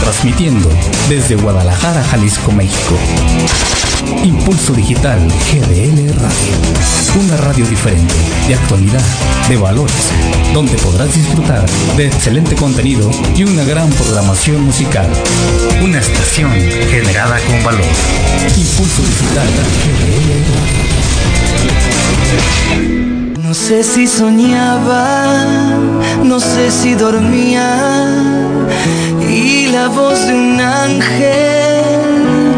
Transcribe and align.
transmitiendo 0.00 0.68
desde 1.08 1.36
Guadalajara, 1.36 2.02
Jalisco, 2.04 2.52
México. 2.52 2.96
Impulso 4.24 4.72
Digital 4.72 5.18
GDL 5.28 6.12
Radio. 6.14 6.54
Una 7.24 7.36
radio 7.36 7.66
diferente, 7.66 8.14
de 8.48 8.54
actualidad, 8.54 9.02
de 9.48 9.56
valores, 9.56 9.94
donde 10.54 10.76
podrás 10.78 11.14
disfrutar 11.14 11.64
de 11.96 12.06
excelente 12.06 12.54
contenido 12.54 13.10
y 13.36 13.44
una 13.44 13.64
gran 13.64 13.90
programación 13.90 14.62
musical. 14.64 15.08
Una 15.82 15.98
estación 15.98 16.52
generada 16.90 17.38
con 17.40 17.62
valor. 17.64 17.86
Impulso 18.56 19.02
Digital 19.02 19.48
GDL 19.84 20.30
Radio. 20.54 21.00
No 23.42 23.54
sé 23.54 23.82
si 23.82 24.06
soñaba, 24.06 25.76
no 26.22 26.38
sé 26.38 26.70
si 26.70 26.94
dormía 26.94 28.30
y 29.30 29.68
la 29.68 29.88
voz 29.88 30.26
de 30.26 30.34
un 30.34 30.60
ángel 30.60 31.92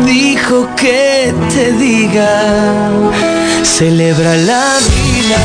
dijo 0.07 0.69
que 0.77 1.35
te 1.51 1.73
diga, 1.73 2.91
celebra 3.63 4.37
la 4.37 4.79
vida. 4.79 5.39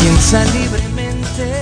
Piensa 0.00 0.44
libremente. 0.46 1.52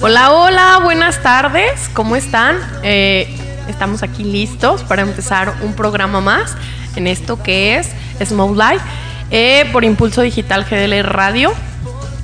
Hola, 0.00 0.32
hola, 0.32 0.80
buenas 0.84 1.20
tardes, 1.20 1.90
¿cómo 1.92 2.14
están? 2.14 2.58
Eh, 2.84 3.36
estamos 3.68 4.04
aquí 4.04 4.22
listos 4.22 4.84
para 4.84 5.02
empezar 5.02 5.54
un 5.62 5.74
programa 5.74 6.20
más 6.20 6.56
en 6.96 7.08
esto 7.08 7.42
que 7.42 7.76
es 7.76 7.88
Smoke 8.24 8.56
Life 8.56 8.84
eh, 9.30 9.68
por 9.72 9.84
Impulso 9.84 10.22
Digital 10.22 10.64
GDL 10.64 11.02
Radio. 11.04 11.52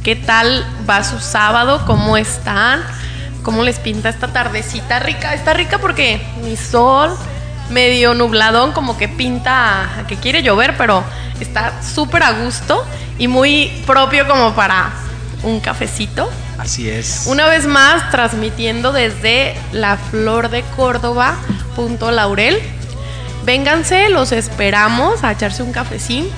¿Qué 0.03 0.17
tal 0.17 0.67
va 0.89 1.03
su 1.03 1.19
sábado? 1.19 1.83
¿Cómo 1.87 2.17
están? 2.17 2.83
¿Cómo 3.43 3.63
les 3.63 3.79
pinta 3.79 4.09
esta 4.09 4.29
tardecita 4.29 4.99
rica? 4.99 5.35
Está 5.35 5.55
rica 5.55 5.79
porque 5.79 6.21
mi 6.43 6.57
sol 6.57 7.17
medio 7.71 8.15
nubladón, 8.15 8.73
como 8.73 8.97
que 8.97 9.09
pinta 9.09 10.05
que 10.09 10.17
quiere 10.17 10.43
llover, 10.43 10.77
pero 10.77 11.03
está 11.41 11.83
súper 11.83 12.23
a 12.23 12.33
gusto 12.33 12.85
y 13.19 13.29
muy 13.29 13.83
propio 13.87 14.27
como 14.27 14.55
para 14.55 14.91
un 15.43 15.61
cafecito. 15.61 16.29
Así 16.59 16.89
es. 16.89 17.25
Una 17.27 17.47
vez 17.49 17.67
más, 17.67 18.11
transmitiendo 18.11 18.93
desde 18.93 19.55
la 19.73 19.97
flor 19.97 20.51
de 20.51 20.63
Córdoba, 20.77 21.37
punto 21.75 22.11
Laurel. 22.11 22.59
Vénganse, 23.45 24.09
los 24.09 24.33
esperamos 24.33 25.23
a 25.23 25.33
echarse 25.33 25.63
un 25.63 25.73
cafecín. 25.73 26.29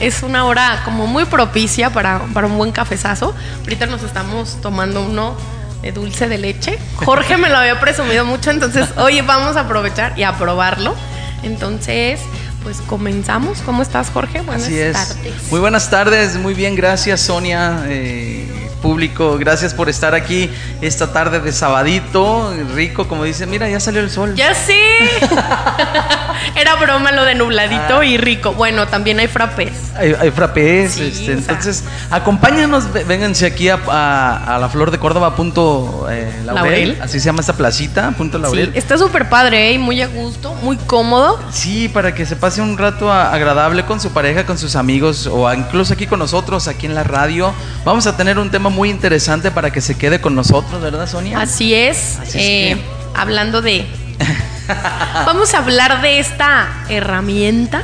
Es 0.00 0.22
una 0.22 0.44
hora 0.44 0.82
como 0.84 1.06
muy 1.06 1.24
propicia 1.24 1.90
para, 1.90 2.20
para 2.34 2.46
un 2.46 2.58
buen 2.58 2.72
cafezazo. 2.72 3.34
Ahorita 3.60 3.86
nos 3.86 4.02
estamos 4.02 4.58
tomando 4.60 5.02
uno 5.02 5.36
de 5.82 5.92
dulce 5.92 6.28
de 6.28 6.38
leche. 6.38 6.78
Jorge 6.96 7.36
me 7.36 7.48
lo 7.48 7.56
había 7.56 7.80
presumido 7.80 8.24
mucho, 8.24 8.50
entonces 8.50 8.88
hoy 8.96 9.20
vamos 9.22 9.56
a 9.56 9.60
aprovechar 9.60 10.18
y 10.18 10.22
a 10.24 10.36
probarlo. 10.36 10.94
Entonces, 11.42 12.20
pues 12.62 12.78
comenzamos. 12.82 13.58
¿Cómo 13.64 13.82
estás, 13.82 14.10
Jorge? 14.10 14.40
Buenas 14.42 14.64
Así 14.64 14.78
es. 14.78 14.92
tardes. 14.92 15.34
Muy 15.50 15.60
buenas 15.60 15.88
tardes, 15.88 16.36
muy 16.36 16.54
bien, 16.54 16.74
gracias, 16.74 17.20
Sonia. 17.20 17.84
Eh, 17.86 18.46
público, 18.76 19.36
gracias 19.38 19.74
por 19.74 19.88
estar 19.88 20.14
aquí 20.14 20.50
esta 20.80 21.12
tarde 21.12 21.40
de 21.40 21.52
sabadito, 21.52 22.54
rico, 22.74 23.08
como 23.08 23.24
dice, 23.24 23.46
mira, 23.46 23.68
ya 23.68 23.80
salió 23.80 24.00
el 24.00 24.10
sol. 24.10 24.34
Ya 24.34 24.54
sí. 24.54 24.74
Era 26.56 26.76
broma 26.76 27.12
lo 27.12 27.24
de 27.24 27.34
nubladito 27.34 28.02
y 28.02 28.16
rico. 28.16 28.52
Bueno, 28.52 28.86
también 28.86 29.18
hay 29.18 29.26
frappés. 29.26 29.72
Hay, 29.96 30.14
hay 30.18 30.30
frappés, 30.30 30.98
este, 30.98 31.32
entonces 31.32 31.84
acompáñanos, 32.10 32.92
vénganse 32.92 33.46
aquí 33.46 33.68
a, 33.68 34.58
la 34.60 34.68
flor 34.70 34.90
de 34.90 34.98
Córdoba, 34.98 35.34
punto 35.34 36.06
eh, 36.10 36.32
Laurel, 36.44 36.98
así 37.00 37.18
se 37.18 37.26
llama 37.26 37.40
esta 37.40 37.54
placita, 37.54 38.10
punto 38.12 38.38
Laurel. 38.38 38.72
está 38.74 38.98
súper 38.98 39.28
padre, 39.28 39.72
¿eh? 39.72 39.78
muy 39.78 40.02
a 40.02 40.06
gusto, 40.06 40.54
muy 40.62 40.76
cómodo. 40.76 41.40
Sí, 41.50 41.88
para 41.88 42.14
que 42.14 42.26
se 42.26 42.36
pase 42.36 42.60
un 42.60 42.76
rato 42.76 43.12
agradable 43.12 43.84
con 43.84 44.00
su 44.00 44.12
pareja, 44.12 44.44
con 44.44 44.58
sus 44.58 44.76
amigos 44.76 45.26
o 45.26 45.52
incluso 45.52 45.94
aquí 45.94 46.06
con 46.06 46.18
nosotros, 46.18 46.68
aquí 46.68 46.86
en 46.86 46.94
la 46.94 47.04
radio. 47.04 47.52
Vamos 47.84 48.06
a 48.06 48.16
tener 48.16 48.38
un 48.38 48.50
tema 48.50 48.65
muy 48.70 48.90
interesante 48.90 49.50
para 49.50 49.70
que 49.70 49.80
se 49.80 49.96
quede 49.96 50.20
con 50.20 50.34
nosotros, 50.34 50.80
¿verdad, 50.80 51.08
Sonia? 51.08 51.40
Así 51.40 51.74
es. 51.74 52.18
Eh, 52.34 52.76
hablando 53.14 53.62
de... 53.62 53.86
Vamos 55.26 55.54
a 55.54 55.58
hablar 55.58 56.02
de 56.02 56.18
esta 56.18 56.68
herramienta, 56.88 57.82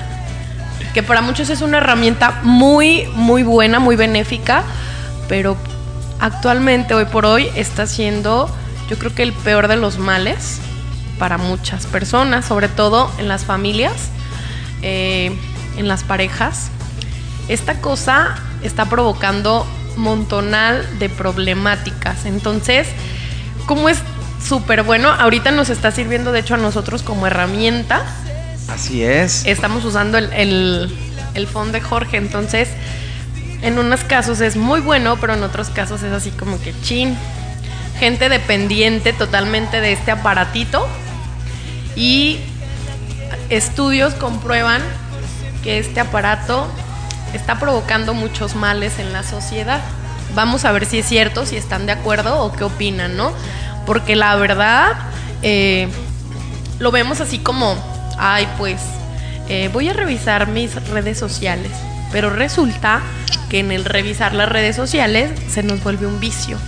que 0.95 1.03
para 1.03 1.21
muchos 1.21 1.49
es 1.51 1.63
una 1.63 1.79
herramienta 1.79 2.41
muy, 2.43 3.07
muy 3.15 3.43
buena, 3.43 3.79
muy 3.79 3.97
benéfica, 3.97 4.65
pero 5.29 5.57
actualmente, 6.19 6.95
hoy 6.95 7.05
por 7.05 7.25
hoy, 7.25 7.49
está 7.55 7.87
siendo, 7.87 8.49
yo 8.89 8.99
creo 8.99 9.15
que 9.15 9.23
el 9.23 9.33
peor 9.33 9.69
de 9.69 9.77
los 9.77 9.99
males 9.99 10.61
para 11.19 11.39
muchas 11.39 11.87
personas, 11.87 12.45
sobre 12.45 12.69
todo 12.69 13.11
en 13.19 13.29
las 13.29 13.45
familias, 13.45 14.11
eh, 14.83 15.37
en 15.77 15.87
las 15.87 16.03
parejas. 16.03 16.71
Esta 17.49 17.81
cosa 17.81 18.37
está 18.63 18.87
provocando 18.87 19.67
montonal 19.97 20.99
de 20.99 21.09
problemáticas. 21.09 22.25
Entonces, 22.27 22.89
como 23.67 23.89
es 23.89 23.99
súper 24.47 24.83
bueno, 24.83 25.09
ahorita 25.11 25.51
nos 25.51 25.71
está 25.71 25.91
sirviendo 25.91 26.33
de 26.33 26.41
hecho 26.41 26.55
a 26.55 26.59
nosotros 26.59 27.03
como 27.03 27.27
herramienta. 27.27 28.03
Así 28.69 29.03
es. 29.03 29.45
Estamos 29.47 29.85
usando 29.85 30.19
el, 30.19 30.33
el, 30.33 30.97
el 31.35 31.73
de 31.73 31.81
Jorge, 31.81 32.17
entonces 32.17 32.69
en 33.63 33.79
unos 33.79 34.03
casos 34.05 34.41
es 34.41 34.57
muy 34.57 34.81
bueno, 34.81 35.17
pero 35.21 35.35
en 35.35 35.43
otros 35.43 35.71
casos 35.71 36.03
es 36.03 36.13
así 36.13 36.31
como 36.31 36.61
que 36.61 36.75
chin. 36.83 37.17
Gente 37.99 38.29
dependiente 38.29 39.13
totalmente 39.13 39.81
de 39.81 39.93
este 39.93 40.11
aparatito 40.11 40.89
y 41.95 42.41
estudios 43.49 44.15
comprueban 44.15 44.83
que 45.63 45.79
este 45.79 46.01
aparato 46.01 46.67
está 47.33 47.59
provocando 47.59 48.15
muchos 48.15 48.55
males 48.55 48.99
en 48.99 49.13
la 49.13 49.23
sociedad. 49.23 49.81
Vamos 50.35 50.65
a 50.65 50.73
ver 50.73 50.87
si 50.87 50.99
es 50.99 51.07
cierto, 51.07 51.47
si 51.47 51.57
están 51.57 51.87
de 51.87 51.93
acuerdo 51.93 52.41
o 52.43 52.53
qué 52.53 52.65
opinan, 52.65 53.17
¿no? 53.17 53.33
Porque 53.87 54.17
la 54.17 54.37
verdad, 54.37 54.97
eh, 55.43 55.89
lo 56.79 56.91
vemos 56.91 57.21
así 57.21 57.39
como, 57.39 57.77
ay, 58.19 58.49
pues, 58.59 58.81
eh, 59.49 59.71
voy 59.73 59.89
a 59.89 59.93
revisar 59.93 60.49
mis 60.49 60.75
redes 60.89 61.19
sociales. 61.19 61.73
Pero 62.13 62.31
resulta 62.31 63.01
que 63.49 63.61
en 63.61 63.73
el 63.73 63.85
revisar 63.85 64.35
las 64.35 64.49
redes 64.49 64.77
sociales 64.77 65.31
se 65.51 65.63
nos 65.63 65.83
vuelve 65.83 66.07
un 66.07 66.21
vicio. 66.21 66.59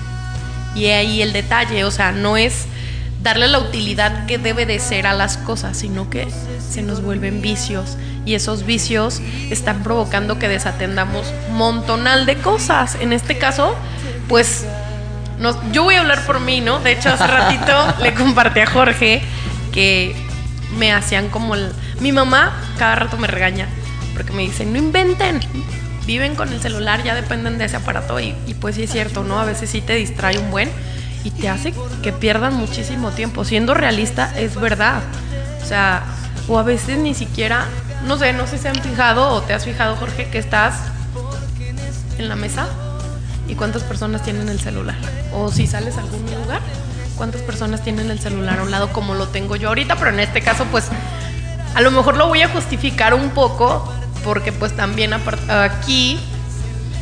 Y 0.75 0.87
ahí 0.87 1.23
el 1.23 1.33
detalle, 1.33 1.85
o 1.85 1.91
sea, 1.91 2.13
no 2.13 2.37
es 2.37 2.67
darle 3.25 3.49
la 3.49 3.59
utilidad 3.59 4.27
que 4.27 4.37
debe 4.37 4.67
de 4.67 4.79
ser 4.79 5.07
a 5.07 5.15
las 5.15 5.39
cosas, 5.39 5.79
sino 5.79 6.11
que 6.11 6.29
se 6.61 6.83
nos 6.83 7.03
vuelven 7.03 7.41
vicios 7.41 7.97
y 8.27 8.35
esos 8.35 8.67
vicios 8.67 9.21
están 9.51 9.83
provocando 9.83 10.39
que 10.39 10.47
desatendamos 10.47 11.33
montonal 11.51 12.27
de 12.27 12.37
cosas. 12.37 12.97
En 13.01 13.15
este 13.15 13.39
caso, 13.39 13.75
pues 14.29 14.67
yo 15.73 15.85
voy 15.85 15.95
a 15.95 16.01
hablar 16.01 16.25
por 16.27 16.39
mí, 16.39 16.61
¿no? 16.61 16.81
De 16.81 16.93
hecho, 16.93 17.09
hace 17.09 17.27
ratito 17.27 17.73
le 18.03 18.13
compartí 18.13 18.61
a 18.61 18.67
Jorge 18.67 19.23
que 19.73 20.15
me 20.77 20.93
hacían 20.93 21.31
como 21.31 21.55
el... 21.55 21.73
Mi 22.01 22.13
mamá 22.13 22.53
cada 22.79 22.95
rato 22.95 23.17
me 23.17 23.27
regaña 23.27 23.69
porque 24.13 24.35
me 24.35 24.43
dice, 24.43 24.67
no 24.67 24.77
inventen, 24.77 25.41
viven 26.07 26.35
con 26.35 26.53
el 26.53 26.61
celular, 26.61 27.03
ya 27.03 27.15
dependen 27.15 27.57
de 27.57 27.65
ese 27.65 27.77
aparato 27.77 28.21
y, 28.21 28.35
y 28.47 28.53
pues 28.53 28.75
sí 28.75 28.83
es 28.83 28.93
cierto, 28.93 29.25
¿no? 29.25 29.41
A 29.41 29.47
veces 29.47 29.71
sí 29.71 29.81
te 29.81 29.95
distrae 29.95 30.39
un 30.39 30.51
buen 30.51 30.69
y 31.25 31.31
te 31.31 31.49
hace 31.49 31.75
que 32.03 32.13
pierdan 32.13 32.55
muchísimo 32.55 33.11
tiempo. 33.11 33.45
Siendo 33.45 33.75
realista, 33.75 34.33
es 34.39 34.55
verdad. 34.61 35.03
O 35.63 35.67
sea, 35.67 36.05
o 36.47 36.59
a 36.59 36.63
veces 36.63 36.99
ni 36.99 37.15
siquiera 37.15 37.67
no 38.07 38.19
sé, 38.19 38.33
no 38.33 38.47
sé 38.47 38.59
si 38.59 38.65
se 38.65 38.69
han 38.69 38.77
fijado 38.77 39.31
o 39.31 39.43
te 39.43 39.55
has 39.55 39.65
fijado, 39.65 39.97
Jorge, 39.97 40.29
que 40.29 40.39
estás 40.39 40.75
en 42.19 42.29
la 42.29 42.37
mesa 42.37 42.67
y 43.49 43.55
cuántas 43.55 43.83
personas 43.83 44.23
tienen 44.23 44.49
el 44.49 44.61
celular. 44.61 44.97
O 45.33 45.51
si 45.51 45.67
sales 45.67 45.97
a 45.97 46.01
algún 46.01 46.23
lugar, 46.27 46.61
cuántas 47.17 47.43
personas 47.43 47.83
tienen 47.83 48.11
el 48.11 48.19
celular 48.19 48.61
a 48.61 48.63
un 48.63 48.71
lado 48.71 48.93
como 48.93 49.15
lo 49.15 49.29
tengo 49.29 49.57
yo 49.57 49.69
ahorita, 49.69 49.97
pero 49.97 50.11
en 50.11 50.21
este 50.21 50.43
caso 50.43 50.65
pues 50.71 50.89
a 51.75 51.81
lo 51.81 51.91
mejor 51.91 52.17
lo 52.17 52.29
voy 52.29 52.43
a 52.43 52.49
justificar 52.49 53.15
un 53.15 53.31
poco 53.31 53.91
porque 54.23 54.53
pues 54.53 54.77
también 54.77 55.13
aquí 55.49 56.21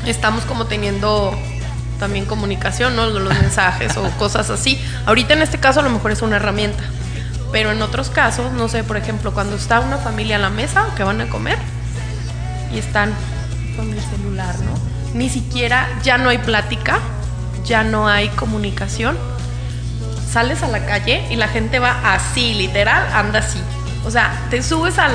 estamos 0.06 0.44
como 0.44 0.66
teniendo 0.66 1.36
también 1.98 2.24
comunicación, 2.24 2.96
¿no? 2.96 3.06
Los 3.06 3.34
mensajes 3.40 3.96
o 3.96 4.08
cosas 4.18 4.50
así. 4.50 4.80
Ahorita 5.06 5.34
en 5.34 5.42
este 5.42 5.58
caso 5.58 5.80
a 5.80 5.82
lo 5.82 5.90
mejor 5.90 6.10
es 6.10 6.22
una 6.22 6.36
herramienta. 6.36 6.82
Pero 7.52 7.70
en 7.70 7.82
otros 7.82 8.08
casos, 8.08 8.50
no 8.52 8.68
sé, 8.68 8.82
por 8.82 8.96
ejemplo, 8.96 9.32
cuando 9.34 9.56
está 9.56 9.80
una 9.80 9.98
familia 9.98 10.36
a 10.36 10.38
la 10.38 10.48
mesa 10.50 10.86
que 10.96 11.04
van 11.04 11.20
a 11.20 11.28
comer 11.28 11.58
y 12.74 12.78
están 12.78 13.12
con 13.76 13.92
el 13.92 14.00
celular, 14.00 14.54
¿no? 14.60 14.72
Ni 15.14 15.28
siquiera 15.28 15.86
ya 16.02 16.16
no 16.16 16.30
hay 16.30 16.38
plática, 16.38 16.98
ya 17.64 17.84
no 17.84 18.08
hay 18.08 18.30
comunicación. 18.30 19.18
Sales 20.30 20.62
a 20.62 20.68
la 20.68 20.86
calle 20.86 21.26
y 21.30 21.36
la 21.36 21.46
gente 21.46 21.78
va 21.78 22.14
así, 22.14 22.54
literal, 22.54 23.06
anda 23.12 23.40
así. 23.40 23.60
O 24.06 24.10
sea, 24.10 24.32
te 24.48 24.62
subes 24.62 24.98
al, 24.98 25.12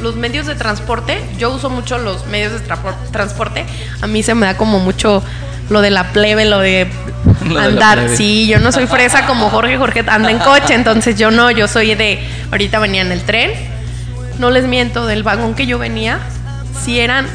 los 0.00 0.14
medios 0.14 0.46
de 0.46 0.54
transporte, 0.54 1.20
yo 1.38 1.50
uso 1.50 1.70
mucho 1.70 1.98
los 1.98 2.24
medios 2.26 2.52
de 2.52 2.64
tra- 2.66 2.94
transporte, 3.10 3.66
a 4.00 4.06
mí 4.06 4.22
se 4.22 4.36
me 4.36 4.46
da 4.46 4.56
como 4.56 4.78
mucho 4.78 5.24
lo 5.70 5.80
de 5.80 5.90
la 5.90 6.12
plebe, 6.12 6.44
lo 6.44 6.58
de 6.58 6.90
andar, 7.58 8.08
sí, 8.14 8.46
yo 8.46 8.58
no 8.58 8.72
soy 8.72 8.86
fresa 8.86 9.26
como 9.26 9.48
Jorge, 9.48 9.78
Jorge 9.78 10.04
anda 10.06 10.30
en 10.30 10.38
coche, 10.38 10.74
entonces 10.74 11.16
yo 11.16 11.30
no, 11.30 11.50
yo 11.50 11.68
soy 11.68 11.94
de, 11.94 12.22
ahorita 12.50 12.78
venía 12.78 13.02
en 13.02 13.12
el 13.12 13.22
tren, 13.22 13.52
no 14.38 14.50
les 14.50 14.66
miento, 14.66 15.06
del 15.06 15.22
vagón 15.22 15.54
que 15.54 15.66
yo 15.66 15.78
venía, 15.78 16.18
si 16.84 17.00
eran 17.00 17.26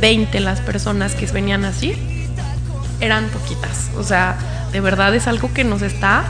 20 0.00 0.40
las 0.40 0.60
personas 0.60 1.14
que 1.14 1.26
venían 1.26 1.64
así, 1.64 1.94
eran 3.00 3.28
poquitas, 3.28 3.90
o 3.96 4.04
sea, 4.04 4.36
de 4.72 4.80
verdad 4.80 5.14
es 5.14 5.26
algo 5.26 5.52
que 5.52 5.64
nos 5.64 5.82
está 5.82 6.24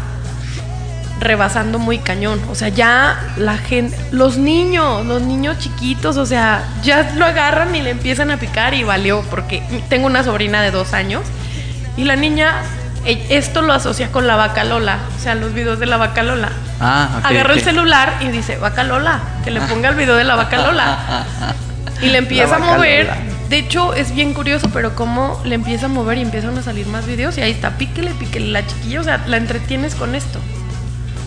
rebasando 1.20 1.78
muy 1.78 1.98
cañón. 1.98 2.40
O 2.50 2.54
sea, 2.54 2.68
ya 2.68 3.18
la 3.36 3.56
gente, 3.58 3.96
los 4.10 4.36
niños, 4.36 5.04
los 5.06 5.22
niños 5.22 5.58
chiquitos, 5.58 6.16
o 6.16 6.26
sea, 6.26 6.62
ya 6.82 7.12
lo 7.16 7.24
agarran 7.26 7.74
y 7.74 7.82
le 7.82 7.90
empiezan 7.90 8.30
a 8.30 8.36
picar 8.36 8.74
y 8.74 8.84
valió, 8.84 9.22
porque 9.30 9.62
tengo 9.88 10.06
una 10.06 10.22
sobrina 10.24 10.62
de 10.62 10.70
dos 10.70 10.92
años 10.94 11.22
y 11.96 12.04
la 12.04 12.16
niña, 12.16 12.54
e- 13.04 13.26
esto 13.30 13.62
lo 13.62 13.72
asocia 13.72 14.10
con 14.12 14.26
la 14.26 14.36
vaca 14.36 14.64
Lola, 14.64 14.98
o 15.16 15.20
sea, 15.20 15.34
los 15.34 15.52
videos 15.54 15.78
de 15.80 15.86
la 15.86 15.96
vaca 15.96 16.22
Lola. 16.22 16.50
Ah, 16.80 17.20
Agarra 17.24 17.54
el 17.54 17.62
celular 17.62 18.14
y 18.20 18.28
dice, 18.28 18.56
vaca 18.56 18.84
Lola, 18.84 19.18
que 19.44 19.50
le 19.50 19.60
ponga 19.62 19.88
el 19.88 19.96
video 19.96 20.14
de 20.14 20.24
la 20.24 20.36
vaca 20.36 20.58
Lola. 20.58 21.24
Y 22.00 22.10
le 22.10 22.18
empieza 22.18 22.54
a 22.54 22.58
mover. 22.60 23.06
Lola. 23.06 23.16
De 23.48 23.58
hecho, 23.58 23.92
es 23.92 24.14
bien 24.14 24.32
curioso, 24.32 24.70
pero 24.72 24.94
cómo 24.94 25.40
le 25.44 25.56
empieza 25.56 25.86
a 25.86 25.88
mover 25.88 26.18
y 26.18 26.20
empiezan 26.22 26.56
a 26.56 26.62
salir 26.62 26.86
más 26.86 27.06
videos. 27.06 27.36
Y 27.38 27.40
ahí 27.40 27.50
está, 27.50 27.70
píquele, 27.70 28.12
píquele. 28.12 28.52
La 28.52 28.64
chiquilla, 28.64 29.00
o 29.00 29.02
sea, 29.02 29.24
la 29.26 29.36
entretienes 29.36 29.96
con 29.96 30.14
esto. 30.14 30.38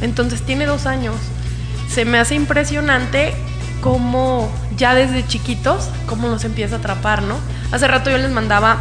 Entonces 0.01 0.42
tiene 0.42 0.65
dos 0.65 0.86
años. 0.86 1.15
Se 1.89 2.06
me 2.06 2.19
hace 2.19 2.36
impresionante 2.36 3.33
cómo 3.81 4.51
ya 4.77 4.94
desde 4.94 5.25
chiquitos, 5.27 5.89
cómo 6.06 6.27
nos 6.27 6.44
empieza 6.44 6.75
a 6.75 6.80
atrapar, 6.80 7.24
¿no? 7.24 7.36
Hace 7.71 7.88
rato 7.88 8.09
yo 8.09 8.18
les 8.18 8.31
mandaba 8.31 8.77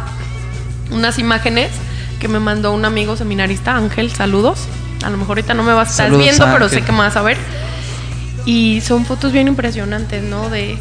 unas 0.91 1.19
imágenes 1.19 1.71
que 2.19 2.27
me 2.27 2.39
mandó 2.39 2.71
un 2.71 2.85
amigo 2.85 3.15
seminarista, 3.15 3.75
Ángel, 3.75 4.11
saludos. 4.11 4.67
A 5.03 5.09
lo 5.09 5.17
mejor 5.17 5.37
ahorita 5.37 5.53
no 5.53 5.63
me 5.63 5.73
vas 5.73 5.89
a 5.89 5.91
estar 5.91 6.05
Saludos, 6.05 6.23
viendo, 6.23 6.45
pero 6.53 6.69
sé 6.69 6.83
que 6.83 6.91
me 6.91 6.99
vas 6.99 7.15
a 7.15 7.21
ver. 7.21 7.37
Y 8.45 8.81
son 8.81 9.05
fotos 9.05 9.31
bien 9.31 9.47
impresionantes, 9.47 10.23
¿no? 10.23 10.49
De 10.49 10.77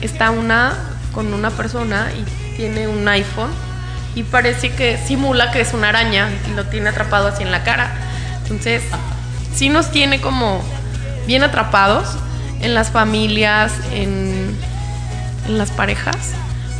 está 0.00 0.30
una 0.30 0.74
con 1.12 1.32
una 1.34 1.50
persona 1.50 2.08
y 2.12 2.56
tiene 2.56 2.88
un 2.88 3.06
iPhone 3.08 3.50
y 4.14 4.22
parece 4.22 4.70
que 4.72 4.98
simula 4.98 5.50
que 5.50 5.60
es 5.60 5.72
una 5.72 5.90
araña 5.90 6.28
y 6.50 6.54
lo 6.54 6.66
tiene 6.66 6.88
atrapado 6.88 7.28
así 7.28 7.42
en 7.42 7.50
la 7.50 7.62
cara. 7.62 7.92
Entonces, 8.42 8.82
sí 9.54 9.68
nos 9.68 9.90
tiene 9.90 10.20
como 10.20 10.62
bien 11.26 11.42
atrapados 11.42 12.16
en 12.60 12.74
las 12.74 12.90
familias, 12.90 13.72
en, 13.92 14.56
en 15.46 15.58
las 15.58 15.70
parejas. 15.70 16.16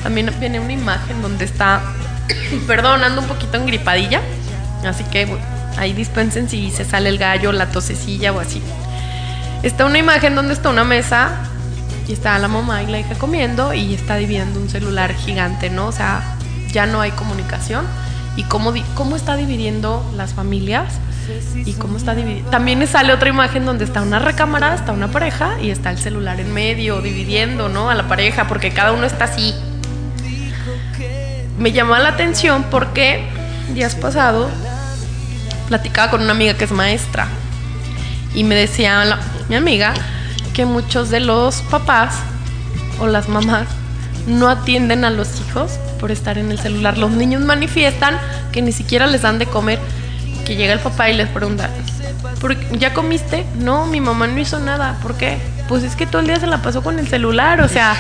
También 0.03 0.31
viene 0.41 0.61
una 0.61 0.73
imagen 0.73 1.23
donde 1.23 1.45
está, 1.45 1.83
perdón, 2.67 3.05
ando 3.05 3.21
un 3.21 3.27
poquito 3.27 3.57
engripadilla, 3.57 4.21
así 4.87 5.05
que 5.05 5.29
ahí 5.77 5.93
dispensen 5.93 6.49
si 6.49 6.71
se 6.71 6.85
sale 6.85 7.09
el 7.09 7.19
gallo, 7.19 7.53
la 7.53 7.71
tosecilla 7.71 8.33
o 8.33 8.41
así. 8.41 8.63
Está 9.63 9.85
una 9.85 9.99
imagen 9.99 10.35
donde 10.35 10.55
está 10.55 10.71
una 10.71 10.85
mesa 10.85 11.33
y 12.09 12.13
está 12.13 12.39
la 12.39 12.49
mamá 12.49 12.83
y 12.83 12.87
la 12.87 12.99
hija 12.99 13.15
comiendo 13.15 13.75
y 13.75 13.95
está 13.95 14.17
dividiendo 14.17 14.59
un 14.59 14.71
celular 14.71 15.15
gigante, 15.15 15.71
¿no? 15.71 15.87
O 15.87 15.93
sea, 15.93 16.37
ya 16.73 16.87
no 16.87 17.01
hay 17.01 17.11
comunicación. 17.13 17.85
¿Y 18.37 18.45
cómo, 18.45 18.73
cómo 18.95 19.17
está 19.17 19.37
dividiendo 19.37 20.09
las 20.17 20.33
familias? 20.33 20.95
¿Y 21.55 21.75
cómo 21.75 21.97
está 21.97 22.15
dividiendo? 22.15 22.51
También 22.51 22.87
sale 22.87 23.13
otra 23.13 23.29
imagen 23.29 23.67
donde 23.67 23.85
está 23.85 24.03
una 24.03 24.19
recámara, 24.19 24.75
está 24.75 24.93
una 24.93 25.09
pareja 25.09 25.61
y 25.61 25.71
está 25.71 25.91
el 25.91 25.99
celular 25.99 26.41
en 26.41 26.53
medio, 26.53 27.01
dividiendo, 27.01 27.69
¿no? 27.69 27.91
A 27.91 27.95
la 27.95 28.09
pareja, 28.09 28.49
porque 28.49 28.71
cada 28.71 28.93
uno 28.93 29.05
está 29.05 29.25
así. 29.25 29.55
Me 31.59 31.73
llamó 31.73 31.97
la 31.97 32.09
atención 32.09 32.65
porque 32.71 33.25
días 33.75 33.95
pasados 33.95 34.51
platicaba 35.69 36.11
con 36.11 36.23
una 36.23 36.33
amiga 36.33 36.55
que 36.55 36.65
es 36.65 36.73
maestra 36.73 37.29
y 38.35 38.45
me 38.45 38.55
decía 38.55 39.19
mi 39.49 39.57
amiga 39.57 39.95
que 40.55 40.65
muchos 40.65 41.11
de 41.11 41.21
los 41.21 41.63
papás 41.63 42.15
o 42.99 43.07
las 43.07 43.29
mamás 43.29 43.67
no 44.27 44.49
atienden 44.49 45.05
a 45.05 45.11
los 45.11 45.41
hijos 45.41 45.73
por 45.99 46.11
estar 46.11 46.39
en 46.39 46.51
el 46.51 46.59
celular. 46.59 46.99
Los 46.99 47.11
niños 47.11 47.43
manifiestan 47.43 48.19
que 48.53 48.63
ni 48.63 48.73
siquiera 48.73 49.07
les 49.07 49.23
dan 49.23 49.39
de 49.39 49.47
comer, 49.47 49.79
que 50.51 50.57
llega 50.57 50.73
el 50.73 50.81
papá 50.81 51.09
y 51.11 51.15
les 51.15 51.29
pregunta, 51.29 51.71
"¿Por- 52.41 52.59
¿ya 52.77 52.93
comiste? 52.93 53.47
No, 53.61 53.87
mi 53.87 54.01
mamá 54.01 54.27
no 54.27 54.41
hizo 54.41 54.59
nada. 54.59 54.97
¿Por 55.01 55.15
qué? 55.15 55.39
Pues 55.69 55.85
es 55.85 55.95
que 55.95 56.07
todo 56.07 56.21
el 56.23 56.27
día 56.27 56.41
se 56.41 56.49
la 56.49 56.61
pasó 56.61 56.83
con 56.83 56.99
el 56.99 57.07
celular, 57.07 57.61
o 57.61 57.69
sea, 57.69 57.95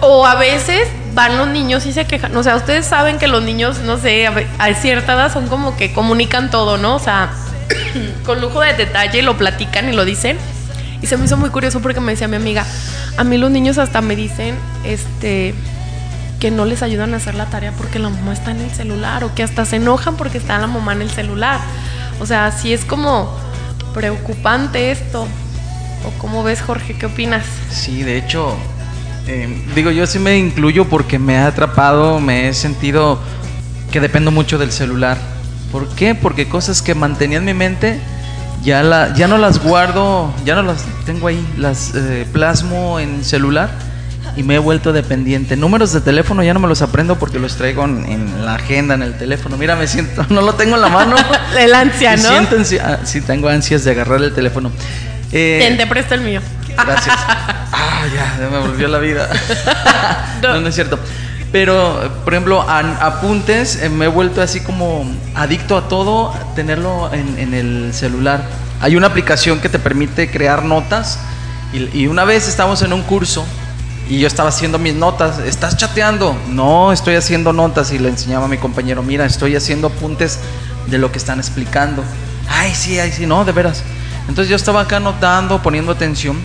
o 0.00 0.26
a 0.26 0.34
veces 0.34 0.88
van 1.14 1.38
los 1.38 1.46
niños 1.46 1.86
y 1.86 1.92
se 1.92 2.06
quejan. 2.06 2.36
O 2.36 2.42
sea, 2.42 2.56
ustedes 2.56 2.84
saben 2.86 3.18
que 3.18 3.28
los 3.28 3.44
niños, 3.44 3.78
no 3.84 3.98
sé, 3.98 4.26
a 4.26 4.74
cierta 4.74 5.12
edad 5.12 5.32
son 5.32 5.46
como 5.46 5.76
que 5.76 5.92
comunican 5.92 6.50
todo, 6.50 6.76
¿no? 6.76 6.96
O 6.96 6.98
sea, 6.98 7.30
con 8.26 8.40
lujo 8.40 8.60
de 8.60 8.74
detalle 8.74 9.22
lo 9.22 9.36
platican 9.38 9.88
y 9.88 9.92
lo 9.92 10.04
dicen. 10.04 10.36
Y 11.02 11.06
se 11.06 11.16
me 11.16 11.26
hizo 11.26 11.36
muy 11.36 11.50
curioso 11.50 11.80
porque 11.80 12.00
me 12.00 12.12
decía 12.12 12.26
mi 12.26 12.34
amiga, 12.36 12.66
a 13.16 13.22
mí 13.22 13.38
los 13.38 13.52
niños 13.52 13.78
hasta 13.78 14.00
me 14.00 14.16
dicen, 14.16 14.56
este, 14.84 15.54
que 16.44 16.50
no 16.50 16.66
les 16.66 16.82
ayudan 16.82 17.14
a 17.14 17.16
hacer 17.16 17.36
la 17.36 17.46
tarea 17.46 17.72
porque 17.72 17.98
la 17.98 18.10
mamá 18.10 18.34
está 18.34 18.50
en 18.50 18.60
el 18.60 18.70
celular 18.70 19.24
o 19.24 19.34
que 19.34 19.42
hasta 19.42 19.64
se 19.64 19.76
enojan 19.76 20.14
porque 20.16 20.36
está 20.36 20.58
la 20.58 20.66
mamá 20.66 20.92
en 20.92 21.00
el 21.00 21.08
celular. 21.08 21.58
O 22.20 22.26
sea, 22.26 22.52
sí 22.52 22.70
es 22.70 22.84
como 22.84 23.34
preocupante 23.94 24.90
esto. 24.90 25.22
¿O 26.06 26.10
cómo 26.18 26.42
ves, 26.42 26.60
Jorge? 26.60 26.98
¿Qué 26.98 27.06
opinas? 27.06 27.46
Sí, 27.70 28.02
de 28.02 28.18
hecho, 28.18 28.54
eh, 29.26 29.64
digo, 29.74 29.90
yo 29.90 30.06
sí 30.06 30.18
me 30.18 30.36
incluyo 30.36 30.86
porque 30.86 31.18
me 31.18 31.38
ha 31.38 31.46
atrapado, 31.46 32.20
me 32.20 32.46
he 32.50 32.52
sentido 32.52 33.18
que 33.90 34.00
dependo 34.00 34.30
mucho 34.30 34.58
del 34.58 34.70
celular. 34.70 35.16
¿Por 35.72 35.88
qué? 35.94 36.14
Porque 36.14 36.46
cosas 36.46 36.82
que 36.82 36.94
mantenía 36.94 37.38
en 37.38 37.46
mi 37.46 37.54
mente 37.54 38.00
ya, 38.62 38.82
la, 38.82 39.14
ya 39.14 39.28
no 39.28 39.38
las 39.38 39.64
guardo, 39.64 40.30
ya 40.44 40.54
no 40.56 40.62
las 40.62 40.84
tengo 41.06 41.26
ahí, 41.26 41.42
las 41.56 41.94
eh, 41.94 42.26
plasmo 42.30 43.00
en 43.00 43.24
celular 43.24 43.93
y 44.36 44.42
me 44.42 44.56
he 44.56 44.58
vuelto 44.58 44.92
dependiente. 44.92 45.56
Números 45.56 45.92
de 45.92 46.00
teléfono 46.00 46.42
ya 46.42 46.54
no 46.54 46.60
me 46.60 46.68
los 46.68 46.82
aprendo 46.82 47.18
porque 47.18 47.38
los 47.38 47.56
traigo 47.56 47.84
en, 47.84 48.04
en 48.06 48.44
la 48.44 48.54
agenda, 48.56 48.94
en 48.94 49.02
el 49.02 49.16
teléfono. 49.16 49.56
Mira, 49.56 49.76
me 49.76 49.86
siento, 49.86 50.26
no 50.30 50.40
lo 50.42 50.54
tengo 50.54 50.74
en 50.76 50.82
la 50.82 50.88
mano. 50.88 51.16
El 51.58 51.72
ansia, 51.74 52.16
¿no? 52.16 52.28
siento 52.28 52.56
ansia- 52.56 52.82
ah, 52.84 52.98
sí, 53.04 53.20
tengo 53.20 53.48
ansias 53.48 53.84
de 53.84 53.90
agarrar 53.92 54.22
el 54.22 54.32
teléfono. 54.34 54.70
Eh, 55.32 55.58
Ten, 55.60 55.76
te 55.76 55.86
presto 55.86 56.14
el 56.14 56.20
mío. 56.22 56.40
Gracias. 56.76 57.16
Ah, 57.76 58.06
ya, 58.14 58.38
ya 58.44 58.50
me 58.50 58.58
volvió 58.58 58.86
la 58.86 58.98
vida. 58.98 59.28
No. 60.40 60.60
No, 60.60 60.68
es 60.68 60.74
cierto. 60.76 60.96
Pero, 61.50 62.12
por 62.24 62.34
ejemplo, 62.34 62.68
an- 62.68 62.96
apuntes, 63.00 63.82
eh, 63.82 63.88
me 63.88 64.04
he 64.04 64.08
vuelto 64.08 64.40
así 64.42 64.60
como 64.60 65.04
adicto 65.34 65.76
a 65.76 65.88
todo, 65.88 66.32
tenerlo 66.54 67.12
en, 67.12 67.36
en 67.38 67.52
el 67.52 67.92
celular. 67.92 68.44
Hay 68.80 68.94
una 68.94 69.08
aplicación 69.08 69.58
que 69.60 69.68
te 69.68 69.80
permite 69.80 70.30
crear 70.30 70.64
notas 70.64 71.18
y, 71.72 72.02
y 72.02 72.06
una 72.06 72.24
vez 72.24 72.46
estábamos 72.46 72.82
en 72.82 72.92
un 72.92 73.02
curso 73.02 73.44
y 74.08 74.18
yo 74.20 74.26
estaba 74.26 74.48
haciendo 74.50 74.78
mis 74.78 74.94
notas. 74.94 75.38
¿Estás 75.38 75.76
chateando? 75.76 76.36
No, 76.48 76.92
estoy 76.92 77.14
haciendo 77.16 77.52
notas 77.52 77.92
y 77.92 77.98
le 77.98 78.08
enseñaba 78.10 78.46
a 78.46 78.48
mi 78.48 78.58
compañero, 78.58 79.02
mira, 79.02 79.24
estoy 79.24 79.56
haciendo 79.56 79.88
apuntes 79.88 80.38
de 80.86 80.98
lo 80.98 81.10
que 81.10 81.18
están 81.18 81.38
explicando. 81.38 82.04
Ay, 82.48 82.74
sí, 82.74 82.98
ay, 82.98 83.10
sí, 83.12 83.26
no, 83.26 83.44
de 83.44 83.52
veras. 83.52 83.82
Entonces 84.28 84.48
yo 84.50 84.56
estaba 84.56 84.82
acá 84.82 84.96
anotando, 84.96 85.62
poniendo 85.62 85.92
atención 85.92 86.36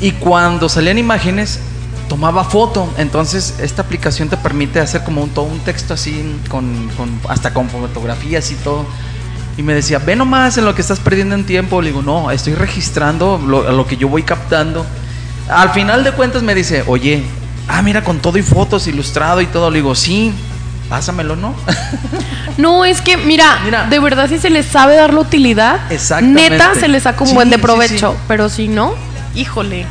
y 0.00 0.12
cuando 0.12 0.68
salían 0.68 0.98
imágenes 0.98 1.60
tomaba 2.08 2.44
foto. 2.44 2.92
Entonces 2.98 3.54
esta 3.60 3.82
aplicación 3.82 4.28
te 4.28 4.36
permite 4.36 4.80
hacer 4.80 5.04
como 5.04 5.22
un, 5.22 5.30
todo 5.30 5.44
un 5.46 5.60
texto 5.60 5.94
así, 5.94 6.38
con, 6.48 6.88
con- 6.96 7.20
hasta 7.28 7.54
con 7.54 7.68
fotografías 7.70 8.50
y 8.50 8.54
todo. 8.56 8.84
Y 9.56 9.62
me 9.62 9.74
decía, 9.74 9.98
ve 9.98 10.16
nomás 10.16 10.56
en 10.56 10.64
lo 10.64 10.74
que 10.74 10.80
estás 10.80 10.98
perdiendo 11.00 11.34
en 11.34 11.44
tiempo. 11.44 11.80
Le 11.82 11.88
digo, 11.90 12.02
no, 12.02 12.30
estoy 12.30 12.54
registrando 12.54 13.38
lo, 13.46 13.70
lo 13.72 13.86
que 13.86 13.96
yo 13.96 14.08
voy 14.08 14.22
captando. 14.22 14.84
Al 15.48 15.70
final 15.70 16.04
de 16.04 16.12
cuentas 16.12 16.42
me 16.42 16.54
dice, 16.54 16.84
oye, 16.86 17.22
ah, 17.68 17.82
mira, 17.82 18.02
con 18.04 18.18
todo 18.20 18.38
y 18.38 18.42
fotos, 18.42 18.86
ilustrado 18.86 19.40
y 19.40 19.46
todo. 19.46 19.70
Le 19.70 19.78
digo, 19.78 19.94
sí, 19.94 20.32
pásamelo, 20.88 21.36
¿no? 21.36 21.54
No, 22.58 22.84
es 22.84 23.00
que, 23.00 23.16
mira, 23.16 23.60
Mira. 23.64 23.86
de 23.86 23.98
verdad 23.98 24.28
si 24.28 24.38
se 24.38 24.50
les 24.50 24.66
sabe 24.66 24.94
dar 24.96 25.14
la 25.14 25.20
utilidad, 25.20 25.80
neta 26.22 26.74
se 26.74 26.86
les 26.86 27.04
saca 27.04 27.22
un 27.22 27.28
Sí, 27.30 27.34
buen 27.34 27.48
de 27.48 27.58
provecho. 27.58 28.12
sí. 28.12 28.18
Pero 28.28 28.48
si 28.50 28.68
no, 28.68 28.94
híjole, 29.34 29.86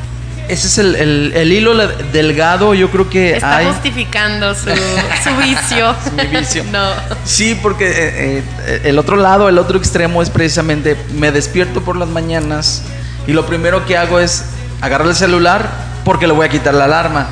Ese 0.47 0.67
es 0.67 0.77
el, 0.77 0.95
el- 0.95 1.33
el 1.35 1.51
hilo 1.51 1.75
delgado, 2.11 2.73
yo 2.75 2.91
creo 2.91 3.09
que 3.09 3.33
está 3.35 3.57
hay. 3.57 3.65
justificando 3.67 4.53
su, 4.53 4.69
su 4.69 5.35
vicio. 5.43 5.95
Mi 6.15 6.37
vicio. 6.39 6.63
No. 6.71 6.87
Sí, 7.25 7.57
porque 7.61 7.87
eh, 7.89 8.43
eh, 8.67 8.81
el 8.83 8.99
otro 8.99 9.15
lado, 9.15 9.49
el 9.49 9.57
otro 9.57 9.77
extremo 9.79 10.21
es 10.21 10.29
precisamente 10.29 10.95
me 11.17 11.31
despierto 11.31 11.81
por 11.81 11.95
las 11.95 12.09
mañanas 12.09 12.83
y 13.27 13.31
lo 13.33 13.45
primero 13.47 13.85
que 13.87 13.97
hago 13.97 14.19
es 14.19 14.43
agarrar 14.81 15.07
el 15.07 15.15
celular 15.15 15.69
porque 16.03 16.27
le 16.27 16.33
voy 16.33 16.45
a 16.45 16.49
quitar 16.49 16.73
la 16.73 16.85
alarma. 16.85 17.27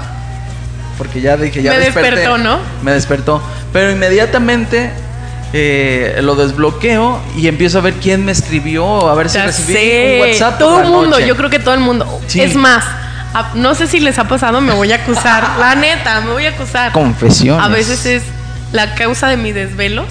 Porque 0.98 1.22
ya 1.22 1.38
dije, 1.38 1.62
ya 1.62 1.72
Me 1.72 1.79
desperté. 1.79 2.12
despertó, 2.12 2.38
¿no? 2.38 2.60
Me 2.84 2.91
despertó. 2.91 3.41
Pero 3.72 3.91
inmediatamente 3.91 4.91
eh, 5.53 6.20
lo 6.22 6.36
desbloqueo 6.36 7.20
y 7.38 7.48
empiezo 7.48 7.79
a 7.79 7.82
ver 7.82 7.94
quién 7.96 8.25
me 8.25 8.32
escribió, 8.34 9.10
a 9.10 9.15
ver 9.15 9.29
si 9.29 9.38
recibí 9.39 9.74
sé. 9.74 10.20
un 10.22 10.29
WhatsApp. 10.29 10.60
Todo 10.60 10.82
el 10.82 10.88
mundo, 10.89 11.12
noche. 11.12 11.27
yo 11.27 11.36
creo 11.38 11.50
que 11.50 11.60
todo 11.60 11.74
el 11.74 11.79
mundo. 11.79 12.22
Sí. 12.27 12.41
Es 12.41 12.56
más, 12.56 12.84
a- 13.34 13.51
no 13.56 13.75
sé 13.75 13.88
si 13.88 14.00
les 14.01 14.20
ha 14.20 14.25
pasado, 14.27 14.60
me 14.62 14.74
voy 14.74 14.91
a 14.91 14.96
acusar. 14.98 15.44
La 15.60 15.75
neta, 15.75 16.20
me 16.22 16.32
voy 16.32 16.46
a 16.46 16.50
acusar. 16.50 16.91
Confesiones. 16.91 17.63
A 17.63 17.70
veces 17.70 18.06
es 18.06 18.24
la 18.74 18.94
causa 18.96 19.29
de 19.29 19.38
mis 19.38 19.56
desvelos. 19.56 20.06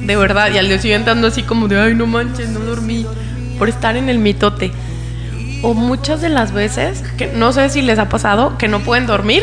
De 0.00 0.16
verdad, 0.16 0.50
y 0.52 0.58
al 0.58 0.68
día 0.68 0.78
siguiente 0.78 1.10
ando 1.10 1.26
así 1.28 1.42
como 1.42 1.66
de, 1.66 1.80
ay, 1.80 1.94
no 1.94 2.06
manches, 2.06 2.48
no 2.50 2.60
dormí. 2.60 3.04
Por 3.58 3.68
estar 3.68 3.96
en 3.96 4.08
el 4.08 4.18
mitote. 4.18 4.70
O 5.64 5.72
muchas 5.72 6.20
de 6.20 6.28
las 6.28 6.52
veces, 6.52 7.02
que 7.16 7.28
no 7.28 7.52
sé 7.52 7.70
si 7.70 7.80
les 7.80 7.98
ha 7.98 8.10
pasado, 8.10 8.58
que 8.58 8.68
no 8.68 8.80
pueden 8.80 9.06
dormir 9.06 9.42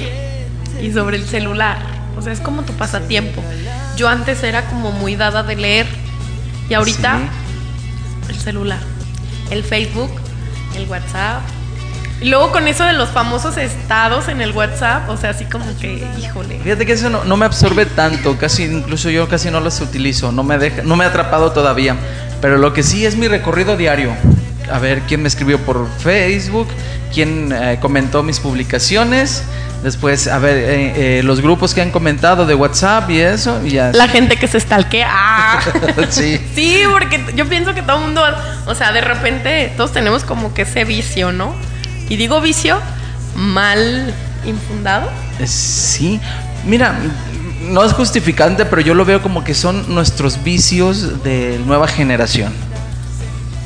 y 0.80 0.92
sobre 0.92 1.18
el 1.18 1.26
celular. 1.26 1.80
O 2.16 2.22
sea, 2.22 2.32
es 2.32 2.40
como 2.40 2.62
tu 2.62 2.74
pasatiempo. 2.74 3.42
Yo 3.98 4.08
antes 4.08 4.44
era 4.44 4.68
como 4.68 4.92
muy 4.92 5.16
dada 5.16 5.42
de 5.42 5.56
leer 5.56 5.88
y 6.70 6.76
ahorita 6.76 7.20
el 8.30 8.36
celular, 8.36 8.80
el 9.50 9.64
Facebook, 9.64 10.12
el 10.76 10.88
WhatsApp. 10.88 11.42
Y 12.22 12.30
luego 12.30 12.52
con 12.52 12.68
eso 12.68 12.84
de 12.84 12.94
los 12.94 13.10
famosos 13.10 13.58
estados 13.58 14.28
en 14.28 14.42
el 14.42 14.52
WhatsApp, 14.52 15.10
o 15.10 15.18
sea, 15.18 15.32
así 15.32 15.46
como 15.46 15.66
que, 15.80 16.08
híjole. 16.22 16.60
Fíjate 16.60 16.86
que 16.86 16.92
eso 16.92 17.10
no, 17.10 17.24
no 17.24 17.36
me 17.36 17.46
absorbe 17.46 17.88
tanto, 17.88 18.38
casi 18.38 18.66
incluso 18.66 19.10
yo 19.10 19.28
casi 19.28 19.50
no 19.50 19.60
los 19.60 19.82
utilizo, 19.82 20.32
no 20.32 20.44
me 20.44 20.60
deja, 20.60 20.84
no 20.84 20.96
me 20.96 21.04
ha 21.04 21.08
atrapado 21.08 21.52
todavía. 21.52 21.98
Pero 22.40 22.60
lo 22.60 22.74
que 22.74 22.84
sí 22.84 23.08
es 23.08 23.18
mi 23.18 23.28
recorrido 23.28 23.76
diario. 23.76 24.14
A 24.72 24.80
ver 24.80 25.02
quién 25.02 25.22
me 25.22 25.28
escribió 25.28 25.60
por 25.60 25.88
Facebook, 26.00 26.68
quién 27.14 27.52
eh, 27.52 27.78
comentó 27.82 28.24
mis 28.24 28.40
publicaciones, 28.40 29.44
después 29.84 30.28
a 30.28 30.40
ver 30.40 30.58
eh, 30.58 31.20
eh, 31.20 31.24
los 31.24 31.42
grupos 31.42 31.74
que 31.74 31.82
han 31.82 31.92
comentado 31.92 32.46
de 32.46 32.56
WhatsApp 32.56 33.10
y 33.10 33.20
eso 33.20 33.62
y 33.66 33.72
ya. 33.72 33.92
La 33.94 34.08
gente 34.08 34.38
que 34.38 34.48
se 34.48 34.60
stalkea. 34.60 35.10
¡ah! 35.12 35.60
sí. 36.10 36.40
Sí, 36.56 36.82
porque 36.92 37.24
yo 37.36 37.48
pienso 37.48 37.74
que 37.74 37.82
todo 37.82 37.98
el 37.98 38.04
mundo, 38.04 38.24
o 38.66 38.76
sea, 38.76 38.92
de 38.92 39.02
repente 39.02 39.74
todos 39.78 39.92
tenemos 39.92 40.24
como 40.24 40.54
que 40.54 40.64
ese 40.64 40.86
vicio, 40.86 41.32
¿no? 41.32 41.56
Y 42.10 42.18
digo 42.18 42.42
vicio 42.42 42.80
mal 43.36 44.14
infundado. 44.46 45.10
Eh, 45.40 45.48
Sí, 45.48 46.20
mira, 46.66 46.96
no 47.62 47.84
es 47.84 47.94
justificante, 47.94 48.66
pero 48.66 48.82
yo 48.82 48.94
lo 48.94 49.06
veo 49.06 49.22
como 49.22 49.44
que 49.44 49.54
son 49.54 49.94
nuestros 49.94 50.44
vicios 50.44 51.24
de 51.24 51.60
nueva 51.66 51.88
generación. 51.88 52.54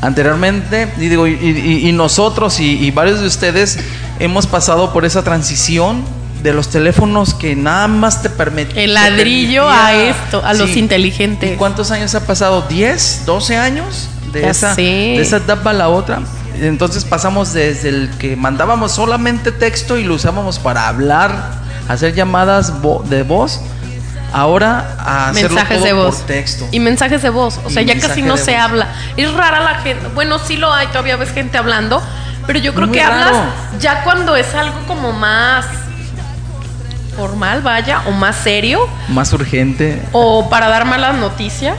Anteriormente, 0.01 0.91
y 0.97 1.07
digo, 1.07 1.25
y, 1.27 1.33
y- 1.33 1.87
y 1.89 1.91
nosotros 1.91 2.59
y, 2.59 2.91
varios 2.91 3.21
de 3.21 3.27
ustedes 3.27 3.79
hemos 4.19 4.45
pasado 4.47 4.93
por 4.93 5.05
esa 5.05 5.23
transición 5.23 6.03
de 6.43 6.53
los 6.53 6.69
teléfonos 6.69 7.33
que 7.33 7.55
nada 7.55 7.87
más 7.87 8.21
te 8.21 8.29
permitían. 8.29 8.77
El 8.77 8.93
ladrillo 8.93 9.67
a 9.67 9.93
esto, 9.93 10.43
a 10.45 10.53
los 10.53 10.75
inteligentes. 10.75 11.51
¿Y 11.53 11.55
cuántos 11.55 11.89
años 11.91 12.13
ha 12.13 12.25
pasado? 12.27 12.67
¿10? 12.69 13.25
¿12 13.25 13.57
años? 13.57 14.09
De 14.31 14.41
Ya 14.41 14.49
esa, 14.51 14.75
sé. 14.75 14.81
de 14.81 15.21
esa 15.21 15.37
etapa 15.37 15.71
a 15.71 15.73
la 15.73 15.89
otra. 15.89 16.19
Entonces 16.61 17.03
pasamos 17.03 17.53
desde 17.53 17.89
el 17.89 18.09
que 18.19 18.35
mandábamos 18.35 18.91
solamente 18.91 19.51
texto 19.51 19.97
y 19.97 20.03
lo 20.03 20.15
usábamos 20.15 20.59
para 20.59 20.87
hablar, 20.87 21.51
hacer 21.89 22.13
llamadas 22.13 22.73
de 23.09 23.23
voz, 23.23 23.61
ahora 24.35 24.95
a 24.99 25.29
hacerlo 25.29 25.49
mensajes 25.55 25.77
todo 25.77 25.85
de 25.87 25.93
voz. 25.93 26.15
por 26.17 26.25
texto. 26.27 26.67
Y 26.71 26.79
mensajes 26.79 27.21
de 27.21 27.29
voz. 27.29 27.59
O 27.63 27.69
sea, 27.69 27.81
Y 27.81 27.85
ya 27.85 27.99
casi 27.99 28.21
no 28.21 28.37
se 28.37 28.51
voz. 28.53 28.61
habla. 28.61 28.87
Es 29.17 29.33
rara 29.33 29.59
la 29.61 29.75
gente. 29.75 30.07
Bueno, 30.13 30.39
sí 30.39 30.57
lo 30.57 30.73
hay, 30.73 30.87
todavía 30.87 31.15
ves 31.15 31.31
gente 31.31 31.57
hablando. 31.57 32.01
Pero 32.47 32.59
yo 32.59 32.73
creo 32.75 32.87
Muy 32.87 32.97
que 32.97 33.03
hablas 33.03 33.31
ya 33.79 34.03
cuando 34.03 34.35
es 34.35 34.53
algo 34.53 34.77
como 34.87 35.11
más 35.13 35.65
formal, 37.17 37.61
vaya, 37.61 38.01
o 38.07 38.11
más 38.11 38.35
serio, 38.35 38.87
Más 39.07 39.31
urgente. 39.33 40.01
o 40.11 40.49
para 40.49 40.67
dar 40.67 40.85
malas 40.85 41.15
noticias. 41.15 41.77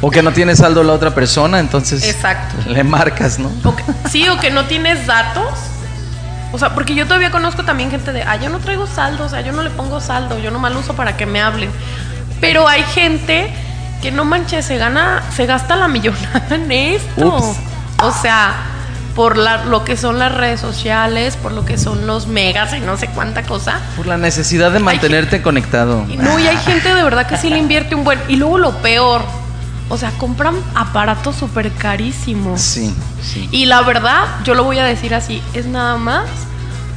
O 0.00 0.10
que 0.10 0.22
no 0.22 0.32
tiene 0.32 0.54
saldo 0.56 0.82
la 0.82 0.92
otra 0.92 1.14
persona, 1.14 1.60
entonces 1.60 2.02
Exacto. 2.04 2.56
le 2.70 2.84
marcas, 2.84 3.38
¿no? 3.38 3.50
O 3.64 3.74
que- 3.74 3.84
sí, 4.10 4.28
o 4.28 4.38
que 4.38 4.50
no 4.50 4.64
tienes 4.66 5.06
datos. 5.06 5.48
O 6.54 6.58
sea, 6.58 6.72
porque 6.72 6.94
yo 6.94 7.04
todavía 7.06 7.32
conozco 7.32 7.64
también 7.64 7.90
gente 7.90 8.12
de, 8.12 8.22
ah, 8.22 8.36
yo 8.36 8.48
no 8.48 8.60
traigo 8.60 8.86
saldo, 8.86 9.24
o 9.24 9.28
sea, 9.28 9.40
yo 9.40 9.50
no 9.52 9.62
le 9.62 9.70
pongo 9.70 10.00
saldo, 10.00 10.38
yo 10.38 10.52
nomás 10.52 10.72
lo 10.72 10.78
uso 10.78 10.94
para 10.94 11.16
que 11.16 11.26
me 11.26 11.42
hablen. 11.42 11.68
Pero 12.40 12.68
hay 12.68 12.82
gente 12.84 13.52
que 14.00 14.12
no 14.12 14.24
manches, 14.24 14.64
se 14.64 14.76
gana, 14.78 15.22
se 15.34 15.46
gasta 15.46 15.74
la 15.74 15.88
millonada 15.88 16.54
en 16.54 16.70
esto. 16.70 17.26
Ups. 17.38 17.56
O 18.02 18.12
sea, 18.12 18.52
por 19.16 19.36
la- 19.36 19.64
lo 19.64 19.82
que 19.84 19.96
son 19.96 20.18
las 20.20 20.32
redes 20.32 20.60
sociales, 20.60 21.36
por 21.36 21.50
lo 21.50 21.64
que 21.64 21.76
son 21.76 22.06
los 22.06 22.28
megas 22.28 22.72
y 22.74 22.80
no 22.80 22.96
sé 22.96 23.08
cuánta 23.08 23.42
cosa. 23.42 23.80
Por 23.96 24.06
la 24.06 24.16
necesidad 24.16 24.70
de 24.70 24.78
mantenerte 24.78 25.42
conectado. 25.42 26.06
Y 26.08 26.16
no, 26.16 26.38
y 26.38 26.46
hay 26.46 26.56
gente 26.58 26.94
de 26.94 27.02
verdad 27.02 27.26
que 27.26 27.36
sí 27.36 27.50
le 27.50 27.58
invierte 27.58 27.94
un 27.96 28.04
buen. 28.04 28.20
Y 28.28 28.36
luego 28.36 28.58
lo 28.58 28.76
peor, 28.78 29.22
o 29.88 29.96
sea, 29.98 30.10
compran 30.12 30.54
aparatos 30.74 31.36
súper 31.36 31.70
carísimos. 31.72 32.60
Sí, 32.60 32.94
sí. 33.22 33.48
Y 33.52 33.66
la 33.66 33.82
verdad, 33.82 34.26
yo 34.44 34.54
lo 34.54 34.64
voy 34.64 34.78
a 34.78 34.84
decir 34.84 35.14
así, 35.14 35.42
es 35.52 35.66
nada 35.66 35.96
más 35.96 36.26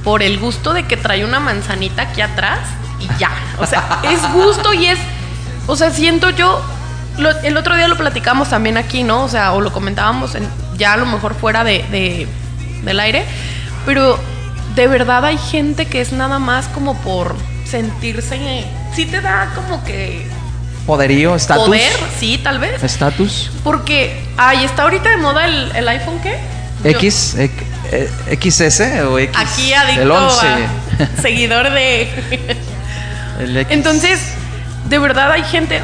por 0.03 0.23
el 0.23 0.39
gusto 0.39 0.73
de 0.73 0.83
que 0.85 0.95
trae 0.97 1.25
una 1.25 1.39
manzanita 1.39 2.03
aquí 2.03 2.21
atrás 2.21 2.59
y 2.99 3.07
ya. 3.19 3.29
O 3.59 3.65
sea, 3.65 3.99
es 4.03 4.21
gusto 4.33 4.73
y 4.73 4.85
es, 4.85 4.99
o 5.67 5.75
sea, 5.75 5.91
siento 5.91 6.29
yo, 6.29 6.61
lo- 7.17 7.37
el 7.41 7.57
otro 7.57 7.75
día 7.75 7.87
lo 7.89 7.97
platicamos 7.97 8.49
también 8.49 8.77
aquí, 8.77 9.03
¿no? 9.03 9.23
O 9.23 9.27
sea, 9.29 9.51
o 9.53 9.59
lo 9.61 9.73
comentábamos 9.73 10.35
en- 10.35 10.47
ya 10.77 10.93
a 10.93 10.97
lo 10.97 11.05
mejor 11.05 11.35
fuera 11.35 11.63
de, 11.65 11.83
de- 11.91 12.27
del 12.83 12.99
aire, 13.01 13.25
pero 13.85 14.17
de 14.75 14.87
verdad 14.87 15.25
hay 15.25 15.37
gente 15.37 15.87
que 15.87 15.99
es 15.99 16.13
nada 16.13 16.39
más 16.39 16.67
como 16.69 16.95
por 17.01 17.35
sentirse, 17.65 18.65
sí 18.95 19.05
te 19.07 19.19
da 19.21 19.51
como 19.55 19.83
que 19.83 20.25
Poderío, 20.87 21.35
estatus. 21.35 21.65
poder, 21.65 21.91
sí, 22.19 22.39
tal 22.43 22.57
vez. 22.59 22.81
Estatus. 22.81 23.51
Porque, 23.63 24.23
ay, 24.37 24.63
está 24.63 24.83
ahorita 24.83 25.09
de 25.09 25.17
moda 25.17 25.45
el, 25.45 25.71
el 25.75 25.87
iPhone, 25.89 26.19
¿qué? 26.23 26.39
Yo- 26.83 26.89
X, 26.91 27.35
eh, 27.37 28.09
XS 28.41 28.81
o 29.03 29.19
X. 29.19 29.35
Aquí 29.37 29.73
adicto 29.73 30.01
El 30.01 30.11
11. 30.11 30.47
a 30.47 31.21
seguidor 31.21 31.69
de... 31.71 32.09
El 33.39 33.57
X. 33.57 33.67
Entonces, 33.75 34.19
de 34.87 34.97
verdad 34.97 35.31
hay 35.31 35.43
gente 35.43 35.81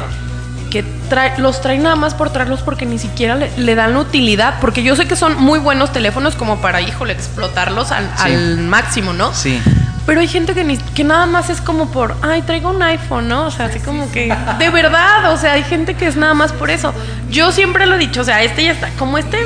que 0.70 0.82
trae, 1.08 1.38
los 1.38 1.60
trae 1.60 1.78
nada 1.78 1.94
más 1.96 2.14
por 2.14 2.30
traerlos 2.32 2.62
porque 2.62 2.84
ni 2.86 2.98
siquiera 2.98 3.34
le, 3.36 3.50
le 3.58 3.74
dan 3.76 3.92
la 3.92 4.00
utilidad. 4.00 4.58
Porque 4.60 4.82
yo 4.82 4.96
sé 4.96 5.06
que 5.06 5.14
son 5.16 5.36
muy 5.40 5.58
buenos 5.58 5.92
teléfonos 5.92 6.34
como 6.34 6.60
para, 6.60 6.80
híjole, 6.80 7.12
explotarlos 7.12 7.92
al, 7.92 8.06
Sí. 8.16 8.22
al 8.32 8.58
máximo, 8.58 9.12
¿no? 9.12 9.32
Sí. 9.34 9.60
Pero 10.06 10.20
hay 10.20 10.28
gente 10.28 10.52
que, 10.54 10.64
ni, 10.64 10.76
que 10.76 11.02
nada 11.02 11.24
más 11.26 11.48
es 11.48 11.60
como 11.62 11.90
por, 11.90 12.14
ay, 12.20 12.42
traigo 12.42 12.68
un 12.70 12.82
iPhone, 12.82 13.26
¿no? 13.28 13.46
O 13.46 13.50
sea, 13.50 13.66
así 13.66 13.78
como 13.80 14.10
que, 14.12 14.34
de 14.58 14.70
verdad, 14.70 15.32
o 15.32 15.36
sea, 15.38 15.52
hay 15.54 15.62
gente 15.64 15.94
que 15.94 16.06
es 16.06 16.16
nada 16.16 16.34
más 16.34 16.52
por 16.52 16.70
eso. 16.70 16.92
Yo 17.30 17.52
siempre 17.52 17.86
lo 17.86 17.94
he 17.94 17.98
dicho, 17.98 18.20
o 18.20 18.24
sea, 18.24 18.42
este 18.42 18.64
ya 18.64 18.72
está, 18.72 18.90
como 18.98 19.16
este, 19.16 19.38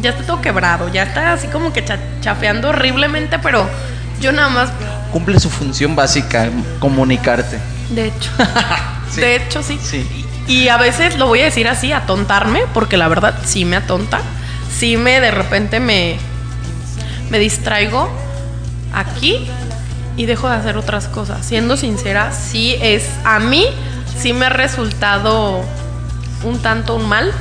ya 0.00 0.10
está 0.10 0.22
todo 0.24 0.40
quebrado, 0.40 0.88
ya 0.88 1.02
está 1.02 1.32
así 1.34 1.48
como 1.48 1.72
que 1.72 1.84
cha- 1.84 1.98
chafeando 2.22 2.70
horriblemente, 2.70 3.38
pero 3.38 3.68
yo 4.20 4.32
nada 4.32 4.48
más, 4.48 4.70
Cumple 5.12 5.38
su 5.38 5.50
función 5.50 5.94
básica, 5.96 6.48
comunicarte. 6.80 7.58
de 7.90 8.06
hecho, 8.08 8.30
Sí. 9.10 9.20
de 9.20 9.36
hecho 9.36 9.62
sí. 9.62 9.78
Sí. 9.82 10.24
Y 10.48 10.68
a 10.68 10.76
veces 10.78 11.16
lo 11.18 11.26
voy 11.26 11.40
a 11.42 11.44
decir 11.44 11.68
así, 11.68 11.92
atontarme, 11.92 12.62
porque 12.72 12.96
la 12.96 13.08
verdad 13.08 13.34
sí 13.44 13.64
me 13.64 13.76
atonta. 13.76 14.20
Sí 14.74 14.96
me 14.96 15.20
de 15.20 15.30
repente 15.30 15.80
me, 15.80 16.16
me 17.30 17.38
distraigo 17.38 18.08
aquí 18.94 19.48
y 20.16 20.26
dejo 20.26 20.48
de 20.48 20.56
hacer 20.56 20.76
otras 20.76 21.08
cosas. 21.08 21.44
Siendo 21.46 21.76
sincera, 21.76 22.32
sí 22.32 22.76
es, 22.80 23.04
a 23.24 23.38
mí 23.38 23.66
sí 24.18 24.32
me 24.32 24.46
ha 24.46 24.50
resultado 24.50 25.62
un 26.44 26.58
tanto 26.60 26.96
un 26.96 27.08
mal. 27.08 27.32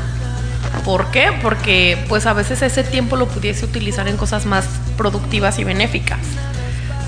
¿Por 0.84 1.10
qué? 1.12 1.32
Porque 1.41 1.98
pues 2.10 2.25
a 2.25 2.34
veces 2.34 2.62
ese 2.62 2.84
tiempo 2.84 3.15
lo 3.15 3.27
pudiese 3.27 3.65
utilizar 3.65 4.08
en 4.08 4.17
cosas 4.17 4.46
más 4.46 4.65
productivas 4.98 5.58
y 5.60 5.63
benéficas. 5.63 6.20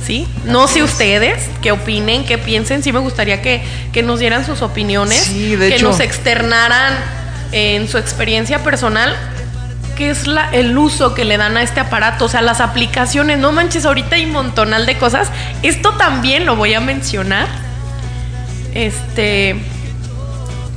¿Sí? 0.06 0.26
No 0.46 0.70
sé 0.70 0.84
ustedes 0.84 1.50
qué 1.62 1.74
opinen, 1.74 2.26
qué 2.26 2.38
piensen. 2.38 2.82
Sí 2.82 2.94
me 2.94 3.00
gustaría 3.00 3.42
que, 3.42 3.62
que 3.92 4.04
nos 4.04 4.20
dieran 4.20 4.46
sus 4.46 4.62
opiniones, 4.62 5.20
Sí, 5.20 5.58
de 5.58 5.68
que 5.70 5.76
hecho. 5.76 5.90
nos 5.90 6.00
externaran 6.00 6.94
en 7.52 7.90
su 7.90 7.98
experiencia 7.98 8.64
personal 8.64 9.14
qué 9.98 10.12
es 10.12 10.28
la, 10.28 10.50
el 10.52 10.78
uso 10.78 11.14
que 11.16 11.26
le 11.26 11.38
dan 11.38 11.58
a 11.58 11.64
este 11.64 11.80
aparato, 11.80 12.26
o 12.26 12.30
sea, 12.30 12.42
las 12.42 12.62
aplicaciones. 12.62 13.40
No 13.40 13.52
manches, 13.52 13.86
ahorita 13.86 14.16
hay 14.16 14.26
un 14.26 14.32
montonal 14.32 14.86
de 14.86 14.98
cosas. 14.98 15.30
Esto 15.64 15.92
también 15.94 16.46
lo 16.46 16.56
voy 16.56 16.74
a 16.76 16.80
mencionar. 16.80 17.48
Este, 18.74 19.56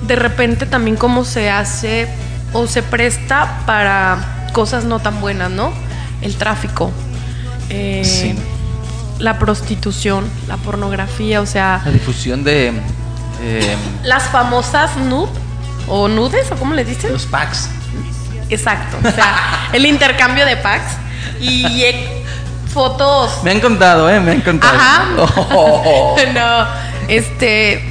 de 0.07 0.17
repente 0.17 0.67
también 0.67 0.97
cómo 0.97 1.25
se 1.25 1.50
hace 1.50 2.09
o 2.53 2.67
se 2.67 2.83
presta 2.83 3.61
para 3.67 4.49
cosas 4.53 4.85
no 4.85 4.99
tan 5.00 5.21
buenas, 5.21 5.50
¿no? 5.50 5.73
El 6.23 6.37
tráfico. 6.37 6.91
eh, 7.69 8.03
Sí. 8.05 8.35
La 9.19 9.39
prostitución, 9.39 10.25
la 10.49 10.57
pornografía, 10.57 11.43
o 11.43 11.47
sea, 11.47 11.83
La 11.85 11.91
difusión 11.93 12.43
de 12.43 12.73
eh, 13.43 13.77
las 14.03 14.23
famosas 14.25 14.97
nud 14.97 15.29
o 15.89 16.09
nudes 16.09 16.50
o 16.50 16.57
cómo 16.57 16.73
le 16.75 16.87
dicen. 16.87 17.12
los 17.12 17.27
packs. 17.27 17.69
Exacto, 18.50 18.99
o 18.99 19.11
sea, 19.12 19.69
el 19.73 19.87
intercambio 19.87 20.45
de 20.45 20.57
packs 20.57 20.97
y 21.40 21.85
fotos. 22.73 23.42
Me 23.42 23.50
han 23.52 23.61
contado, 23.61 24.09
¿eh? 24.11 24.21
Me 24.21 24.33
han 24.33 24.40
contado. 24.40 24.75
Ajá. 24.75 25.04
Oh. 25.52 26.16
no, 26.35 26.66
este, 27.09 27.83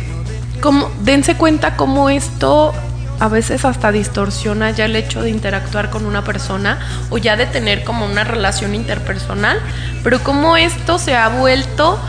como, 0.62 0.90
dense 1.02 1.36
cuenta 1.36 1.76
cómo 1.76 2.10
esto 2.10 2.74
a 3.20 3.28
veces 3.28 3.66
hasta 3.66 3.92
distorsiona 3.92 4.72
ya 4.72 4.86
el 4.86 4.96
hecho 4.96 5.22
de 5.22 5.30
interactuar 5.30 5.90
con 5.90 6.06
una 6.06 6.24
persona 6.24 6.80
o 7.10 7.18
ya 7.18 7.36
de 7.36 7.46
tener 7.46 7.84
como 7.84 8.06
una 8.06 8.24
relación 8.24 8.76
interpersonal, 8.76 9.60
pero 10.04 10.24
cómo 10.24 10.56
esto 10.56 11.00
se 11.00 11.16
ha 11.16 11.28
vuelto 11.28 12.00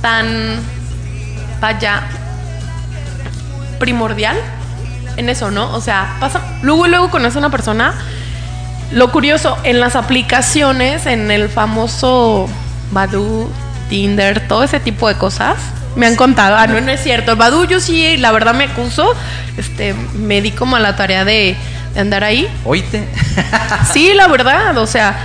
tan, 0.00 0.60
vaya, 1.60 2.04
primordial 3.80 4.36
en 5.16 5.28
eso, 5.28 5.50
¿no? 5.50 5.74
O 5.74 5.80
sea, 5.80 6.16
pasa, 6.20 6.40
luego 6.62 6.86
luego 6.86 7.10
conoce 7.10 7.38
a 7.38 7.40
una 7.40 7.50
persona. 7.50 7.94
Lo 8.92 9.12
curioso, 9.12 9.56
en 9.62 9.80
las 9.80 9.94
aplicaciones, 9.94 11.06
en 11.06 11.30
el 11.30 11.48
famoso 11.48 12.48
Badu, 12.90 13.48
Tinder, 13.88 14.46
todo 14.48 14.64
ese 14.64 14.80
tipo 14.80 15.08
de 15.08 15.14
cosas, 15.14 15.56
me 15.96 16.06
han 16.06 16.16
contado, 16.16 16.56
ah, 16.56 16.66
no, 16.66 16.80
no 16.80 16.90
es 16.90 17.02
cierto. 17.02 17.36
Badu 17.36 17.64
yo 17.66 17.80
sí, 17.80 18.16
la 18.16 18.32
verdad 18.32 18.54
me 18.54 18.64
acuso, 18.64 19.14
este, 19.56 19.94
me 20.14 20.40
di 20.40 20.50
como 20.50 20.76
a 20.76 20.80
la 20.80 20.96
tarea 20.96 21.24
de, 21.24 21.56
de 21.94 22.00
andar 22.00 22.24
ahí. 22.24 22.48
Oíte. 22.64 23.06
Sí, 23.92 24.12
la 24.14 24.28
verdad, 24.28 24.76
o 24.78 24.86
sea, 24.86 25.16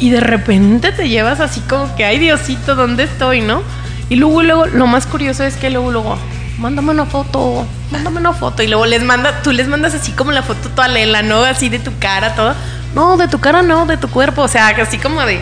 y 0.00 0.10
de 0.10 0.20
repente 0.20 0.92
te 0.92 1.08
llevas 1.08 1.40
así 1.40 1.60
como 1.60 1.94
que, 1.96 2.04
ay 2.04 2.18
Diosito, 2.18 2.74
¿dónde 2.74 3.04
estoy, 3.04 3.40
no? 3.40 3.62
Y 4.08 4.16
luego, 4.16 4.42
luego, 4.42 4.66
lo 4.66 4.86
más 4.86 5.06
curioso 5.06 5.44
es 5.44 5.56
que 5.56 5.70
luego, 5.70 5.90
luego, 5.90 6.18
mándame 6.58 6.90
una 6.92 7.06
foto, 7.06 7.66
mándame 7.90 8.20
una 8.20 8.32
foto. 8.32 8.62
Y 8.62 8.68
luego 8.68 8.86
les 8.86 9.02
manda, 9.02 9.42
tú 9.42 9.52
les 9.52 9.68
mandas 9.68 9.94
así 9.94 10.12
como 10.12 10.32
la 10.32 10.42
foto 10.42 10.68
toda 10.70 10.88
lela, 10.88 11.22
¿no? 11.22 11.42
Así 11.44 11.68
de 11.68 11.78
tu 11.78 11.90
cara, 11.98 12.34
todo. 12.34 12.54
No, 12.94 13.16
de 13.16 13.28
tu 13.28 13.40
cara 13.40 13.62
no, 13.62 13.86
de 13.86 13.96
tu 13.96 14.08
cuerpo, 14.08 14.42
o 14.42 14.48
sea, 14.48 14.68
así 14.68 14.98
como 14.98 15.20
de... 15.22 15.40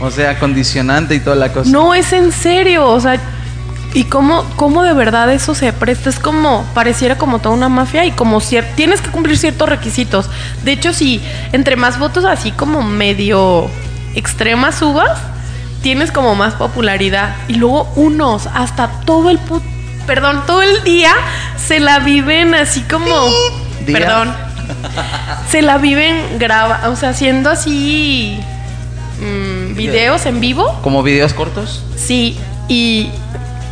O 0.00 0.10
sea, 0.10 0.38
condicionante 0.38 1.14
y 1.14 1.20
toda 1.20 1.36
la 1.36 1.52
cosa. 1.52 1.70
No, 1.70 1.94
es 1.94 2.12
en 2.12 2.32
serio, 2.32 2.88
o 2.88 3.00
sea, 3.00 3.18
y 3.94 4.04
cómo, 4.04 4.44
cómo 4.56 4.82
de 4.82 4.92
verdad 4.92 5.32
eso 5.32 5.54
se 5.54 5.72
presta, 5.72 6.10
es 6.10 6.18
como, 6.18 6.64
pareciera 6.74 7.16
como 7.16 7.38
toda 7.38 7.54
una 7.54 7.68
mafia 7.68 8.04
y 8.04 8.10
como 8.10 8.40
tienes 8.76 9.00
que 9.00 9.10
cumplir 9.10 9.38
ciertos 9.38 9.68
requisitos. 9.68 10.28
De 10.64 10.72
hecho, 10.72 10.92
si 10.92 11.20
entre 11.52 11.76
más 11.76 11.98
votos 12.00 12.24
así 12.24 12.50
como 12.50 12.82
medio 12.82 13.68
extremas 14.16 14.76
subas, 14.76 15.18
tienes 15.82 16.10
como 16.10 16.34
más 16.34 16.54
popularidad. 16.54 17.36
Y 17.46 17.54
luego 17.54 17.88
unos, 17.94 18.48
hasta 18.52 18.88
todo 19.04 19.30
el 19.30 19.38
pu- 19.38 19.62
perdón, 20.06 20.42
todo 20.46 20.62
el 20.62 20.82
día 20.84 21.12
se 21.56 21.80
la 21.80 22.00
viven 22.00 22.54
así 22.54 22.82
como, 22.82 23.28
Día. 23.86 23.98
perdón, 23.98 24.34
se 25.50 25.62
la 25.62 25.78
viven 25.78 26.38
graba, 26.38 26.88
o 26.88 26.96
sea, 26.96 27.10
haciendo 27.10 27.50
así 27.50 28.38
mm, 29.20 29.74
videos 29.74 30.26
en 30.26 30.40
vivo. 30.40 30.78
Como 30.82 31.02
videos 31.02 31.32
cortos. 31.34 31.84
Sí, 31.96 32.38
y 32.68 33.10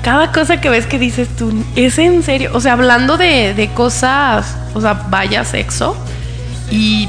cada 0.02 0.32
cosa 0.32 0.60
que 0.60 0.68
ves 0.68 0.86
que 0.86 0.98
dices 0.98 1.28
tú, 1.36 1.64
es 1.76 1.98
en 1.98 2.22
serio. 2.22 2.50
O 2.54 2.60
sea, 2.60 2.72
hablando 2.72 3.16
de, 3.16 3.54
de 3.54 3.70
cosas, 3.70 4.56
o 4.74 4.80
sea, 4.80 4.94
vaya 5.08 5.44
sexo. 5.44 5.96
Y. 6.70 7.08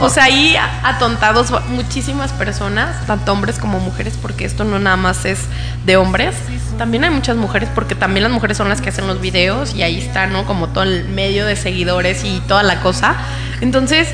o 0.00 0.08
sea, 0.08 0.24
ahí 0.24 0.56
atontados 0.82 1.52
muchísimas 1.68 2.32
personas, 2.32 3.06
tanto 3.06 3.32
hombres 3.32 3.58
como 3.58 3.80
mujeres, 3.80 4.18
porque 4.20 4.44
esto 4.44 4.64
no 4.64 4.78
nada 4.78 4.96
más 4.96 5.24
es 5.24 5.40
de 5.86 5.96
hombres. 5.96 6.34
También 6.78 7.04
hay 7.04 7.10
muchas 7.10 7.36
mujeres, 7.36 7.68
porque 7.74 7.94
también 7.94 8.24
las 8.24 8.32
mujeres 8.32 8.56
son 8.56 8.68
las 8.68 8.80
que 8.80 8.88
hacen 8.88 9.06
los 9.06 9.20
videos 9.20 9.74
y 9.74 9.82
ahí 9.82 9.98
está, 9.98 10.26
¿no? 10.26 10.46
Como 10.46 10.68
todo 10.68 10.84
el 10.84 11.08
medio 11.08 11.46
de 11.46 11.56
seguidores 11.56 12.24
y 12.24 12.40
toda 12.40 12.62
la 12.62 12.80
cosa. 12.80 13.16
Entonces, 13.60 14.08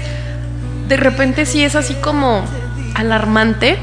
de 0.89 0.97
repente 0.97 1.47
sí 1.47 1.63
es 1.65 1.77
así 1.77 1.95
como 1.95 2.45
alarmante 2.95 3.79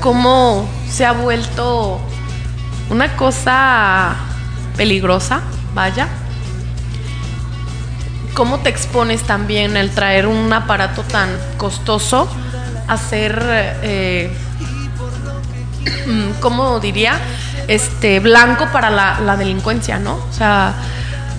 cómo 0.00 0.68
se 0.88 1.06
ha 1.06 1.12
vuelto 1.12 2.00
una 2.88 3.16
cosa 3.16 4.16
peligrosa, 4.76 5.40
vaya. 5.74 6.08
Cómo 8.34 8.60
te 8.60 8.68
expones 8.70 9.22
también 9.22 9.76
al 9.76 9.90
traer 9.90 10.26
un 10.26 10.52
aparato 10.52 11.02
tan 11.02 11.28
costoso 11.56 12.28
a 12.88 12.96
ser, 12.96 13.42
eh, 13.82 14.32
¿cómo 16.40 16.80
diría? 16.80 17.18
Este, 17.68 18.20
blanco 18.20 18.66
para 18.72 18.90
la, 18.90 19.20
la 19.20 19.36
delincuencia, 19.36 19.98
¿no? 19.98 20.14
O 20.14 20.32
sea, 20.32 20.74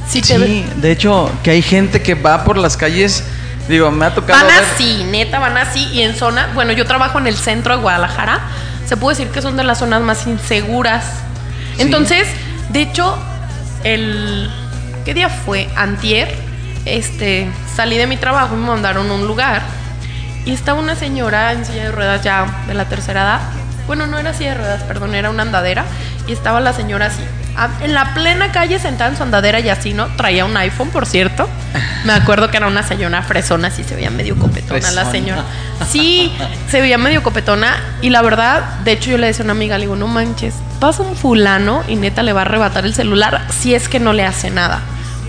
si 0.08 0.22
te 0.22 0.38
Sí, 0.38 0.66
de 0.78 0.92
hecho, 0.92 1.30
que 1.44 1.52
hay 1.52 1.62
gente 1.62 2.02
que 2.02 2.16
va 2.16 2.44
por 2.44 2.58
las 2.58 2.78
calles, 2.78 3.24
digo, 3.68 3.92
me 3.92 4.06
ha 4.06 4.13
tocado 4.13 4.39
Van 4.39 4.48
ver- 4.48 4.63
así, 4.74 5.06
neta, 5.10 5.39
van 5.39 5.58
así. 5.58 5.88
Y 5.92 6.02
en 6.02 6.16
zona, 6.16 6.50
bueno, 6.54 6.72
yo 6.74 6.86
trabajo 6.86 7.20
en 7.20 7.28
el 7.28 7.36
centro 7.36 7.76
de 7.76 7.82
Guadalajara. 7.82 8.39
Se 8.86 8.98
puede 8.98 9.18
decir 9.18 9.34
que 9.34 9.42
son 9.42 9.58
de 9.58 9.63
las 9.63 9.80
zonas 9.80 10.02
más 10.02 10.28
inseguras. 10.28 11.04
Sí. 11.76 11.82
Entonces, 11.84 12.28
de 12.70 12.82
hecho, 12.82 13.18
el. 13.84 14.50
¿Qué 15.06 15.13
día 15.13 15.30
fue? 15.30 15.70
Antier. 15.76 16.34
Este, 16.86 17.48
salí 17.76 17.98
de 17.98 18.08
mi 18.08 18.17
trabajo 18.17 18.56
y 18.56 18.58
me 18.58 18.67
mandaron 18.67 19.10
a 19.10 19.13
un 19.13 19.28
lugar. 19.28 19.62
Y 20.46 20.54
estaba 20.54 20.80
una 20.80 20.96
señora 20.96 21.54
en 21.54 21.65
silla 21.65 21.84
de 21.84 21.91
ruedas 21.91 22.24
ya 22.24 22.63
de 22.67 22.74
la 22.74 22.86
tercera 22.86 23.22
edad. 23.22 23.41
Bueno, 23.88 24.08
no 24.08 24.17
era 24.17 24.34
silla 24.34 24.52
de 24.52 24.58
ruedas, 24.58 24.84
perdón, 24.84 25.13
era 25.13 25.30
una 25.30 25.44
andadera. 25.44 25.86
Y 26.28 26.34
estaba 26.34 26.60
la 26.60 26.74
señora 26.74 27.08
así. 27.08 27.24
En 27.82 27.94
la 27.94 28.13
plena 28.13 28.52
calle 28.52 28.80
sentada 28.80 29.10
en 29.10 29.17
su 29.17 29.24
andadera 29.24 29.60
y 29.60 29.70
así, 29.70 29.94
¿no? 29.94 30.08
Traía 30.15 30.46
un 30.46 30.56
iPhone, 30.58 30.89
por 30.89 31.06
cierto. 31.06 31.48
Me 32.06 32.13
acuerdo 32.13 32.50
que 32.50 32.58
era 32.58 32.67
una 32.67 32.82
señora 32.82 33.22
fresona, 33.22 33.67
así 33.67 33.84
se 33.84 33.96
veía 33.96 34.10
medio 34.10 34.36
copetona 34.38 34.91
la 34.91 35.12
señora. 35.12 35.44
Sí, 35.89 36.34
se 36.70 36.82
veía 36.82 36.98
medio 36.98 37.22
copetona. 37.22 37.76
Y 38.02 38.10
la 38.10 38.22
verdad, 38.22 38.80
de 38.84 38.94
hecho, 38.94 39.12
yo 39.12 39.17
le 39.17 39.28
decía 39.28 39.44
a 39.44 39.46
una 39.46 39.54
amiga, 39.54 39.78
le 39.78 39.86
digo, 39.86 39.96
no 39.96 40.08
manches, 40.08 40.56
pasa 40.80 41.04
un 41.04 41.15
fulano 41.15 41.84
y 41.88 41.96
neta 41.98 42.24
le 42.24 42.34
va 42.34 42.41
a 42.41 42.46
arrebatar 42.46 42.86
el 42.86 42.96
celular 42.96 43.46
si 43.50 43.76
es 43.76 43.89
que 43.89 44.00
no 44.00 44.13
le 44.13 44.26
hace 44.26 44.50
nada. 44.50 44.80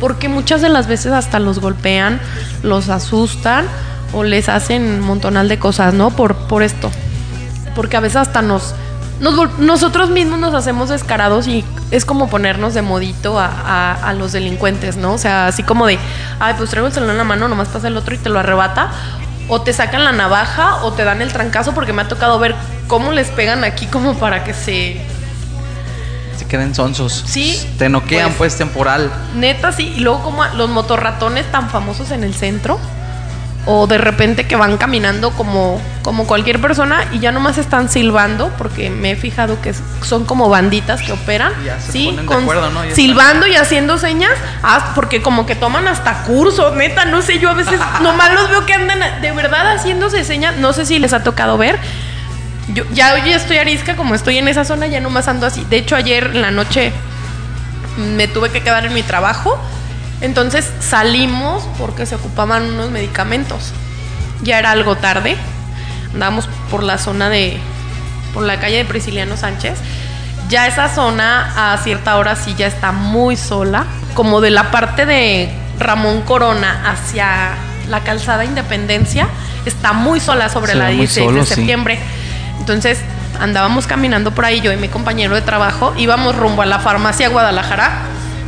Porque 0.03 0.29
muchas 0.29 0.61
de 0.61 0.69
las 0.69 0.87
veces 0.89 1.13
hasta 1.13 1.39
los 1.39 1.61
golpean, 1.61 2.21
los 2.65 2.89
asustan 2.91 3.65
o 4.13 4.25
les 4.25 4.49
hacen 4.49 4.83
un 4.83 5.01
montonal 5.01 5.49
de 5.49 5.59
cosas, 5.61 5.95
¿no? 5.95 6.11
Por, 6.11 6.35
por 6.49 6.63
esto. 6.65 6.91
Porque 7.77 7.97
a 7.97 8.01
veces 8.01 8.17
hasta 8.17 8.43
nos, 8.43 8.75
nosotros 9.59 10.11
mismos 10.11 10.41
nos 10.41 10.55
hacemos 10.55 10.89
descarados 10.89 11.47
y 11.47 11.65
es 11.93 12.05
como 12.05 12.29
ponernos 12.29 12.75
de 12.75 12.83
modito 12.83 13.39
a, 13.39 13.47
a- 13.47 14.09
a 14.09 14.13
los 14.13 14.33
delincuentes, 14.33 14.97
¿no? 14.97 15.13
O 15.15 15.19
sea, 15.19 15.47
así 15.47 15.63
como 15.63 15.87
de, 15.87 15.99
ay, 16.41 16.55
pues 16.59 16.69
traigo 16.71 16.89
el 16.89 16.93
celular 16.93 17.13
en 17.15 17.19
la 17.19 17.25
mano, 17.25 17.47
nomás 17.47 17.69
pasa 17.69 17.87
el 17.87 17.97
otro 17.97 18.13
y 18.15 18.19
te 18.19 18.29
lo 18.29 18.41
arrebata. 18.41 18.91
O 19.49 19.61
te 19.63 19.73
sacan 19.73 20.05
la 20.05 20.13
navaja 20.13 20.83
o 20.85 20.93
te 20.93 21.05
dan 21.05 21.23
el 21.23 21.33
trancazo 21.33 21.75
porque 21.75 21.93
me 21.93 22.03
ha 22.03 22.09
tocado 22.09 22.39
ver 22.41 22.55
cómo 22.89 23.13
les 23.13 23.29
pegan 23.29 23.63
aquí 23.65 23.87
como 23.87 24.15
para 24.19 24.43
que 24.45 24.53
se... 24.53 25.01
se 26.37 26.47
queden 26.47 26.75
sonsos. 26.75 27.25
Sí, 27.27 27.61
Te 27.79 27.89
noquean, 27.89 28.29
pues- 28.31 28.39
pues, 28.39 28.57
temporal. 28.59 29.11
Neta, 29.37 29.73
sí. 29.73 29.93
Y 29.97 30.01
luego 30.01 30.23
como 30.23 30.45
los 30.57 30.69
motorratones 30.71 31.51
tan 31.51 31.71
famosos 31.71 32.11
en 32.11 32.25
el 32.25 32.35
centro. 32.35 32.79
O 33.65 33.87
de 33.87 33.97
repente 33.97 34.49
que 34.49 34.57
van 34.57 34.77
caminando 34.77 35.31
como, 35.31 35.81
como 36.03 36.27
cualquier 36.27 36.61
persona 36.61 37.05
y 37.13 37.21
ya 37.21 37.31
nomás 37.31 37.59
están 37.59 37.89
silbando, 37.89 38.51
porque 38.59 38.91
me 38.91 39.13
he 39.13 39.17
fijado 39.17 39.61
que 39.63 39.73
son 40.05 40.25
como 40.25 40.49
banditas 40.49 41.01
que 41.01 41.13
operan. 41.13 41.53
Ya 41.65 41.79
se 41.79 41.93
sí, 41.93 42.07
ponen 42.07 42.27
de 42.27 42.35
acuerdo, 42.35 42.71
¿no? 42.71 42.85
Ya 42.85 42.93
silbando 42.93 43.47
y 43.47 43.55
haciendo 43.55 43.99
señas, 43.99 44.33
porque 44.97 45.23
como 45.23 45.47
que 45.47 45.55
toman 45.55 45.87
hasta 45.87 46.25
cursos, 46.25 46.75
neta, 46.75 47.05
no 47.05 47.23
sé, 47.23 47.39
yo 47.39 47.51
a 47.51 47.55
veces 47.55 47.79
nomás 48.03 48.33
los 48.35 48.51
veo 48.51 48.67
que 48.67 48.75
andan 48.75 48.99
de 49.23 49.31
verdad 49.31 49.77
haciéndose 49.77 50.25
señas, 50.25 50.57
no 50.57 50.73
sé 50.73 50.85
si 50.85 50.99
les 50.99 51.13
ha 51.13 51.23
tocado 51.23 51.57
ver. 51.57 51.79
Yo 52.69 52.85
ya 52.93 53.15
hoy 53.15 53.33
estoy 53.33 53.59
arisca, 53.59 53.97
como 53.97 54.15
estoy 54.15 54.39
en 54.39 54.49
esa 54.49 54.65
zona, 54.65 54.87
ya 54.87 55.01
nomás 55.01 55.29
ando 55.29 55.47
así. 55.47 55.65
De 55.69 55.77
hecho, 55.77 55.97
ayer 55.97 56.31
en 56.35 56.43
la 56.43 56.51
noche 56.51 56.93
me 57.97 58.29
tuve 58.29 58.51
que 58.51 58.63
quedar 58.63 58.87
en 58.87 58.95
mi 58.95 59.03
trabajo. 59.03 59.59
Entonces 60.21 60.71
salimos 60.81 61.65
porque 61.79 62.07
se 62.07 62.15
ocupaban 62.15 62.65
unos 62.65 62.91
medicamentos. 62.91 63.73
Ya 64.43 64.59
era 64.59 64.71
algo 64.71 64.97
tarde. 64.97 65.37
Andábamos 66.15 66.49
por 66.71 66.83
la 66.83 66.99
zona 66.99 67.29
de. 67.29 67.59
por 68.33 68.45
la 68.45 68.61
calle 68.61 68.79
de 68.79 68.85
Prisciliano 68.85 69.37
Sánchez. 69.37 69.79
Ya 70.49 70.67
esa 70.67 70.89
zona 70.89 71.73
a 71.73 71.79
cierta 71.79 72.17
hora 72.17 72.37
sí 72.37 72.55
ya 72.57 72.67
está 72.67 72.93
muy 72.93 73.37
sola. 73.37 73.87
Como 74.15 74.41
de 74.41 74.51
la 74.51 74.71
parte 74.71 75.07
de 75.07 75.51
Ramón 75.79 76.23
Corona 76.23 76.83
hacia 76.91 77.55
la 77.89 78.01
calzada 78.01 78.45
Independencia. 78.45 79.29
Está 79.67 79.93
muy 79.93 80.21
sola 80.21 80.49
sobre 80.49 80.73
Se 80.73 80.79
la 80.79 80.87
ve 80.87 80.91
muy 80.93 81.07
16 81.07 81.27
solo, 81.27 81.41
de 81.41 81.47
sí. 81.47 81.67
Entonces 82.63 83.01
andábamos 83.41 83.89
caminando 83.89 84.31
por 84.31 84.45
ahí, 84.45 84.61
yo 84.61 84.73
y 84.73 84.77
mi 84.77 84.87
compañero 84.87 85.35
de 85.35 85.41
trabajo, 85.43 85.93
íbamos 85.99 86.37
rumbo 86.37 86.63
a 86.63 86.67
la 86.67 86.79
farmacia 86.79 87.29
Guadalajara, 87.29 87.91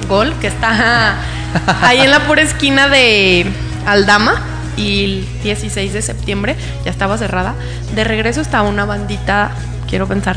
Gol, 0.09 0.33
que 0.41 0.47
está 0.47 1.17
ahí 1.83 1.99
en 2.01 2.13
la 2.13 2.21
pura 2.21 2.43
esquina 2.43 2.87
de 2.89 3.45
Aldama, 3.87 4.41
y 4.77 5.05
el 5.05 5.43
16 5.43 5.93
de 5.93 6.01
septiembre 6.01 6.55
ya 6.85 6.93
estaba 6.93 7.19
cerrada. 7.19 7.55
De 7.97 8.05
regreso 8.05 8.41
estaba 8.41 8.69
una 8.69 8.85
bandita, 8.85 9.51
quiero 9.89 10.07
pensar, 10.07 10.37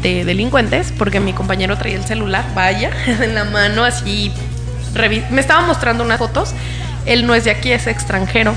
de 0.00 0.24
delincuentes, 0.24 0.94
porque 0.96 1.20
mi 1.20 1.34
compañero 1.34 1.76
traía 1.76 1.96
el 1.96 2.04
celular, 2.06 2.42
vaya, 2.54 2.90
en 3.06 3.34
la 3.34 3.44
mano 3.44 3.84
así. 3.84 4.32
Me 5.30 5.42
estaba 5.42 5.60
mostrando 5.66 6.02
unas 6.04 6.16
fotos. 6.18 6.54
Él 7.04 7.26
no 7.26 7.34
es 7.34 7.44
de 7.44 7.50
aquí, 7.50 7.70
es 7.70 7.86
extranjero. 7.86 8.54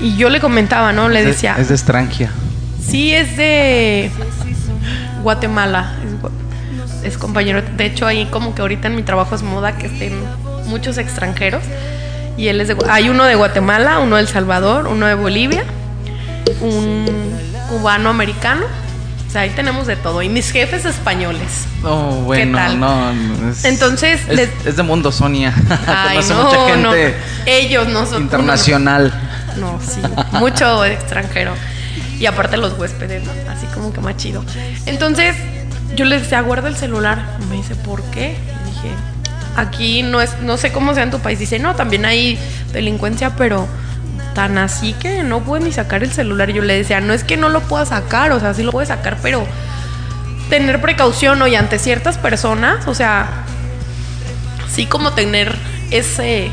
Y 0.00 0.16
yo 0.16 0.28
le 0.28 0.38
comentaba, 0.40 0.92
¿no? 0.92 1.08
Le 1.08 1.20
Es 1.20 1.24
de- 1.24 1.32
decía. 1.32 1.56
Es 1.58 1.68
de 1.70 1.74
Estrangia. 1.74 2.30
Sí, 2.86 3.14
es 3.14 3.36
de 3.36 4.10
Guatemala. 5.22 5.92
Es, 7.02 7.18
compañero. 7.18 7.62
De 7.76 7.86
hecho, 7.86 8.06
ahí 8.06 8.26
como 8.26 8.54
que 8.54 8.62
ahorita 8.62 8.88
en 8.88 8.96
mi 8.96 9.02
trabajo 9.02 9.34
es 9.34 9.42
moda 9.42 9.76
que 9.76 9.86
estén 9.86 10.12
muchos 10.66 10.98
extranjeros. 10.98 11.62
Y 12.36 12.48
él 12.48 12.60
es 12.60 12.68
de, 12.68 12.76
hay 12.88 13.08
uno 13.10 13.24
de 13.24 13.34
Guatemala, 13.36 13.98
uno 14.00 14.16
de 14.16 14.22
El 14.22 14.28
Salvador, 14.28 14.86
uno 14.88 15.06
de 15.06 15.14
Bolivia, 15.14 15.64
un 16.60 17.06
cubano 17.68 18.08
americano. 18.10 18.64
O 19.28 19.30
sea, 19.34 19.42
ahí 19.42 19.50
tenemos 19.50 19.86
de 19.86 19.96
todo. 19.96 20.22
Y 20.22 20.28
mis 20.28 20.50
jefes 20.50 20.84
españoles. 20.84 21.66
No, 21.82 22.10
bueno, 22.22 22.56
tal? 22.56 22.78
no. 22.80 23.10
es- 23.50 23.64
Entonces, 23.64 24.20
Es, 24.28 24.36
les- 24.36 24.66
es 24.66 24.76
de 24.76 24.82
mundo, 24.82 25.10
Sonia. 25.12 25.52
Ay, 25.86 26.20
no, 26.28 26.44
mucha 26.44 26.66
gente 26.66 26.82
no. 26.82 26.92
Ellos 27.46 27.88
no 27.88 28.06
son 28.06 28.22
internacional. 28.22 29.12
No, 29.58 29.78
sí, 29.84 30.00
mucho 30.32 30.84
extranjero. 30.84 31.52
Y 32.18 32.26
aparte 32.26 32.56
los 32.56 32.78
huéspedes, 32.78 33.24
¿no? 33.24 33.32
así 33.50 33.66
como 33.74 33.92
que 33.92 34.00
más 34.00 34.16
chido. 34.16 34.44
Entonces, 34.86 35.34
yo 35.96 36.04
les 36.04 36.22
decía, 36.22 36.40
guarda 36.40 36.68
el 36.68 36.76
celular. 36.76 37.38
Me 37.48 37.56
dice, 37.56 37.74
¿por 37.74 38.02
qué? 38.04 38.36
Y 38.62 38.70
dije, 38.70 38.94
aquí 39.56 40.02
no 40.02 40.20
es, 40.20 40.40
no 40.40 40.56
sé 40.56 40.72
cómo 40.72 40.94
sea 40.94 41.02
en 41.02 41.10
tu 41.10 41.20
país. 41.20 41.38
Dice, 41.38 41.58
no, 41.58 41.74
también 41.74 42.04
hay 42.04 42.38
delincuencia, 42.72 43.36
pero 43.36 43.66
tan 44.34 44.58
así 44.58 44.94
que 44.94 45.22
no 45.22 45.40
puedes 45.40 45.64
ni 45.64 45.72
sacar 45.72 46.02
el 46.02 46.12
celular. 46.12 46.50
Yo 46.50 46.62
le 46.62 46.74
decía, 46.74 47.00
no 47.00 47.12
es 47.12 47.24
que 47.24 47.36
no 47.36 47.48
lo 47.48 47.60
pueda 47.60 47.86
sacar, 47.86 48.32
o 48.32 48.40
sea, 48.40 48.54
sí 48.54 48.62
lo 48.62 48.72
puedes 48.72 48.88
sacar, 48.88 49.18
pero 49.22 49.46
tener 50.50 50.80
precaución 50.80 51.40
hoy 51.40 51.54
ante 51.54 51.78
ciertas 51.78 52.18
personas, 52.18 52.86
o 52.86 52.94
sea, 52.94 53.44
sí 54.68 54.86
como 54.86 55.12
tener 55.12 55.54
ese 55.90 56.50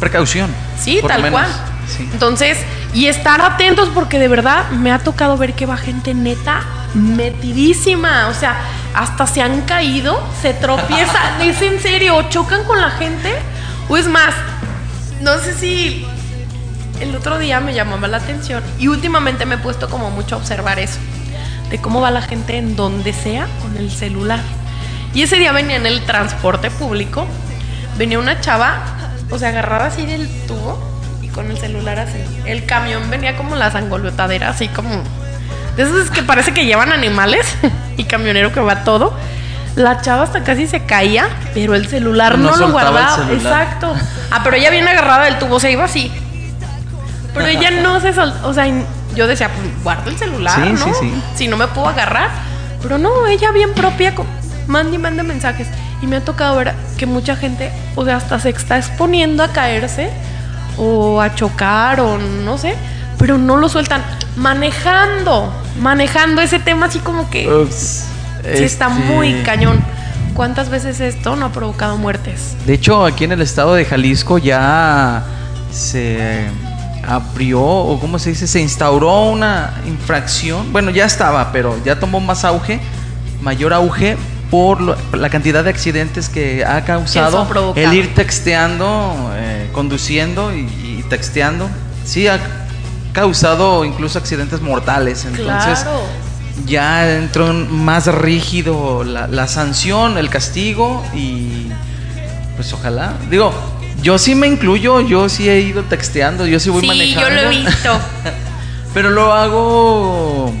Precaución. 0.00 0.50
Sí, 0.78 1.00
tal 1.06 1.30
cual. 1.30 1.46
Sí. 1.88 2.08
Entonces, 2.12 2.58
y 2.94 3.08
estar 3.08 3.40
atentos 3.40 3.90
porque 3.92 4.20
de 4.20 4.28
verdad 4.28 4.70
me 4.70 4.92
ha 4.92 5.00
tocado 5.00 5.36
ver 5.36 5.54
que 5.54 5.66
va 5.66 5.76
gente 5.76 6.14
neta 6.14 6.62
metidísima. 6.94 8.28
O 8.28 8.34
sea, 8.34 8.56
hasta 8.94 9.26
se 9.26 9.42
han 9.42 9.62
caído, 9.62 10.22
se 10.40 10.54
tropiezan. 10.54 11.40
es 11.42 11.60
en 11.60 11.80
serio, 11.80 12.16
o 12.16 12.22
chocan 12.30 12.64
con 12.64 12.80
la 12.80 12.90
gente. 12.90 13.34
O 13.88 13.96
es 13.96 14.06
más, 14.06 14.32
no 15.20 15.36
sé 15.38 15.54
si 15.54 16.06
el 17.00 17.14
otro 17.16 17.38
día 17.38 17.58
me 17.58 17.74
llamaba 17.74 18.06
la 18.06 18.18
atención 18.18 18.62
y 18.78 18.86
últimamente 18.86 19.44
me 19.44 19.56
he 19.56 19.58
puesto 19.58 19.90
como 19.90 20.10
mucho 20.10 20.36
a 20.36 20.38
observar 20.38 20.78
eso. 20.78 21.00
De 21.70 21.80
cómo 21.80 22.00
va 22.00 22.12
la 22.12 22.22
gente 22.22 22.56
en 22.56 22.76
donde 22.76 23.12
sea 23.12 23.48
con 23.60 23.76
el 23.76 23.90
celular. 23.90 24.40
Y 25.12 25.22
ese 25.22 25.36
día 25.36 25.50
venía 25.50 25.76
en 25.76 25.86
el 25.86 26.04
transporte 26.04 26.70
público, 26.70 27.26
venía 27.98 28.18
una 28.18 28.40
chava, 28.40 28.78
o 29.30 29.38
sea, 29.38 29.48
agarrada 29.48 29.86
así 29.86 30.06
del 30.06 30.28
tubo 30.46 30.93
con 31.34 31.50
el 31.50 31.58
celular 31.58 31.98
así. 31.98 32.18
El 32.46 32.64
camión 32.64 33.10
venía 33.10 33.36
como 33.36 33.56
la 33.56 33.70
sangolotadera, 33.70 34.48
así 34.50 34.68
como. 34.68 35.02
De 35.76 35.82
esos 35.82 36.10
que 36.10 36.22
parece 36.22 36.54
que 36.54 36.64
llevan 36.64 36.92
animales 36.92 37.46
y 37.96 38.04
camionero 38.04 38.52
que 38.52 38.60
va 38.60 38.84
todo. 38.84 39.12
La 39.76 40.00
chava 40.00 40.22
hasta 40.22 40.44
casi 40.44 40.68
se 40.68 40.84
caía, 40.84 41.28
pero 41.52 41.74
el 41.74 41.88
celular 41.88 42.38
No 42.38 42.52
no, 42.52 42.56
lo 42.56 42.70
guardaba. 42.70 43.26
Exacto. 43.32 43.92
Ah, 44.30 44.40
pero 44.44 44.56
ella 44.56 44.70
viene 44.70 44.90
agarrada 44.90 45.24
del 45.24 45.38
tubo, 45.38 45.58
se 45.58 45.72
iba 45.72 45.84
así. 45.84 46.12
Pero 47.34 47.46
ella 47.46 47.72
no 47.72 48.00
se 48.00 48.12
soltó. 48.12 48.48
O 48.48 48.54
sea, 48.54 48.66
yo 49.16 49.26
decía, 49.26 49.48
pues 49.48 49.82
guardo 49.82 50.10
el 50.10 50.16
celular, 50.16 50.54
Sí, 50.64 50.72
¿no? 50.72 50.78
sí, 50.78 50.90
sí. 51.00 51.22
Si 51.34 51.48
no 51.48 51.56
me 51.56 51.66
puedo 51.66 51.88
agarrar. 51.88 52.28
Pero 52.80 52.98
no, 52.98 53.26
ella 53.26 53.50
bien 53.50 53.72
propia, 53.74 54.14
manda 54.68 54.94
y 54.94 54.98
manda 54.98 55.24
mensajes. 55.24 55.66
Y 56.00 56.06
me 56.06 56.16
ha 56.16 56.20
tocado 56.20 56.56
ver 56.56 56.74
que 56.96 57.06
mucha 57.06 57.34
gente, 57.34 57.72
o 57.96 58.04
sea, 58.04 58.16
hasta 58.16 58.38
se 58.38 58.50
está 58.50 58.76
exponiendo 58.76 59.42
a 59.42 59.48
caerse 59.48 60.10
o 60.76 61.20
a 61.20 61.34
chocar 61.34 62.00
o 62.00 62.18
no 62.18 62.58
sé, 62.58 62.74
pero 63.18 63.38
no 63.38 63.56
lo 63.56 63.68
sueltan. 63.68 64.02
Manejando, 64.36 65.52
manejando 65.80 66.40
ese 66.42 66.58
tema 66.58 66.86
así 66.86 66.98
como 66.98 67.30
que 67.30 67.48
Ups, 67.48 68.06
sí 68.42 68.64
está 68.64 68.88
este, 68.88 69.12
muy 69.12 69.42
cañón. 69.42 69.82
¿Cuántas 70.34 70.68
veces 70.68 70.98
esto 70.98 71.36
no 71.36 71.46
ha 71.46 71.52
provocado 71.52 71.96
muertes? 71.96 72.56
De 72.66 72.74
hecho, 72.74 73.04
aquí 73.04 73.24
en 73.24 73.32
el 73.32 73.40
estado 73.40 73.74
de 73.74 73.84
Jalisco 73.84 74.38
ya 74.38 75.22
se 75.70 76.48
abrió, 77.06 77.62
o 77.62 78.00
cómo 78.00 78.18
se 78.18 78.30
dice, 78.30 78.46
se 78.46 78.60
instauró 78.60 79.24
una 79.24 79.74
infracción. 79.86 80.72
Bueno, 80.72 80.90
ya 80.90 81.04
estaba, 81.04 81.52
pero 81.52 81.76
ya 81.84 82.00
tomó 82.00 82.20
más 82.20 82.44
auge, 82.44 82.80
mayor 83.42 83.72
auge 83.72 84.16
por 84.50 84.96
la 85.16 85.30
cantidad 85.30 85.64
de 85.64 85.70
accidentes 85.70 86.28
que 86.28 86.64
ha 86.64 86.84
causado 86.84 87.74
el 87.76 87.92
ir 87.92 88.14
texteando, 88.14 89.32
eh, 89.36 89.63
conduciendo 89.74 90.54
y, 90.54 90.60
y 90.60 91.04
texteando. 91.10 91.68
Sí, 92.06 92.26
ha 92.28 92.38
causado 93.12 93.84
incluso 93.84 94.18
accidentes 94.18 94.60
mortales. 94.62 95.24
Entonces, 95.26 95.80
claro. 95.80 96.00
ya 96.66 97.16
entró 97.16 97.50
en 97.50 97.84
más 97.84 98.06
rígido 98.06 99.04
la, 99.04 99.26
la 99.26 99.46
sanción, 99.46 100.16
el 100.16 100.30
castigo 100.30 101.04
y 101.14 101.66
pues 102.56 102.72
ojalá. 102.72 103.14
Digo, 103.30 103.52
yo 104.02 104.18
sí 104.18 104.34
me 104.34 104.46
incluyo, 104.46 105.00
yo 105.00 105.28
sí 105.28 105.48
he 105.48 105.60
ido 105.60 105.82
texteando, 105.82 106.46
yo 106.46 106.58
sí 106.60 106.70
voy 106.70 106.82
Sí, 106.82 106.86
manejando. 106.86 107.28
yo 107.28 107.34
lo 107.34 107.40
he 107.40 107.48
visto. 107.48 107.98
Pero 108.94 109.10
lo 109.10 109.32
hago... 109.32 110.52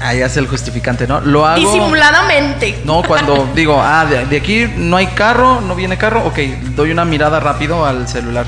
Ah, 0.00 0.14
ya 0.14 0.28
sé 0.28 0.40
el 0.40 0.46
justificante, 0.46 1.06
¿no? 1.06 1.20
Lo 1.20 1.44
hago... 1.46 1.58
Disimuladamente. 1.60 2.82
No, 2.84 3.02
cuando 3.02 3.48
digo, 3.54 3.80
ah, 3.82 4.06
de, 4.06 4.26
de 4.26 4.36
aquí 4.36 4.66
no 4.76 4.96
hay 4.96 5.08
carro, 5.08 5.60
no 5.60 5.74
viene 5.74 5.96
carro, 5.98 6.24
ok, 6.26 6.38
doy 6.76 6.92
una 6.92 7.04
mirada 7.04 7.40
rápido 7.40 7.84
al 7.84 8.06
celular. 8.06 8.46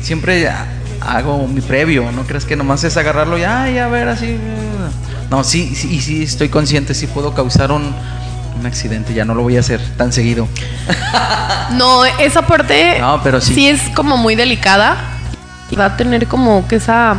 Siempre 0.00 0.48
ah, 0.48 0.66
hago 1.00 1.46
mi 1.46 1.60
previo, 1.60 2.10
no 2.12 2.22
crees 2.22 2.44
que 2.44 2.56
nomás 2.56 2.82
es 2.84 2.96
agarrarlo 2.96 3.38
y, 3.38 3.44
ay, 3.44 3.78
a 3.78 3.88
ver, 3.88 4.08
así. 4.08 4.36
No, 5.30 5.44
sí, 5.44 5.74
sí, 5.74 6.00
sí, 6.00 6.24
estoy 6.24 6.48
consciente, 6.48 6.94
sí 6.94 7.06
puedo 7.06 7.32
causar 7.32 7.70
un, 7.72 7.94
un 8.58 8.66
accidente, 8.66 9.14
ya 9.14 9.24
no 9.24 9.34
lo 9.34 9.42
voy 9.42 9.56
a 9.56 9.60
hacer 9.60 9.80
tan 9.96 10.12
seguido. 10.12 10.48
No, 11.72 12.04
esa 12.04 12.42
parte 12.46 12.98
No, 13.00 13.22
pero 13.22 13.40
sí. 13.40 13.66
es 13.66 13.80
como 13.94 14.18
muy 14.18 14.34
delicada. 14.34 14.96
Y 15.70 15.76
va 15.76 15.86
a 15.86 15.96
tener 15.96 16.26
como 16.26 16.68
que 16.68 16.76
esa 16.76 17.16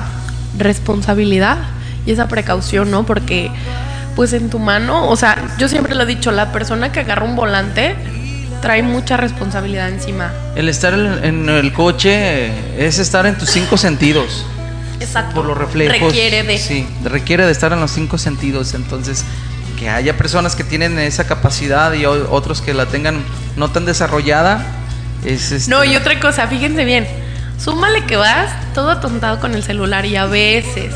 responsabilidad 0.59 1.57
y 2.05 2.11
esa 2.11 2.27
precaución, 2.27 2.91
¿no? 2.91 3.05
Porque 3.05 3.51
pues 4.15 4.33
en 4.33 4.49
tu 4.49 4.59
mano, 4.59 5.09
o 5.09 5.15
sea, 5.15 5.55
yo 5.57 5.67
siempre 5.67 5.95
lo 5.95 6.03
he 6.03 6.05
dicho, 6.05 6.31
la 6.31 6.51
persona 6.51 6.91
que 6.91 6.99
agarra 6.99 7.25
un 7.25 7.35
volante 7.35 7.95
trae 8.61 8.83
mucha 8.83 9.17
responsabilidad 9.17 9.89
encima. 9.89 10.31
El 10.55 10.69
estar 10.69 10.93
en, 10.93 11.49
el 11.49 11.73
coche 11.73 12.51
es 12.77 12.99
estar 12.99 13.25
en 13.25 13.37
tus 13.37 13.49
cinco 13.49 13.77
sentidos. 13.77 14.45
Exacto. 14.99 15.35
por 15.35 15.45
los 15.45 15.57
reflejos. 15.57 15.99
Requiere 15.99 16.43
de. 16.43 16.57
Sí, 16.57 16.87
requiere 17.03 17.45
de 17.45 17.51
estar 17.51 17.73
en 17.73 17.81
los 17.81 17.91
cinco 17.91 18.17
sentidos. 18.17 18.73
Entonces, 18.73 19.25
que 19.77 19.89
haya 19.89 20.15
personas 20.15 20.55
que 20.55 20.63
tienen 20.63 20.97
esa 20.97 21.27
capacidad 21.27 21.91
y 21.93 22.05
otros 22.05 22.61
que 22.61 22.73
la 22.73 22.85
tengan 22.85 23.21
no 23.57 23.69
tan 23.69 23.83
desarrollada, 23.85 24.65
es 25.25 25.51
este, 25.51 25.69
No, 25.69 25.83
y 25.83 25.97
otra 25.97 26.19
cosa, 26.21 26.47
fíjense 26.47 26.85
bien. 26.85 27.05
Súmale 27.57 28.05
que 28.05 28.15
vas 28.15 28.49
todo 28.73 28.91
atontado 28.91 29.41
con 29.41 29.55
el 29.55 29.63
celular 29.63 30.05
y 30.05 30.15
a 30.15 30.25
veces 30.25 30.93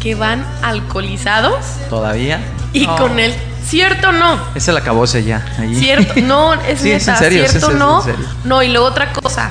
que 0.00 0.14
van 0.14 0.44
alcoholizados 0.62 1.64
todavía. 1.88 2.40
y 2.72 2.86
con 2.86 3.18
el 3.18 3.34
cierto 3.66 4.12
no. 4.12 4.38
Es 4.54 4.66
el 4.68 4.76
acabose 4.76 5.22
ya. 5.24 5.44
ahí. 5.58 5.74
Cierto, 5.74 6.14
no, 6.22 6.54
es 6.68 6.80
Sí, 6.80 6.90
es 6.90 7.06
neta, 7.06 7.12
en 7.12 7.18
serio, 7.18 7.44
es- 7.44 7.50
cierto 7.50 7.68
es- 7.68 7.72
es 7.74 7.78
no. 7.78 7.98
en 8.00 8.04
serio. 8.04 8.26
No, 8.44 8.62
y 8.62 8.68
luego 8.68 8.86
otra 8.86 9.12
cosa, 9.12 9.50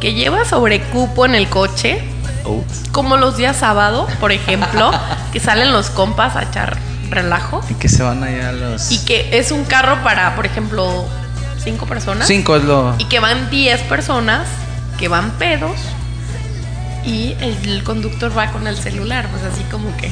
que 0.00 0.14
lleva 0.14 0.44
sobrecupo 0.44 1.26
en 1.26 1.34
el 1.34 1.48
coche, 1.48 2.02
Ups. 2.44 2.84
como 2.92 3.16
los 3.16 3.36
días 3.36 3.56
sábado, 3.56 4.06
por 4.20 4.32
ejemplo, 4.32 4.90
que 5.32 5.40
salen 5.40 5.72
los 5.72 5.90
compas 5.90 6.36
a 6.36 6.42
echar 6.42 6.76
relajo 7.10 7.60
Y 7.70 7.74
que 7.74 7.88
se 7.88 8.02
van 8.02 8.22
allá 8.24 8.50
los. 8.52 8.90
y 8.90 8.98
que 9.04 9.38
es 9.38 9.52
un 9.52 9.64
carro 9.64 10.02
para, 10.02 10.34
por 10.34 10.44
ejemplo, 10.46 11.04
cinco 11.62 11.86
personas 11.86 12.26
Cinco 12.26 12.56
es 12.56 12.64
lo. 12.64 12.94
y 12.98 13.04
que 13.04 13.20
van 13.20 13.48
10 13.50 13.80
personas 13.82 14.42
que 14.98 15.06
van 15.08 15.30
pedos 15.32 15.76
y 17.06 17.36
el, 17.40 17.82
conductor 17.84 18.36
va 18.36 18.50
con 18.50 18.66
el 18.66 18.76
celular, 18.76 19.28
pues 19.30 19.42
así 19.44 19.62
como 19.70 19.96
que 19.96 20.10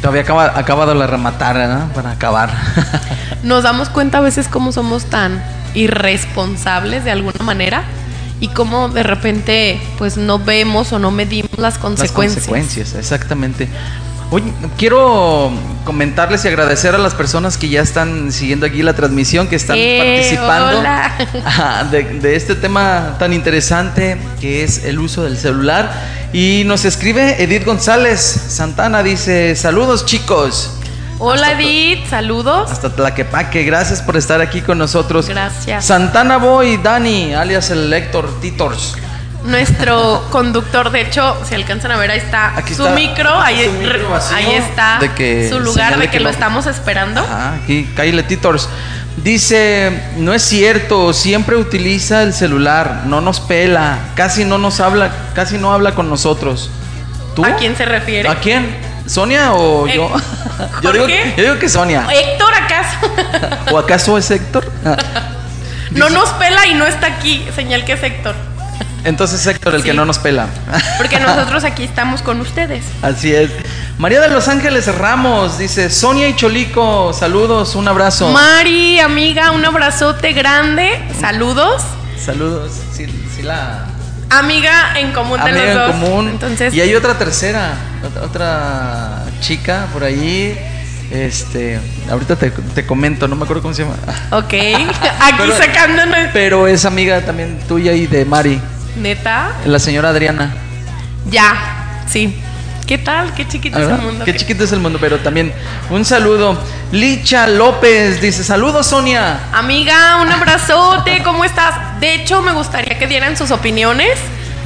Todavía 0.00 0.22
acaba, 0.22 0.58
acabado 0.58 0.94
la 0.94 1.06
rematar, 1.06 1.56
¿no? 1.68 1.92
Para 1.94 2.12
acabar. 2.12 2.50
nos 3.42 3.62
damos 3.62 3.88
cuenta 3.88 4.18
a 4.18 4.20
veces 4.20 4.48
cómo 4.48 4.70
somos 4.70 5.06
tan 5.06 5.42
irresponsables 5.74 7.04
de 7.04 7.10
alguna 7.10 7.42
manera 7.42 7.84
y 8.38 8.48
cómo 8.48 8.90
de 8.90 9.02
repente 9.02 9.80
pues 9.96 10.16
no 10.16 10.38
vemos 10.38 10.92
o 10.92 10.98
no 10.98 11.10
medimos 11.10 11.58
las 11.58 11.78
consecuencias. 11.78 12.46
Las 12.46 12.48
consecuencias, 12.48 12.94
exactamente. 12.94 13.68
Oye, 14.34 14.52
quiero 14.76 15.52
comentarles 15.84 16.44
y 16.44 16.48
agradecer 16.48 16.92
a 16.96 16.98
las 16.98 17.14
personas 17.14 17.56
que 17.56 17.68
ya 17.68 17.80
están 17.82 18.32
siguiendo 18.32 18.66
aquí 18.66 18.82
la 18.82 18.92
transmisión, 18.94 19.46
que 19.46 19.54
están 19.54 19.76
Eh, 19.78 19.98
participando 20.34 20.82
de, 21.92 22.02
de 22.18 22.34
este 22.34 22.56
tema 22.56 23.14
tan 23.20 23.32
interesante 23.32 24.16
que 24.40 24.64
es 24.64 24.82
el 24.86 24.98
uso 24.98 25.22
del 25.22 25.38
celular. 25.38 25.92
Y 26.32 26.64
nos 26.66 26.84
escribe 26.84 27.40
Edith 27.44 27.64
González 27.64 28.18
Santana, 28.18 29.04
dice, 29.04 29.54
saludos 29.54 30.04
chicos. 30.04 30.78
Hola 31.20 31.50
Hasta- 31.50 31.60
Edith, 31.62 32.08
saludos. 32.10 32.72
Hasta 32.72 32.90
Tlaquepaque, 32.92 33.62
gracias 33.62 34.02
por 34.02 34.16
estar 34.16 34.40
aquí 34.40 34.62
con 34.62 34.78
nosotros. 34.78 35.28
Gracias. 35.28 35.84
Santana 35.84 36.38
Boy, 36.38 36.78
Dani, 36.78 37.34
alias 37.34 37.70
el 37.70 37.88
Lector 37.88 38.40
Titors. 38.40 38.96
Nuestro 39.44 40.26
conductor. 40.30 40.90
De 40.90 41.02
hecho, 41.02 41.36
si 41.48 41.54
alcanzan 41.54 41.92
a 41.92 41.96
ver, 41.96 42.10
ahí 42.10 42.18
está 42.18 42.56
Aquí 42.56 42.74
su 42.74 42.82
está 42.82 42.94
micro. 42.94 43.30
Ahí, 43.40 43.64
su 43.64 43.72
micro 43.72 44.10
vacío, 44.10 44.36
ahí 44.36 44.54
está 44.54 44.98
que 45.14 45.48
su 45.48 45.60
lugar 45.60 45.98
de 45.98 46.06
que, 46.06 46.18
que 46.18 46.20
lo 46.20 46.30
estamos 46.30 46.66
esperando. 46.66 47.20
Ajá, 47.20 47.54
aquí, 47.62 47.88
Kyle 47.94 48.22
Titors. 48.24 48.68
Dice, 49.16 50.02
no 50.16 50.34
es 50.34 50.42
cierto, 50.42 51.12
siempre 51.12 51.56
utiliza 51.56 52.24
el 52.24 52.34
celular, 52.34 53.02
no 53.06 53.20
nos 53.20 53.38
pela, 53.38 53.98
casi 54.16 54.44
no 54.44 54.58
nos 54.58 54.80
habla, 54.80 55.12
casi 55.34 55.56
no 55.56 55.72
habla 55.72 55.94
con 55.94 56.10
nosotros. 56.10 56.68
¿Tú? 57.36 57.44
¿A 57.44 57.54
quién 57.54 57.76
se 57.76 57.84
refiere? 57.84 58.28
¿A 58.28 58.36
quién? 58.36 58.76
¿Sonia 59.06 59.52
o 59.54 59.86
Eh, 59.86 59.94
yo? 59.94 60.10
yo, 60.82 60.92
digo, 60.92 61.06
yo 61.06 61.42
digo 61.42 61.58
que 61.58 61.68
Sonia. 61.68 62.06
Héctor, 62.12 62.54
¿acaso? 62.54 62.96
¿O 63.72 63.78
acaso 63.78 64.18
es 64.18 64.30
Héctor? 64.30 64.64
no 65.92 66.10
nos 66.10 66.30
pela 66.30 66.66
y 66.66 66.74
no 66.74 66.86
está 66.86 67.06
aquí. 67.06 67.46
Señal 67.54 67.84
que 67.84 67.92
es 67.92 68.02
Héctor. 68.02 68.34
Entonces 69.04 69.46
Héctor, 69.46 69.74
el 69.74 69.82
que 69.82 69.92
no 69.92 70.04
nos 70.04 70.18
pela. 70.18 70.46
Porque 70.96 71.18
nosotros 71.20 71.62
aquí 71.64 71.84
estamos 71.84 72.22
con 72.22 72.40
ustedes. 72.40 72.84
Así 73.02 73.34
es. 73.34 73.50
María 73.98 74.20
de 74.20 74.28
Los 74.30 74.48
Ángeles 74.48 74.92
Ramos 74.96 75.58
dice, 75.58 75.90
Sonia 75.90 76.28
y 76.28 76.34
Cholico, 76.36 77.12
saludos, 77.12 77.74
un 77.74 77.86
abrazo. 77.86 78.30
Mari, 78.32 78.98
amiga, 79.00 79.50
un 79.52 79.64
abrazote 79.64 80.32
grande. 80.32 80.90
Saludos. 81.20 81.82
saludos. 82.22 82.72
Sí, 82.92 83.06
sí 83.36 83.42
la... 83.42 83.86
Amiga 84.30 84.98
en 84.98 85.12
común 85.12 85.36
de 85.44 85.50
amiga 85.50 85.64
los 85.64 85.68
en 85.68 85.76
dos. 85.76 85.90
común. 85.92 86.28
Entonces, 86.28 86.74
Y 86.74 86.80
hay 86.80 86.94
otra 86.94 87.16
tercera, 87.18 87.74
otra, 88.02 88.22
otra 88.22 89.24
chica 89.40 89.86
por 89.92 90.02
ahí. 90.02 90.58
Este, 91.10 91.78
ahorita 92.10 92.34
te, 92.34 92.50
te 92.50 92.86
comento, 92.86 93.28
no 93.28 93.36
me 93.36 93.44
acuerdo 93.44 93.62
cómo 93.62 93.74
se 93.74 93.82
llama. 93.84 93.94
ok. 94.32 94.54
Aquí 95.20 95.34
Pero- 95.38 95.56
sacándonos. 95.58 96.16
Pero 96.32 96.66
es 96.66 96.84
amiga 96.86 97.20
también 97.20 97.60
tuya 97.68 97.92
y 97.92 98.06
de 98.06 98.24
Mari, 98.24 98.60
Neta. 98.96 99.52
la 99.66 99.78
señora 99.78 100.10
Adriana. 100.10 100.52
Ya. 101.30 101.54
Sí. 102.08 102.40
¿Qué 102.86 102.98
tal? 102.98 103.32
Qué 103.34 103.48
chiquito 103.48 103.78
es 103.78 103.88
el 103.88 103.96
mundo. 103.98 104.24
Qué 104.26 104.36
chiquito 104.36 104.64
es 104.64 104.72
el 104.72 104.80
mundo, 104.80 104.98
pero 105.00 105.18
también 105.20 105.52
un 105.88 106.04
saludo. 106.04 106.58
Licha 106.92 107.46
López 107.46 108.20
dice, 108.20 108.44
saludos 108.44 108.88
Sonia. 108.88 109.38
Amiga, 109.54 110.18
un 110.20 110.30
abrazote, 110.30 111.22
¿cómo 111.24 111.44
estás? 111.46 111.98
De 112.00 112.14
hecho, 112.14 112.42
me 112.42 112.52
gustaría 112.52 112.98
que 112.98 113.06
dieran 113.06 113.36
sus 113.38 113.50
opiniones. 113.50 114.18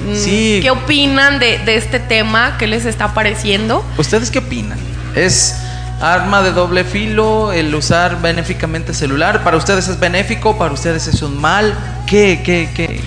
Mm, 0.05 0.15
Sí. 0.17 0.59
¿Qué 0.63 0.71
opinan 0.71 1.39
de, 1.39 1.59
de 1.61 1.77
este 1.77 2.01
tema? 2.01 2.57
¿Qué 2.59 2.67
les 2.67 2.87
está 2.87 3.15
pareciendo? 3.15 3.85
¿Ustedes 3.97 4.31
qué 4.33 4.41
opinan? 4.41 4.79
¿Es 5.15 5.55
arma 6.01 6.43
de 6.43 6.51
doble 6.53 6.83
filo 6.85 7.53
el 7.53 7.73
usar 7.75 8.21
benéficamente 8.21 8.95
celular? 8.95 9.45
¿Para 9.45 9.57
ustedes 9.57 9.87
es 9.89 9.99
benéfico? 10.01 10.59
¿Para 10.59 10.73
ustedes 10.73 11.07
es 11.07 11.23
un 11.23 11.41
mal? 11.41 11.73
¿Qué, 12.07 12.43
qué, 12.45 12.69
qué? 12.75 13.01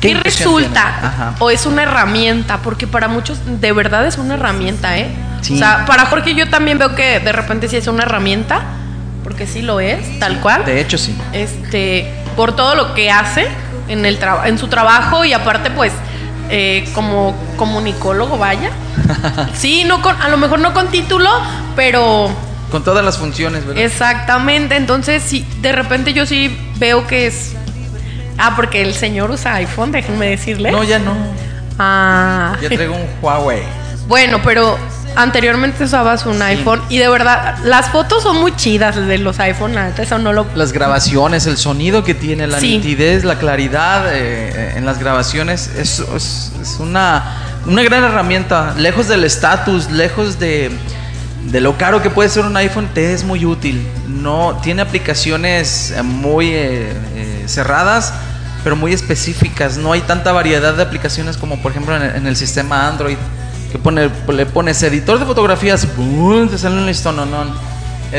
¿Qué, 0.00 0.14
resulta? 0.14 0.86
Ajá. 0.86 1.34
¿O 1.38 1.50
es 1.50 1.66
una 1.66 1.82
herramienta? 1.84 2.58
Porque 2.58 2.86
para 2.86 3.08
muchos 3.08 3.38
de 3.60 3.72
verdad 3.72 4.06
es 4.06 4.18
una 4.18 4.34
herramienta, 4.34 4.98
¿eh? 4.98 5.08
Sí. 5.40 5.54
O 5.54 5.58
sea, 5.58 5.84
para 5.86 6.06
Jorge 6.06 6.34
yo 6.34 6.48
también 6.48 6.78
veo 6.78 6.94
que 6.94 7.20
de 7.20 7.32
repente 7.32 7.68
sí 7.68 7.76
es 7.76 7.86
una 7.86 8.02
herramienta, 8.02 8.62
porque 9.24 9.46
sí 9.46 9.62
lo 9.62 9.80
es, 9.80 10.18
tal 10.18 10.40
cual. 10.40 10.64
De 10.64 10.80
hecho, 10.80 10.98
sí. 10.98 11.16
este 11.32 12.12
por 12.36 12.54
todo 12.54 12.74
lo 12.74 12.94
que 12.94 13.10
hace 13.10 13.48
en 13.88 14.04
el 14.04 14.18
en 14.44 14.58
su 14.58 14.68
trabajo 14.68 15.24
y 15.24 15.32
aparte 15.32 15.70
pues 15.70 15.92
eh, 16.50 16.88
como 16.94 17.34
comunicólogo 17.56 18.38
vaya 18.38 18.70
sí 19.54 19.84
no 19.84 20.02
con 20.02 20.20
a 20.20 20.28
lo 20.28 20.36
mejor 20.36 20.60
no 20.60 20.72
con 20.74 20.88
título 20.88 21.30
pero 21.74 22.30
Con 22.70 22.84
todas 22.84 23.04
las 23.04 23.18
funciones, 23.18 23.66
¿verdad? 23.66 23.82
exactamente 23.82 24.76
entonces 24.76 25.22
sí 25.22 25.46
de 25.60 25.72
repente 25.72 26.12
yo 26.12 26.26
sí 26.26 26.56
veo 26.78 27.06
que 27.06 27.26
es 27.26 27.56
ah 28.38 28.52
porque 28.56 28.82
el 28.82 28.94
señor 28.94 29.30
usa 29.30 29.54
iPhone 29.54 29.92
déjenme 29.92 30.28
decirle 30.30 30.70
No, 30.70 30.82
ya 30.84 30.98
no. 30.98 31.14
ah 31.78 32.56
Ya 32.60 32.68
traigo 32.68 32.94
un 32.94 33.06
Huawei. 33.22 33.62
bueno 34.08 34.40
pero 34.42 34.78
anteriormente 35.16 35.84
usabas 35.84 36.26
un 36.26 36.40
iPhone 36.42 36.82
y 36.90 36.98
de 36.98 37.08
verdad 37.08 37.56
las 37.64 37.88
fotos 37.88 38.22
son 38.22 38.36
muy 38.38 38.54
chidas 38.54 38.96
de 38.96 39.18
los 39.18 39.40
iPhone 39.40 39.74
la 39.74 39.86
neta, 39.86 40.02
eso 40.02 40.18
no 40.18 40.32
lo 40.32 40.46
Las 40.54 40.72
grabaciones, 40.72 41.46
el 41.46 41.56
sonido 41.56 42.04
que 42.04 42.14
tiene, 42.14 42.46
la 42.46 42.60
Sí. 42.60 42.76
nitidez, 42.76 43.24
la 43.24 43.38
claridad 43.38 44.08
eh, 44.14 44.52
eh, 44.54 44.72
en 44.76 44.84
las 44.84 44.98
grabaciones 44.98 45.68
es, 45.76 46.00
es- 46.00 46.52
es 46.60 46.76
una, 46.80 47.24
una 47.66 47.82
gran 47.82 48.04
herramienta. 48.04 48.74
Lejos 48.76 49.08
del 49.08 49.24
estatus, 49.24 49.90
lejos 49.90 50.38
de, 50.38 50.70
de 51.50 51.60
lo 51.60 51.78
caro 51.78 52.02
que 52.02 52.10
puede 52.10 52.28
ser 52.28 52.44
un 52.44 52.56
iPhone, 52.56 52.88
te 52.92 53.12
es 53.12 53.24
muy 53.24 53.44
útil. 53.44 53.86
No 54.08 54.58
tiene 54.62 54.82
aplicaciones 54.82 55.92
eh, 55.92 56.02
muy 56.02 56.48
eh, 56.48 56.92
eh, 57.14 57.44
cerradas, 57.46 58.12
pero 58.64 58.76
muy 58.76 58.92
específicas. 58.92 59.76
No 59.76 59.92
hay 59.92 60.00
tanta 60.00 60.32
variedad 60.32 60.74
de 60.74 60.82
aplicaciones 60.82 61.36
como 61.36 61.60
por 61.62 61.72
ejemplo 61.72 61.96
en 61.96 62.02
el, 62.02 62.16
en 62.16 62.26
el 62.26 62.36
sistema 62.36 62.88
Android. 62.88 63.16
Que 63.70 63.78
pone, 63.78 64.10
le 64.28 64.46
pones 64.46 64.82
editor 64.82 65.18
de 65.18 65.26
fotografías, 65.26 65.86
¡boom! 65.96 66.48
te 66.48 66.56
sale 66.56 66.76
un 66.76 66.86
listón, 66.86 67.16
no, 67.16 67.26
no. 67.26 67.44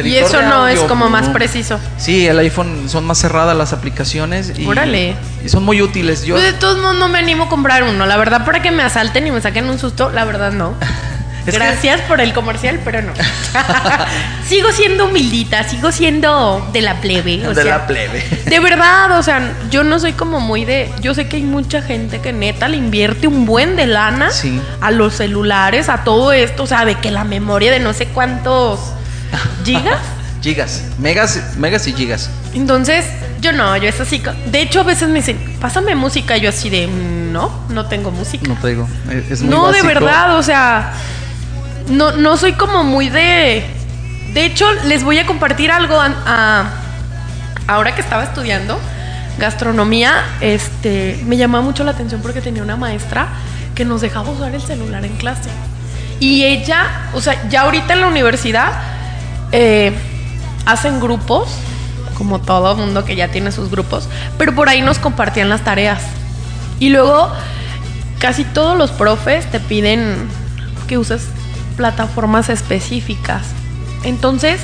y 0.04 0.16
eso 0.18 0.42
no 0.42 0.68
es 0.68 0.78
como 0.82 1.10
más 1.10 1.30
preciso 1.30 1.80
Sí, 1.98 2.28
el 2.28 2.38
iPhone 2.40 2.90
son 2.90 3.06
más 3.06 3.18
cerradas 3.18 3.56
las 3.56 3.72
aplicaciones 3.72 4.52
y, 4.58 4.66
Órale. 4.68 5.16
y 5.44 5.48
son 5.48 5.64
muy 5.64 5.82
útiles. 5.82 6.26
Yo 6.26 6.36
Pues 6.36 6.44
de 6.44 6.54
todos 6.54 6.80
modos 6.80 6.98
no 6.98 7.08
me 7.08 7.20
animo 7.20 7.46
a 7.46 7.50
comprar 7.50 7.84
uno. 7.84 8.06
La 8.06 8.18
verdad, 8.18 8.46
para 8.46 8.62
que 8.62 8.72
me 8.72 8.84
asalten 8.84 9.26
y 9.26 9.32
me 9.32 9.40
saquen 9.40 9.70
un 9.70 9.80
susto, 9.80 10.12
la 10.12 10.26
verdad 10.26 10.52
no. 10.52 10.74
Es 11.48 11.54
que- 11.54 11.60
Gracias 11.60 12.02
por 12.02 12.20
el 12.22 12.34
comercial, 12.34 12.80
pero 12.84 13.02
no. 13.02 13.14
sigo 14.48 14.72
siendo 14.72 15.06
humildita, 15.06 15.64
sigo 15.64 15.92
siendo 15.92 16.68
de 16.74 16.82
la 16.82 17.00
plebe. 17.02 17.46
o 17.48 17.54
de 17.54 17.64
sea, 17.64 17.78
la 17.80 17.88
plebe. 17.88 18.24
De 18.46 18.60
verdad, 18.60 19.18
o 19.18 19.24
sea, 19.24 19.54
yo 19.70 19.84
no 19.84 20.00
soy 20.00 20.14
como 20.14 20.40
muy 20.40 20.66
de. 20.66 20.90
Yo 21.02 21.14
sé 21.14 21.28
que 21.28 21.38
hay 21.38 21.44
mucha 21.44 21.82
gente 21.82 22.20
que 22.20 22.34
neta 22.34 22.68
le 22.68 22.78
invierte 22.78 23.28
un 23.28 23.46
buen 23.46 23.76
de 23.76 23.88
lana 23.88 24.30
Sí. 24.32 24.62
a 24.82 24.92
los 24.92 25.16
celulares, 25.16 25.90
a 25.90 26.04
todo 26.04 26.32
esto, 26.32 26.64
o 26.64 26.68
sea, 26.68 26.86
de 26.86 26.96
que 26.96 27.12
la 27.12 27.24
memoria 27.24 27.72
de 27.72 27.80
no 27.80 27.94
sé 27.94 28.08
cuántos 28.08 28.80
gigas. 29.66 30.00
Gigas, 30.42 30.84
megas, 31.00 31.42
megas 31.58 31.88
y 31.88 31.94
gigas. 31.94 32.30
Entonces, 32.54 33.06
yo 33.42 33.52
no, 33.52 33.76
yo 33.76 33.90
es 33.90 34.00
así. 34.00 34.22
De 34.46 34.62
hecho, 34.62 34.82
a 34.82 34.84
veces 34.84 35.10
me 35.10 35.16
dicen, 35.20 35.38
pásame 35.60 35.96
música. 35.96 36.38
y 36.38 36.42
Yo 36.42 36.50
así 36.50 36.70
de, 36.70 36.88
"Mm, 36.88 37.34
no, 37.34 37.52
no 37.70 37.86
tengo 37.88 38.12
música. 38.12 38.48
No 38.48 38.56
te 38.56 38.70
digo, 38.70 38.88
es- 39.30 39.42
muy 39.42 39.50
No, 39.50 39.72
de 39.72 39.82
verdad, 39.82 40.38
o 40.38 40.44
sea, 40.44 40.94
no, 41.90 42.12
no 42.14 42.38
soy 42.38 42.54
como 42.54 42.84
muy 42.84 43.10
de... 43.10 43.66
De 44.34 44.46
hecho, 44.46 44.66
les 44.86 45.04
voy 45.04 45.20
a 45.20 45.26
compartir 45.26 45.72
algo 45.72 46.00
ahora 47.68 47.96
que 47.96 48.02
estaba 48.02 48.24
estudiando 48.24 48.80
gastronomía, 49.38 50.26
este, 50.42 51.22
me 51.26 51.38
llamaba 51.38 51.64
mucho 51.64 51.84
la 51.84 51.92
atención 51.92 52.22
porque 52.22 52.42
tenía 52.42 52.64
una 52.64 52.76
maestra 52.76 53.28
que 53.76 53.86
nos 53.86 54.02
dejaba 54.02 54.32
usar 54.32 54.54
el 54.54 54.62
celular 54.62 55.06
en 55.06 55.16
clase. 55.18 55.50
Y 56.20 56.44
ella, 56.44 57.10
o 57.14 57.22
sea, 57.22 57.48
ya 57.48 57.62
ahorita 57.62 57.94
en 57.94 58.02
la 58.02 58.08
universidad 58.08 58.72
eh, 59.52 59.94
hacen 60.66 61.00
grupos, 61.00 61.50
como 62.18 62.40
todo 62.42 62.76
mundo 62.76 63.06
que 63.06 63.16
ya 63.16 63.28
tiene 63.28 63.52
sus 63.52 63.70
grupos, 63.70 64.10
pero 64.38 64.56
por 64.56 64.70
ahí 64.70 64.82
nos 64.82 64.98
compartían 64.98 65.50
las 65.50 65.64
tareas. 65.64 66.02
Y 66.80 66.90
luego 66.90 67.32
casi 68.18 68.44
todos 68.44 68.76
los 68.78 68.92
profes 68.92 69.50
te 69.52 69.60
piden 69.60 70.28
que 70.88 70.98
uses 70.98 71.28
plataformas 71.78 72.50
específicas. 72.50 73.44
Entonces, 74.04 74.60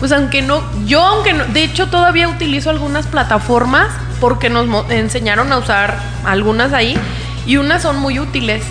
pues 0.00 0.12
aunque 0.12 0.42
no, 0.42 0.62
yo 0.86 1.04
aunque 1.04 1.32
no, 1.34 1.44
de 1.46 1.64
hecho 1.64 1.88
todavía 1.88 2.28
utilizo 2.28 2.70
algunas 2.70 3.06
plataformas 3.06 3.88
porque 4.20 4.48
nos 4.48 4.90
enseñaron 4.90 5.52
a 5.52 5.58
usar 5.58 5.98
algunas 6.24 6.72
ahí 6.72 6.98
y 7.46 7.56
unas 7.58 7.82
son 7.82 7.98
muy 7.98 8.18
útiles. 8.18 8.62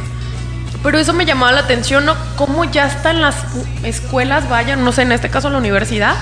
Pero 0.83 0.99
eso 0.99 1.13
me 1.13 1.25
llamaba 1.25 1.51
la 1.51 1.61
atención, 1.61 2.05
¿no? 2.05 2.15
Cómo 2.35 2.63
ya 2.65 2.85
está 2.85 3.09
en 3.11 3.21
las 3.21 3.35
escuelas, 3.83 4.47
vayan, 4.49 4.83
no 4.83 4.91
sé, 4.91 5.01
en 5.01 5.11
este 5.13 5.29
caso 5.29 5.49
la 5.49 5.57
universidad, 5.57 6.13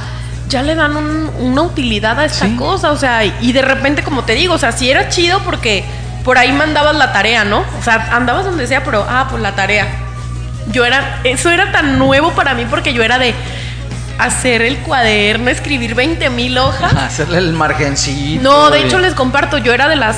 ya 0.48 0.62
le 0.62 0.76
dan 0.76 0.96
un- 0.96 1.30
una 1.40 1.62
utilidad 1.64 2.18
a 2.20 2.26
esta 2.26 2.46
Sí. 2.46 2.56
cosa, 2.56 2.92
o 2.92 2.98
sea, 2.98 3.26
y 3.26 3.52
de 3.52 3.62
repente, 3.62 4.04
como 4.04 4.24
te 4.24 4.36
digo, 4.36 4.54
o 4.54 4.58
sea, 4.58 4.72
sí 4.72 4.90
era 4.90 5.10
chido 5.10 5.40
porque 5.40 5.84
por 6.24 6.38
ahí 6.38 6.54
mandabas 6.54 6.96
la 6.96 7.12
tarea, 7.12 7.44
¿no? 7.44 7.66
O 7.80 7.84
sea, 7.84 8.16
andabas 8.16 8.46
donde 8.46 8.66
sea, 8.68 8.84
pero, 8.86 9.06
ah, 9.10 9.28
pues 9.30 9.42
la 9.42 9.54
tarea. 9.56 9.88
Yo 10.72 10.86
era, 10.86 11.20
eso 11.24 11.50
era 11.50 11.72
tan 11.72 12.00
nuevo 12.00 12.32
para 12.32 12.54
mí 12.54 12.66
porque 12.70 12.94
yo 12.94 13.04
era 13.04 13.20
de 13.20 13.34
hacer 14.18 14.62
el 14.62 14.78
cuaderno, 14.78 15.50
escribir 15.50 15.96
20 15.96 16.30
mil 16.30 16.58
hojas. 16.58 16.94
Hacerle 16.96 17.40
el 17.40 17.54
margencito. 17.54 18.42
No, 18.44 18.70
de 18.70 18.82
hecho 18.84 19.00
les 19.00 19.14
comparto, 19.14 19.58
yo 19.58 19.74
era 19.74 19.88
de 19.88 19.96
las 19.96 20.18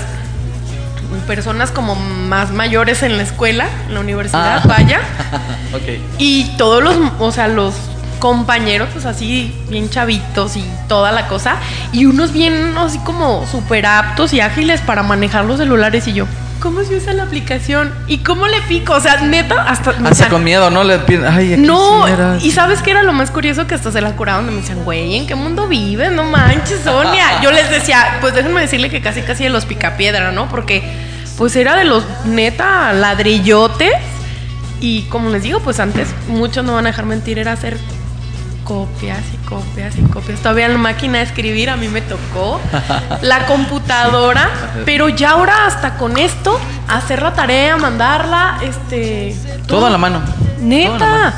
personas 1.28 1.72
como 1.72 1.96
más 1.96 2.52
mayores 2.52 3.02
en 3.02 3.18
la 3.18 3.24
escuela, 3.24 3.66
en 3.88 3.94
la 3.96 4.00
universidad, 4.02 4.62
Ah. 4.64 4.68
vaya. 4.68 5.00
ok. 5.74 6.00
Y 6.20 6.44
todos 6.58 6.84
los, 6.84 6.96
o 7.20 7.32
sea, 7.32 7.48
los 7.48 7.74
compañeros, 8.20 8.90
pues 8.94 9.06
así, 9.06 9.56
bien 9.70 9.90
chavitos 9.90 10.56
y 10.56 10.64
toda 10.88 11.12
la 11.12 11.28
cosa. 11.28 11.56
Y 11.92 12.06
unos 12.06 12.32
bien, 12.34 12.78
así 12.78 13.00
como 13.00 13.46
súper 13.48 13.86
aptos 13.86 14.34
y 14.34 14.40
ágiles 14.42 14.82
para 14.82 15.04
manejar 15.04 15.46
los 15.46 15.58
celulares. 15.58 16.08
Y 16.08 16.14
yo, 16.14 16.26
¿cómo 16.66 16.84
se 16.84 16.96
usa 16.96 17.14
la 17.14 17.22
aplicación? 17.22 17.94
¿Y 18.08 18.18
cómo 18.24 18.48
le 18.48 18.60
pico? 18.62 18.94
O 18.94 19.00
sea, 19.00 19.18
neta, 19.22 19.62
hasta... 19.70 19.92
Hasta 20.04 20.30
con 20.30 20.44
miedo, 20.44 20.72
¿no? 20.72 20.84
Le 20.84 20.98
piden, 20.98 21.26
ay, 21.28 21.54
aquí 21.54 21.62
no, 21.62 22.08
sí 22.08 22.12
era- 22.12 22.38
y 22.42 22.50
sabes 22.50 22.82
qué 22.82 22.90
era 22.90 23.04
lo 23.04 23.14
más 23.14 23.30
curioso 23.30 23.68
que 23.68 23.76
hasta 23.76 23.92
se 23.92 24.02
la 24.02 24.16
curaban, 24.16 24.48
me 24.48 24.54
decían, 24.54 24.84
güey, 24.84 25.16
¿en 25.16 25.28
qué 25.28 25.36
mundo 25.36 25.68
vives? 25.68 26.12
No 26.12 26.24
manches, 26.24 26.80
Sonia. 26.84 27.40
Yo 27.44 27.52
les 27.52 27.70
decía, 27.70 28.18
pues 28.20 28.34
déjenme 28.34 28.62
decirle 28.62 28.90
que 28.90 29.00
casi 29.00 29.22
casi 29.22 29.44
de 29.44 29.52
los 29.52 29.68
picapiedra, 29.68 30.32
¿no? 30.32 30.50
Porque 30.50 30.82
pues 31.38 31.56
era 31.56 31.76
de 31.76 31.84
los 31.86 32.04
neta 32.26 32.92
ladrillotes. 32.94 33.94
Y 34.82 35.04
como 35.04 35.30
les 35.30 35.44
digo, 35.44 35.60
pues 35.60 35.80
antes 35.80 36.08
muchos 36.28 36.66
no 36.66 36.74
van 36.74 36.88
a 36.88 36.90
dejar 36.90 37.06
mentir, 37.06 37.38
era 37.38 37.52
hacer 37.52 37.78
copias 38.66 39.22
y 39.34 39.38
copias 39.48 39.96
y 39.96 40.02
copias. 40.02 40.40
Todavía 40.42 40.68
la 40.68 40.78
máquina 40.78 41.20
de 41.20 41.24
escribir 41.24 41.70
a 41.70 41.78
mí 41.78 41.88
me 41.88 42.02
tocó, 42.02 42.60
la 43.22 43.46
computadora, 43.46 44.50
pero 44.86 45.08
ya 45.08 45.30
ahora 45.32 45.66
hasta 45.68 45.96
con 45.98 46.18
esto, 46.18 46.60
hacer 46.90 47.22
la 47.22 47.34
tarea, 47.34 47.78
mandarla, 47.78 48.58
este... 48.62 49.34
Todo 49.68 49.86
a 49.86 49.90
la 49.90 49.98
mano. 49.98 50.20
Neta. 50.60 50.98
Todo 50.98 51.06
a 51.06 51.10
la 51.10 51.18
mano. 51.30 51.36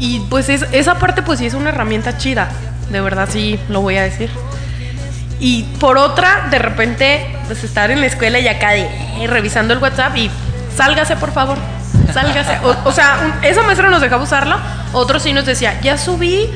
Y 0.00 0.20
pues 0.28 0.48
es- 0.48 0.66
esa 0.72 0.98
parte 0.98 1.22
pues 1.22 1.38
sí 1.38 1.46
es 1.46 1.54
una 1.54 1.68
herramienta 1.68 2.16
chida, 2.18 2.48
de 2.90 3.00
verdad 3.00 3.28
sí 3.30 3.60
lo 3.68 3.80
voy 3.82 3.98
a 3.98 4.02
decir. 4.02 4.30
Y 5.38 5.64
por 5.78 5.98
otra, 5.98 6.48
de 6.50 6.58
repente, 6.58 7.36
pues 7.46 7.62
estar 7.64 7.90
en 7.90 8.00
la 8.00 8.06
escuela 8.06 8.38
y 8.38 8.48
acá 8.48 8.70
de, 8.70 8.82
eh, 9.20 9.26
revisando 9.26 9.74
el 9.74 9.80
WhatsApp 9.80 10.16
y 10.16 10.30
sálgase 10.76 11.16
por 11.16 11.32
favor, 11.32 11.58
sálgase. 12.12 12.58
O, 12.84 12.92
sea, 12.92 13.38
esa 13.42 13.62
maestra 13.62 13.90
nos 13.90 14.00
dejaba 14.00 14.22
usarla, 14.22 14.58
otro 14.92 15.20
sí 15.20 15.32
nos 15.32 15.46
decía, 15.46 15.80
ya 15.80 15.98
subí 15.98 16.50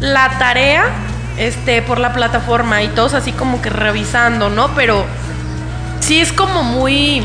la 0.00 0.38
tarea 0.38 0.84
este, 1.36 1.82
por 1.82 1.98
la 1.98 2.12
plataforma 2.12 2.82
y 2.82 2.88
todos 2.88 3.14
así 3.14 3.32
como 3.32 3.60
que 3.62 3.70
revisando, 3.70 4.50
¿no? 4.50 4.68
Pero 4.74 5.04
sí 6.00 6.20
es 6.20 6.32
como 6.32 6.62
muy 6.62 7.24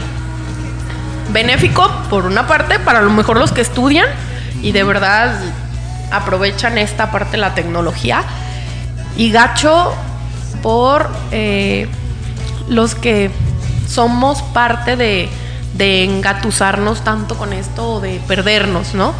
benéfico 1.31 1.89
por 2.09 2.25
una 2.25 2.47
parte 2.47 2.79
para 2.79 2.99
a 2.99 3.01
lo 3.01 3.09
mejor 3.09 3.37
los 3.37 3.51
que 3.51 3.61
estudian 3.61 4.07
y 4.61 4.71
de 4.71 4.83
verdad 4.83 5.33
aprovechan 6.11 6.77
esta 6.77 7.11
parte 7.11 7.31
de 7.31 7.37
la 7.37 7.55
tecnología 7.55 8.23
y 9.17 9.31
gacho 9.31 9.95
por 10.61 11.09
eh, 11.31 11.87
los 12.69 12.95
que 12.95 13.31
somos 13.87 14.41
parte 14.41 14.95
de, 14.95 15.29
de 15.73 16.03
engatusarnos 16.03 17.03
tanto 17.03 17.35
con 17.35 17.53
esto 17.53 17.93
o 17.93 17.99
de 17.99 18.21
perdernos, 18.27 18.93
¿no? 18.93 19.13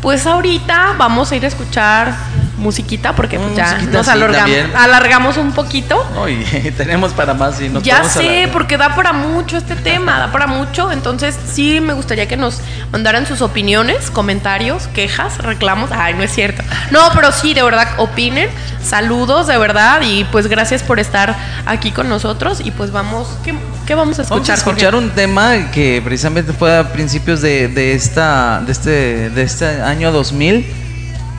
Pues 0.00 0.26
ahorita 0.26 0.94
vamos 0.98 1.32
a 1.32 1.36
ir 1.36 1.44
a 1.44 1.48
escuchar 1.48 2.14
musiquita 2.62 3.14
porque 3.14 3.38
pues, 3.38 3.52
Mm, 3.52 3.54
ya 3.56 3.66
musiquita, 3.72 3.92
nos 3.98 4.06
sí, 4.06 4.12
alargam- 4.12 4.32
también. 4.36 4.70
alargamos 4.76 5.36
un 5.36 5.52
poquito. 5.52 6.02
No, 6.14 6.28
y 6.28 6.36
tenemos 6.76 7.12
para 7.12 7.34
más 7.34 7.60
y 7.60 7.68
nos 7.68 7.82
Ya 7.82 8.04
sé, 8.04 8.20
alargar. 8.28 8.52
porque 8.52 8.76
da 8.78 8.94
para 8.94 9.12
mucho 9.12 9.56
este 9.58 9.74
tema, 9.90 10.18
da 10.18 10.32
para 10.32 10.46
mucho. 10.46 10.90
Entonces, 10.92 11.36
sí 11.52 11.80
me 11.80 11.92
gustaría 11.92 12.26
que 12.28 12.36
nos 12.36 12.60
mandaran 12.90 13.26
sus 13.26 13.42
opiniones, 13.42 14.10
comentarios, 14.10 14.86
quejas, 14.88 15.38
reclamos. 15.38 15.90
Ay, 15.92 16.14
no 16.14 16.22
es 16.22 16.32
cierto. 16.32 16.62
No, 16.90 17.00
pero 17.14 17.32
sí, 17.32 17.52
de 17.54 17.62
verdad, 17.62 17.88
opinen. 17.98 18.48
Saludos, 18.82 19.46
de 19.46 19.58
verdad. 19.58 20.00
Y 20.02 20.24
pues 20.24 20.46
gracias 20.46 20.82
por 20.82 20.98
estar 21.00 21.36
aquí 21.66 21.90
con 21.92 22.08
nosotros. 22.08 22.60
Y 22.64 22.70
pues 22.70 22.90
vamos, 22.92 23.28
¿qué, 23.44 23.54
qué 23.86 23.94
vamos 23.94 24.18
a 24.18 24.22
Vamos 24.22 24.48
a 24.48 24.54
escuchar? 24.54 24.58
escuchar 24.58 24.92
Jorge? 24.92 25.06
un 25.08 25.10
tema 25.14 25.70
que 25.72 26.00
precisamente 26.04 26.52
fue 26.52 26.76
a 26.76 26.92
principios 26.92 27.40
de, 27.40 27.68
de 27.68 27.94
esta, 27.94 28.60
de, 28.64 28.72
este, 28.72 29.30
de 29.30 29.42
este 29.42 29.66
año 29.82 30.12
2000. 30.12 30.66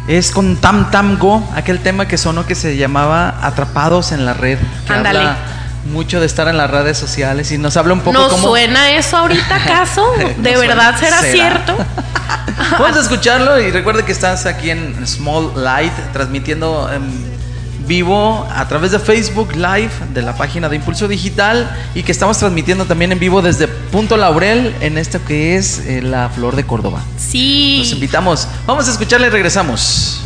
Es 0.08 0.32
con 0.32 0.58
Tam 0.58 0.92
Tam 0.92 1.18
Go, 1.18 1.48
aquel 1.56 1.80
tema 1.80 2.08
que 2.08 2.18
sonó 2.18 2.46
que 2.46 2.56
se 2.56 2.76
llamaba 2.76 3.40
Atrapados 3.42 4.12
en 4.12 4.26
la 4.26 4.34
Red. 4.34 4.60
Que 4.86 4.94
Ándale. 4.94 5.20
habla 5.20 5.38
mucho 5.86 6.20
de 6.20 6.26
estar 6.26 6.48
en 6.48 6.58
las 6.58 6.70
redes 6.70 6.98
sociales 6.98 7.52
y 7.52 7.58
nos 7.58 7.76
habla 7.78 7.94
un 7.94 8.02
poco 8.02 8.18
¿Nos 8.18 8.32
cómo... 8.32 8.48
suena 8.50 8.92
eso 8.92 9.18
ahorita 9.18 9.56
acaso? 9.56 10.06
¿De 10.38 10.58
verdad 10.58 10.98
será, 11.00 11.20
¿Será? 11.20 11.32
cierto? 11.34 11.78
Vamos 12.80 12.98
a 12.98 13.02
escucharlo 13.02 13.60
y 13.60 13.72
recuerde 13.72 14.04
que 14.04 14.12
estás 14.12 14.46
aquí 14.46 14.70
en 14.70 15.06
Small 15.06 15.52
Light 15.56 15.94
transmitiendo 16.14 16.90
en 16.92 17.33
vivo 17.88 18.48
a 18.52 18.68
través 18.68 18.92
de 18.92 19.00
Facebook 19.00 19.56
Live 19.56 19.92
de 20.14 20.22
la 20.22 20.36
página 20.36 20.70
de 20.70 20.76
Impulso 20.76 21.08
Digital 21.08 21.70
y 21.94 22.04
que 22.04 22.12
estamos 22.12 22.38
transmitiendo 22.38 22.86
también 22.86 23.12
en 23.12 23.20
vivo 23.20 23.42
desde 23.42 23.68
Punto 23.68 24.18
Laurel 24.18 24.76
en 24.82 24.98
esto 24.98 25.24
que 25.26 25.56
es 25.56 25.80
eh, 25.80 26.02
la 26.02 26.30
Flor 26.30 26.56
de 26.56 26.66
Córdoba. 26.66 27.02
Sí. 27.18 27.78
Los 27.80 27.92
invitamos. 27.92 28.48
Vamos 28.66 28.88
a 28.88 28.92
escucharle 28.92 29.28
y 29.28 29.30
regresamos. 29.30 30.22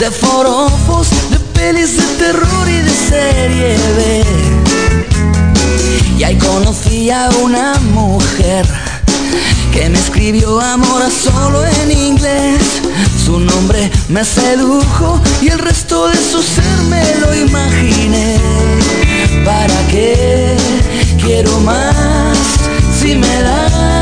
De 0.00 0.10
forofos, 0.10 1.08
de 1.30 1.38
pelis 1.52 1.98
de 1.98 2.02
terror 2.16 2.68
y 2.68 2.78
de 2.78 2.90
serie 2.90 3.76
B. 3.96 4.24
Y 6.18 6.24
ahí 6.24 6.38
conocí 6.38 7.10
a 7.10 7.28
una 7.42 7.74
mujer 7.92 8.66
que 9.70 9.90
me 9.90 9.98
escribió 9.98 10.58
amor 10.58 11.02
a 11.02 11.10
solo 11.10 11.66
en 11.82 11.92
inglés. 11.92 12.62
Su 13.22 13.40
nombre 13.40 13.90
me 14.08 14.24
sedujo 14.24 15.20
y 15.42 15.48
el 15.48 15.58
resto 15.58 16.08
de 16.08 16.16
su 16.16 16.42
ser 16.42 16.78
me 16.88 17.04
lo 17.16 17.34
imaginé. 17.34 18.38
¿Para 19.44 19.86
qué 19.88 20.56
quiero 21.22 21.60
más 21.60 22.38
si 23.02 23.16
me 23.16 23.42
da 23.42 23.99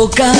Nunca 0.00 0.39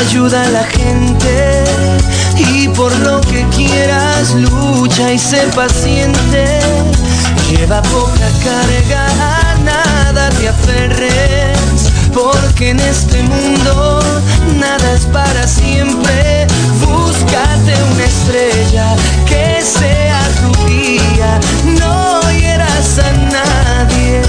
ayuda 0.00 0.42
a 0.42 0.48
la 0.48 0.64
gente 0.64 1.64
y 2.36 2.68
por 2.68 2.94
lo 3.00 3.20
que 3.20 3.44
quieras 3.56 4.34
lucha 4.34 5.12
y 5.12 5.18
sé 5.18 5.42
paciente. 5.54 6.60
Lleva 7.50 7.82
poca 7.82 8.28
carga, 8.44 9.06
a 9.20 9.54
nada 9.64 10.30
te 10.30 10.48
aferres, 10.48 11.90
porque 12.14 12.70
en 12.70 12.80
este 12.80 13.22
mundo 13.22 14.00
nada 14.58 14.92
es 14.92 15.04
para 15.06 15.46
siempre. 15.46 16.46
Búscate 16.80 17.74
una 17.92 18.04
estrella 18.04 18.96
que 19.26 19.60
sea 19.62 20.22
tu 20.40 20.66
guía, 20.66 21.40
no 21.78 22.20
hieras 22.32 22.98
a 22.98 23.12
nadie, 23.32 24.22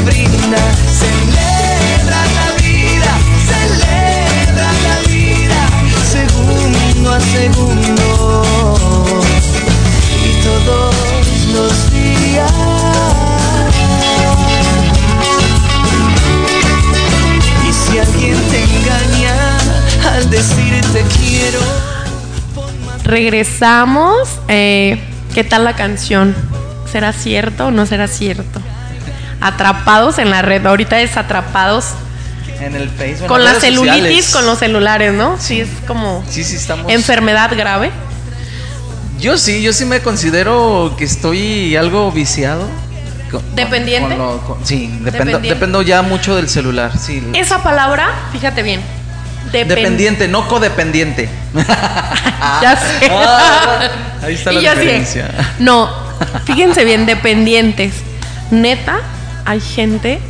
te 0.00 0.10
brinda. 0.10 0.58
Celebra 0.86 2.20
la 2.36 2.52
vida, 2.62 3.12
celebra 3.50 4.68
la 4.86 4.96
vida, 5.08 5.60
segundo 6.10 7.12
a 7.12 7.20
segundo 7.20 8.42
y 10.24 10.42
todos 10.42 10.94
los 11.52 11.90
días. 11.92 12.52
Y 17.68 17.72
si 17.72 17.98
alguien 17.98 18.36
te 18.50 18.64
engaña 18.64 19.34
al 20.14 20.30
decirte 20.30 21.04
quiero, 21.18 21.60
pon 22.54 22.86
más 22.86 23.02
Regresamos. 23.04 24.28
eh, 24.48 25.00
¿Qué 25.34 25.44
tal 25.44 25.64
la 25.64 25.76
canción? 25.76 26.34
¿Será 26.90 27.12
cierto 27.12 27.66
o 27.68 27.70
no 27.70 27.86
será 27.86 28.08
cierto? 28.08 28.59
Atrapados 29.40 30.18
en 30.18 30.30
la 30.30 30.42
red. 30.42 30.64
Ahorita 30.66 31.00
es 31.00 31.16
atrapados 31.16 31.86
En 32.60 32.74
el 32.76 32.90
Facebook. 32.90 33.26
con 33.28 33.42
las 33.42 33.54
la 33.54 33.60
celulitis, 33.60 33.96
sociales. 34.00 34.30
con 34.32 34.46
los 34.46 34.58
celulares, 34.58 35.12
¿no? 35.14 35.36
Sí, 35.38 35.60
es 35.60 35.68
como 35.86 36.22
Sí, 36.28 36.44
sí, 36.44 36.56
estamos. 36.56 36.90
enfermedad 36.92 37.50
grave. 37.56 37.90
Yo 39.18 39.36
sí, 39.38 39.62
yo 39.62 39.72
sí 39.72 39.84
me 39.84 40.00
considero 40.00 40.94
que 40.98 41.04
estoy 41.04 41.76
algo 41.76 42.10
viciado. 42.12 42.66
Con- 43.30 43.54
¿Dependiente? 43.54 44.16
con 44.16 44.18
lo- 44.26 44.40
con- 44.40 44.66
sí, 44.66 44.88
dependo, 44.88 45.10
Dependiente. 45.10 45.48
dependo 45.48 45.82
ya 45.82 46.02
mucho 46.02 46.34
del 46.36 46.48
celular. 46.48 46.90
Sí. 46.98 47.22
Esa 47.34 47.62
palabra, 47.62 48.10
fíjate 48.32 48.62
bien. 48.62 48.80
depen- 49.52 49.66
Dependiente, 49.68 50.28
no 50.28 50.46
codependiente. 50.48 51.28
Ya 52.62 52.76
sé. 52.76 53.10
Ah, 53.10 53.88
ahí 54.22 54.34
está 54.34 54.52
la 54.52 54.60
Y 54.60 54.62
diferencia. 54.62 55.30
No, 55.58 55.90
fíjense 56.44 56.84
bien, 56.84 57.06
dependientes. 57.06 57.94
Neta, 58.50 59.00
hay 59.44 59.60
gente 59.60 60.20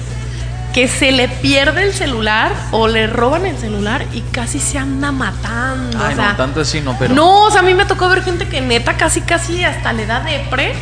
que 0.72 0.86
se 0.86 1.10
le 1.10 1.28
pierde 1.28 1.82
el 1.82 1.92
celular 1.92 2.52
o 2.70 2.86
le 2.86 3.06
roban 3.06 3.44
el 3.44 3.58
celular 3.58 4.06
y 4.12 4.20
casi 4.20 4.60
se 4.60 4.78
anda 4.78 5.10
matando. 5.10 5.98
Ay, 5.98 6.12
o 6.12 6.16
sea, 6.16 6.30
no, 6.30 6.36
tanto 6.36 6.60
así 6.60 6.80
no, 6.80 6.96
pero. 6.98 7.14
No, 7.14 7.46
o 7.46 7.50
sea, 7.50 7.60
a 7.60 7.64
mí 7.64 7.74
me 7.74 7.86
tocó 7.86 8.08
ver 8.08 8.22
gente 8.22 8.48
que 8.48 8.60
neta 8.60 8.96
casi 8.96 9.20
casi 9.22 9.64
hasta 9.64 9.92
le 9.92 10.06
da 10.06 10.20
depre. 10.20 10.74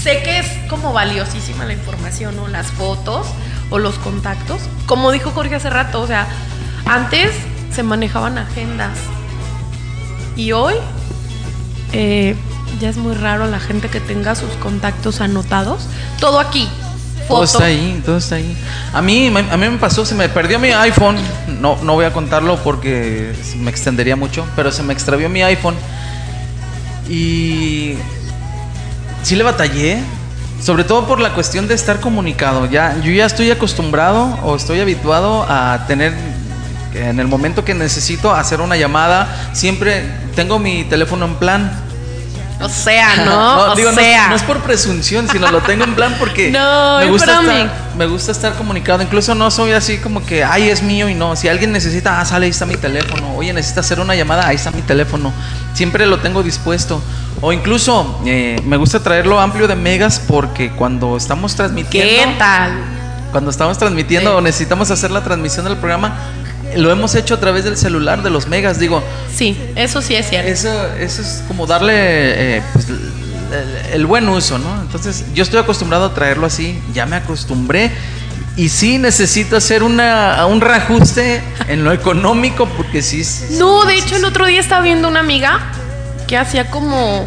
Sé 0.00 0.22
que 0.22 0.38
es 0.40 0.46
como 0.68 0.92
valiosísima 0.92 1.64
la 1.64 1.72
información 1.74 2.38
o 2.38 2.48
las 2.48 2.68
fotos 2.68 3.26
o 3.70 3.78
los 3.78 3.96
contactos. 3.96 4.60
Como 4.86 5.12
dijo 5.12 5.30
Jorge 5.30 5.56
hace 5.56 5.70
rato, 5.70 6.00
o 6.00 6.06
sea, 6.06 6.26
antes 6.86 7.32
se 7.72 7.82
manejaban 7.82 8.38
agendas 8.38 8.98
y 10.36 10.52
hoy 10.52 10.74
eh, 11.92 12.36
ya 12.80 12.88
es 12.88 12.96
muy 12.96 13.14
raro 13.14 13.46
la 13.46 13.60
gente 13.60 13.88
que 13.88 14.00
tenga 14.00 14.34
sus 14.34 14.50
contactos 14.54 15.20
anotados. 15.20 15.86
Todo 16.20 16.40
aquí. 16.40 16.68
Todo 17.32 17.44
está 17.44 17.64
ahí, 17.64 18.02
todo 18.04 18.16
está 18.18 18.34
ahí. 18.36 18.56
A 18.92 19.02
mí, 19.02 19.30
me- 19.30 19.40
a 19.50 19.56
mí 19.56 19.68
me 19.68 19.78
pasó, 19.78 20.04
se 20.04 20.14
me 20.14 20.28
perdió 20.28 20.58
mi 20.58 20.68
iPhone. 20.70 21.16
No, 21.60 21.76
no 21.82 21.94
voy 21.94 22.04
a 22.04 22.12
contarlo 22.12 22.56
porque 22.62 23.32
me 23.58 23.70
extendería 23.70 24.16
mucho, 24.16 24.44
pero 24.56 24.70
se 24.70 24.82
me 24.82 24.92
extravió 24.92 25.28
mi 25.28 25.42
iPhone. 25.42 25.74
Y 27.08 27.94
sí 29.22 29.36
le 29.36 29.42
batallé, 29.44 29.98
sobre 30.62 30.84
todo 30.84 31.06
por 31.06 31.20
la 31.20 31.34
cuestión 31.34 31.68
de 31.68 31.74
estar 31.74 32.00
comunicado. 32.00 32.66
Ya, 32.66 32.96
yo 33.02 33.10
ya 33.12 33.26
estoy 33.26 33.50
acostumbrado 33.50 34.38
o 34.44 34.56
estoy 34.56 34.80
habituado 34.80 35.44
a 35.48 35.84
tener 35.86 36.12
en 36.94 37.18
el 37.20 37.26
momento 37.26 37.64
que 37.64 37.74
necesito 37.74 38.34
hacer 38.34 38.60
una 38.60 38.76
llamada, 38.76 39.26
siempre 39.54 40.04
tengo 40.36 40.58
mi 40.58 40.84
teléfono 40.84 41.24
en 41.24 41.34
plan. 41.36 41.72
O 42.62 42.68
sea, 42.68 43.16
¿no? 43.24 43.72
o 43.72 43.74
digo, 43.74 43.90
no- 43.90 43.96
sea. 43.96 44.28
no, 44.28 44.36
es 44.36 44.42
por 44.42 44.60
presunción, 44.60 45.28
sino 45.28 45.50
lo 45.50 45.60
tengo 45.60 45.84
en 45.84 45.94
plan 45.94 46.16
porque 46.18 46.50
No, 46.52 46.98
me, 47.00 47.08
gusta 47.10 47.40
estar, 47.40 47.70
me 47.96 48.06
gusta 48.06 48.32
estar 48.32 48.54
comunicado. 48.54 49.02
Incluso 49.02 49.34
no 49.34 49.50
soy 49.50 49.72
así 49.72 49.98
como 49.98 50.24
que, 50.24 50.44
ay, 50.44 50.68
es 50.70 50.82
mío 50.82 51.08
y 51.08 51.14
no. 51.14 51.36
Si 51.36 51.48
alguien 51.48 51.72
necesita, 51.72 52.20
ah, 52.20 52.24
sale, 52.24 52.46
ahí 52.46 52.50
está 52.50 52.66
mi 52.66 52.76
teléfono. 52.76 53.34
Oye, 53.36 53.52
necesita 53.52 53.80
hacer 53.80 54.00
una 54.00 54.14
llamada, 54.14 54.46
ahí 54.46 54.56
está 54.56 54.70
mi 54.70 54.82
teléfono. 54.82 55.32
Siempre 55.74 56.06
lo 56.06 56.18
tengo 56.20 56.42
dispuesto. 56.42 57.02
O 57.40 57.52
incluso 57.52 58.20
eh, 58.24 58.60
me 58.64 58.76
gusta 58.76 59.00
traerlo 59.00 59.40
amplio 59.40 59.66
de 59.66 59.74
megas 59.74 60.20
porque 60.28 60.70
cuando 60.72 61.16
estamos 61.16 61.56
transmitiendo, 61.56 62.32
¿Qué 62.32 62.38
tal? 62.38 62.72
cuando 63.32 63.50
estamos 63.50 63.78
transmitiendo 63.78 64.30
Sí. 64.30 64.36
o 64.36 64.40
necesitamos 64.40 64.90
hacer 64.90 65.10
la 65.10 65.24
transmisión 65.24 65.64
del 65.64 65.76
programa, 65.78 66.12
lo 66.76 66.90
hemos 66.90 67.14
hecho 67.14 67.34
a 67.34 67.40
través 67.40 67.64
del 67.64 67.76
celular 67.76 68.22
de 68.22 68.30
los 68.30 68.46
megas. 68.48 68.78
Digo, 68.78 69.02
Sí, 69.34 69.58
eso 69.76 70.00
sí 70.02 70.14
es 70.14 70.28
cierto. 70.28 70.50
eso, 70.50 70.92
eso 70.94 71.22
es 71.22 71.42
como 71.48 71.66
darle 71.66 71.92
eh, 72.58 72.62
pues, 72.72 72.88
el, 72.88 73.12
el 73.92 74.06
buen 74.06 74.28
uso, 74.28 74.58
¿no? 74.58 74.80
Entonces, 74.82 75.24
yo 75.34 75.42
estoy 75.42 75.60
acostumbrado 75.60 76.06
a 76.06 76.14
traerlo 76.14 76.46
así, 76.46 76.80
ya 76.94 77.06
me 77.06 77.16
acostumbré. 77.16 77.90
Y 78.54 78.68
sí 78.68 78.98
necesito 78.98 79.56
hacer 79.56 79.82
una, 79.82 80.44
un 80.46 80.60
reajuste 80.60 81.42
en 81.68 81.84
lo 81.84 81.92
económico 81.92 82.66
porque 82.76 83.00
sí. 83.00 83.22
No, 83.58 83.84
de 83.84 83.94
hecho 83.96 84.16
el 84.16 84.24
otro 84.26 84.44
día 84.46 84.60
estaba 84.60 84.82
viendo 84.82 85.08
una 85.08 85.20
amiga 85.20 85.58
que 86.28 86.36
hacía 86.36 86.70
como 86.70 87.26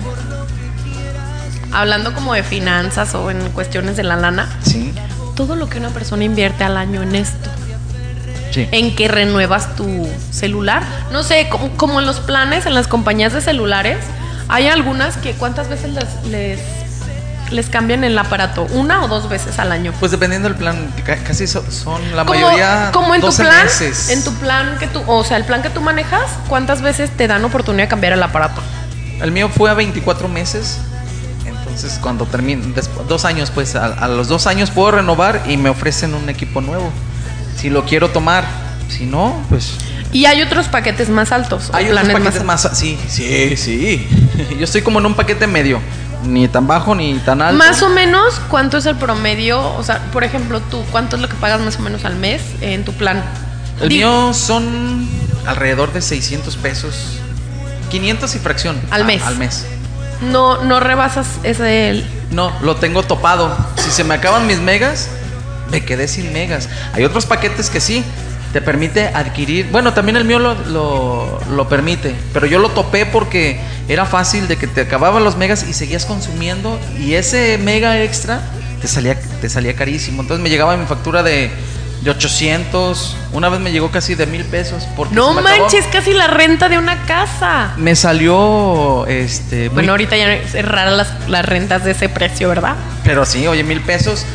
hablando 1.71 2.13
como 2.13 2.33
de 2.33 2.43
finanzas 2.43 3.13
o 3.15 3.29
en 3.31 3.39
cuestiones 3.49 3.97
de 3.97 4.03
la 4.03 4.15
lana, 4.15 4.47
Sí. 4.63 4.93
todo 5.35 5.55
lo 5.55 5.67
que 5.67 5.77
una 5.79 5.89
persona 5.89 6.23
invierte 6.23 6.63
al 6.63 6.77
año 6.77 7.03
en 7.03 7.15
esto. 7.15 7.49
Sí. 8.55 8.67
en 8.71 8.95
que 8.95 9.07
renuevas 9.07 9.75
tu 9.75 10.07
celular. 10.31 10.83
No 11.11 11.21
sé, 11.23 11.47
como, 11.49 11.69
como 11.77 11.99
en 11.99 12.05
los 12.07 12.19
planes, 12.21 12.65
en 12.65 12.73
las 12.73 12.87
compañías 12.87 13.33
de 13.33 13.41
celulares, 13.41 13.97
hay 14.47 14.67
algunas 14.67 15.17
que 15.17 15.33
cuántas 15.33 15.69
veces 15.69 15.91
les, 15.93 16.05
les, 16.29 16.59
les 17.51 17.69
cambian 17.69 18.03
el 18.03 18.17
aparato, 18.17 18.65
una 18.71 19.03
o 19.03 19.07
dos 19.07 19.29
veces 19.29 19.59
al 19.59 19.71
año. 19.71 19.91
Pues 19.99 20.11
dependiendo 20.11 20.47
del 20.49 20.57
plan, 20.57 20.91
ca- 21.05 21.17
casi 21.17 21.45
so- 21.47 21.63
son 21.69 22.01
la 22.15 22.25
como, 22.25 22.39
mayoría 22.39 22.89
como 22.93 23.13
en 23.13 23.21
tu 23.21 23.27
12 23.27 23.43
plan, 23.43 23.63
meses. 23.65 24.09
en 24.09 24.23
tu 24.23 24.33
plan 24.35 24.77
que 24.79 24.87
tú, 24.87 25.01
o 25.05 25.23
sea, 25.23 25.37
el 25.37 25.43
plan 25.43 25.61
que 25.61 25.69
tú 25.69 25.81
manejas, 25.81 26.23
¿cuántas 26.47 26.81
veces 26.81 27.09
te 27.11 27.27
dan 27.27 27.43
oportunidad 27.45 27.83
de 27.85 27.89
cambiar 27.89 28.13
el 28.13 28.23
aparato? 28.23 28.61
El 29.21 29.31
mío 29.31 29.49
fue 29.49 29.69
a 29.69 29.73
24 29.73 30.27
meses. 30.27 30.79
Entonces, 31.45 31.99
cuando 32.01 32.25
termine, 32.25 32.73
dos 33.07 33.25
años, 33.25 33.51
pues 33.51 33.75
a, 33.75 33.85
a 33.85 34.07
los 34.07 34.27
dos 34.27 34.47
años 34.47 34.71
puedo 34.71 34.91
renovar 34.91 35.43
y 35.47 35.57
me 35.57 35.69
ofrecen 35.69 36.13
un 36.13 36.29
equipo 36.29 36.61
nuevo. 36.61 36.91
Si 37.55 37.69
lo 37.69 37.85
quiero 37.85 38.09
tomar, 38.09 38.45
si 38.89 39.05
no, 39.05 39.41
pues. 39.49 39.75
Y 40.11 40.25
hay 40.25 40.41
otros 40.41 40.67
paquetes 40.67 41.09
más 41.09 41.31
altos. 41.31 41.69
Hay 41.73 41.89
otros 41.89 42.09
paquetes 42.09 42.43
más. 42.43 42.69
Sí, 42.73 42.97
sí, 43.07 43.55
sí. 43.57 44.07
Yo 44.57 44.63
estoy 44.63 44.81
como 44.81 44.99
en 44.99 45.05
un 45.07 45.13
paquete 45.13 45.47
medio. 45.47 45.79
Ni 46.23 46.47
tan 46.47 46.65
bajo 46.65 46.95
ni 46.95 47.13
tan 47.19 47.41
alto. 47.41 47.57
Más 47.57 47.83
o 47.83 47.89
menos, 47.89 48.41
¿cuánto 48.49 48.77
es 48.77 48.85
el 48.85 48.95
promedio? 48.95 49.61
O 49.75 49.83
sea, 49.83 49.99
por 50.11 50.23
ejemplo, 50.23 50.59
tú, 50.59 50.83
¿cuánto 50.91 51.17
es 51.17 51.21
lo 51.21 51.29
que 51.29 51.35
pagas 51.35 51.61
más 51.61 51.77
o 51.77 51.81
menos 51.81 52.03
al 52.05 52.15
mes 52.15 52.41
en 52.61 52.83
tu 52.83 52.93
plan? 52.93 53.23
El 53.81 53.89
mío 53.89 54.33
son 54.33 55.07
alrededor 55.45 55.93
de 55.93 56.01
600 56.01 56.55
pesos. 56.57 57.19
500 57.91 58.35
y 58.35 58.39
fracción. 58.39 58.79
Al 58.89 59.01
a- 59.03 59.05
mes. 59.05 59.21
Al 59.23 59.37
mes. 59.37 59.65
No, 60.21 60.63
no 60.63 60.79
rebasas 60.79 61.27
ese. 61.43 62.03
No, 62.31 62.51
lo 62.61 62.77
tengo 62.77 63.03
topado. 63.03 63.55
Si 63.77 63.91
se 63.91 64.03
me 64.03 64.15
acaban 64.15 64.47
mis 64.47 64.59
megas, 64.59 65.09
me 65.71 65.83
quedé 65.83 66.07
sin 66.07 66.31
megas. 66.33 66.69
Hay 66.93 67.03
otros 67.03 67.25
paquetes 67.25 67.69
que 67.69 67.79
sí, 67.79 68.03
te 68.53 68.61
permite 68.61 69.07
adquirir. 69.07 69.67
Bueno, 69.71 69.93
también 69.93 70.15
el 70.15 70.23
mío 70.25 70.39
lo, 70.39 70.53
lo, 70.53 71.39
lo 71.51 71.67
permite, 71.69 72.15
pero 72.33 72.45
yo 72.45 72.59
lo 72.59 72.69
topé 72.69 73.05
porque 73.05 73.59
era 73.87 74.05
fácil 74.05 74.47
de 74.47 74.57
que 74.57 74.67
te 74.67 74.81
acababan 74.81 75.23
los 75.23 75.35
megas 75.37 75.65
y 75.67 75.73
seguías 75.73 76.05
consumiendo 76.05 76.79
y 76.99 77.13
ese 77.15 77.57
mega 77.57 78.01
extra 78.01 78.41
te 78.81 78.87
salía, 78.87 79.19
te 79.41 79.49
salía 79.49 79.75
carísimo. 79.75 80.21
Entonces 80.21 80.41
me 80.43 80.49
llegaba 80.49 80.77
mi 80.77 80.85
factura 80.85 81.21
de, 81.21 81.49
de 82.01 82.09
800, 82.11 83.17
una 83.33 83.49
vez 83.49 83.59
me 83.59 83.71
llegó 83.71 83.91
casi 83.91 84.15
de 84.15 84.25
mil 84.25 84.45
pesos. 84.45 84.87
Porque 84.95 85.13
No 85.15 85.31
acabó. 85.31 85.41
manches, 85.43 85.85
casi 85.91 86.13
la 86.13 86.27
renta 86.27 86.69
de 86.69 86.77
una 86.77 87.03
casa. 87.05 87.73
Me 87.77 87.95
salió, 87.95 89.05
este, 89.07 89.65
muy 89.69 89.75
Bueno, 89.75 89.91
ahorita 89.93 90.15
ya 90.15 90.33
es 90.33 90.53
rara 90.65 90.91
las, 90.91 91.27
las 91.27 91.45
rentas 91.45 91.83
de 91.83 91.91
ese 91.91 92.07
precio, 92.09 92.47
¿verdad? 92.49 92.75
Pero 93.03 93.25
sí, 93.25 93.45
oye, 93.47 93.63
mil 93.63 93.81
pesos. 93.81 94.25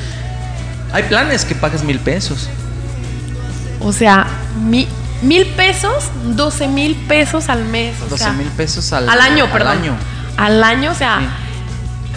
Hay 0.92 1.04
planes 1.04 1.44
que 1.44 1.54
pagas 1.54 1.82
mil 1.84 1.98
pesos. 2.00 2.48
O 3.80 3.92
sea, 3.92 4.26
mi- 4.60 4.88
mil 5.22 5.46
pesos, 5.46 6.04
doce 6.36 6.68
mil 6.68 6.94
pesos 7.08 7.48
al 7.48 7.64
mes. 7.64 7.94
O 8.02 8.08
12 8.08 8.24
sea, 8.24 8.32
mil 8.32 8.48
pesos 8.48 8.92
al, 8.92 9.08
al 9.08 9.20
año, 9.20 9.46
perdón. 9.50 9.72
Al 9.72 9.78
año. 9.78 9.96
Al 10.36 10.64
año, 10.64 10.90
o 10.92 10.94
sea, 10.94 11.20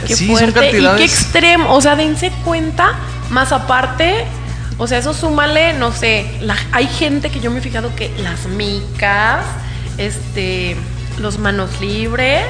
qué 0.07 0.15
Sí, 0.15 0.28
fuerte 0.28 0.69
y 0.80 0.82
qué 0.97 1.03
extremo. 1.05 1.74
O 1.74 1.82
sea, 1.82 1.95
dense 1.95 2.32
cuenta, 2.43 2.93
más 3.30 3.51
aparte, 3.51 4.26
o 4.78 4.88
sea, 4.88 4.97
eso 4.97 5.13
súmale, 5.13 5.74
no 5.74 5.91
sé, 5.91 6.38
la- 6.41 6.57
hay 6.71 6.88
gente 6.88 7.30
que 7.30 7.39
yo 7.39 7.51
me 7.51 7.59
he 7.59 7.61
fijado 7.61 7.93
que 7.95 8.11
las 8.19 8.45
micas, 8.47 9.45
este, 9.97 10.76
los 11.19 11.38
manos 11.39 11.69
libres. 11.80 12.45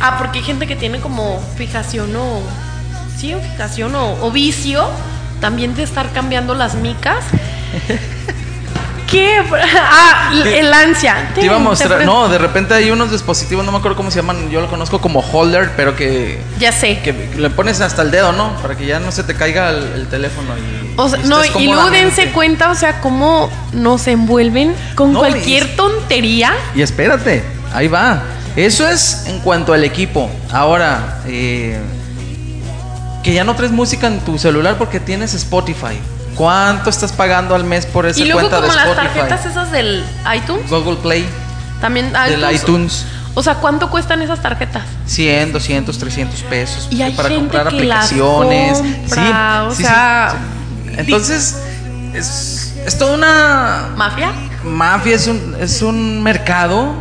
Ah, 0.00 0.16
porque 0.18 0.40
hay 0.40 0.44
gente 0.44 0.66
que 0.66 0.74
tiene 0.76 0.98
como 1.00 1.40
fijación 1.56 2.14
o. 2.16 2.40
Sí, 3.16 3.34
fijación 3.52 3.94
o, 3.94 4.16
o 4.24 4.30
vicio 4.32 4.84
también 5.42 5.74
de 5.74 5.82
estar 5.82 6.10
cambiando 6.12 6.54
las 6.54 6.74
micas. 6.76 7.22
¿Qué? 9.10 9.42
Ah, 9.78 10.32
el 10.46 10.72
ansia. 10.72 11.30
Te 11.34 11.44
iba 11.44 11.56
a 11.56 11.58
mostrar. 11.58 11.98
te- 11.98 12.06
No, 12.06 12.30
de 12.30 12.38
repente 12.38 12.72
hay 12.72 12.90
unos 12.90 13.10
dispositivos, 13.12 13.62
no 13.62 13.70
me 13.70 13.76
acuerdo 13.76 13.94
cómo 13.94 14.10
se 14.10 14.16
llaman. 14.20 14.48
Yo 14.50 14.62
lo 14.62 14.68
conozco 14.70 15.02
como 15.02 15.20
holder, 15.20 15.72
pero 15.76 15.94
que, 15.94 16.40
Ya 16.58 16.72
sé. 16.72 17.00
que 17.04 17.12
le 17.36 17.50
pones 17.50 17.82
hasta 17.82 18.00
el 18.00 18.10
dedo, 18.10 18.32
¿no? 18.32 18.54
Para 18.62 18.74
que 18.74 18.86
ya 18.86 19.00
no 19.00 19.12
se 19.12 19.22
te 19.22 19.34
caiga 19.34 19.68
el, 19.68 19.82
el 19.96 20.06
teléfono. 20.08 20.48
Y, 20.56 20.94
O 20.96 21.08
sea, 21.10 21.18
y 21.22 21.28
no, 21.28 21.44
y 21.60 21.66
luego 21.66 21.90
dense 21.90 22.30
cuenta, 22.30 22.70
o 22.70 22.74
sea, 22.74 23.00
cómo 23.02 23.50
nos 23.74 24.06
envuelven 24.06 24.74
con 24.94 25.12
No, 25.12 25.18
cualquier 25.18 25.64
y- 25.64 25.76
tontería. 25.76 26.54
Y 26.74 26.80
espérate, 26.80 27.42
ahí 27.74 27.88
va. 27.88 28.22
Eso 28.56 28.88
es 28.88 29.24
en 29.26 29.40
cuanto 29.40 29.74
al 29.74 29.84
equipo. 29.84 30.30
Ahora, 30.50 31.18
eh, 31.26 31.78
que 33.22 33.32
ya 33.32 33.44
no 33.44 33.54
traes 33.54 33.72
música 33.72 34.06
en 34.06 34.20
tu 34.20 34.38
celular 34.38 34.76
porque 34.78 35.00
tienes 35.00 35.34
Spotify. 35.34 35.98
¿Cuánto 36.34 36.90
estás 36.90 37.12
pagando 37.12 37.54
al 37.54 37.64
mes 37.64 37.84
por 37.86 38.06
esa 38.06 38.20
Y 38.20 38.24
luego 38.24 38.40
cuenta 38.48 38.56
como 38.56 38.68
de 38.70 38.76
las 38.76 38.86
Spotify? 38.88 39.14
tarjetas 39.14 39.46
esas 39.46 39.70
del 39.70 40.04
iTunes, 40.34 40.68
Google 40.70 40.96
Play, 40.96 41.26
también 41.80 42.12
del 42.12 42.54
iTunes. 42.54 43.04
O 43.34 43.42
sea, 43.42 43.54
¿cuánto 43.56 43.90
cuestan 43.90 44.20
esas 44.22 44.42
tarjetas? 44.42 44.82
100, 45.06 45.52
200, 45.52 45.98
300 45.98 46.42
pesos 46.42 46.88
Y 46.90 47.00
hay 47.00 47.12
para 47.12 47.28
gente 47.30 47.40
comprar 47.44 47.68
que 47.68 47.76
aplicaciones. 47.76 48.78
compra, 48.78 49.64
o 49.64 49.70
sí, 49.70 49.76
sí, 49.76 49.82
sea, 49.84 50.34
sí. 50.86 50.94
Entonces, 50.98 51.56
es, 52.14 52.74
es 52.86 52.98
toda 52.98 53.14
una 53.14 53.88
¿Mafia? 53.96 54.32
mafia, 54.64 55.14
es 55.16 55.26
un, 55.28 55.56
es 55.60 55.80
un 55.82 56.22
mercado 56.22 56.92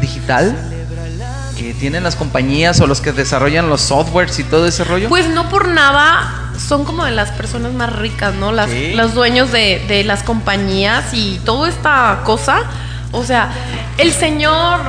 digital 0.00 0.56
que 1.60 1.74
tienen 1.74 2.02
las 2.02 2.16
compañías 2.16 2.80
o 2.80 2.86
los 2.86 3.02
que 3.02 3.12
desarrollan 3.12 3.68
los 3.68 3.82
softwares 3.82 4.38
y 4.38 4.44
todo 4.44 4.66
ese 4.66 4.82
rollo. 4.84 5.08
Pues 5.10 5.28
no 5.28 5.48
por 5.50 5.68
nada 5.68 6.50
son 6.58 6.84
como 6.84 7.04
de 7.04 7.10
las 7.10 7.30
personas 7.32 7.72
más 7.74 7.94
ricas, 7.94 8.34
¿no? 8.34 8.50
Las, 8.50 8.70
Sí. 8.70 8.92
Los 8.94 9.12
dueños 9.14 9.52
de, 9.52 9.84
de 9.86 10.02
las 10.04 10.22
compañías 10.22 11.12
y 11.12 11.38
toda 11.44 11.68
esta 11.68 12.20
cosa. 12.24 12.62
O 13.12 13.24
sea, 13.24 13.50
el 13.98 14.10
señor, 14.12 14.80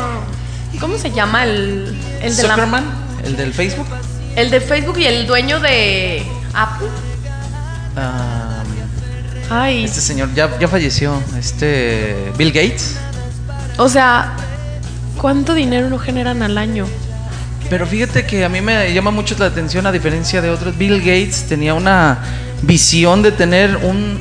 ¿cómo 0.80 0.98
se 0.98 1.12
llama? 1.12 1.44
El, 1.44 1.94
el 2.22 2.36
de 2.38 2.44
la- 2.48 2.84
el 3.26 3.36
del 3.36 3.54
Facebook. 3.54 3.88
el 4.36 4.50
de 4.50 4.62
Facebook 4.62 4.98
y 5.00 5.06
el 5.06 5.28
dueño 5.28 5.60
de 5.60 6.26
Apple. 6.54 6.88
Ah, 7.98 8.64
Ay, 9.50 9.84
este 9.84 10.00
señor 10.00 10.34
ya, 10.34 10.58
ya 10.60 10.68
falleció. 10.70 11.22
Este 11.38 12.32
Bill 12.38 12.52
Gates. 12.54 12.96
o 13.78 13.90
sea, 13.90 14.32
¿cuánto 15.18 15.54
dinero 15.54 15.90
no 15.90 15.98
generan 16.00 16.44
al 16.44 16.58
año? 16.58 16.86
Pero 17.70 17.86
fíjate 17.88 18.26
que 18.26 18.44
a 18.44 18.50
mí 18.50 18.60
me 18.62 18.94
llama 18.94 19.12
mucho 19.12 19.36
la 19.40 19.46
atención, 19.46 19.86
a 19.86 19.92
diferencia 19.92 20.42
de 20.42 20.50
otros. 20.50 20.78
Bill 20.78 21.00
Gates 21.00 21.46
tenía 21.48 21.74
una 21.74 22.20
visión 22.64 23.22
de 23.22 23.32
tener 23.32 23.78
un, 23.78 24.20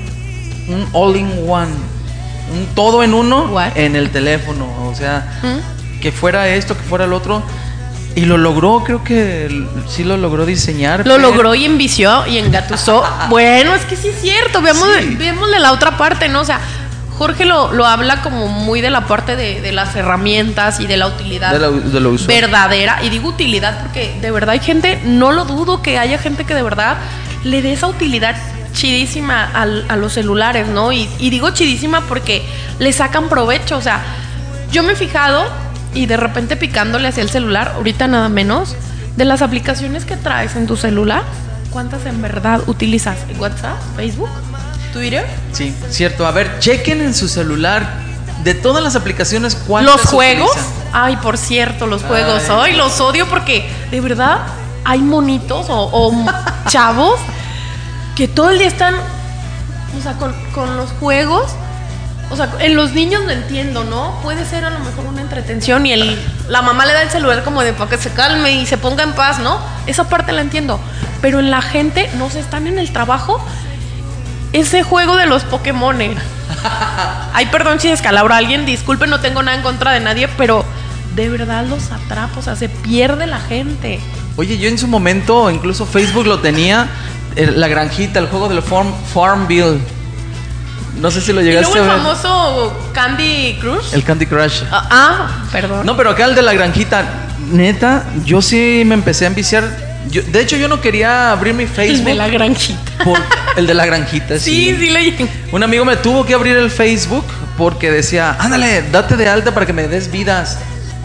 un 0.68 0.86
all-in-one, 0.93 1.72
un 2.53 2.66
todo 2.74 3.03
en 3.03 3.12
uno 3.14 3.47
What? 3.47 3.76
en 3.76 3.97
el 3.97 4.11
teléfono. 4.11 4.66
O 4.88 4.95
sea, 4.95 5.41
¿Mm? 5.43 6.01
que 6.01 6.12
fuera 6.12 6.49
esto, 6.49 6.76
que 6.76 6.82
fuera 6.84 7.07
el 7.07 7.12
otro. 7.12 7.43
Y 8.16 8.22
lo 8.24 8.36
logró, 8.38 8.82
creo 8.84 9.05
que 9.05 9.49
sí 9.88 10.03
lo 10.05 10.16
logró 10.16 10.45
diseñar. 10.45 11.07
Lo 11.07 11.16
pero- 11.16 11.30
logró 11.30 11.55
y 11.55 11.64
envició 11.64 12.26
y 12.26 12.38
engatusó. 12.38 13.05
bueno, 13.30 13.74
es 13.74 13.82
que 13.82 13.97
sí 13.97 14.09
es 14.09 14.20
cierto. 14.20 14.61
Veamos, 14.62 14.88
Sí. 14.99 15.16
la 15.61 15.72
otra 15.72 15.97
parte, 15.97 16.28
¿no? 16.28 16.41
O 16.41 16.45
sea, 16.45 16.61
Jorge 17.20 17.44
lo, 17.44 17.70
lo 17.74 17.84
habla 17.84 18.22
como 18.22 18.48
muy 18.48 18.80
de 18.80 18.88
la 18.88 19.06
parte 19.06 19.36
de, 19.36 19.60
de 19.60 19.72
las 19.72 19.94
herramientas 19.94 20.80
y 20.80 20.86
de 20.86 20.96
la 20.96 21.06
utilidad 21.06 21.52
De 21.52 21.58
lo 21.58 21.70
verdadera. 22.26 23.00
Y 23.02 23.10
digo 23.10 23.28
utilidad 23.28 23.78
porque 23.82 24.18
de 24.22 24.30
verdad 24.30 24.54
hay 24.54 24.60
gente, 24.60 24.98
no 25.04 25.30
lo 25.30 25.44
dudo 25.44 25.82
que 25.82 25.98
haya 25.98 26.16
gente 26.16 26.46
que 26.46 26.54
de 26.54 26.62
verdad 26.62 26.96
le 27.44 27.60
dé 27.60 27.74
esa 27.74 27.88
utilidad 27.88 28.36
chidísima 28.72 29.44
al- 29.52 29.84
a 29.90 29.96
los 29.96 30.14
celulares, 30.14 30.66
¿no? 30.68 30.92
Y, 30.92 31.10
y 31.18 31.28
digo 31.28 31.50
chidísima 31.50 32.00
porque 32.08 32.42
le 32.78 32.90
sacan 32.94 33.28
provecho. 33.28 33.76
O 33.76 33.82
sea, 33.82 34.00
yo 34.72 34.82
me 34.82 34.94
he 34.94 34.96
fijado 34.96 35.44
y 35.92 36.06
de 36.06 36.16
repente 36.16 36.56
picándole 36.56 37.08
hacia 37.08 37.22
el 37.22 37.28
celular, 37.28 37.72
ahorita 37.76 38.06
nada 38.08 38.30
menos, 38.30 38.76
de 39.18 39.26
las 39.26 39.42
aplicaciones 39.42 40.06
que 40.06 40.16
traes 40.16 40.56
en 40.56 40.66
tu 40.66 40.78
celular, 40.78 41.22
¿cuántas 41.70 42.06
en 42.06 42.22
verdad 42.22 42.62
utilizas? 42.66 43.18
¿WhatsApp? 43.38 43.76
¿Facebook? 43.94 44.30
¿Twitter? 44.93 45.26
Sí, 45.53 45.74
cierto. 45.91 46.26
A 46.26 46.30
ver, 46.30 46.59
chequen 46.59 47.01
en 47.01 47.14
su 47.14 47.28
celular 47.28 47.88
de 48.45 48.55
todas 48.55 48.82
las 48.82 48.97
aplicaciones 48.97 49.55
cuántas 49.55 49.97
¿Los 49.97 50.05
juegos? 50.07 50.51
utilizan. 50.51 50.74
Ay, 50.93 51.16
por 51.16 51.38
cierto, 51.38 51.86
los 51.86 52.03
juegos. 52.03 52.43
Ay. 52.49 52.72
Ay, 52.72 52.76
los 52.76 53.01
odio 53.01 53.26
porque 53.28 53.70
de 53.91 54.01
verdad 54.01 54.38
hay 54.84 55.01
monitos 55.01 55.66
o, 55.68 55.91
o 55.93 56.26
chavos 56.68 57.18
que 58.16 58.28
todo 58.28 58.51
el 58.51 58.59
día 58.59 58.68
están, 58.68 58.95
o 59.99 60.03
sea, 60.03 60.14
con, 60.14 60.34
con 60.53 60.76
los 60.76 60.91
juegos. 60.93 61.51
O 62.32 62.36
sea, 62.36 62.49
en 62.61 62.76
los 62.76 62.93
niños 62.93 63.24
lo 63.24 63.32
entiendo, 63.32 63.82
¿no? 63.82 64.16
Puede 64.22 64.45
ser 64.47 64.64
a 64.64 64.70
lo 64.70 64.78
mejor 64.78 65.05
una 65.07 65.20
entretención 65.20 65.84
y 65.84 65.93
el, 65.93 66.16
la 66.49 66.62
mamá 66.62 66.86
le 66.86 66.93
da 66.93 67.03
el 67.03 67.11
celular 67.11 67.43
como 67.43 67.62
de 67.62 67.72
para 67.72 67.91
que 67.91 67.99
se 67.99 68.11
calme 68.11 68.53
y 68.53 68.66
se 68.66 68.78
ponga 68.78 69.03
en 69.03 69.14
paz, 69.14 69.41
¿no? 69.41 69.59
Esa 69.86 70.09
parte 70.09 70.30
la 70.30 70.41
entiendo. 70.41 70.78
Pero 71.20 71.41
en 71.41 71.51
la 71.51 71.61
gente, 71.61 72.09
no 72.18 72.30
se 72.30 72.38
están 72.38 72.68
en 72.68 72.78
el 72.78 72.93
trabajo. 72.93 73.45
Ese 74.53 74.82
juego 74.82 75.16
de 75.16 75.26
los 75.26 75.44
Pokémon. 75.44 75.96
Ay, 77.32 77.46
perdón 77.46 77.80
si 77.80 77.88
descalabro 77.88 78.34
a 78.34 78.38
alguien, 78.38 78.66
disculpe, 78.66 79.07
no 79.07 79.20
tengo 79.20 79.42
nada 79.42 79.57
en 79.57 79.62
contra 79.62 79.92
de 79.92 80.01
nadie, 80.01 80.28
pero 80.36 80.64
de 81.14 81.28
verdad 81.28 81.64
los 81.66 81.90
atrapa, 81.92 82.38
o 82.38 82.42
sea, 82.42 82.57
se 82.57 82.68
pierde 82.68 83.26
la 83.26 83.40
gente. 83.40 84.01
Oye, 84.36 84.59
yo 84.59 84.68
en 84.68 84.78
su 84.78 84.88
momento, 84.88 85.51
incluso 85.51 85.86
Facebook 85.86 86.26
lo 86.26 86.40
tenía, 86.40 86.88
eh, 87.36 87.51
la 87.55 87.68
granjita, 87.68 88.18
el 88.18 88.26
juego 88.26 88.48
del 88.48 88.62
Farm, 88.62 88.92
Farmville. 89.14 89.78
No 91.01 91.11
sé 91.11 91.20
si 91.20 91.32
lo 91.32 91.40
Y 91.40 91.44
llegaste 91.44 91.70
luego 91.72 91.84
el 91.84 91.90
a 91.90 91.94
ver. 91.94 92.03
famoso 92.03 92.90
Candy 92.92 93.57
Crush. 93.61 93.94
El 93.94 94.03
Candy 94.05 94.26
Crush. 94.26 94.62
Ah, 94.70 94.88
ah, 94.90 95.28
perdón. 95.53 95.86
No, 95.86 95.96
pero 95.96 96.11
acá 96.11 96.24
el 96.24 96.34
de 96.34 96.42
la 96.42 96.53
granjita, 96.53 97.05
neta, 97.53 98.05
yo 98.24 98.42
sí 98.42 98.82
me 98.84 98.94
empecé 98.94 99.24
a 99.24 99.28
enviciar. 99.28 99.89
Yo- 100.09 100.22
de 100.22 100.40
hecho, 100.40 100.57
yo 100.57 100.66
no 100.68 100.80
quería 100.80 101.30
abrir 101.30 101.55
mi 101.55 101.64
el 101.64 101.68
Facebook. 101.68 102.07
de 102.07 102.14
la 102.14 102.28
granjita. 102.28 102.80
por- 103.05 103.18
el 103.57 103.66
de 103.66 103.74
la 103.74 103.86
granjita, 103.86 104.38
sí. 104.38 104.74
Sí, 104.74 104.76
sí, 104.78 104.90
le 104.90 105.28
Un 105.53 105.62
amigo 105.62 105.84
me 105.84 105.96
tuvo 105.96 106.24
que 106.24 106.34
abrir 106.34 106.57
el 106.57 106.70
Facebook 106.70 107.24
porque 107.57 107.90
decía, 107.90 108.36
ándale, 108.38 108.82
date 108.90 109.16
de 109.16 109.28
alta 109.28 109.53
para 109.53 109.66
que 109.66 109.72
me 109.72 109.86
des 109.88 110.11
vidas. 110.11 110.59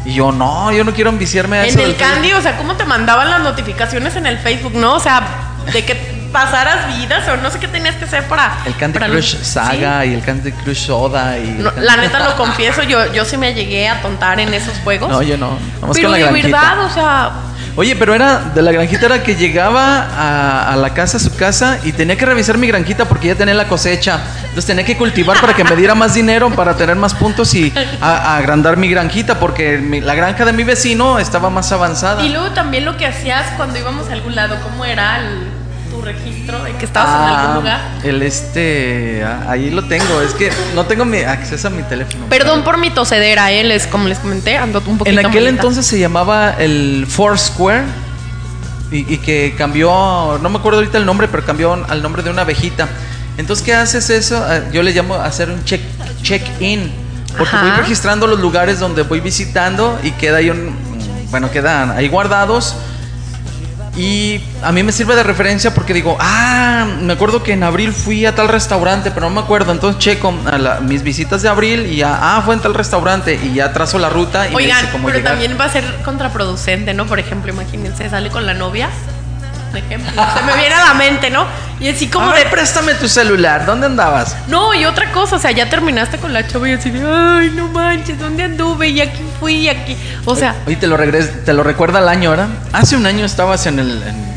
Y 0.06 0.14
yo, 0.14 0.32
no, 0.32 0.72
yo 0.72 0.84
no 0.84 0.94
quiero 0.94 1.10
enviciarme 1.10 1.58
a 1.58 1.64
En 1.64 1.70
eso. 1.70 1.80
el 1.80 1.86
del 1.88 1.96
Facebook". 1.96 2.14
Candy, 2.14 2.34
o 2.34 2.42
sea, 2.42 2.58
¿cómo 2.58 2.76
te 2.76 2.86
mandaban 2.86 3.30
las 3.30 3.42
notificaciones 3.42 4.16
en 4.16 4.26
el 4.28 4.38
Facebook, 4.38 4.74
no? 4.76 4.94
O 4.96 5.00
sea, 5.00 5.26
de 5.74 5.84
que 5.84 5.96
pasaras 6.32 6.96
vidas 6.98 7.28
o 7.30 7.38
no 7.38 7.50
sé 7.50 7.60
qué 7.60 7.68
tenías 7.70 7.96
que 7.96 8.06
hacer 8.06 8.24
para. 8.26 8.58
El 8.66 8.76
Candy 8.76 9.00
para 9.00 9.12
Crush 9.12 9.38
Saga 9.42 10.06
y 10.06 10.14
el 10.14 10.22
Candy 10.22 10.52
Crush 10.52 10.86
Soda. 10.88 11.38
Y 11.40 11.46
Sí. 11.46 11.50
el 11.58 11.64
No, 11.64 11.72
Candy- 11.74 11.86
la 11.86 11.98
neta 11.98 12.20
lo 12.30 12.36
confieso, 12.36 12.84
yo, 12.84 13.12
yo 13.14 13.24
sí 13.26 13.38
me 13.38 13.54
llegué 13.54 13.88
a 13.88 14.02
tontar 14.02 14.40
en 14.40 14.54
esos 14.54 14.78
juegos. 14.84 15.10
No, 15.10 15.22
yo 15.24 15.38
no. 15.38 15.58
Vamos 15.82 15.96
pero 15.96 16.10
con 16.10 16.20
la 16.20 16.28
de 16.32 16.42
verdad, 16.42 16.80
o 16.86 16.90
sea, 16.94 17.32
Oye, 17.78 17.96
pero 17.98 18.14
era 18.16 18.40
de 18.54 18.62
la 18.62 18.72
granjita 18.72 19.06
era 19.08 19.22
que 19.22 19.36
llegaba 19.36 20.72
a, 20.72 20.76
la 20.78 20.94
casa, 20.94 21.18
a 21.18 21.20
su 21.20 21.36
casa, 21.36 21.80
y 21.84 21.92
tenía 21.92 22.16
que 22.18 22.26
revisar 22.26 22.58
mi 22.58 22.68
granjita 22.68 23.04
porque 23.06 23.28
ya 23.28 23.36
tenía 23.36 23.54
la 23.54 23.68
cosecha. 23.68 24.22
Entonces 24.44 24.66
tenía 24.66 24.86
que 24.86 24.96
cultivar 24.98 25.40
para 25.42 25.54
que 25.54 25.66
me 25.66 25.76
diera 25.76 25.94
más 25.94 26.14
dinero, 26.14 26.50
para 26.52 26.76
tener 26.78 26.96
más 26.96 27.14
puntos 27.14 27.54
y 27.54 27.74
a- 28.00 28.38
agrandar 28.38 28.78
mi 28.78 28.88
granjita, 28.90 29.40
porque 29.40 29.78
mi- 29.78 30.00
la 30.00 30.16
granja 30.16 30.46
de 30.46 30.54
mi 30.54 30.64
vecino 30.64 31.20
estaba 31.20 31.50
más 31.50 31.72
avanzada. 31.74 32.24
y 32.24 32.30
luego 32.30 32.52
también 32.52 32.86
lo 32.86 32.96
que 32.96 33.06
hacías 33.08 33.46
cuando 33.58 33.78
íbamos 33.78 34.10
a 34.10 34.14
algún 34.14 34.36
lado, 34.36 34.56
¿cómo 34.64 34.86
era 34.86 35.20
el- 35.20 35.50
registro 36.06 36.64
de 36.64 36.72
que 36.74 36.86
estabas 36.86 37.10
en 37.10 37.36
algún 37.36 37.52
Ah, 37.52 37.56
lugar? 37.56 37.82
El 38.04 38.22
este, 38.22 39.24
ah, 39.26 39.46
ahí 39.50 39.70
lo 39.72 39.84
tengo. 39.84 40.22
Es 40.22 40.34
que 40.34 40.50
no 40.76 40.86
tengo 40.86 41.04
mi 41.06 41.20
acceso 41.20 41.68
a 41.68 41.72
mi 41.72 41.84
teléfono. 41.84 42.26
Perdón 42.30 42.64
por 42.64 42.78
mi 42.78 42.90
tosedera, 42.92 43.52
¿eh? 43.52 43.64
Les, 43.64 43.88
como 43.88 44.08
les 44.08 44.20
comenté, 44.20 44.58
ando 44.58 44.82
un 44.88 44.98
poquito 44.98 45.20
En 45.20 45.26
aquel 45.26 45.44
malita. 45.44 45.50
entonces 45.50 45.86
se 45.86 46.00
llamaba 46.00 46.52
el 46.60 47.06
Foursquare 47.10 47.84
y, 48.92 49.14
y 49.14 49.18
que 49.18 49.56
cambió, 49.58 50.40
no 50.42 50.50
me 50.50 50.58
acuerdo 50.60 50.80
ahorita 50.80 50.98
el 50.98 51.06
nombre, 51.06 51.28
pero 51.28 51.44
cambió 51.46 51.74
al 51.90 52.02
nombre 52.02 52.24
de 52.24 52.30
una 52.30 52.44
abejita. 52.44 52.88
Entonces, 53.38 53.66
¿qué 53.66 53.74
haces 53.74 54.10
eso? 54.10 54.42
Ah, 54.48 54.62
Yo 54.72 54.82
le 54.84 54.92
llamo 54.94 55.16
hacer 55.16 55.50
un 55.50 55.64
check 55.66 55.82
check-in, 56.22 56.90
porque 57.38 57.56
Ajá. 57.56 57.62
voy 57.68 57.72
registrando 57.82 58.28
los 58.28 58.40
lugares 58.40 58.80
donde 58.80 59.02
voy 59.02 59.20
visitando 59.20 60.00
y 60.04 60.12
queda 60.12 60.38
ahí 60.38 60.50
un, 60.50 60.74
bueno, 61.32 61.52
quedan 61.52 61.92
ahí 61.92 62.08
guardados. 62.08 62.76
Y 63.98 64.42
a 64.62 64.74
mí 64.74 64.84
me 64.84 64.92
sirve 64.92 65.16
de 65.16 65.24
referencia 65.24 65.74
porque 65.74 65.94
digo, 65.94 66.18
ah, 66.20 66.86
me 67.02 67.14
acuerdo 67.14 67.44
que 67.44 67.54
en 67.54 67.64
abril 67.64 67.94
fui 67.94 68.26
a 68.26 68.36
tal 68.36 68.50
restaurante, 68.50 69.10
pero 69.12 69.30
no 69.30 69.36
me 69.36 69.42
acuerdo. 69.42 69.72
Entonces 69.72 70.00
checo 70.00 70.34
a 70.52 70.58
la- 70.58 70.80
mis 70.82 71.02
visitas 71.02 71.42
de 71.42 71.48
abril 71.50 71.86
y 71.86 71.98
ya, 71.98 72.18
ah, 72.22 72.42
fue 72.44 72.56
en 72.56 72.60
tal 72.62 72.74
restaurante 72.74 73.40
y 73.42 73.54
ya 73.54 73.72
trazo 73.72 73.98
la 73.98 74.10
ruta 74.10 74.48
y 74.48 74.50
me 74.50 74.56
Oigan, 74.58 74.80
dice 74.82 74.92
cómo 74.92 75.06
pero 75.08 75.20
llegar. 75.20 75.34
también 75.34 75.58
va 75.60 75.66
a 75.66 75.70
ser 75.70 75.86
contraproducente, 76.04 76.94
¿no? 76.94 77.06
Por 77.06 77.20
ejemplo, 77.20 77.54
imagínense, 77.54 78.10
sale 78.10 78.30
con 78.30 78.46
la 78.46 78.54
novia. 78.54 78.90
Ejemplo, 79.78 80.12
se 80.38 80.44
me 80.44 80.56
viene 80.58 80.76
a 80.76 80.86
la 80.86 80.94
mente, 80.94 81.30
¿no? 81.30 81.46
Y 81.80 81.90
así 81.90 82.08
como 82.08 82.30
a 82.30 82.34
de. 82.34 82.44
ver, 82.44 82.52
préstame 82.52 82.94
tu 82.96 83.08
celular, 83.10 83.66
¿dónde 83.66 83.86
andabas? 83.88 84.36
No, 84.48 84.74
y 84.74 84.86
otra 84.86 85.12
cosa, 85.12 85.36
o 85.36 85.40
sea, 85.40 85.52
ya 85.52 85.70
terminaste 85.70 86.18
con 86.18 86.32
la 86.34 86.48
chava 86.48 86.70
y 86.70 86.74
así 86.74 86.90
de, 86.90 87.00
ay, 87.06 87.52
no 87.56 87.68
manches, 87.68 88.18
¿dónde 88.18 88.44
anduve? 88.44 88.88
Y 88.90 89.02
aquí 89.02 89.22
fui, 89.40 89.54
y 89.56 89.70
aquí. 89.70 89.98
O 90.26 90.36
sea, 90.36 90.56
Oye, 90.68 90.78
te 90.78 90.88
lo, 90.88 90.98
regres- 90.98 91.44
te 91.44 91.54
lo 91.54 91.64
recuerda 91.64 92.00
el 92.00 92.08
año, 92.08 92.30
¿verdad? 92.32 92.48
Hace 92.74 92.96
un 92.96 93.06
año 93.06 93.26
estabas 93.26 93.66
en 93.66 93.80
el. 93.80 94.04
En, 94.04 94.36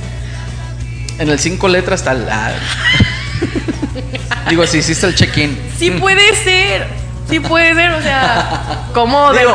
en 1.21 1.29
el 1.31 1.39
cinco 1.39 1.69
letras 1.69 2.03
tal. 2.03 2.29
ah. 2.31 2.51
Digo, 4.51 4.67
si 4.67 4.79
hiciste 4.79 5.07
el 5.07 5.15
check-in. 5.15 5.59
sí 5.79 5.91
puede 5.93 6.35
ser. 6.37 6.87
Sí 7.29 7.41
puede 7.41 7.75
ser, 7.75 7.91
o 7.93 8.01
sea, 8.03 8.87
¿cómo 8.95 9.33
de- 9.33 9.41
Digo, 9.41 9.55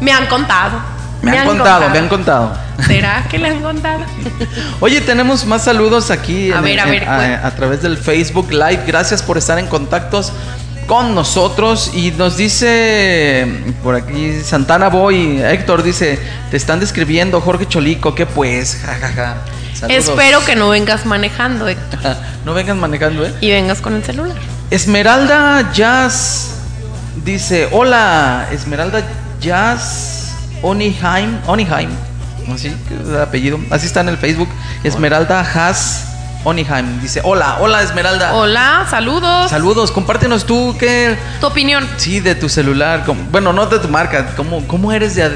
Me 0.00 0.10
han 0.12 0.26
contado. 0.26 0.80
me 1.22 1.38
han 1.38 1.46
contado, 1.46 1.88
me 1.90 1.98
han 1.98 2.08
contado. 2.08 2.65
¿Será 2.86 3.26
que 3.30 3.38
le 3.38 3.48
han 3.48 3.62
contado? 3.62 4.00
Oye, 4.80 5.00
tenemos 5.00 5.44
más 5.46 5.64
saludos 5.64 6.10
aquí 6.10 6.50
A 6.52 6.58
en- 6.58 6.64
ver, 6.64 6.80
a 6.80 6.84
en- 6.84 6.90
ver, 6.90 7.02
a, 7.08 7.16
¿cuál? 7.16 7.40
a 7.44 7.50
través 7.56 7.82
del 7.82 7.96
Facebook 7.96 8.50
Live. 8.50 8.82
Gracias 8.86 9.22
por 9.22 9.38
estar 9.38 9.58
en 9.58 9.66
contactos 9.66 10.32
con 10.86 11.14
nosotros. 11.14 11.90
Y 11.94 12.10
nos 12.12 12.36
dice 12.36 13.46
por 13.82 13.94
aquí 13.94 14.40
Santana 14.44 14.88
Boy, 14.88 15.40
Héctor 15.42 15.82
dice, 15.82 16.18
te 16.50 16.56
están 16.56 16.78
describiendo 16.80 17.40
Jorge 17.40 17.66
Cholico, 17.66 18.14
¿qué 18.14 18.26
pues? 18.26 18.78
Ja, 18.84 18.94
ja, 18.94 19.08
ja. 19.12 19.36
Saludos. 19.74 20.08
Espero 20.08 20.44
que 20.44 20.56
no 20.56 20.68
vengas 20.70 21.04
manejando 21.06 21.68
Héctor, 21.68 22.00
no 22.44 22.54
vengan 22.54 22.78
manejando, 22.80 23.26
¿eh? 23.26 23.34
y 23.40 23.50
vengas 23.50 23.80
con 23.80 23.94
el 23.94 24.02
celular. 24.04 24.36
Esmeralda 24.70 25.70
Jazz 25.72 26.50
dice, 27.24 27.68
hola, 27.72 28.48
Esmeralda 28.52 29.02
Jazz 29.40 30.32
Oniheim, 30.62 31.38
Oniheim, 31.46 31.90
así, 32.54 32.74
el 32.90 33.20
apellido, 33.20 33.58
así 33.70 33.86
está 33.86 34.00
en 34.00 34.08
el 34.10 34.16
Facebook, 34.16 34.48
Esmeralda 34.84 35.40
Haas 35.40 36.12
Oniheim, 36.44 37.00
dice, 37.00 37.20
hola, 37.24 37.58
hola 37.60 37.82
Esmeralda, 37.82 38.32
Hola, 38.34 38.86
saludos. 38.88 39.50
saludos, 39.50 39.90
compártenos 39.90 40.46
tú, 40.46 40.76
¿qué? 40.78 41.18
Tu 41.40 41.46
opinión. 41.46 41.86
Sí, 41.96 42.20
de 42.20 42.34
tu 42.36 42.48
celular, 42.48 43.04
bueno, 43.32 43.52
no 43.52 43.66
de 43.66 43.78
tu 43.80 43.88
marca, 43.88 44.34
¿cómo, 44.36 44.66
cómo 44.68 44.92
eres 44.92 45.16
de... 45.16 45.30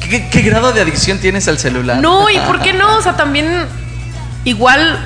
¿Qué, 0.00 0.28
qué 0.30 0.42
grado 0.42 0.72
de 0.72 0.80
adicción 0.80 1.18
tienes 1.18 1.48
al 1.48 1.58
celular? 1.58 1.98
No, 2.00 2.28
y 2.30 2.38
por 2.40 2.60
qué 2.60 2.72
no, 2.72 2.96
o 2.96 3.02
sea, 3.02 3.16
también 3.16 3.66
igual 4.44 4.98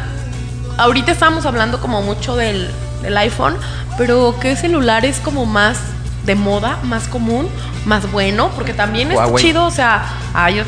ahorita 0.79 1.13
estábamos 1.13 1.47
hablando 1.47 1.81
como 1.81 2.03
mucho 2.03 2.37
del, 2.37 2.71
del 3.03 3.17
iPhone, 3.17 3.57
pero 3.99 4.37
¿qué 4.41 4.57
celular 4.57 5.05
es 5.05 5.19
como 5.21 5.47
más 5.47 5.79
de 6.25 6.35
moda, 6.35 6.79
más 6.83 7.09
común, 7.09 7.49
más 7.85 8.11
bueno? 8.11 8.51
Porque 8.55 8.75
también 8.75 9.13
es 9.13 9.19
chido, 9.37 9.65
o 9.65 9.71
sea, 9.71 10.05
ay, 10.35 10.63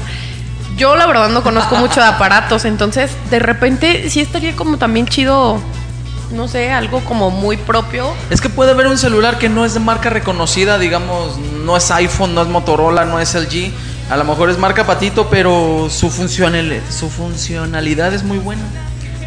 yo, 0.79 0.97
la 0.97 1.07
verdad 1.07 1.29
no 1.29 1.43
conozco 1.43 1.77
mucho 1.77 2.01
de 2.01 2.07
aparatos, 2.07 2.65
entonces 2.65 3.11
de 3.31 3.41
repente 3.41 4.09
sí 4.09 4.21
estaría 4.21 4.55
como 4.55 4.79
también 4.79 5.07
chido, 5.07 5.61
no 6.31 6.47
sé, 6.49 6.71
algo 6.71 7.01
como 7.01 7.31
muy 7.31 7.57
propio. 7.57 8.09
Es 8.31 8.41
que 8.41 8.49
puede 8.49 8.71
haber 8.71 8.87
un 8.87 8.97
celular 8.97 9.39
que 9.39 9.49
no 9.49 9.65
es 9.65 9.75
de 9.75 9.81
marca 9.81 10.09
reconocida, 10.09 10.79
digamos, 10.79 11.37
no 11.39 11.77
es 11.77 11.91
iPhone, 11.91 12.35
no 12.35 12.43
es 12.43 12.49
Motorola, 12.49 13.05
no 13.05 13.19
es 13.19 13.35
LG. 13.35 13.73
A 14.09 14.17
lo 14.17 14.25
mejor 14.25 14.49
es 14.49 14.59
marca 14.59 14.87
Patito, 14.87 15.29
pero 15.29 15.89
su, 15.91 16.11
funcional, 16.11 16.81
su 16.89 17.11
funcionalidad 17.11 18.15
es 18.15 18.23
muy 18.23 18.39
buena. 18.39 18.63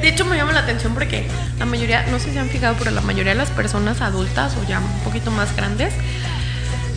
De 0.02 0.08
hecho, 0.08 0.26
me 0.26 0.36
llama 0.36 0.54
la 0.54 0.62
atención 0.62 0.96
porque 0.96 1.28
la 1.60 1.66
mayoría, 1.66 2.08
no 2.10 2.18
sé 2.18 2.32
si 2.32 2.38
han 2.40 2.50
fijado, 2.50 2.76
pero 2.80 2.90
la 2.90 3.02
mayoría 3.02 3.34
de 3.34 3.38
las 3.38 3.52
personas 3.52 4.02
adultas 4.02 4.54
o 4.56 4.68
ya 4.68 4.80
un 4.80 5.00
poquito 5.04 5.30
más 5.30 5.56
grandes 5.56 5.94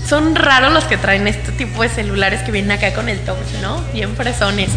son 0.08 0.34
raros 0.34 0.72
los 0.72 0.84
que 0.84 0.96
traen 0.96 1.26
este 1.26 1.52
tipo 1.52 1.82
de 1.82 1.88
celulares 1.88 2.42
que 2.42 2.52
vienen 2.52 2.72
acá 2.72 2.92
con 2.94 3.08
el 3.08 3.18
touch, 3.20 3.38
¿no? 3.62 3.80
Bien 3.92 4.14
fresones. 4.16 4.70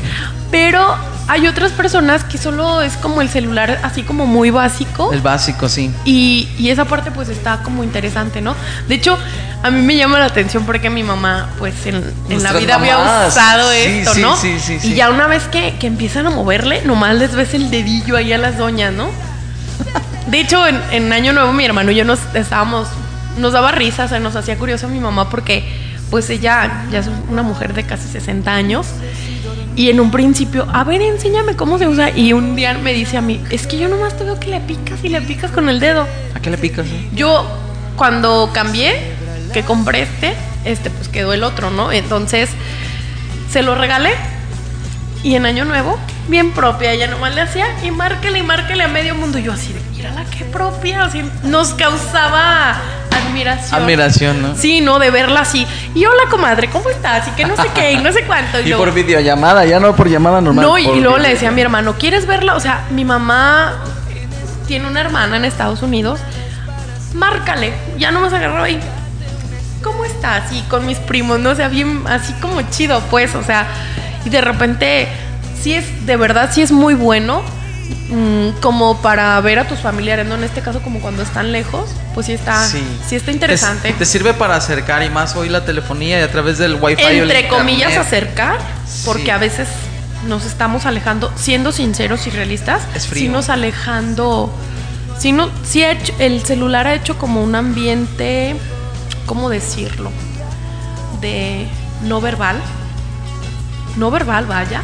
Pero 0.51 0.95
hay 1.27 1.47
otras 1.47 1.71
personas 1.73 2.23
que 2.23 2.37
solo 2.37 2.81
es 2.81 2.93
como 2.97 3.21
el 3.21 3.29
celular 3.29 3.79
así 3.83 4.03
como 4.03 4.25
muy 4.25 4.49
básico. 4.49 5.11
El 5.11 5.21
básico, 5.21 5.67
sí. 5.67 5.91
Y, 6.05 6.47
y 6.57 6.69
esa 6.69 6.85
parte 6.85 7.11
pues 7.11 7.27
está 7.29 7.57
como 7.63 7.83
interesante, 7.83 8.41
¿no? 8.41 8.55
De 8.87 8.95
hecho, 8.95 9.17
a 9.63 9.69
mí 9.69 9.81
me 9.81 9.97
llama 9.97 10.19
la 10.19 10.25
atención 10.27 10.65
porque 10.65 10.89
mi 10.89 11.03
mamá 11.03 11.49
pues 11.59 11.85
en, 11.85 12.01
en 12.29 12.43
la 12.43 12.53
vida 12.53 12.75
había 12.75 13.27
usado 13.27 13.69
Sí, 13.71 13.77
esto, 13.77 14.13
sí, 14.13 14.21
¿no? 14.21 14.37
sí, 14.37 14.57
sí, 14.59 14.79
sí. 14.79 14.91
Y 14.93 14.95
ya 14.95 15.09
una 15.09 15.27
vez 15.27 15.43
que, 15.49 15.75
que 15.77 15.87
empiezan 15.87 16.25
a 16.27 16.29
moverle, 16.29 16.81
nomás 16.85 17.15
les 17.15 17.35
ves 17.35 17.53
el 17.53 17.69
dedillo 17.69 18.15
ahí 18.15 18.31
a 18.31 18.37
las 18.37 18.57
doñas, 18.57 18.93
¿no? 18.93 19.09
De 20.27 20.39
hecho, 20.39 20.65
en, 20.67 20.79
en 20.91 21.11
Año 21.13 21.33
Nuevo 21.33 21.51
mi 21.53 21.65
hermano 21.65 21.91
y 21.91 21.95
yo 21.95 22.05
nos 22.05 22.19
estábamos, 22.33 22.87
nos 23.37 23.53
daba 23.53 23.71
risa, 23.71 24.07
se 24.07 24.19
nos 24.19 24.35
hacía 24.35 24.57
curioso 24.57 24.87
mi 24.87 24.99
mamá 24.99 25.29
porque 25.29 25.63
pues 26.09 26.29
ella 26.29 26.85
ya 26.91 26.99
es 26.99 27.09
una 27.29 27.43
mujer 27.43 27.73
de 27.73 27.83
casi 27.83 28.07
60 28.07 28.53
años 28.53 28.87
y 29.75 29.89
en 29.89 29.99
un 29.99 30.09
principio, 30.09 30.67
a 30.73 30.83
ver, 30.83 31.01
enséñame 31.01 31.55
cómo 31.55 31.77
se 31.77 31.87
usa 31.87 32.09
y 32.09 32.33
un 32.33 32.55
día 32.55 32.73
me 32.73 32.93
dice 32.93 33.17
a 33.17 33.21
mí, 33.21 33.41
es 33.51 33.67
que 33.67 33.77
yo 33.77 33.87
nomás 33.87 34.17
te 34.17 34.23
veo 34.23 34.39
que 34.39 34.47
le 34.47 34.59
picas 34.61 35.03
y 35.03 35.09
le 35.09 35.21
picas 35.21 35.51
con 35.51 35.69
el 35.69 35.79
dedo. 35.79 36.07
¿A 36.33 36.39
qué 36.39 36.49
le 36.49 36.57
picas? 36.57 36.87
eh? 36.87 37.09
Yo 37.13 37.47
cuando 37.95 38.49
cambié, 38.53 38.95
que 39.53 39.63
compré 39.63 40.01
este, 40.01 40.33
este 40.65 40.89
pues 40.89 41.09
quedó 41.09 41.31
el 41.33 41.43
otro, 41.43 41.69
¿no? 41.69 41.91
Entonces 41.91 42.49
se 43.51 43.61
lo 43.61 43.75
regalé 43.75 44.11
y 45.23 45.35
en 45.35 45.45
Año 45.45 45.65
Nuevo, 45.65 45.99
bien 46.27 46.51
propia, 46.53 46.91
ella 46.91 47.07
nomás 47.07 47.35
le 47.35 47.41
hacía 47.41 47.67
y 47.83 47.91
márquele 47.91 48.39
y 48.39 48.43
márquele 48.43 48.83
a 48.83 48.87
medio 48.87 49.13
mundo. 49.13 49.37
Y 49.37 49.43
yo 49.43 49.53
así 49.53 49.73
de, 49.73 49.79
mírala 50.07 50.29
qué 50.29 50.45
propia, 50.45 51.05
así 51.05 51.23
nos 51.43 51.73
causaba 51.73 52.77
admiración. 53.11 53.81
Admiración, 53.81 54.41
¿no? 54.41 54.55
Sí, 54.55 54.81
¿no? 54.81 54.99
De 54.99 55.11
verla 55.11 55.41
así. 55.41 55.65
Y 55.93 56.05
hola, 56.05 56.23
comadre, 56.29 56.69
¿cómo 56.69 56.89
estás? 56.89 57.27
Y 57.27 57.31
que 57.31 57.45
no 57.45 57.55
sé 57.55 57.69
qué, 57.73 57.93
y 57.93 57.97
no 57.97 58.11
sé 58.11 58.23
cuánto. 58.23 58.59
Y 58.67 58.69
yo, 58.69 58.77
por 58.77 58.93
videollamada, 58.93 59.65
ya 59.65 59.79
no 59.79 59.95
por 59.95 60.09
llamada 60.09 60.41
normal. 60.41 60.65
no, 60.65 60.77
y, 60.77 60.99
luego 60.99 61.17
le 61.17 61.29
decía 61.29 61.49
a 61.49 61.51
mi 61.51 61.61
hermano, 61.61 61.95
¿quieres 61.97 62.25
verla? 62.25 62.55
O 62.55 62.59
sea, 62.59 62.85
mi 62.89 63.05
mamá 63.05 63.75
tiene 64.67 64.87
una 64.87 65.01
hermana 65.01 65.37
en 65.37 65.45
Estados 65.45 65.81
Unidos. 65.81 66.19
Márcale. 67.13 67.73
Ya 67.97 68.11
no 68.11 68.21
me 68.21 68.27
agarró 68.27 68.63
ahí. 68.63 68.79
¿Cómo 69.81 70.05
estás? 70.05 70.51
Y 70.51 70.61
con 70.63 70.85
mis 70.85 70.97
primos, 70.97 71.39
¿no? 71.39 71.51
O 71.51 71.55
sea, 71.55 71.69
bien, 71.69 72.03
así 72.07 72.33
como 72.33 72.61
chido, 72.63 73.01
pues. 73.09 73.35
O 73.35 73.43
sea, 73.43 73.67
y 74.25 74.29
de 74.29 74.41
repente, 74.41 75.07
sí 75.59 75.73
es, 75.73 76.05
de 76.05 76.17
verdad, 76.17 76.49
sí 76.51 76.61
es 76.61 76.71
muy 76.71 76.93
bueno. 76.93 77.41
Mm, 78.09 78.59
como 78.61 79.01
para 79.01 79.39
ver 79.41 79.59
a 79.59 79.67
tus 79.67 79.79
familiares, 79.79 80.25
¿no? 80.25 80.35
En 80.35 80.43
este 80.43 80.61
caso, 80.61 80.81
como 80.81 80.99
cuando 80.99 81.23
están 81.23 81.51
lejos, 81.51 81.89
pues 82.13 82.25
sí 82.25 82.33
está, 82.33 82.67
sí, 82.67 82.83
está 83.11 83.31
interesante. 83.31 83.93
Te, 83.93 84.05
sirve 84.05 84.33
para 84.33 84.55
acercar 84.55 85.03
y 85.03 85.09
más 85.09 85.35
hoy 85.35 85.49
la 85.49 85.65
telefonía 85.65 86.19
y 86.19 86.23
a 86.23 86.31
través 86.31 86.57
del 86.57 86.75
wifi. 86.75 87.01
Entre 87.03 87.47
comillas, 87.47 87.97
acercar, 87.97 88.57
porque 89.05 89.31
a 89.31 89.37
veces 89.37 89.67
nos 90.27 90.45
estamos 90.45 90.85
alejando, 90.85 91.31
siendo 91.35 91.71
sinceros 91.71 92.27
y 92.27 92.29
realistas, 92.29 92.81
es 92.95 93.03
sí 93.03 93.29
nos 93.29 93.49
alejando, 93.49 94.51
sí, 95.17 95.31
no, 95.31 95.49
sí 95.63 95.83
hecho, 95.83 96.13
el 96.19 96.43
celular 96.43 96.87
ha 96.87 96.93
hecho 96.93 97.17
como 97.17 97.43
un 97.43 97.55
ambiente, 97.55 98.55
¿cómo 99.25 99.49
decirlo? 99.49 100.11
De 101.21 101.67
no 102.03 102.21
verbal, 102.21 102.57
no 103.95 104.11
verbal, 104.11 104.45
vaya, 104.45 104.83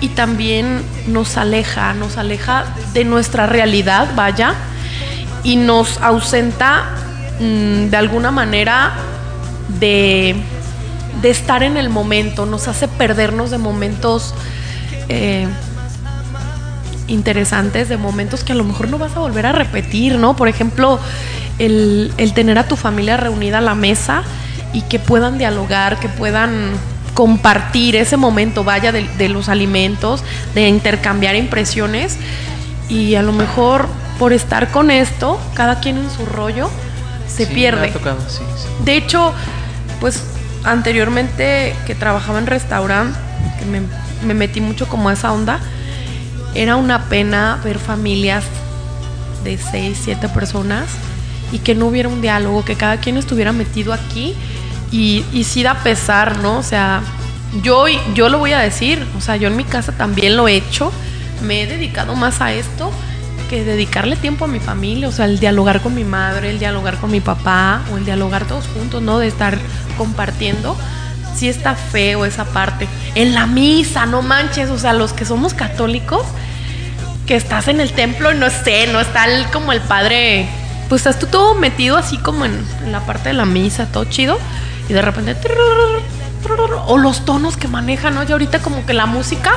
y 0.00 0.08
también 0.08 0.82
nos 1.06 1.36
aleja, 1.36 1.92
nos 1.94 2.16
aleja 2.18 2.64
de 2.92 3.04
nuestra 3.04 3.46
realidad, 3.46 4.08
vaya, 4.14 4.54
y 5.42 5.56
nos 5.56 5.98
ausenta 5.98 6.84
mm, 7.40 7.90
de 7.90 7.96
alguna 7.96 8.30
manera 8.30 8.92
de, 9.80 10.36
de, 11.20 11.30
estar 11.30 11.62
en 11.62 11.76
el 11.76 11.88
momento, 11.88 12.46
nos 12.46 12.68
hace 12.68 12.86
perdernos 12.88 13.50
de 13.50 13.58
momentos 13.58 14.34
eh, 15.08 15.48
interesantes, 17.08 17.88
de 17.88 17.96
momentos 17.96 18.44
que 18.44 18.52
a 18.52 18.56
lo 18.56 18.64
mejor 18.64 18.88
no 18.88 18.98
vas 18.98 19.16
a 19.16 19.20
volver 19.20 19.46
a 19.46 19.52
repetir, 19.52 20.16
¿no? 20.16 20.36
Por 20.36 20.48
ejemplo, 20.48 21.00
el, 21.58 22.12
el 22.18 22.34
tener 22.34 22.58
a 22.58 22.68
tu 22.68 22.76
familia 22.76 23.16
reunida 23.16 23.58
a 23.58 23.62
la 23.62 23.74
mesa 23.74 24.22
y 24.72 24.82
que 24.82 24.98
puedan 24.98 25.38
dialogar, 25.38 25.98
que 25.98 26.08
puedan 26.08 26.72
compartir 27.14 27.96
ese 27.96 28.16
momento, 28.16 28.64
vaya, 28.64 28.92
de, 28.92 29.28
los 29.28 29.48
alimentos, 29.48 30.22
de 30.54 30.68
intercambiar 30.68 31.36
impresiones 31.36 32.16
y 32.88 33.14
a 33.14 33.22
lo 33.22 33.32
mejor 33.32 33.88
por 34.18 34.32
estar 34.32 34.70
con 34.70 34.90
esto, 34.90 35.40
cada 35.54 35.80
quien 35.80 35.98
en 35.98 36.10
su 36.10 36.26
rollo, 36.26 36.70
se 37.26 37.46
pierde. 37.46 37.92
De 38.84 38.96
hecho, 38.96 39.32
pues 40.00 40.22
anteriormente 40.64 41.74
que 41.86 41.94
trabajaba 41.94 42.38
en 42.38 42.46
restaurante, 42.46 43.18
que 43.58 43.64
me, 43.64 43.82
me 44.26 44.34
metí 44.34 44.60
mucho 44.60 44.88
como 44.88 45.08
a 45.08 45.12
esa 45.12 45.32
onda, 45.32 45.60
era 46.54 46.76
una 46.76 47.04
pena 47.04 47.60
ver 47.62 47.78
familias 47.78 48.44
de 49.44 49.58
seis, 49.58 50.00
siete 50.02 50.28
personas 50.28 50.86
y 51.52 51.58
que 51.60 51.74
no 51.74 51.86
hubiera 51.86 52.08
un 52.08 52.20
diálogo, 52.20 52.64
que 52.64 52.74
cada 52.74 52.98
quien 52.98 53.16
estuviera 53.16 53.52
metido 53.52 53.92
aquí 53.92 54.34
y, 54.90 55.24
y 55.32 55.44
sí 55.44 55.62
da 55.62 55.74
pesar, 55.82 56.38
¿no? 56.38 56.58
O 56.58 56.62
sea, 56.62 57.02
yo, 57.62 57.86
yo 58.14 58.28
lo 58.28 58.38
voy 58.38 58.52
a 58.52 58.58
decir, 58.58 59.04
o 59.16 59.20
sea, 59.20 59.36
yo 59.36 59.48
en 59.48 59.56
mi 59.56 59.64
casa 59.64 59.92
también 59.92 60.36
lo 60.36 60.48
he 60.48 60.56
hecho, 60.56 60.92
me 61.42 61.62
he 61.62 61.66
dedicado 61.66 62.14
más 62.14 62.40
a 62.40 62.52
esto 62.52 62.90
que 63.48 63.64
dedicarle 63.64 64.16
tiempo 64.16 64.44
a 64.44 64.48
mi 64.48 64.60
familia, 64.60 65.08
o 65.08 65.12
sea, 65.12 65.24
el 65.24 65.40
dialogar 65.40 65.80
con 65.80 65.94
mi 65.94 66.04
madre, 66.04 66.50
el 66.50 66.58
dialogar 66.58 66.98
con 66.98 67.10
mi 67.10 67.20
papá, 67.20 67.82
o 67.90 67.96
el 67.96 68.04
dialogar 68.04 68.44
todos 68.44 68.66
juntos, 68.66 69.00
¿no? 69.00 69.18
De 69.18 69.26
estar 69.26 69.58
compartiendo. 69.96 70.76
Sí 71.34 71.48
está 71.48 71.74
feo 71.74 72.26
esa 72.26 72.44
parte. 72.44 72.86
En 73.14 73.32
la 73.32 73.46
misa, 73.46 74.04
no 74.04 74.20
manches, 74.20 74.68
o 74.68 74.78
sea, 74.78 74.92
los 74.92 75.14
que 75.14 75.24
somos 75.24 75.54
católicos, 75.54 76.26
que 77.26 77.36
estás 77.36 77.68
en 77.68 77.80
el 77.80 77.92
templo 77.92 78.34
no 78.34 78.50
sé, 78.50 78.86
no 78.92 79.00
está 79.00 79.24
como 79.52 79.72
el 79.72 79.80
padre, 79.80 80.46
pues 80.88 81.00
estás 81.00 81.18
tú 81.18 81.26
todo 81.26 81.54
metido 81.54 81.96
así 81.96 82.18
como 82.18 82.44
en, 82.44 82.58
en 82.84 82.92
la 82.92 83.00
parte 83.00 83.30
de 83.30 83.34
la 83.34 83.44
misa, 83.44 83.86
todo 83.86 84.04
chido 84.04 84.38
y 84.88 84.92
de 84.92 85.02
repente 85.02 85.36
o 86.86 86.98
los 86.98 87.24
tonos 87.24 87.56
que 87.56 87.68
manejan, 87.68 88.14
¿no? 88.14 88.22
Y 88.22 88.32
ahorita 88.32 88.60
como 88.60 88.86
que 88.86 88.94
la 88.94 89.06
música 89.06 89.52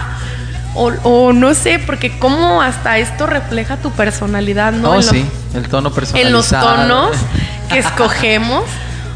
o, 0.73 1.33
no 1.33 1.53
sé, 1.53 1.79
porque 1.85 2.17
cómo 2.17 2.61
hasta 2.61 2.97
esto 2.97 3.27
refleja 3.27 3.77
tu 3.77 3.91
personalidad, 3.91 4.71
¿no? 4.71 4.91
Oh, 4.91 5.01
sí, 5.01 5.25
el 5.53 5.67
tono 5.67 5.91
personalizado. 5.91 6.27
En 6.27 6.33
los 6.33 6.49
tonos 6.49 7.17
que 7.69 7.79
escogemos, 7.79 8.63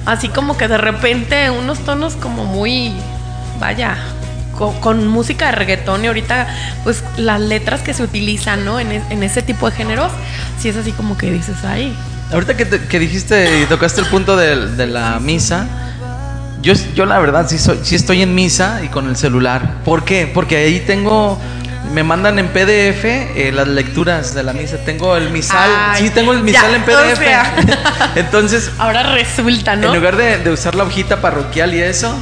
así 0.05 0.28
como 0.28 0.57
que 0.57 0.68
de 0.68 0.78
repente 0.78 1.49
unos 1.49 1.80
tonos 1.80 2.16
como 2.16 2.43
muy, 2.43 2.93
vaya, 3.59 3.97
con, 4.82 5.07
música 5.07 5.47
de 5.47 5.51
reggaetón 5.53 6.03
y 6.03 6.07
ahorita 6.07 6.47
pues 6.84 7.03
las 7.18 7.39
letras 7.39 7.82
que 7.82 7.93
se 7.93 8.03
utilizan, 8.03 8.66
¿no? 8.66 8.80
En, 8.80 8.91
en 8.91 9.24
ese 9.24 9.41
tipo 9.41 9.70
de 9.70 9.78
géneros, 9.78 10.11
sí 10.59 10.70
es 10.70 10.76
así 10.76 10.91
como 10.91 11.18
que 11.18 11.32
dices, 11.32 11.63
ahí. 11.63 11.95
Ahorita 12.34 12.57
que, 12.57 12.68
que 12.68 12.99
dijiste 12.99 13.61
y 13.61 13.66
tocaste 13.66 14.01
el 14.01 14.07
punto 14.07 14.36
de, 14.36 14.72
de 14.72 14.88
la 14.88 15.20
misa, 15.22 15.68
yo, 16.66 16.74
yo 16.95 17.05
la 17.05 17.20
verdad 17.20 17.47
sí, 17.47 17.59
soy, 17.59 17.80
sí 17.84 17.93
estoy 17.93 18.24
en 18.24 18.34
misa 18.34 18.82
y 18.84 18.88
con 18.88 19.07
el 19.07 19.16
celular. 19.16 19.84
¿Por 19.86 20.03
qué? 20.03 20.30
Porque 20.32 20.57
ahí 20.57 20.80
tengo 20.80 21.39
me 21.93 22.03
mandan 22.03 22.39
en 22.39 22.47
PDF 22.47 23.05
eh, 23.05 23.51
las 23.53 23.68
lecturas 23.68 24.34
de 24.34 24.41
la 24.41 24.51
misa. 24.51 24.78
Tengo 24.84 25.16
el 25.16 25.30
misal. 25.30 25.70
sí, 25.95 26.09
tengo 26.09 26.34
el 26.34 26.41
misal 26.41 26.74
en 26.74 26.82
PDF. 26.84 27.22
Entonces. 28.16 28.72
Ahora 28.80 29.13
resulta, 29.13 29.76
¿no? 29.76 29.88
En 29.88 29.99
lugar 29.99 30.18
de, 30.18 30.49
usar 30.49 30.74
la 30.74 30.84
hojita 30.84 31.22
parroquial 31.22 31.76
y 31.76 31.82
eso. 31.82 32.13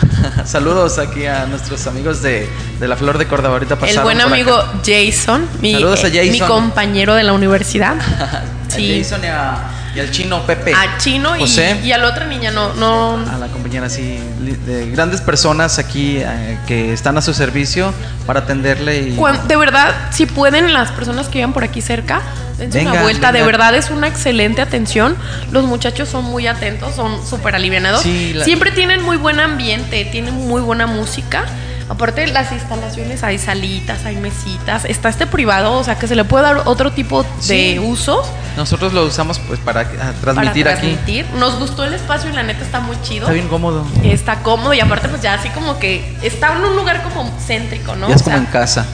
Saludos 0.46 0.98
aquí 0.98 1.26
a 1.26 1.44
nuestros 1.44 1.86
amigos 1.86 2.22
de, 2.22 2.48
la 2.80 2.96
Flor 2.96 3.18
de 3.18 3.26
Córdoba. 3.26 3.54
Ahorita 3.54 3.76
El 3.86 4.00
buen 4.00 4.22
amigo 4.22 4.56
Jason, 4.82 5.46
mi, 5.60 5.74
Saludos 5.74 6.04
a 6.04 6.08
Jason. 6.08 6.30
mi 6.30 6.40
compañero 6.40 7.14
de 7.14 7.22
la 7.22 7.34
universidad. 7.34 7.96
sí. 8.68 9.02
Jason 9.02 9.22
y 9.22 9.26
a 9.26 9.58
y 9.94 10.00
al 10.00 10.10
chino 10.10 10.46
Pepe. 10.46 10.72
A 10.74 10.98
chino 10.98 11.36
y, 11.36 11.44
y, 11.84 11.92
a 11.92 11.98
la 11.98 12.08
otra 12.08 12.26
niña, 12.26 12.50
no, 12.50 12.74
no. 12.74 13.16
A 13.28 13.38
la 13.38 13.48
compañera, 13.48 13.88
sí. 13.88 14.18
De 14.66 14.90
grandes 14.90 15.20
personas 15.20 15.78
aquí 15.78 16.18
eh, 16.18 16.58
que 16.66 16.92
están 16.92 17.18
a 17.18 17.22
su 17.22 17.34
servicio 17.34 17.92
para 18.26 18.40
atenderle. 18.40 19.00
Y... 19.00 19.18
de 19.48 19.56
verdad, 19.56 19.94
si 20.10 20.26
pueden, 20.26 20.72
las 20.72 20.92
personas 20.92 21.28
que 21.28 21.38
vivan 21.38 21.52
por 21.52 21.64
aquí 21.64 21.80
cerca, 21.80 22.22
dense 22.58 22.86
una 22.86 23.02
vuelta. 23.02 23.32
De 23.32 23.42
verdad 23.42 23.74
es 23.74 23.90
una 23.90 24.08
excelente 24.08 24.62
atención. 24.62 25.16
Los 25.50 25.64
muchachos 25.64 26.08
son 26.08 26.24
muy 26.24 26.46
atentos, 26.46 26.94
son 26.94 27.26
súper 27.26 27.54
alivianados. 27.54 28.02
Siempre 28.02 28.70
tienen 28.70 29.02
muy 29.02 29.16
buen 29.16 29.40
ambiente, 29.40 30.04
tienen 30.06 30.34
muy 30.34 30.62
buena 30.62 30.86
música. 30.86 31.44
Aparte 31.90 32.24
las 32.28 32.52
instalaciones, 32.52 33.24
hay 33.24 33.36
salitas, 33.36 34.04
hay 34.04 34.14
mesitas. 34.14 34.84
Está 34.84 35.08
este 35.08 35.26
privado, 35.26 35.72
o 35.72 35.82
sea 35.82 35.98
que 35.98 36.06
se 36.06 36.14
le 36.14 36.22
puede 36.22 36.44
dar 36.44 36.62
otro 36.66 36.92
tipo 36.92 37.26
de 37.48 37.80
usos. 37.80 38.28
Nosotros 38.56 38.92
lo 38.92 39.04
usamos 39.04 39.40
pues 39.40 39.58
para 39.58 39.80
ah, 39.80 40.12
transmitir, 40.20 40.66
para 40.66 40.76
transmitir. 40.76 41.24
aquí. 41.26 41.36
Nos 41.36 41.58
gustó 41.58 41.82
el 41.82 41.92
espacio 41.92 42.30
y 42.30 42.32
la 42.32 42.44
neta 42.44 42.62
está 42.62 42.78
muy 42.78 42.96
chido. 43.02 43.22
Está 43.22 43.32
bien 43.32 43.48
cómodo. 43.48 43.84
Está 44.04 44.36
cómodo 44.44 44.72
y 44.72 44.78
aparte 44.78 45.08
pues 45.08 45.20
ya 45.20 45.34
así 45.34 45.48
como 45.48 45.80
que 45.80 46.16
está 46.22 46.54
en 46.54 46.62
un 46.62 46.76
lugar 46.76 47.02
como 47.02 47.28
céntrico, 47.44 47.96
¿no? 47.96 48.08
Ya 48.08 48.14
es 48.14 48.22
como 48.22 48.36
en 48.36 48.46
casa. 48.46 48.86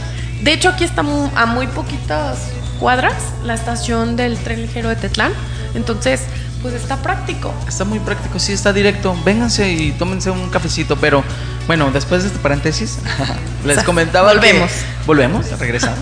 De 0.42 0.55
hecho 0.55 0.70
aquí 0.70 0.84
está 0.84 1.03
a 1.03 1.47
muy 1.47 1.66
poquitas 1.66 2.49
cuadras 2.80 3.14
la 3.44 3.53
estación 3.53 4.16
del 4.16 4.38
tren 4.38 4.62
ligero 4.62 4.88
de 4.88 4.97
Tetlán. 4.97 5.32
Entonces 5.74 6.22
pues 6.62 6.72
está 6.72 6.97
práctico. 6.97 7.53
Está 7.68 7.84
muy 7.84 7.99
práctico, 7.99 8.38
sí, 8.38 8.53
está 8.53 8.72
directo. 8.72 9.14
Vénganse 9.22 9.70
y 9.70 9.92
tómense 9.92 10.30
un 10.30 10.49
cafecito, 10.49 10.97
pero 10.97 11.22
bueno, 11.66 11.90
después 11.92 12.22
de 12.22 12.28
este 12.28 12.40
paréntesis, 12.40 12.98
les 13.64 13.82
comentaba. 13.82 14.32
Volvemos. 14.32 14.70
volvemos, 15.06 15.58
regresamos. 15.58 15.98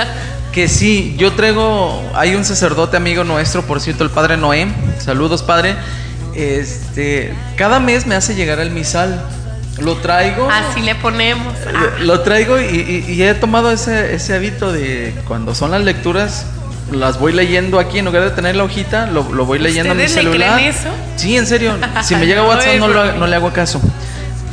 que 0.52 0.68
sí, 0.68 1.14
yo 1.18 1.32
traigo. 1.32 2.02
Hay 2.14 2.34
un 2.34 2.44
sacerdote 2.44 2.96
amigo 2.96 3.24
nuestro, 3.24 3.62
por 3.62 3.80
cierto, 3.80 4.04
el 4.04 4.10
padre 4.10 4.36
Noé. 4.36 4.68
Saludos, 4.98 5.42
padre. 5.42 5.76
Este, 6.34 7.32
cada 7.56 7.78
mes 7.78 8.06
me 8.06 8.14
hace 8.14 8.34
llegar 8.34 8.58
el 8.58 8.70
misal. 8.70 9.24
Lo 9.78 9.96
traigo. 9.96 10.48
Así 10.50 10.80
le 10.80 10.94
ponemos. 10.94 11.52
Lo 12.00 12.20
traigo 12.20 12.60
y, 12.60 13.22
he 13.22 13.34
tomado 13.34 13.72
ese, 13.72 14.14
ese 14.14 14.34
hábito 14.34 14.72
de 14.72 15.14
cuando 15.26 15.54
son 15.54 15.72
las 15.72 15.82
lecturas, 15.82 16.46
las 16.92 17.18
voy 17.18 17.32
leyendo 17.32 17.78
aquí 17.78 17.98
en 17.98 18.04
lugar 18.04 18.24
de 18.24 18.30
tener 18.30 18.56
la 18.56 18.64
hojita, 18.64 19.06
lo, 19.06 19.22
voy 19.22 19.58
leyendo 19.58 19.92
en 19.92 19.98
mi 19.98 20.08
celular. 20.08 20.60
Le 20.60 20.68
eso? 20.68 20.88
Sí, 21.16 21.36
en 21.36 21.46
serio. 21.46 21.76
Si 22.02 22.14
me 22.14 22.26
llega 22.26 22.42
WhatsApp 22.44 22.76
no, 22.78 23.12
no 23.14 23.26
le 23.26 23.36
hago 23.36 23.52
caso. 23.52 23.80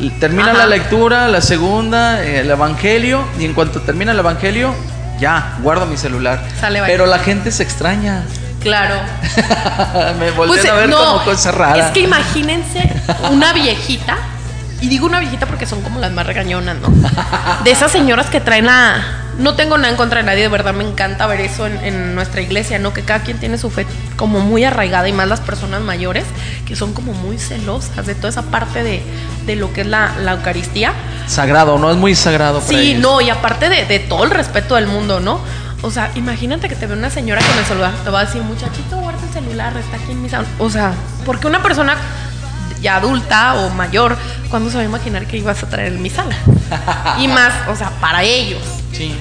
Termina 0.10 0.54
la 0.54 0.66
lectura, 0.66 1.28
la 1.28 1.42
segunda, 1.42 2.24
el 2.24 2.50
evangelio, 2.50 3.24
y 3.40 3.46
en 3.46 3.54
cuanto 3.54 3.82
termina 3.82 4.12
el 4.12 4.20
evangelio, 4.20 4.74
ya, 5.20 5.58
guardo 5.62 5.86
mi 5.86 5.98
celular. 5.98 6.42
Pero 6.88 7.06
la 7.06 7.20
gente 7.20 7.52
se 7.52 7.64
extraña. 7.64 8.24
Claro. 8.62 8.96
me 10.20 10.32
volví 10.32 10.54
pues, 10.54 10.66
a 10.66 10.74
ver 10.76 10.90
como 10.90 11.24
cosa 11.24 11.52
rara. 11.52 11.88
Es 11.88 11.92
que 11.92 12.02
imagínense 12.02 12.92
una 13.32 13.54
viejita, 13.54 14.18
y 14.82 14.90
digo 14.90 15.06
una 15.06 15.20
viejita 15.20 15.46
porque 15.46 15.66
son 15.66 15.82
como 15.82 16.00
las 16.00 16.12
más 16.12 16.26
regañonas, 16.26 16.78
¿no? 16.78 16.90
De 17.64 17.72
esas 17.72 17.92
señoras 17.92 18.28
que 18.28 18.42
traen 18.42 18.66
la 18.66 19.22
no 19.38 19.56
tengo 19.56 19.78
nada 19.78 19.90
en 19.90 19.96
contra 19.96 20.20
de 20.20 20.26
nadie, 20.26 20.42
de 20.42 20.48
verdad 20.48 20.74
me 20.74 20.84
encanta 20.84 21.26
ver 21.28 21.42
eso 21.42 21.66
en, 21.66 22.16
nuestra 22.16 22.42
iglesia, 22.42 22.80
¿no? 22.80 22.94
Que 22.94 23.04
cada 23.04 23.22
quien 23.22 23.40
tiene 23.40 23.58
su 23.58 23.70
fe 23.70 23.86
como 24.16 24.40
muy 24.40 24.64
arraigada 24.64 25.08
y 25.08 25.14
más 25.14 25.28
las 25.28 25.40
personas 25.40 25.82
mayores, 25.82 26.26
que 26.66 26.76
son 26.76 26.94
como 26.94 27.14
muy 27.14 27.38
celosas 27.38 28.06
de 28.06 28.16
toda 28.16 28.30
esa 28.30 28.44
parte 28.44 28.84
de, 28.84 29.56
lo 29.56 29.74
que 29.74 29.82
es 29.82 29.88
la, 29.88 30.14
Eucaristía. 30.32 30.94
Sagrado, 31.28 31.78
¿no? 31.78 31.92
Es 31.92 31.98
muy 31.98 32.16
sagrado. 32.16 32.62
sí, 32.62 32.96
no, 32.96 33.22
y 33.22 33.30
aparte 33.30 33.70
de, 33.70 34.00
todo 34.00 34.24
el 34.24 34.32
respeto 34.32 34.76
del 34.76 34.88
mundo, 34.88 35.20
¿no? 35.20 35.40
O 35.82 35.90
sea, 35.90 36.12
imagínate 36.16 36.70
que 36.70 36.76
te 36.76 36.86
ve 36.86 36.94
una 36.94 37.10
señora 37.10 37.42
con 37.42 37.58
el 37.58 37.66
celular, 37.66 37.94
te 38.04 38.10
va 38.12 38.20
a 38.20 38.26
decir, 38.26 38.42
muchachito, 38.44 38.98
guarda 38.98 39.20
el 39.26 39.34
celular, 39.34 39.76
está 39.78 39.98
aquí 39.98 40.12
en 40.12 40.22
mi 40.22 40.30
salón. 40.30 40.48
O 40.60 40.70
sea, 40.70 40.94
porque 41.26 41.48
una 41.48 41.64
persona 41.64 41.96
ya 42.82 42.98
adulta 42.98 43.56
o 43.56 43.70
mayor, 43.70 44.18
¿cuándo 44.52 44.70
se 44.70 44.76
va 44.78 44.84
a 44.84 44.86
imaginar 44.86 45.26
que 45.26 45.38
ibas 45.38 45.64
a 45.64 45.68
traer 45.70 45.88
el 45.94 45.98
misal? 46.00 46.28
y 47.20 47.28
más, 47.28 47.52
o 47.70 47.76
sea, 47.76 47.90
para 48.00 48.22
ellos. 48.24 48.62
Sí. 48.92 49.16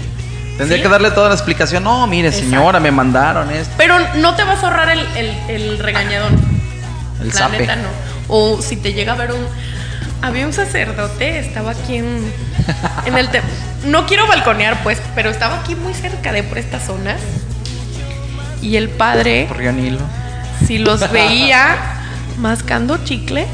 Tendría 0.59 0.77
¿Sí? 0.77 0.83
que 0.83 0.89
darle 0.91 1.11
toda 1.13 1.29
la 1.29 1.35
explicación. 1.35 1.83
No, 1.85 2.07
mire, 2.07 2.29
Exacto. 2.29 2.51
señora, 2.51 2.81
me 2.81 2.91
mandaron 2.91 3.51
esto. 3.51 3.73
Pero 3.79 3.97
no 4.17 4.35
te 4.35 4.45
vas 4.45 4.63
a 4.63 4.67
ahorrar 4.69 4.91
el, 4.91 5.01
el, 5.17 5.31
el 5.49 5.79
regañadón. 5.79 6.35
El 7.23 7.29
La 7.29 7.33
zape. 7.33 7.59
neta 7.61 7.77
no. 7.77 7.89
O 8.29 8.61
si 8.61 8.77
te 8.77 8.93
llega 8.93 9.15
a 9.15 9.17
ver 9.17 9.33
un. 9.33 9.41
Había 10.23 10.45
un 10.47 10.53
sacerdote, 10.53 11.39
estaba 11.39 11.71
aquí 11.71 11.97
en, 11.97 12.31
en 13.07 13.17
el. 13.17 13.31
te- 13.31 13.41
no 13.87 14.05
quiero 14.07 14.27
balconear, 14.27 14.83
pues, 14.83 15.01
pero 15.15 15.31
estaba 15.31 15.61
aquí 15.61 15.75
muy 15.75 15.95
cerca 15.95 16.31
de 16.33 16.43
por 16.43 16.59
estas 16.59 16.85
zonas. 16.85 17.17
Y 18.61 18.77
el 18.77 18.91
padre, 18.91 19.47
Por 19.49 19.63
Ganilo. 19.63 19.99
si 20.67 20.77
los 20.79 21.11
veía 21.13 21.77
mascando 22.39 22.99
chicle, 23.05 23.47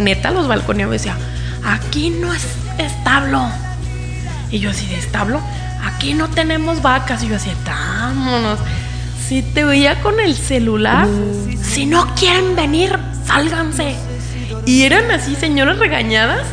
neta 0.00 0.30
los 0.30 0.48
balconeaba 0.48 0.94
y 0.94 0.98
decía: 0.98 1.16
Aquí 1.64 2.10
no 2.10 2.32
es 2.32 2.46
establo. 2.78 3.42
Y 4.50 4.58
yo 4.58 4.70
así 4.70 4.86
de 4.86 4.98
establo, 4.98 5.40
aquí 5.84 6.14
no 6.14 6.28
tenemos 6.28 6.82
vacas. 6.82 7.22
Y 7.22 7.28
yo 7.28 7.36
así, 7.36 7.50
vámonos. 7.64 8.58
Si 9.28 9.42
te 9.42 9.64
veía 9.64 10.00
con 10.02 10.18
el 10.18 10.34
celular, 10.34 11.06
si 11.62 11.86
no 11.86 12.14
quieren 12.16 12.56
venir, 12.56 12.98
sálganse. 13.24 13.94
Y 14.66 14.82
eran 14.82 15.10
así, 15.12 15.36
señoras 15.36 15.78
regañadas, 15.78 16.44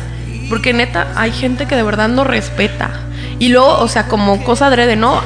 porque 0.48 0.72
neta, 0.72 1.08
hay 1.16 1.32
gente 1.32 1.66
que 1.66 1.74
de 1.74 1.82
verdad 1.82 2.08
no 2.08 2.22
respeta. 2.22 2.90
Y 3.40 3.48
luego, 3.48 3.78
o 3.80 3.88
sea, 3.88 4.06
como 4.06 4.44
cosa 4.44 4.66
adrede, 4.66 4.94
¿no? 4.94 5.20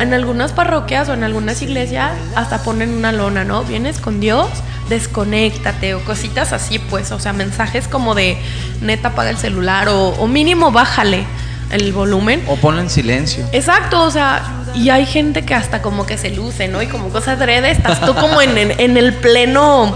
En 0.00 0.12
algunas 0.12 0.52
parroquias 0.52 1.08
o 1.08 1.14
en 1.14 1.24
algunas 1.24 1.62
iglesias 1.62 2.12
hasta 2.34 2.62
ponen 2.62 2.90
una 2.90 3.12
lona, 3.12 3.44
¿no? 3.44 3.62
Vienes 3.62 4.00
con 4.00 4.20
Dios, 4.20 4.48
desconéctate 4.88 5.94
o 5.94 6.00
cositas 6.04 6.52
así, 6.52 6.78
pues, 6.78 7.10
o 7.12 7.18
sea, 7.18 7.32
mensajes 7.32 7.88
como 7.88 8.14
de 8.14 8.36
neta 8.80 9.08
apaga 9.08 9.30
el 9.30 9.36
celular 9.38 9.88
o, 9.88 10.08
o 10.10 10.26
mínimo 10.26 10.70
bájale 10.72 11.24
el 11.70 11.92
volumen. 11.92 12.42
O 12.48 12.56
ponlo 12.56 12.80
en 12.80 12.90
silencio. 12.90 13.44
Exacto, 13.52 14.02
o 14.04 14.10
sea, 14.10 14.42
y 14.74 14.90
hay 14.90 15.04
gente 15.06 15.44
que 15.44 15.54
hasta 15.54 15.82
como 15.82 16.06
que 16.06 16.16
se 16.16 16.30
luce, 16.30 16.68
¿no? 16.68 16.80
Y 16.82 16.86
como 16.86 17.08
cosa 17.08 17.32
adrede, 17.32 17.70
estás 17.70 18.00
tú 18.00 18.14
como 18.14 18.40
en, 18.40 18.56
en- 18.56 18.78
en 18.80 18.96
el 18.96 19.14
pleno, 19.14 19.94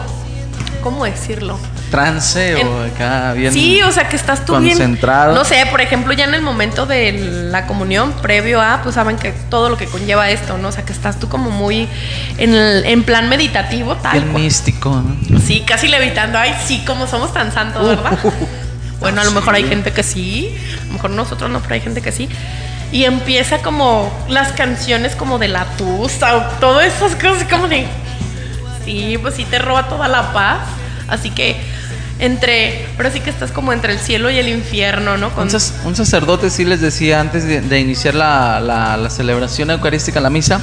¿cómo 0.82 1.04
decirlo? 1.04 1.58
Trance 1.90 2.60
En- 2.60 2.66
o 2.66 2.82
acá 2.84 3.32
bien. 3.32 3.52
Sí, 3.52 3.82
o 3.82 3.90
sea, 3.92 4.08
que 4.08 4.16
estás 4.16 4.44
tú 4.46 4.56
bien. 4.58 4.70
concentrado. 4.78 5.34
No 5.34 5.44
sé, 5.44 5.66
por 5.70 5.80
ejemplo, 5.80 6.12
ya 6.12 6.24
en 6.24 6.34
el 6.34 6.42
momento 6.42 6.86
de 6.86 7.12
la 7.50 7.66
comunión, 7.66 8.12
previo 8.22 8.60
a, 8.60 8.80
pues 8.82 8.94
saben 8.94 9.16
que 9.16 9.32
todo 9.50 9.68
lo 9.68 9.76
que 9.76 9.86
conlleva 9.86 10.30
esto, 10.30 10.56
¿no? 10.58 10.68
O 10.68 10.72
sea, 10.72 10.84
que 10.84 10.92
estás 10.92 11.18
tú 11.18 11.28
como 11.28 11.50
muy 11.50 11.88
en, 12.38 12.54
el- 12.54 12.84
en 12.86 13.02
plan 13.02 13.28
meditativo, 13.28 13.96
tal. 13.96 14.12
Bien 14.12 14.28
cual. 14.32 14.42
místico, 14.44 15.02
¿no? 15.28 15.40
Sí, 15.40 15.64
casi 15.66 15.88
levitando. 15.88 16.38
Ay, 16.38 16.54
sí, 16.66 16.82
como 16.86 17.06
somos 17.06 17.32
tan 17.34 17.52
santos, 17.52 17.86
¿verdad? 17.86 18.18
Bueno, 19.00 19.20
a 19.22 19.24
lo 19.24 19.30
mejor 19.32 19.54
hay 19.54 19.64
gente 19.66 19.92
que 19.92 20.02
sí, 20.02 20.54
a 20.82 20.86
lo 20.88 20.92
mejor 20.92 21.10
nosotros 21.10 21.50
no, 21.50 21.60
pero 21.60 21.74
hay 21.74 21.80
gente 21.80 22.02
que 22.02 22.12
sí. 22.12 22.28
Y 22.92 23.04
empieza 23.04 23.58
como 23.58 24.12
las 24.28 24.52
canciones 24.52 25.14
como 25.16 25.38
de 25.38 25.48
la 25.48 25.64
tusa 25.78 26.36
o 26.36 26.42
todas 26.60 26.86
esas 26.86 27.14
cosas 27.14 27.44
como 27.48 27.66
de... 27.68 27.86
Sí, 28.84 29.16
pues 29.20 29.34
sí 29.34 29.44
te 29.44 29.58
roba 29.58 29.88
toda 29.88 30.08
la 30.08 30.32
paz. 30.32 30.58
Así 31.08 31.30
que 31.30 31.56
entre... 32.20 32.86
Pero 32.96 33.10
sí 33.10 33.20
que 33.20 33.30
estás 33.30 33.50
como 33.50 33.72
entre 33.72 33.92
el 33.94 33.98
cielo 33.98 34.30
y 34.30 34.38
el 34.38 34.48
infierno, 34.48 35.16
¿no? 35.16 35.30
Con- 35.30 35.44
Un, 35.44 35.50
sac- 35.50 35.84
un 35.84 35.96
sacerdote 35.96 36.50
sí 36.50 36.64
les 36.64 36.80
decía 36.80 37.20
antes 37.20 37.44
de, 37.44 37.60
de 37.60 37.80
iniciar 37.80 38.14
la, 38.14 38.60
la- 38.60 38.96
la 38.96 39.10
celebración 39.10 39.70
eucarística, 39.70 40.20
la 40.20 40.30
misa, 40.30 40.60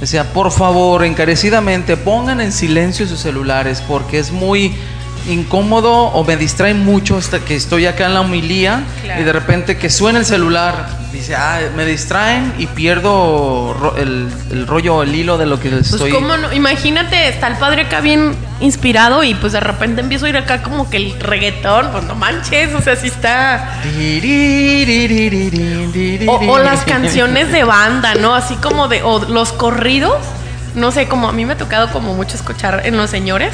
decía, 0.00 0.32
por 0.32 0.50
favor, 0.52 1.04
encarecidamente, 1.04 1.96
pongan 1.96 2.40
en 2.40 2.52
silencio 2.52 3.06
sus 3.06 3.20
celulares 3.20 3.82
porque 3.88 4.18
es 4.18 4.30
muy 4.30 4.76
incómodo 5.28 5.92
o 5.92 6.24
me 6.24 6.36
distrae 6.36 6.74
mucho 6.74 7.16
hasta 7.16 7.40
que 7.40 7.54
estoy 7.56 7.86
acá 7.86 8.06
en 8.06 8.14
la 8.14 8.20
homilía 8.20 8.82
Claro. 9.02 9.20
y 9.20 9.24
de 9.24 9.32
repente 9.32 9.76
que 9.76 9.90
suena 9.90 10.18
el 10.18 10.24
celular, 10.26 10.88
dice, 11.12 11.34
ah, 11.34 11.60
me 11.76 11.84
distraen 11.84 12.52
y 12.58 12.66
pierdo 12.66 13.74
ro- 13.78 13.96
el, 13.96 14.28
el 14.50 14.66
rollo, 14.66 15.02
el 15.02 15.14
hilo 15.14 15.36
de 15.38 15.46
lo 15.46 15.58
que 15.60 15.70
Pues 15.70 15.92
estoy... 15.92 16.10
cómo 16.10 16.36
no, 16.36 16.52
imagínate, 16.52 17.28
está 17.28 17.46
el 17.48 17.56
padre 17.56 17.82
acá 17.82 18.00
bien 18.00 18.34
inspirado 18.60 19.22
y 19.24 19.34
pues 19.34 19.52
de 19.52 19.60
repente 19.60 20.00
empiezo 20.00 20.26
a 20.26 20.28
ir 20.30 20.36
acá 20.36 20.62
como 20.62 20.88
que 20.90 20.96
el 20.98 21.18
reggaetón, 21.20 21.88
pues 21.92 22.04
no 22.04 22.14
manches, 22.14 22.74
o 22.74 22.80
sea, 22.80 22.96
sí 22.96 23.06
está... 23.08 23.80
O, 26.26 26.32
o 26.52 26.58
las 26.58 26.80
canciones 26.84 27.52
de 27.52 27.64
banda, 27.64 28.14
¿no? 28.14 28.34
Así 28.34 28.54
como 28.56 28.88
de, 28.88 29.02
o 29.02 29.18
los 29.24 29.52
corridos, 29.52 30.16
no 30.74 30.90
sé, 30.92 31.06
como 31.08 31.28
a 31.28 31.32
mí 31.32 31.44
me 31.44 31.54
ha 31.54 31.56
tocado 31.56 31.90
como 31.90 32.14
mucho 32.14 32.36
escuchar 32.36 32.82
en 32.84 32.96
los 32.96 33.10
señores, 33.10 33.52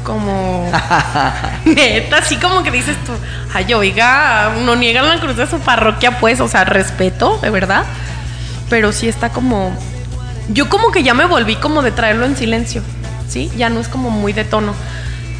como 0.00 0.70
neta, 1.64 2.18
así 2.18 2.36
como 2.36 2.62
que 2.62 2.70
dices 2.70 2.96
tú, 3.04 3.12
ay, 3.52 3.72
oiga, 3.74 4.52
no 4.64 4.76
niegan 4.76 5.08
la 5.08 5.20
cruz 5.20 5.36
de 5.36 5.46
su 5.46 5.58
parroquia, 5.60 6.18
pues, 6.18 6.40
o 6.40 6.48
sea, 6.48 6.64
respeto, 6.64 7.38
de 7.42 7.50
verdad, 7.50 7.84
pero 8.68 8.92
sí 8.92 9.08
está 9.08 9.30
como, 9.30 9.72
yo 10.48 10.68
como 10.68 10.90
que 10.90 11.02
ya 11.02 11.14
me 11.14 11.24
volví 11.24 11.56
como 11.56 11.82
de 11.82 11.92
traerlo 11.92 12.26
en 12.26 12.36
silencio, 12.36 12.82
¿sí? 13.28 13.50
Ya 13.56 13.70
no 13.70 13.80
es 13.80 13.88
como 13.88 14.10
muy 14.10 14.32
de 14.32 14.44
tono. 14.44 14.74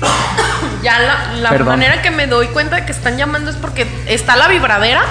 Ya 0.82 0.98
la, 0.98 1.50
la 1.52 1.58
manera 1.64 2.00
que 2.00 2.10
me 2.10 2.26
doy 2.26 2.46
cuenta 2.48 2.76
de 2.76 2.86
que 2.86 2.92
están 2.92 3.18
llamando 3.18 3.50
es 3.50 3.56
porque 3.56 3.86
está 4.06 4.36
la 4.36 4.48
vibradera 4.48 5.02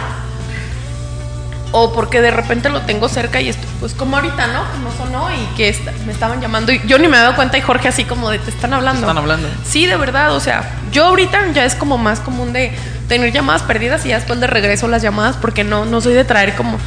o 1.72 1.94
porque 1.94 2.22
de 2.22 2.32
repente 2.32 2.70
lo 2.70 2.82
tengo 2.82 3.10
cerca 3.10 3.42
y 3.42 3.50
esto, 3.50 3.68
pues 3.80 3.94
como 3.94 4.18
ahorita, 4.18 4.48
¿no? 4.48 4.64
No 4.80 4.92
sonó 4.98 5.30
y 5.32 5.56
que 5.56 5.76
me 6.06 6.12
estaban 6.12 6.42
llamando 6.42 6.72
y 6.72 6.82
yo 6.88 6.98
ni 6.98 7.08
me 7.08 7.18
he 7.18 7.20
dado 7.20 7.36
cuenta 7.36 7.58
y 7.58 7.62
Jorge 7.62 7.88
así 7.88 8.06
como 8.06 8.30
de 8.30 8.40
te 8.40 8.50
están 8.50 8.74
hablando. 8.74 9.02
Te 9.02 9.08
están 9.08 9.18
hablando. 9.18 9.48
Sí, 9.64 9.86
de 9.86 9.96
verdad, 9.96 10.36
o 10.36 10.40
sea, 10.40 10.78
yo 10.92 11.06
ahorita 11.06 11.52
ya 11.54 11.66
es 11.66 11.76
como 11.76 11.98
más 11.98 12.20
común 12.20 12.54
de 12.54 12.72
tener 13.08 13.32
llamadas 13.32 13.62
perdidas 13.64 14.06
y 14.06 14.10
ya 14.10 14.16
después 14.16 14.40
de 14.40 14.48
regreso 14.48 14.88
las 14.88 15.02
llamadas 15.02 15.36
porque 15.38 15.64
no 15.64 15.86
no 15.86 16.02
soy 16.02 16.14
de 16.14 16.26
traer 16.26 16.56
como 16.56 16.78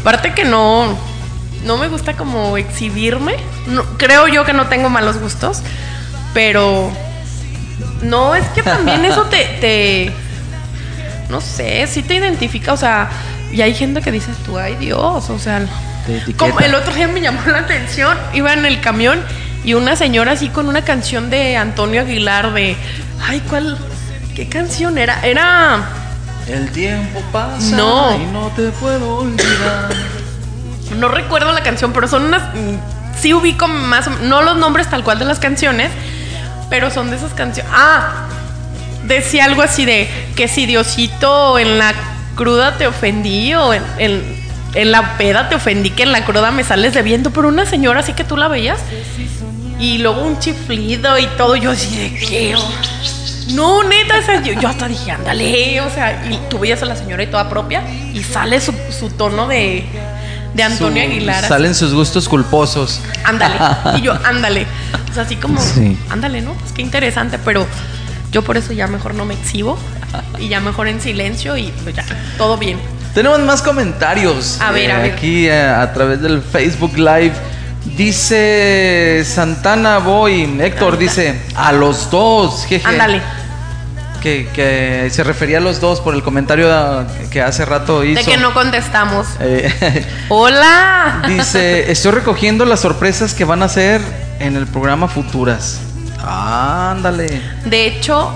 aparte 0.00 0.34
que 0.34 0.44
no 0.44 0.96
no 1.64 1.76
me 1.76 1.88
gusta 1.88 2.14
como 2.14 2.56
exhibirme. 2.56 3.36
No, 3.66 3.84
creo 3.98 4.26
yo 4.28 4.44
que 4.44 4.52
no 4.52 4.66
tengo 4.68 4.88
malos 4.88 5.18
gustos, 5.18 5.62
pero 6.32 6.90
no, 8.02 8.34
es 8.34 8.46
que 8.48 8.62
también 8.62 9.04
eso 9.04 9.24
te, 9.24 9.44
te 9.60 10.12
no 11.28 11.40
sé, 11.40 11.86
sí 11.86 12.02
te 12.02 12.14
identifica, 12.14 12.72
o 12.72 12.76
sea, 12.76 13.10
y 13.52 13.62
hay 13.62 13.74
gente 13.74 14.00
que 14.00 14.12
dices 14.12 14.36
tú, 14.44 14.58
ay 14.58 14.76
Dios, 14.76 15.28
o 15.30 15.38
sea, 15.38 15.62
como 16.36 16.60
el 16.60 16.74
otro 16.74 16.92
día 16.94 17.08
me 17.08 17.20
llamó 17.20 17.40
la 17.46 17.58
atención, 17.58 18.16
iba 18.32 18.52
en 18.52 18.64
el 18.66 18.80
camión 18.80 19.20
y 19.64 19.74
una 19.74 19.96
señora 19.96 20.32
así 20.32 20.48
con 20.48 20.68
una 20.68 20.82
canción 20.82 21.30
de 21.30 21.56
Antonio 21.56 22.00
Aguilar 22.02 22.52
de, 22.52 22.76
ay, 23.26 23.40
¿cuál? 23.48 23.76
¿Qué 24.34 24.48
canción 24.48 24.96
era? 24.98 25.20
Era, 25.22 25.80
El 26.48 26.70
tiempo 26.70 27.20
pasa 27.32 27.76
No. 27.76 28.16
y 28.16 28.26
no 28.32 28.48
te 28.56 28.70
puedo 28.70 29.18
olvidar. 29.18 29.90
no 30.96 31.08
recuerdo 31.08 31.52
la 31.52 31.62
canción, 31.62 31.92
pero 31.92 32.08
son 32.08 32.24
unas, 32.24 32.54
mm, 32.54 33.20
sí 33.20 33.34
ubico 33.34 33.68
más, 33.68 34.08
no 34.22 34.42
los 34.42 34.56
nombres 34.56 34.88
tal 34.88 35.04
cual 35.04 35.18
de 35.18 35.24
las 35.24 35.38
canciones, 35.38 35.90
pero 36.70 36.90
son 36.90 37.10
de 37.10 37.16
esas 37.16 37.32
canciones. 37.34 37.70
Ah, 37.74 38.26
decía 39.06 39.44
algo 39.44 39.62
así 39.62 39.84
de 39.84 40.08
que 40.36 40.48
si 40.48 40.66
Diosito 40.66 41.58
en 41.58 41.78
la 41.78 41.92
cruda 42.40 42.78
te 42.78 42.86
ofendí 42.86 43.52
o 43.54 43.74
en, 43.74 43.82
en- 43.98 44.40
en 44.72 44.90
la 44.92 45.18
peda 45.18 45.48
te 45.50 45.56
ofendí, 45.56 45.90
que 45.90 46.04
en 46.04 46.12
la 46.12 46.24
cruda 46.24 46.50
me 46.52 46.64
sales 46.64 46.94
de 46.94 47.02
viento, 47.02 47.30
pero 47.32 47.48
una 47.48 47.66
señora 47.66 48.00
así 48.00 48.14
que 48.14 48.24
tú 48.24 48.36
la 48.38 48.48
veías 48.48 48.78
y 49.78 49.98
luego 49.98 50.22
un 50.22 50.38
chiflido 50.38 51.18
y 51.18 51.26
todo, 51.36 51.54
yo 51.56 51.72
así 51.72 51.94
de 51.96 52.14
qué. 52.18 52.54
No, 53.52 53.82
neta, 53.82 54.18
o 54.18 54.22
sea, 54.22 54.40
yo, 54.42 54.52
yo 54.54 54.68
hasta 54.68 54.86
dije, 54.88 55.10
ándale, 55.10 55.80
o 55.82 55.90
sea, 55.90 56.24
y 56.30 56.38
tú 56.48 56.58
veías 56.60 56.80
a 56.82 56.86
la 56.86 56.96
señora 56.96 57.22
y 57.22 57.26
toda 57.26 57.48
propia 57.50 57.82
y 58.14 58.22
sale 58.22 58.58
su, 58.60 58.72
su 58.96 59.10
tono 59.10 59.46
de, 59.48 59.84
de 60.54 60.62
Antonio 60.62 61.02
Su- 61.04 61.10
Aguilar. 61.10 61.36
así. 61.40 61.48
Salen 61.48 61.74
sus 61.74 61.92
gustos 61.92 62.28
culposos. 62.28 63.00
Ándale. 63.24 63.56
Y 63.98 64.02
yo, 64.02 64.12
ándale. 64.24 64.66
O 65.10 65.14
sea, 65.14 65.24
así 65.24 65.34
como, 65.36 65.60
Sí. 65.60 65.98
ándale, 66.10 66.40
¿no? 66.42 66.52
Pues 66.54 66.70
qué 66.72 66.82
interesante, 66.82 67.38
pero 67.44 67.66
yo 68.30 68.42
por 68.42 68.56
eso 68.56 68.72
ya 68.72 68.86
mejor 68.86 69.14
no 69.14 69.24
me 69.24 69.34
exhibo 69.34 69.78
y 70.38 70.48
ya 70.48 70.60
mejor 70.60 70.88
en 70.88 71.00
silencio 71.00 71.56
y 71.56 71.72
pues 71.82 71.94
ya, 71.94 72.04
todo 72.38 72.56
bien. 72.56 72.78
Tenemos 73.14 73.40
más 73.40 73.60
comentarios. 73.60 74.60
A 74.60 74.70
ver, 74.70 74.92
a 74.92 75.00
ver. 75.00 75.12
Aquí 75.12 75.48
eh, 75.48 75.60
a 75.62 75.92
través 75.92 76.20
del 76.22 76.42
Facebook 76.42 76.96
Live. 76.96 77.32
Dice 77.96 79.24
Santana 79.26 79.98
Boy, 79.98 80.58
Héctor 80.60 80.98
dice, 80.98 81.40
a 81.56 81.72
los 81.72 82.10
dos, 82.10 82.66
jeje. 82.66 82.86
Ándale. 82.86 83.20
Que, 84.22 84.48
que 84.54 85.08
se 85.10 85.24
refería 85.24 85.58
a 85.58 85.60
los 85.62 85.80
dos 85.80 86.00
por 86.00 86.14
el 86.14 86.22
comentario 86.22 86.68
que 87.30 87.40
hace 87.40 87.64
rato 87.64 88.04
hizo. 88.04 88.20
De 88.20 88.24
que 88.24 88.36
no 88.36 88.52
contestamos. 88.52 89.26
Eh, 89.40 90.06
¡Hola! 90.28 91.22
dice, 91.26 91.90
estoy 91.90 92.12
recogiendo 92.12 92.66
las 92.66 92.80
sorpresas 92.80 93.32
que 93.32 93.44
van 93.44 93.62
a 93.62 93.64
hacer 93.64 94.02
en 94.38 94.56
el 94.56 94.66
programa 94.66 95.08
Futuras. 95.08 95.80
Ándale. 96.26 97.40
De 97.64 97.86
hecho, 97.86 98.32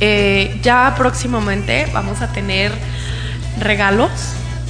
eh, 0.00 0.58
ya 0.62 0.94
próximamente 0.96 1.88
vamos 1.92 2.20
a 2.20 2.28
tener 2.28 2.72
regalos 3.58 4.10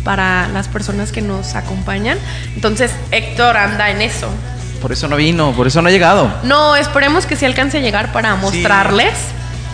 para 0.05 0.49
las 0.49 0.69
personas 0.69 1.13
que 1.13 1.21
nos 1.21 1.55
acompañan. 1.55 2.19
Entonces, 2.55 2.91
Héctor 3.11 3.57
anda 3.57 3.91
en 3.91 4.01
eso. 4.01 4.29
Por 4.81 4.93
eso 4.93 5.09
no 5.09 5.17
vino, 5.17 5.53
por 5.53 5.67
eso 5.67 5.83
no 5.83 5.89
ha 5.89 5.91
llegado. 5.91 6.33
No, 6.45 6.77
esperemos 6.77 7.27
que 7.27 7.37
sí 7.37 7.45
alcance 7.45 7.79
a 7.79 7.81
llegar 7.81 8.13
para 8.13 8.37
mostrarles. 8.37 9.13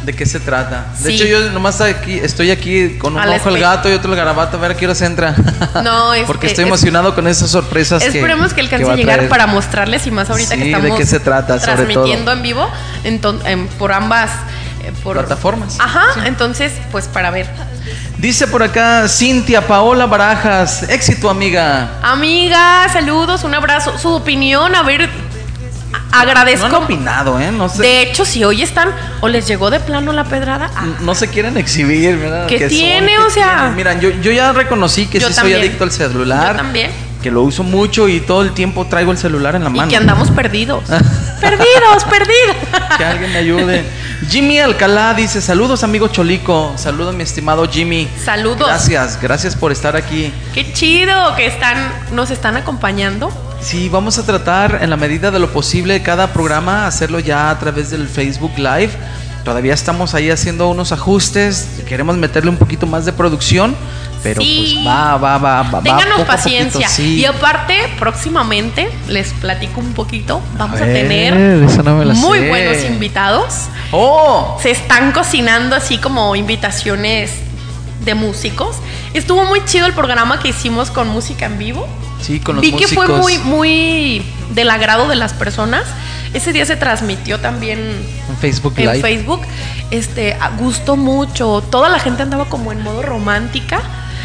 ¿De 0.05 0.13
qué 0.13 0.27
se 0.27 0.39
trata? 0.39 0.87
De 1.01 1.11
Sí. 1.11 1.15
hecho, 1.17 1.25
yo 1.25 1.51
nomás 1.51 1.81
aquí, 1.81 2.19
estoy 2.19 2.51
aquí 2.51 2.99
con 2.99 3.15
un 3.15 3.21
Al 3.21 3.31
ojo 3.31 3.49
el 3.49 3.57
espe- 3.57 3.61
gato 3.61 3.89
y 3.89 3.93
otro 3.95 4.11
el 4.13 4.17
garabato, 4.19 4.57
a 4.59 4.61
ver 4.61 4.73
a 4.73 4.77
qué 4.77 4.85
hora 4.85 4.95
se 4.95 5.07
entra. 5.07 5.35
No, 5.83 6.13
es 6.15 6.25
Porque 6.27 6.43
que- 6.43 6.47
estoy 6.49 6.65
es- 6.65 6.69
emocionado 6.69 7.15
con 7.15 7.27
esas 7.27 7.51
sorpresas 7.51 8.03
que 8.03 8.09
Esperemos 8.11 8.53
que 8.53 8.61
alcance 8.61 8.85
va 8.85 8.93
a 8.93 8.97
llegar 8.97 9.29
para 9.29 9.47
mostrarles 9.47 10.07
y 10.07 10.11
más 10.11 10.29
ahorita 10.29 10.51
Sí, 10.55 10.59
que 10.59 10.65
¿de 10.67 10.71
estamos 10.73 10.99
qué 10.99 11.07
se 11.07 11.21
trata, 11.21 11.59
transmitiendo 11.59 12.33
en 12.33 12.43
vivo 12.43 12.69
em, 13.05 13.67
por 13.79 13.93
ambas 13.93 14.31
eh, 14.83 14.93
por- 15.03 15.17
Plataformas. 15.17 15.77
Ajá, 15.81 16.27
entonces 16.27 16.73
pues 16.93 17.09
para 17.09 17.31
ver. 17.31 17.49
Dice 18.19 18.47
por 18.47 18.63
acá 18.63 19.09
Cintia 19.09 19.67
Paola 19.67 20.05
Barajas, 20.07 20.83
éxito 20.89 21.29
amiga. 21.31 21.89
Amiga, 22.03 22.87
saludos, 22.93 23.45
un 23.45 23.55
abrazo. 23.55 23.99
Su 23.99 24.11
opinión, 24.11 24.75
a 24.75 24.83
ver, 24.83 25.09
a- 25.95 26.15
No 26.15 26.31
agradezco. 26.31 26.67
han 26.67 26.75
opinado, 26.75 27.39
¿eh? 27.41 27.51
No, 27.51 27.69
sé, 27.69 27.83
de 27.83 28.03
hecho, 28.03 28.25
si 28.25 28.45
hoy 28.45 28.63
están 28.63 28.91
o 29.21 29.29
les 29.29 29.47
llegó 29.47 29.71
de 29.71 29.81
plano 29.81 30.13
la 30.13 30.25
pedrada, 30.25 30.71
ah, 30.77 30.85
no 31.01 31.15
se 31.15 31.29
quieren 31.29 31.57
exhibir, 31.57 32.17
¿verdad? 32.17 32.47
¿Qué 32.47 32.69
tiene? 32.69 33.19
O 33.19 33.31
sea-. 33.31 33.73
Miran, 33.75 34.01
yo, 34.01 34.11
yo 34.11 34.33
ya 34.33 34.53
reconocí 34.53 35.07
que 35.07 35.19
Yo 35.21 35.29
sí 35.29 35.35
también. 35.35 35.59
soy 35.59 35.67
adicto 35.69 35.85
al 35.85 35.91
celular. 35.93 36.53
Yo 36.57 36.63
también. 36.63 36.91
Que 37.23 37.31
lo 37.31 37.41
uso 37.43 37.63
mucho 37.63 38.07
y 38.07 38.21
todo 38.21 38.43
el 38.43 38.53
tiempo 38.53 38.85
traigo 38.87 39.11
el 39.11 39.17
celular 39.17 39.55
en 39.57 39.65
la 39.65 39.71
y 39.71 39.73
mano. 39.73 39.89
que 39.89 39.97
andamos 39.97 40.31
perdidos. 40.31 40.85
perdidos, 41.41 42.05
perdidos. 42.11 42.57
Que 42.99 43.05
alguien 43.05 43.33
me 43.33 43.39
ayude. 43.39 43.85
Jimmy 44.29 44.59
Alcalá 44.59 45.15
dice, 45.15 45.41
saludos 45.41 45.83
amigo 45.85 46.09
Cholico, 46.09 46.73
saludos 46.77 47.15
mi 47.15 47.23
estimado 47.23 47.67
Jimmy. 47.71 48.09
Saludos. 48.25 48.67
Gracias, 48.69 49.19
gracias 49.21 49.57
por 49.57 49.73
estar 49.73 49.97
aquí. 49.97 50.33
Qué 50.53 50.73
chido 50.75 51.35
que 51.35 51.47
están, 51.47 51.77
nos 52.13 52.31
están 52.31 52.57
acompañando. 52.59 53.31
Sí, 53.65 53.89
vamos 53.89 54.19
a 54.19 54.27
tratar 54.27 54.81
en 54.83 54.91
la 54.91 54.97
medida 54.97 55.31
de 55.31 55.39
lo 55.39 55.51
posible 55.51 56.03
cada 56.03 56.33
programa 56.35 56.87
hacerlo 56.87 57.19
ya 57.19 57.49
a 57.51 57.59
través 57.59 57.91
del 57.91 58.09
Facebook 58.09 58.53
Live. 58.59 58.91
Todavía 59.43 59.73
estamos 59.73 60.15
ahí 60.15 60.31
haciendo 60.31 60.69
unos 60.69 60.93
ajustes, 60.93 61.69
queremos 61.89 62.17
meterle 62.17 62.51
un 62.51 62.57
poquito 62.59 62.87
más 62.87 63.05
de 63.07 63.13
producción, 63.13 63.75
pero 64.23 64.41
Sí. 64.43 64.75
pues 64.77 64.87
va, 64.87 65.17
va, 65.17 65.39
va, 65.39 65.63
va. 65.63 65.83
Ténganos 65.83 66.21
paciencia. 66.27 66.73
poquito, 66.73 66.91
sí. 66.91 67.17
Y 67.21 67.25
aparte, 67.25 67.79
próximamente, 67.99 68.91
les 69.09 69.33
platico 69.33 69.81
un 69.81 69.93
poquito, 69.95 70.43
vamos 70.59 70.81
a, 70.81 70.85
ver, 70.85 70.95
tener 70.95 71.35
no 71.35 72.15
muy 72.15 72.39
sé. 72.41 72.49
buenos 72.49 72.85
invitados. 72.85 73.55
¡Oh! 73.93 74.59
Se 74.63 74.71
están 74.71 75.13
cocinando 75.13 75.75
así 75.75 75.97
como 75.99 76.37
invitaciones 76.37 77.31
de 78.05 78.15
músicos. 78.15 78.77
Estuvo 79.15 79.45
muy 79.45 79.65
chido 79.65 79.87
el 79.87 79.95
programa 79.95 80.39
que 80.39 80.49
hicimos 80.49 80.91
con 80.91 81.09
música 81.09 81.47
en 81.47 81.59
vivo. 81.59 81.87
Sí, 82.25 82.41
con 82.41 82.57
los 82.57 82.63
Vi 82.63 82.73
que 82.73 82.89
fue 82.89 83.07
muy, 83.07 83.39
muy 83.39 84.23
del 84.55 84.71
agrado 84.71 85.09
de 85.09 85.15
las 85.15 85.33
personas. 85.35 85.85
Ese 86.33 86.53
día 86.53 86.65
se 86.67 86.77
transmitió 86.77 87.39
también 87.39 87.79
En 88.29 88.37
Facebook 88.41 88.75
en 88.79 88.87
Live. 88.87 89.01
Facebook. 89.01 89.43
Este, 89.91 90.33
a- 90.35 90.49
gustó 90.51 90.97
mucho. 90.97 91.63
Toda 91.71 91.89
la 91.89 91.99
gente 91.99 92.23
andaba 92.23 92.47
como 92.47 92.73
en 92.73 92.83
modo 92.83 93.03
romántica. 93.03 93.81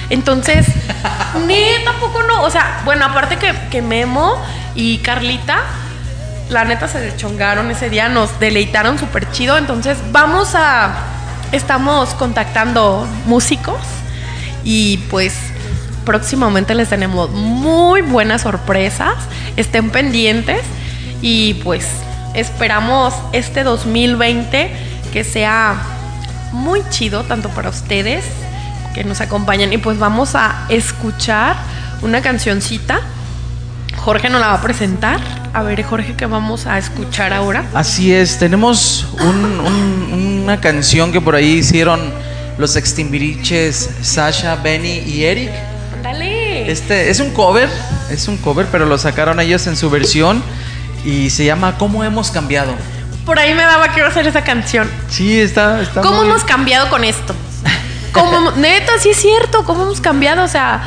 Entonces, 0.10 0.66
ni 1.48 1.62
tampoco 1.84 2.24
no. 2.24 2.44
O 2.44 2.50
sea, 2.50 2.82
bueno, 2.86 3.06
aparte 3.06 3.38
que, 3.38 3.54
que 3.70 3.82
Memo 3.82 4.36
y 4.76 5.00
Carlita, 5.00 5.60
la 6.50 6.64
neta 6.66 6.88
se 6.88 7.00
deschongaron 7.00 7.70
ese 7.70 7.90
día, 7.90 8.10
nos 8.10 8.40
deleitaron 8.40 8.98
súper 8.98 9.30
chido. 9.32 9.58
Entonces, 9.58 9.98
vamos 10.12 10.56
a. 10.56 10.92
Estamos 11.52 12.10
contactando 12.12 13.08
músicos 13.26 13.78
y 14.64 14.98
pues 15.10 15.34
próximamente 16.06 16.76
les 16.76 16.90
tenemos 16.90 17.30
muy 17.32 18.02
buenas 18.02 18.42
sorpresas. 18.42 19.14
Estén 19.58 19.90
pendientes 19.90 20.62
y 21.22 21.56
pues 21.56 21.86
esperamos 22.34 23.14
este 23.34 23.64
2020 23.64 24.72
que 25.12 25.24
sea 25.24 25.76
muy 26.52 26.82
chido 26.90 27.24
tanto 27.24 27.50
para 27.50 27.70
ustedes 27.70 28.24
que 28.96 29.04
nos 29.04 29.22
acompañan 29.22 29.72
y 29.74 29.78
pues 29.78 30.00
vamos 30.00 30.36
a 30.36 30.66
escuchar 30.70 31.56
una 32.02 32.22
cancioncita. 32.22 33.02
Jorge 33.98 34.30
nos 34.30 34.40
la 34.40 34.48
va 34.48 34.54
a 34.56 34.62
presentar. 34.62 35.20
A 35.54 35.62
ver, 35.64 35.84
Jorge, 35.84 36.14
¿qué 36.16 36.26
vamos 36.26 36.66
a 36.68 36.78
escuchar 36.78 37.34
ahora? 37.34 37.66
Así 37.74 38.14
es, 38.14 38.38
tenemos 38.40 39.08
un- 39.20 39.60
un- 39.60 40.42
una 40.44 40.62
canción 40.62 41.12
que 41.12 41.20
por 41.22 41.36
ahí 41.36 41.54
hicieron 41.58 42.00
los 42.58 42.76
extimbiriches 42.76 43.90
Sasha, 44.02 44.56
Benny 44.56 45.00
y 45.06 45.24
Eric. 45.24 45.52
Este 46.70 47.10
es 47.10 47.20
un 47.20 47.32
cover, 47.32 47.68
es 48.12 48.28
un 48.28 48.38
cover, 48.38 48.68
pero 48.72 48.86
lo 48.86 48.98
sacaron 49.00 49.40
ellos 49.40 49.66
en 49.66 49.76
su 49.76 49.90
versión 49.90 50.44
y 51.04 51.32
se 51.32 51.44
llama 51.44 51.78
¿Cómo 51.80 52.04
hemos 52.04 52.30
cambiado? 52.30 52.74
Por 53.26 53.40
ahí 53.40 53.56
me 53.56 53.64
daba 53.64 53.90
que 53.92 54.00
iba 54.00 54.08
a 54.08 54.12
hacer 54.12 54.28
esa 54.28 54.44
canción. 54.44 54.88
Sí, 55.10 55.40
está, 55.40 55.82
está 55.82 56.02
¿Cómo 56.02 56.18
muy- 56.18 56.28
hemos 56.28 56.44
cambiado 56.44 56.88
con 56.90 57.04
esto? 57.04 57.34
¿Cómo, 58.14 58.52
neta, 58.52 58.94
sí 59.02 59.10
es 59.10 59.18
cierto, 59.18 59.64
¿cómo 59.66 59.82
hemos 59.84 60.00
cambiado? 60.00 60.44
O 60.44 60.48
sea, 60.48 60.82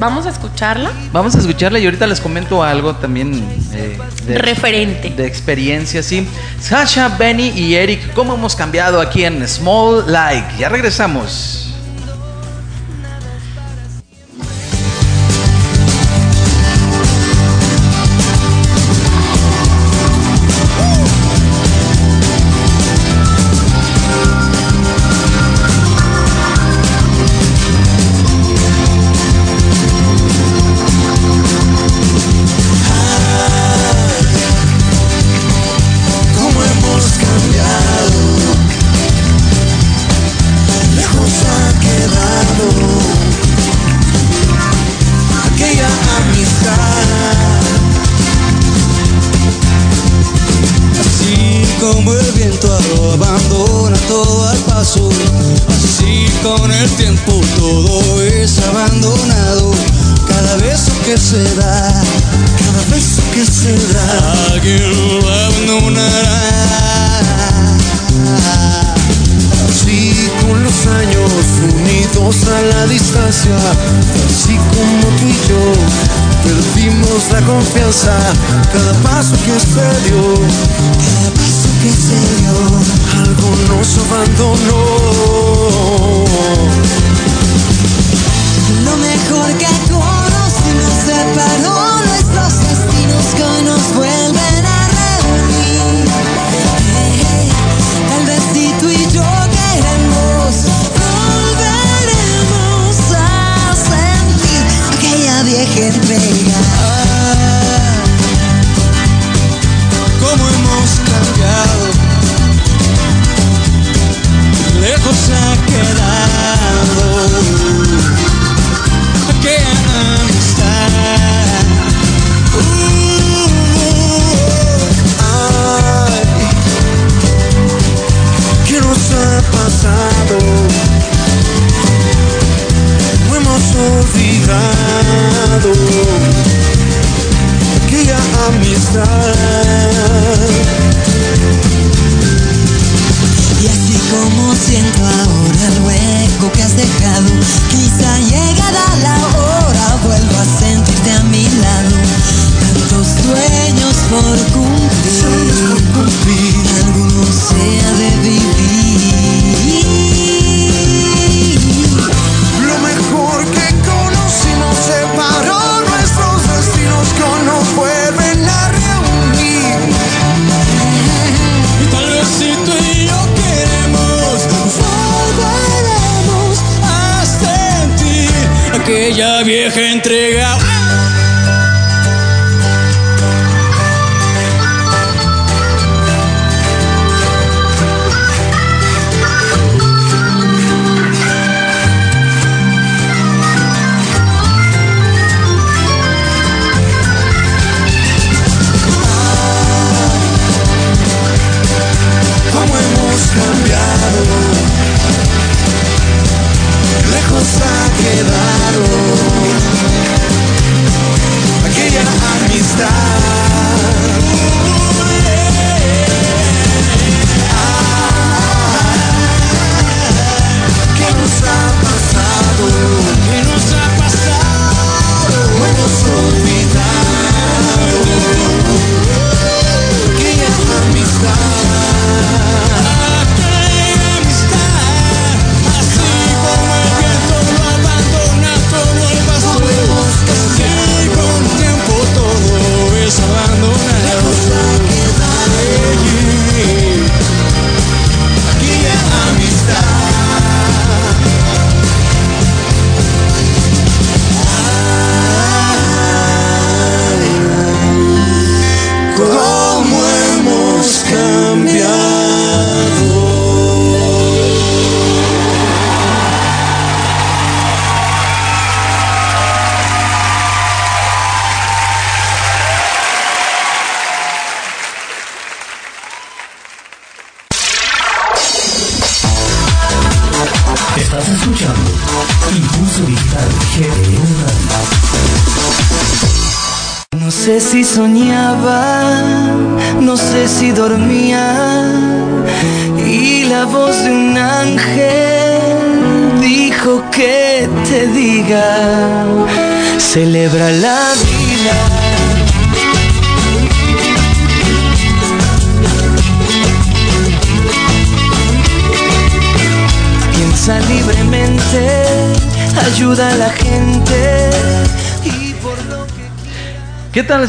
vamos 0.00 0.26
a 0.26 0.30
escucharla. 0.30 0.90
Vamos 1.12 1.36
a 1.36 1.38
escucharla 1.38 1.78
y 1.78 1.84
ahorita 1.84 2.08
les 2.08 2.20
comento 2.20 2.64
algo 2.64 2.96
también 2.96 3.32
eh, 3.72 3.98
de, 4.26 4.36
Referente. 4.38 5.10
de 5.10 5.26
experiencia, 5.28 6.02
sí. 6.02 6.26
Sasha, 6.60 7.08
Benny 7.08 7.50
y 7.50 7.76
Eric, 7.76 8.14
¿cómo 8.14 8.34
hemos 8.34 8.56
cambiado 8.56 9.00
aquí 9.00 9.24
en 9.24 9.46
Small 9.46 10.04
Like? 10.10 10.56
Ya 10.58 10.68
regresamos. 10.68 11.69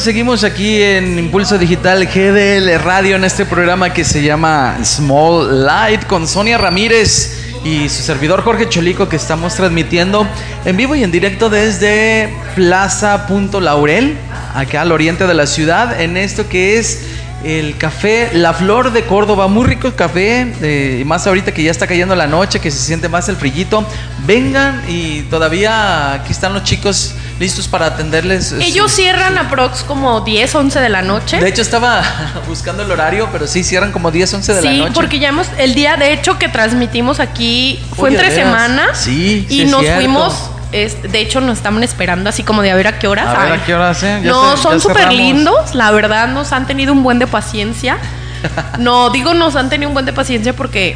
Seguimos 0.02 0.44
aquí 0.44 0.82
en 0.82 1.20
Impulso 1.20 1.60
Digital 1.60 2.08
GDL 2.08 2.84
Radio 2.84 3.18
en 3.18 3.24
este 3.24 3.46
programa 3.46 3.94
que 3.94 4.04
se 4.04 4.24
llama 4.24 4.80
Small 4.84 5.64
Light 5.64 6.08
con 6.08 6.28
Sonia 6.28 6.58
Ramírez 6.58 7.54
y 7.64 7.88
su 7.88 8.02
servidor 8.02 8.42
Jorge 8.42 8.68
Cholico 8.68 9.08
que 9.08 9.18
estamos 9.18 9.54
transmitiendo 9.54 10.26
en 10.66 10.76
vivo 10.76 10.96
y 10.96 11.04
en 11.04 11.12
directo 11.12 11.52
desde 11.52 12.34
Plaza 12.56 13.28
Punto 13.28 13.60
Laurel, 13.62 14.18
acá 14.56 14.82
al 14.82 14.92
oriente 14.92 15.28
de 15.28 15.36
la 15.36 15.46
ciudad, 15.46 16.02
en 16.02 16.18
esto 16.18 16.50
que 16.50 16.80
es 16.80 17.04
el 17.44 17.78
café 17.78 18.32
La 18.34 18.54
Flor 18.54 18.94
de 18.94 19.04
Córdoba. 19.04 19.48
Muy 19.50 19.68
rico 19.68 19.88
el 19.88 19.94
café, 19.94 20.52
eh, 20.64 21.04
más 21.06 21.28
ahorita 21.28 21.54
que 21.54 21.62
ya 21.62 21.70
está 21.70 21.86
cayendo 21.86 22.16
la 22.16 22.26
noche, 22.26 22.60
que 22.60 22.72
se 22.72 22.80
siente 22.80 23.08
más 23.08 23.30
el 23.30 23.36
frillito. 23.36 23.86
Vengan 24.26 24.82
y 24.88 25.22
todavía 25.24 26.14
aquí 26.14 26.32
están 26.32 26.54
los 26.54 26.64
chicos 26.64 27.14
listos 27.42 27.68
para 27.68 27.88
atenderles. 27.88 28.52
Ellos 28.54 28.92
cierran 28.92 29.36
aprox 29.38 29.82
como 29.84 30.22
10, 30.22 30.54
11 30.56 30.80
de 30.80 30.90
la 30.90 31.02
noche. 31.02 31.40
de 31.40 31.50
hecho, 31.50 31.64
estaba 31.64 32.04
buscando 32.48 32.84
el 32.84 32.92
horario, 32.92 33.28
pero 33.32 33.48
sí 33.48 33.64
cierran 33.64 33.92
como 33.92 34.12
10, 34.12 34.36
11 34.36 34.54
de 34.54 34.62
la 34.62 34.72
sí, 34.72 34.78
noche. 34.78 34.92
porque 34.94 35.18
ya 35.20 35.30
hemos, 35.30 35.48
el 35.58 35.74
día 35.74 35.98
de 35.98 36.14
hecho 36.14 36.38
que 36.38 36.48
transmitimos 36.48 37.20
aquí 37.20 37.80
fue 37.96 38.10
Oye, 38.10 38.18
entre 38.20 38.36
semanas. 38.36 38.98
Sí, 39.00 39.46
sí 39.50 39.64
Y 39.64 39.66
nos 39.66 39.82
cierto. 39.82 39.96
fuimos, 39.98 40.50
es- 40.72 41.02
de 41.02 41.20
hecho 41.20 41.42
nos 41.42 41.58
estaban 41.58 41.84
esperando 41.84 42.30
así 42.30 42.44
como 42.44 42.62
de 42.62 42.70
a 42.72 42.76
ver 42.76 42.86
a 42.88 43.00
qué 43.00 43.08
horas. 43.08 43.28
A 43.36 43.44
ver 43.46 43.54
a 43.54 43.66
qué 43.66 43.74
horas, 43.74 44.04
¿eh? 44.04 44.22
No, 44.24 44.56
se- 44.56 44.62
son 44.64 44.80
súper 44.80 45.12
lindos, 45.12 45.74
la 45.74 45.90
verdad 45.92 46.28
nos 46.28 46.52
han 46.54 46.68
tenido 46.68 46.94
un 46.94 47.02
buen 47.02 47.18
de 47.18 47.26
paciencia. 47.26 47.98
no, 48.78 49.10
digo 49.10 49.34
nos 49.34 49.56
han 49.56 49.70
tenido 49.70 49.90
un 49.90 49.94
buen 49.96 50.06
de 50.06 50.14
paciencia 50.14 50.54
porque 50.56 50.96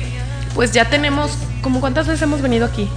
pues 0.53 0.71
ya 0.71 0.85
tenemos, 0.85 1.31
como 1.61 1.81
cuántas 1.81 2.05
veces 2.07 2.21
hemos 2.21 2.41
venido 2.41 2.65
aquí? 2.67 2.87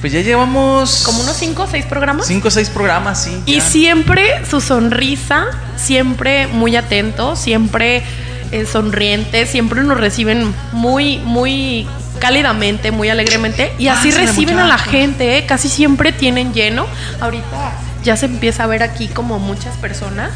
Pues 0.00 0.12
ya 0.12 0.20
llevamos. 0.20 1.02
Como 1.04 1.20
unos 1.20 1.36
5 1.36 1.62
o 1.62 1.66
6 1.66 1.86
programas. 1.86 2.26
5 2.26 2.48
o 2.48 2.50
6 2.50 2.70
programas, 2.70 3.22
sí. 3.22 3.42
Y 3.44 3.56
ya. 3.56 3.60
siempre 3.60 4.44
su 4.46 4.60
sonrisa, 4.60 5.46
siempre 5.76 6.46
muy 6.46 6.76
atento, 6.76 7.36
siempre 7.36 8.02
eh, 8.50 8.66
sonriente, 8.66 9.46
siempre 9.46 9.82
nos 9.82 9.98
reciben 9.98 10.54
muy, 10.72 11.18
muy 11.18 11.86
cálidamente, 12.18 12.92
muy 12.92 13.08
alegremente. 13.08 13.72
Y 13.78 13.88
así 13.88 14.10
reciben 14.10 14.58
a 14.58 14.66
la 14.66 14.78
gente, 14.78 15.38
¿eh? 15.38 15.46
casi 15.46 15.68
siempre 15.68 16.12
tienen 16.12 16.54
lleno. 16.54 16.86
Ahorita 17.20 17.72
ya 18.02 18.16
se 18.16 18.26
empieza 18.26 18.64
a 18.64 18.66
ver 18.66 18.82
aquí 18.82 19.08
como 19.08 19.38
muchas 19.38 19.76
personas. 19.76 20.30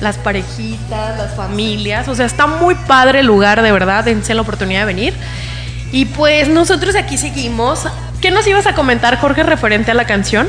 Las 0.00 0.18
parejitas, 0.18 1.16
las 1.16 1.36
familias, 1.36 2.08
o 2.08 2.14
sea, 2.16 2.26
está 2.26 2.46
muy 2.46 2.74
padre 2.74 3.20
el 3.20 3.26
lugar, 3.26 3.62
de 3.62 3.70
verdad, 3.70 4.04
dense 4.04 4.34
la 4.34 4.42
oportunidad 4.42 4.80
de 4.80 4.86
venir. 4.86 5.14
Y 5.92 6.06
pues 6.06 6.48
nosotros 6.48 6.96
aquí 6.96 7.16
seguimos. 7.16 7.86
¿Qué 8.24 8.30
nos 8.30 8.46
ibas 8.46 8.66
a 8.66 8.74
comentar, 8.74 9.20
Jorge, 9.20 9.42
referente 9.42 9.90
a 9.90 9.94
la 9.94 10.06
canción? 10.06 10.48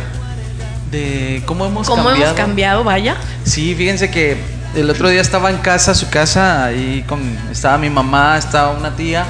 De 0.91 1.43
cómo 1.45 1.65
hemos 1.65 1.85
¿Cómo 1.89 2.05
cambiado. 2.05 2.23
hemos 2.31 2.37
cambiado, 2.37 2.83
vaya? 2.85 3.17
Sí, 3.43 3.75
fíjense 3.75 4.09
que 4.09 4.37
el 4.77 4.89
otro 4.89 5.09
día 5.09 5.19
estaba 5.19 5.49
en 5.49 5.57
casa, 5.57 5.93
su 5.93 6.09
casa, 6.09 6.63
ahí 6.63 7.03
con, 7.05 7.19
estaba 7.51 7.77
mi 7.77 7.89
mamá, 7.89 8.37
estaba 8.37 8.71
una 8.71 8.95
tía, 8.95 9.25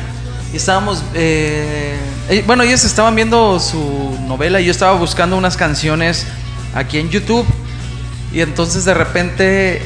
y 0.53 0.57
estábamos, 0.57 1.03
eh, 1.15 1.95
eh, 2.29 2.43
bueno, 2.45 2.61
ellos 2.61 2.83
estaban 2.85 3.15
viendo 3.15 3.59
su 3.59 4.15
novela 4.27 4.61
y 4.61 4.65
yo 4.65 4.71
estaba 4.71 4.93
buscando 4.93 5.35
unas 5.37 5.57
canciones 5.57 6.27
aquí 6.75 6.99
en 6.99 7.09
YouTube, 7.09 7.47
y 8.31 8.41
entonces 8.41 8.85
de 8.85 8.93
repente 8.93 9.81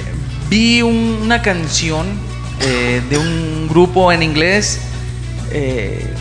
vi 0.50 0.82
un- 0.82 1.20
una 1.24 1.42
canción 1.42 2.08
eh, 2.60 3.02
de 3.10 3.18
un 3.18 3.70
grupo 3.70 4.12
en 4.12 4.22
inglés 4.22 4.82
eh, 5.50 6.14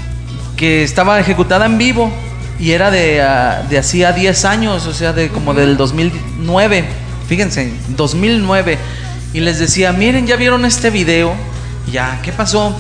que 0.57 0.85
estaba 0.85 1.19
ejecutada 1.19 1.67
en 1.67 1.79
vivo 1.79 2.13
y 2.59 2.73
era 2.73 2.91
de, 2.91 3.21
ah, 3.23 3.63
de 3.69 3.79
hacía 3.79 4.13
10 4.13 4.45
años, 4.45 4.87
o 4.87 4.93
sea, 4.93 5.13
de 5.13 5.29
como 5.29 5.55
del 5.55 5.77
2009. 5.77 6.85
Fíjense, 7.29 7.73
2009. 7.89 8.79
Y 9.35 9.41
les 9.41 9.59
decía, 9.59 9.93
miren, 9.93 10.27
ya 10.27 10.37
vieron 10.37 10.65
este 10.65 10.91
video. 10.91 11.33
Ya, 11.93 12.19
¿qué 12.23 12.33
pasó? 12.33 12.75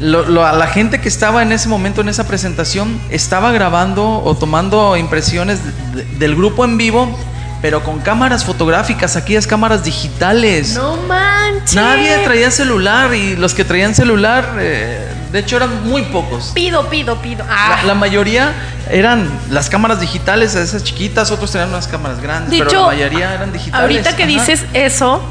lo- 0.00 0.24
lo- 0.28 0.46
a 0.46 0.52
la 0.52 0.68
gente 0.68 1.00
que 1.00 1.08
estaba 1.08 1.42
en 1.42 1.50
ese 1.50 1.68
momento 1.68 2.02
en 2.02 2.08
esa 2.08 2.24
presentación 2.28 3.00
estaba 3.10 3.50
grabando 3.50 4.22
o 4.24 4.36
tomando 4.36 4.96
impresiones 4.96 5.58
de- 5.64 6.04
de- 6.04 6.18
del 6.20 6.36
grupo 6.36 6.64
en 6.64 6.78
vivo, 6.78 7.18
pero 7.62 7.82
con 7.82 7.98
cámaras 7.98 8.44
fotográficas, 8.44 9.16
aquellas 9.16 9.48
cámaras 9.48 9.82
digitales. 9.82 10.74
No 10.76 10.96
manches. 11.08 11.74
Nadie 11.74 12.16
traía 12.24 12.52
celular 12.52 13.12
y 13.12 13.34
los 13.34 13.54
que 13.54 13.64
traían 13.64 13.92
celular, 13.96 14.54
eh, 14.60 15.04
de 15.32 15.40
hecho, 15.40 15.56
eran 15.56 15.86
muy 15.88 16.02
pocos. 16.02 16.52
Pido, 16.54 16.88
pido, 16.88 17.16
pido. 17.20 17.44
Ah. 17.48 17.78
La, 17.80 17.88
la 17.88 17.94
mayoría 17.94 18.52
eran 18.90 19.28
las 19.50 19.68
cámaras 19.68 20.00
digitales, 20.00 20.54
esas 20.54 20.84
chiquitas, 20.84 21.30
otros 21.30 21.52
tenían 21.52 21.68
unas 21.68 21.86
cámaras 21.86 22.20
grandes, 22.20 22.50
De 22.50 22.58
pero 22.58 22.70
hecho, 22.70 22.80
la 22.82 22.86
mayoría 22.88 23.34
eran 23.34 23.52
digitales. 23.52 23.82
Ahorita 23.82 24.16
que 24.16 24.22
Ajá. 24.22 24.32
dices 24.32 24.64
eso, 24.72 25.22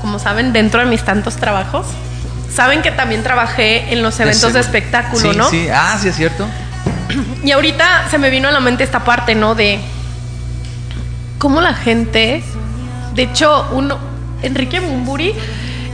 como 0.00 0.18
saben, 0.18 0.52
dentro 0.52 0.80
de 0.80 0.86
mis 0.86 1.02
tantos 1.02 1.36
trabajos, 1.36 1.86
saben 2.54 2.82
que 2.82 2.92
también 2.92 3.22
trabajé 3.22 3.92
en 3.92 4.02
los 4.02 4.18
eventos 4.20 4.52
de, 4.52 4.60
espectáculo, 4.60 5.32
Sí, 5.32 5.36
¿no? 5.36 5.50
Sí, 5.50 5.68
ah, 5.72 5.98
sí 6.00 6.08
es 6.08 6.16
cierto. 6.16 6.46
Y 7.44 7.52
ahorita 7.52 8.08
se 8.10 8.18
me 8.18 8.30
vino 8.30 8.48
a 8.48 8.50
la 8.52 8.60
mente 8.60 8.82
esta 8.82 9.04
parte, 9.04 9.34
¿no? 9.34 9.54
De 9.54 9.78
cómo 11.38 11.60
la 11.60 11.74
gente, 11.74 12.42
de 13.14 13.22
hecho, 13.22 13.68
uno, 13.72 13.98
Enrique 14.42 14.80
Bumburi 14.80 15.34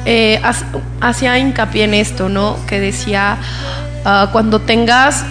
eh, 0.04 0.40
hac- 0.42 0.64
hacía 1.00 1.38
hincapié 1.38 1.84
en 1.84 1.94
esto, 1.94 2.28
¿no? 2.28 2.56
Que 2.66 2.80
decía, 2.80 3.36
ah, 4.04 4.28
cuando 4.32 4.60
tengas 4.60 5.24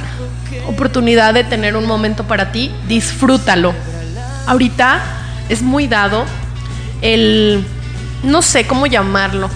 oportunidad 0.68 1.34
de 1.34 1.44
tener 1.44 1.76
un 1.76 1.86
momento 1.86 2.26
para 2.26 2.52
ti, 2.52 2.72
disfrútalo. 2.88 3.74
Ahorita 4.48 5.00
es 5.50 5.62
muy 5.62 5.88
dado 5.88 6.26
el, 7.02 7.66
no 8.24 8.42
sé 8.42 8.66
cómo 8.68 8.86
llamarlo, 8.88 9.50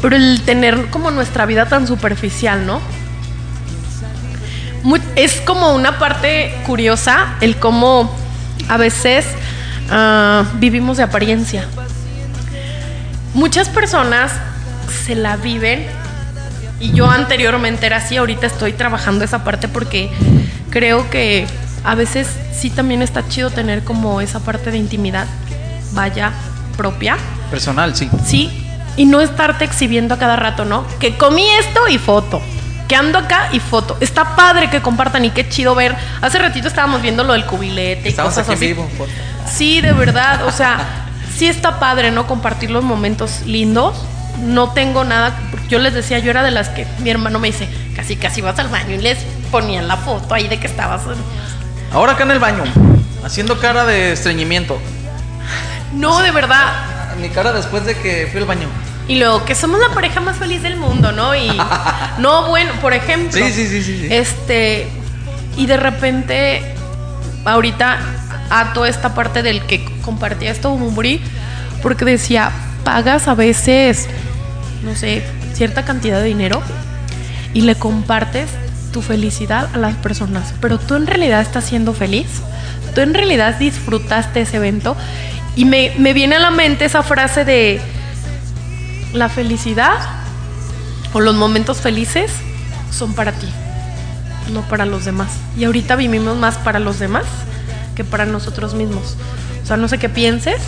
pero 0.00 0.16
el 0.16 0.40
tener 0.42 0.86
como 0.90 1.10
nuestra 1.10 1.46
vida 1.46 1.66
tan 1.66 1.86
superficial, 1.86 2.66
¿no? 2.66 2.80
Es 5.14 5.40
como 5.42 5.74
una 5.74 5.98
parte 5.98 6.52
curiosa 6.66 7.34
el 7.40 7.56
cómo 7.56 8.10
a 8.68 8.76
veces 8.76 9.24
ah, 9.90 10.44
vivimos 10.54 10.96
de 10.96 11.04
apariencia. 11.04 11.66
Muchas 13.34 13.68
personas 13.68 14.32
se 15.04 15.14
la 15.14 15.36
viven 15.36 15.86
y 16.80 16.92
yo 16.92 17.10
anteriormente 17.10 17.86
era 17.86 17.98
así, 17.98 18.16
ahorita 18.16 18.46
estoy 18.46 18.72
trabajando 18.72 19.24
esa 19.24 19.44
parte 19.44 19.68
porque 19.68 20.10
creo 20.70 21.08
que 21.10 21.46
a 21.84 21.94
veces 21.94 22.28
sí 22.52 22.70
también 22.70 23.02
está 23.02 23.28
chido 23.28 23.50
tener 23.50 23.84
como 23.84 24.20
esa 24.20 24.40
parte 24.40 24.70
de 24.70 24.78
intimidad, 24.78 25.26
vaya, 25.92 26.32
propia. 26.76 27.16
Personal, 27.50 27.94
sí. 27.94 28.10
Sí, 28.24 28.50
y 28.96 29.04
no 29.04 29.20
estarte 29.20 29.64
exhibiendo 29.64 30.14
a 30.14 30.18
cada 30.18 30.36
rato, 30.36 30.64
¿no? 30.64 30.84
Que 30.98 31.16
comí 31.16 31.46
esto 31.60 31.88
y 31.88 31.98
foto. 31.98 32.40
Que 32.88 32.96
ando 32.96 33.18
acá 33.18 33.48
y 33.52 33.60
foto. 33.60 33.96
Está 34.00 34.36
padre 34.36 34.68
que 34.68 34.82
compartan 34.82 35.24
y 35.24 35.30
qué 35.30 35.48
chido 35.48 35.74
ver. 35.74 35.96
Hace 36.20 36.38
ratito 36.38 36.68
estábamos 36.68 37.00
viendo 37.00 37.24
lo 37.24 37.32
del 37.32 37.46
cubilete 37.46 38.02
y 38.04 38.08
Estamos 38.08 38.34
cosas 38.34 38.48
aquí 38.48 38.52
en 38.52 38.72
así. 38.72 38.82
vivo. 38.82 39.06
Sí, 39.50 39.80
de 39.80 39.92
verdad. 39.92 40.46
O 40.46 40.52
sea, 40.52 40.78
sí 41.34 41.46
está 41.46 41.78
padre, 41.78 42.10
¿no? 42.10 42.26
Compartir 42.26 42.70
los 42.70 42.84
momentos 42.84 43.42
lindos. 43.46 43.94
No 44.40 44.72
tengo 44.72 45.04
nada. 45.04 45.36
Yo 45.68 45.78
les 45.78 45.94
decía, 45.94 46.18
yo 46.18 46.30
era 46.30 46.42
de 46.42 46.50
las 46.50 46.68
que 46.68 46.86
mi 47.00 47.10
hermano 47.10 47.38
me 47.38 47.48
dice, 47.48 47.68
casi 47.94 48.16
casi 48.16 48.40
vas 48.40 48.58
al 48.58 48.68
baño 48.68 48.94
y 48.94 48.98
les 48.98 49.18
ponían 49.50 49.88
la 49.88 49.96
foto 49.96 50.34
ahí 50.34 50.48
de 50.48 50.58
que 50.58 50.66
estabas. 50.66 51.02
Ahora 51.92 52.12
acá 52.12 52.24
en 52.24 52.30
el 52.32 52.38
baño, 52.38 52.64
haciendo 53.24 53.58
cara 53.60 53.84
de 53.84 54.12
estreñimiento. 54.12 54.78
No, 55.92 56.20
de 56.22 56.30
verdad. 56.30 56.72
Mi 57.20 57.28
cara 57.28 57.52
después 57.52 57.84
de 57.84 57.94
que 57.94 58.28
fui 58.30 58.40
al 58.40 58.46
baño. 58.46 58.68
Y 59.08 59.18
luego, 59.18 59.44
que 59.44 59.54
somos 59.54 59.80
la 59.80 59.90
pareja 59.90 60.20
más 60.20 60.36
feliz 60.36 60.62
del 60.62 60.76
mundo, 60.76 61.12
¿no? 61.12 61.34
Y 61.34 61.50
no, 62.18 62.48
bueno, 62.48 62.72
por 62.80 62.94
ejemplo. 62.94 63.32
Sí, 63.32 63.52
sí, 63.52 63.66
sí, 63.66 63.82
sí, 63.82 63.98
sí. 64.00 64.08
Este, 64.10 64.88
y 65.56 65.66
de 65.66 65.76
repente, 65.76 66.74
ahorita 67.44 67.98
ato 68.48 68.84
esta 68.84 69.14
parte 69.14 69.42
del 69.42 69.62
que 69.66 69.84
compartía 70.02 70.50
esto 70.50 70.70
Bumburi, 70.70 71.20
porque 71.82 72.04
decía, 72.04 72.52
pagas 72.84 73.28
a 73.28 73.34
veces, 73.34 74.08
no 74.84 74.94
sé, 74.94 75.22
cierta 75.54 75.84
cantidad 75.84 76.20
de 76.20 76.26
dinero 76.26 76.62
y 77.54 77.62
le 77.62 77.74
compartes 77.74 78.48
tu 78.92 79.02
felicidad 79.02 79.68
a 79.74 79.78
las 79.78 79.94
personas, 79.96 80.54
pero 80.60 80.78
tú 80.78 80.94
en 80.94 81.06
realidad 81.06 81.40
estás 81.40 81.64
siendo 81.64 81.94
feliz, 81.94 82.26
tú 82.94 83.00
en 83.00 83.14
realidad 83.14 83.54
disfrutaste 83.58 84.42
ese 84.42 84.56
evento 84.56 84.96
y 85.56 85.64
me, 85.64 85.92
me 85.98 86.12
viene 86.12 86.36
a 86.36 86.40
la 86.40 86.50
mente 86.50 86.84
esa 86.84 87.02
frase 87.02 87.44
de 87.44 87.80
la 89.12 89.28
felicidad 89.28 89.98
o 91.12 91.20
los 91.20 91.34
momentos 91.34 91.80
felices 91.80 92.30
son 92.90 93.14
para 93.14 93.32
ti, 93.32 93.48
no 94.52 94.62
para 94.62 94.86
los 94.86 95.04
demás. 95.04 95.30
Y 95.56 95.64
ahorita 95.64 95.96
vivimos 95.96 96.36
más 96.36 96.56
para 96.58 96.78
los 96.78 96.98
demás 96.98 97.24
que 97.94 98.04
para 98.04 98.24
nosotros 98.24 98.74
mismos. 98.74 99.16
O 99.62 99.66
sea, 99.66 99.76
no 99.76 99.88
sé 99.88 99.98
qué 99.98 100.08
pienses. 100.08 100.60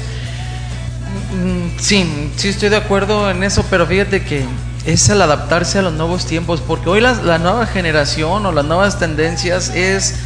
Mm, 1.34 1.78
Sí, 1.78 2.30
sí 2.36 2.48
estoy 2.48 2.68
de 2.68 2.76
acuerdo 2.76 3.30
en 3.30 3.42
eso, 3.42 3.64
pero 3.68 3.86
fíjate 3.86 4.24
que 4.24 4.44
es 4.86 5.08
el 5.08 5.20
adaptarse 5.22 5.78
a 5.78 5.82
los 5.82 5.92
nuevos 5.94 6.26
tiempos, 6.26 6.60
porque 6.60 6.88
hoy 6.88 7.00
la, 7.00 7.38
nueva 7.38 7.66
generación 7.66 8.46
o 8.46 8.52
las 8.52 8.64
nuevas 8.64 8.98
tendencias 8.98 9.70
es 9.70 10.16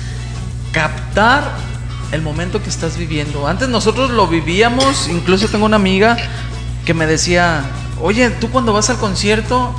captar 0.72 1.44
el 2.12 2.22
momento 2.22 2.62
que 2.62 2.68
estás 2.68 2.96
viviendo. 2.96 3.46
Antes 3.46 3.68
nosotros 3.68 4.10
lo 4.10 4.26
vivíamos, 4.26 5.08
incluso 5.08 5.48
tengo 5.48 5.66
una 5.66 5.76
amiga 5.76 6.16
que 6.84 6.94
me 6.94 7.06
decía, 7.06 7.62
oye, 8.00 8.30
tú 8.30 8.50
cuando 8.50 8.72
vas 8.72 8.90
al 8.90 8.98
concierto, 8.98 9.74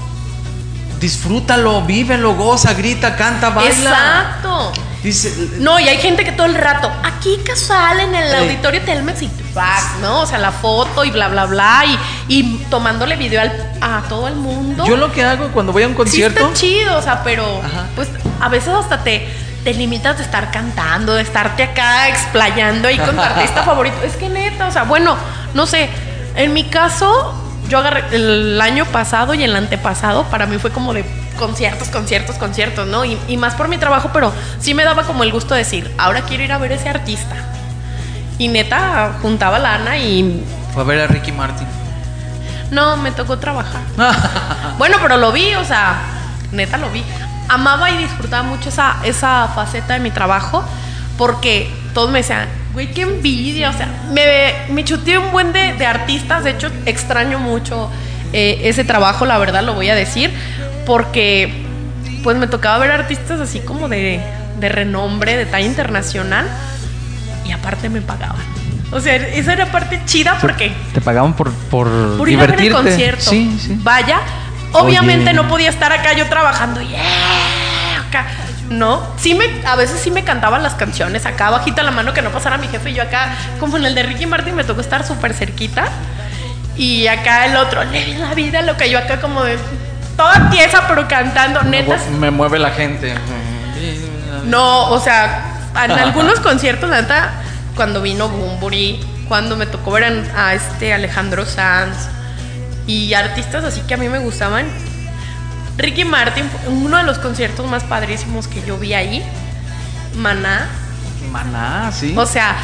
disfrútalo, 1.00 1.82
vívelo, 1.84 2.36
goza, 2.36 2.74
grita, 2.74 3.16
canta, 3.16 3.50
baila. 3.50 3.72
Exacto. 3.72 4.72
Dice, 5.04 5.34
No, 5.60 5.80
y 5.80 5.88
hay 5.88 5.98
gente 5.98 6.26
que 6.26 6.32
todo 6.34 6.46
el 6.48 6.56
rato, 6.56 6.92
aquí 7.04 7.38
casual 7.46 8.02
en 8.02 8.14
el 8.16 8.36
auditorio 8.36 8.82
Telmex 8.82 9.22
y 9.22 9.30
pac, 9.54 9.96
¿no? 10.02 10.22
O 10.22 10.26
sea, 10.26 10.38
la 10.40 10.52
foto 10.52 11.06
y 11.06 11.12
bla, 11.12 11.30
bla, 11.30 11.46
bla, 11.46 11.84
y, 11.86 11.98
y 12.28 12.58
tomándole 12.70 13.16
video 13.16 13.42
al- 13.42 13.72
a 13.82 14.02
todo 14.10 14.28
el 14.28 14.36
mundo. 14.36 14.86
yo 14.86 14.98
lo 14.98 15.12
que 15.12 15.24
hago 15.24 15.48
cuando 15.50 15.72
voy 15.72 15.84
a 15.84 15.88
un 15.88 15.94
Sí 15.94 15.98
concierto, 15.98 16.40
está 16.48 16.54
chido, 16.54 16.98
o 16.98 17.02
sea, 17.02 17.24
pero 17.24 17.44
Ajá. 17.64 17.86
pues 17.96 18.10
a 18.42 18.50
veces 18.50 18.70
hasta 18.74 19.02
te, 19.04 19.26
te 19.64 19.74
limitas 19.74 20.18
de 20.18 20.24
estar 20.24 20.52
cantando, 20.52 21.14
de 21.16 21.22
estarte 21.22 21.64
acá 21.64 22.10
explayando 22.10 22.90
ahí 22.90 22.98
con 22.98 23.16
tu 23.16 23.22
artista 23.22 23.64
favorito. 23.64 23.96
Es 24.04 24.18
que 24.18 24.28
neta, 24.28 24.68
o 24.68 24.72
sea, 24.72 24.84
bueno, 24.84 25.16
no 25.54 25.66
sé, 25.66 25.90
en 26.36 26.52
mi 26.54 26.66
caso, 26.66 27.34
yo 27.70 27.78
agarré 27.78 28.04
el 28.12 28.60
año 28.60 28.86
pasado 28.86 29.34
y 29.34 29.44
el 29.44 29.56
antepasado, 29.56 30.24
para 30.26 30.46
mí 30.46 30.58
fue 30.58 30.72
como 30.72 30.94
de 30.94 31.06
conciertos, 31.40 31.88
conciertos, 31.88 32.36
conciertos, 32.36 32.86
¿no? 32.86 33.06
Y, 33.06 33.18
y 33.28 33.38
más 33.38 33.56
por 33.56 33.70
mi 33.70 33.78
trabajo, 33.78 34.12
pero 34.14 34.32
sí 34.60 34.74
me 34.74 34.84
daba 34.84 35.04
como 35.04 35.24
el 35.24 35.32
gusto 35.32 35.56
de 35.56 35.60
decir, 35.60 35.92
ahora 35.98 36.22
quiero 36.22 36.44
ir 36.44 36.52
a 36.52 36.58
ver 36.58 36.74
ese 36.74 36.90
artista. 36.90 37.36
Y 38.38 38.50
neta, 38.50 39.14
juntaba 39.22 39.58
lana 39.58 39.98
y 39.98 40.44
fue 40.74 40.84
a 40.84 40.86
ver 40.86 41.00
a 41.02 41.08
Ricky 41.08 41.32
Martin. 41.32 41.68
no, 42.72 42.98
me 42.98 43.12
tocó 43.12 43.40
trabajar. 43.40 43.82
Bueno, 44.78 44.98
pero 45.02 45.18
lo 45.18 45.34
vi, 45.34 45.56
o 45.56 45.66
sea, 45.66 46.00
neta 46.52 46.78
lo 46.78 46.90
vi. 46.90 47.04
Amaba 47.50 47.90
y 47.90 47.98
disfrutaba 47.98 48.44
mucho 48.44 48.70
esa, 48.70 48.98
esa 49.04 49.50
faceta 49.54 49.96
de 49.96 50.00
mi 50.00 50.12
trabajo 50.12 50.64
porque 51.18 51.70
todos 51.94 52.10
me 52.12 52.20
decían, 52.20 52.48
güey, 52.74 52.94
qué 52.94 53.02
envidia. 53.02 53.72
O 53.72 53.74
sea, 53.74 53.90
me, 54.12 54.72
me 54.74 54.86
chuteé 54.86 55.18
un 55.18 55.32
buen 55.32 55.52
de, 55.52 55.74
de 55.74 55.86
artistas. 55.86 56.46
De 56.46 56.52
hecho, 56.52 56.72
extraño 56.86 57.40
mucho 57.40 57.90
eh, 58.32 58.62
ese 58.66 58.84
trabajo, 58.84 59.26
la 59.26 59.40
verdad, 59.40 59.64
lo 59.64 59.74
voy 59.74 59.90
a 59.90 59.96
decir, 59.96 60.32
porque 60.90 61.54
pues 62.24 62.36
me 62.38 62.48
tocaba 62.48 62.80
ver 62.80 62.90
artistas 62.92 63.40
así 63.40 63.60
como 63.60 63.88
de, 63.88 64.20
de 64.60 64.70
renombre, 64.70 65.38
de 65.38 65.46
talla 65.46 65.68
internacional 65.68 66.48
y 67.46 67.52
aparte 67.52 67.90
me 67.90 68.02
pagaban. 68.02 68.42
O 68.92 69.00
sea, 69.00 69.16
esa 69.16 69.54
era 69.54 69.68
parte 69.68 70.02
chida 70.08 70.40
porque 70.42 70.72
Te 70.92 71.00
pagaban 71.00 71.36
por, 71.36 71.52
por, 71.54 72.18
por 72.18 72.28
ir 72.28 72.40
a 72.40 72.48
ver 72.48 72.60
el 72.60 72.74
concierto. 72.74 73.30
Sí, 73.30 73.56
sí. 73.62 73.80
Vaya, 73.84 74.18
obviamente 74.72 75.26
Oye. 75.30 75.34
no 75.36 75.48
podía 75.48 75.70
estar 75.70 75.92
acá 75.94 76.14
yo 76.14 76.26
trabajando. 76.26 76.82
"Yeah", 76.82 78.08
acá. 78.08 78.26
No, 78.72 79.14
sí 79.18 79.36
me, 79.36 79.46
a 79.68 79.76
veces 79.76 80.00
sí 80.02 80.10
me 80.10 80.24
cantaban 80.24 80.64
las 80.64 80.74
canciones 80.74 81.28
acá 81.28 81.52
bajita 81.52 81.84
la 81.84 81.92
mano 81.92 82.14
que 82.16 82.24
no 82.24 82.32
pasara 82.32 82.58
mi 82.58 82.68
jefe 82.68 82.90
y 82.90 82.94
yo 82.96 83.04
acá, 83.04 83.36
como 83.60 83.78
en 83.78 83.86
el 83.86 83.94
de 83.94 84.02
Ricky 84.02 84.26
Martin, 84.26 84.56
me 84.56 84.64
tocó 84.64 84.82
estar 84.82 85.06
súper 85.06 85.36
cerquita. 85.36 85.88
Y 86.76 87.06
acá 87.06 87.46
el 87.46 87.58
otro, 87.58 87.84
le 87.84 88.18
la 88.18 88.34
vida, 88.34 88.64
lo 88.64 88.76
que 88.76 88.90
yo 88.90 88.98
acá 88.98 89.22
como 89.22 89.44
de 89.44 89.60
toda 90.20 90.50
tiesa, 90.50 90.86
pero 90.86 91.08
cantando, 91.08 91.64
netas. 91.64 92.10
me 92.10 92.30
mueve 92.30 92.60
la 92.60 92.72
gente. 92.72 93.16
No, 94.44 94.90
o 94.90 95.00
sea, 95.00 95.72
en 95.86 95.92
algunos 95.92 96.42
conciertos, 96.42 96.90
neta, 96.90 97.32
cuando 97.74 98.02
vino 98.02 98.28
Bumburi, 98.28 99.00
cuando 99.30 99.56
me 99.56 99.66
tocó 99.66 99.92
ver 99.92 100.30
a 100.36 100.54
este 100.54 100.94
Alejandro 100.94 101.46
Sanz 101.46 102.10
y 102.86 103.14
artistas 103.14 103.64
así 103.64 103.80
que 103.82 103.94
a 103.94 103.98
mí 103.98 104.10
me 104.10 104.20
gustaban. 104.20 104.66
Ricky 105.78 106.04
Martin, 106.04 106.44
uno 106.68 106.98
de 106.98 107.04
los 107.04 107.18
conciertos 107.20 107.66
más 107.66 107.86
padrísimos 107.86 108.50
que 108.50 108.62
yo 108.64 108.78
vi 108.78 108.94
ahí, 108.94 109.24
Maná. 110.18 110.68
Maná, 111.32 111.94
sí. 111.94 112.14
O 112.18 112.26
sea, 112.26 112.58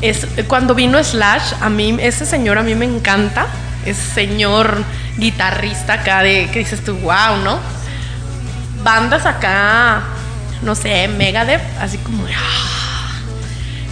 es, 0.00 0.28
cuando 0.46 0.76
vino 0.76 1.02
Slash, 1.02 1.54
a 1.60 1.68
mí, 1.70 1.96
ese 2.00 2.24
señor 2.24 2.56
a 2.56 2.62
mí 2.62 2.76
me 2.76 2.84
encanta. 2.84 3.46
Ese 3.84 4.14
señor 4.14 4.78
guitarrista 5.16 5.94
acá 5.94 6.22
de 6.22 6.48
que 6.50 6.60
dices 6.60 6.84
tú, 6.84 6.94
wow, 6.96 7.36
¿no? 7.42 7.58
bandas 8.84 9.24
acá, 9.24 10.02
no 10.62 10.74
sé, 10.74 11.08
Megadeth, 11.08 11.62
así 11.80 11.98
como 11.98 12.24
ah. 12.26 13.18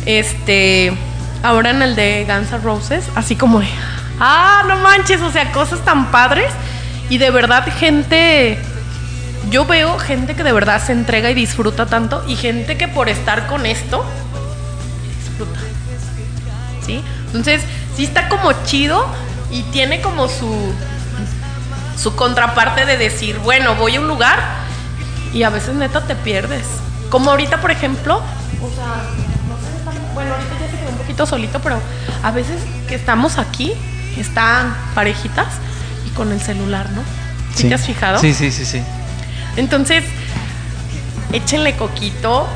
este, 0.04 0.92
ahora 1.42 1.70
en 1.70 1.82
el 1.82 1.96
de 1.96 2.26
Guns 2.28 2.52
N' 2.52 2.58
Roses, 2.58 3.04
así 3.16 3.34
como 3.34 3.62
ah, 4.20 4.62
no 4.68 4.76
manches, 4.76 5.20
o 5.22 5.32
sea, 5.32 5.50
cosas 5.50 5.80
tan 5.80 6.10
padres 6.12 6.52
y 7.08 7.18
de 7.18 7.30
verdad 7.30 7.66
gente 7.78 8.58
yo 9.50 9.64
veo 9.64 9.98
gente 9.98 10.36
que 10.36 10.44
de 10.44 10.52
verdad 10.52 10.80
se 10.80 10.92
entrega 10.92 11.30
y 11.30 11.34
disfruta 11.34 11.86
tanto 11.86 12.22
y 12.28 12.36
gente 12.36 12.76
que 12.76 12.86
por 12.86 13.08
estar 13.08 13.48
con 13.48 13.66
esto 13.66 14.04
disfruta. 15.18 15.58
¿Sí? 16.86 17.02
Entonces, 17.26 17.62
sí 17.96 18.04
está 18.04 18.28
como 18.28 18.52
chido 18.64 19.06
y 19.50 19.62
tiene 19.64 20.00
como 20.00 20.28
su 20.28 20.74
su 21.96 22.14
contraparte 22.16 22.84
de 22.86 22.96
decir, 22.96 23.38
bueno, 23.38 23.74
voy 23.76 23.96
a 23.96 24.00
un 24.00 24.08
lugar 24.08 24.40
y 25.32 25.42
a 25.42 25.50
veces 25.50 25.74
neta 25.74 26.06
te 26.06 26.14
pierdes. 26.14 26.64
Como 27.10 27.30
ahorita, 27.30 27.60
por 27.60 27.70
ejemplo, 27.70 28.16
o 28.16 28.70
sea, 28.74 28.86
no 29.48 29.92
sé, 29.92 29.98
bueno, 30.14 30.34
ahorita 30.34 30.54
ya 30.60 30.70
se 30.70 30.78
quedó 30.78 30.90
un 30.90 30.98
poquito 30.98 31.26
solito, 31.26 31.60
pero 31.60 31.80
a 32.22 32.30
veces 32.30 32.60
que 32.88 32.94
estamos 32.94 33.38
aquí, 33.38 33.72
están 34.16 34.74
parejitas 34.94 35.48
y 36.06 36.10
con 36.10 36.32
el 36.32 36.40
celular, 36.40 36.90
¿no? 36.90 37.02
¿Sí, 37.54 37.68
te 37.68 37.74
has 37.74 37.86
fijado? 37.86 38.18
Sí, 38.18 38.34
sí, 38.34 38.50
sí, 38.50 38.64
sí. 38.64 38.82
Entonces, 39.56 40.04
échenle 41.32 41.76
coquito, 41.76 42.46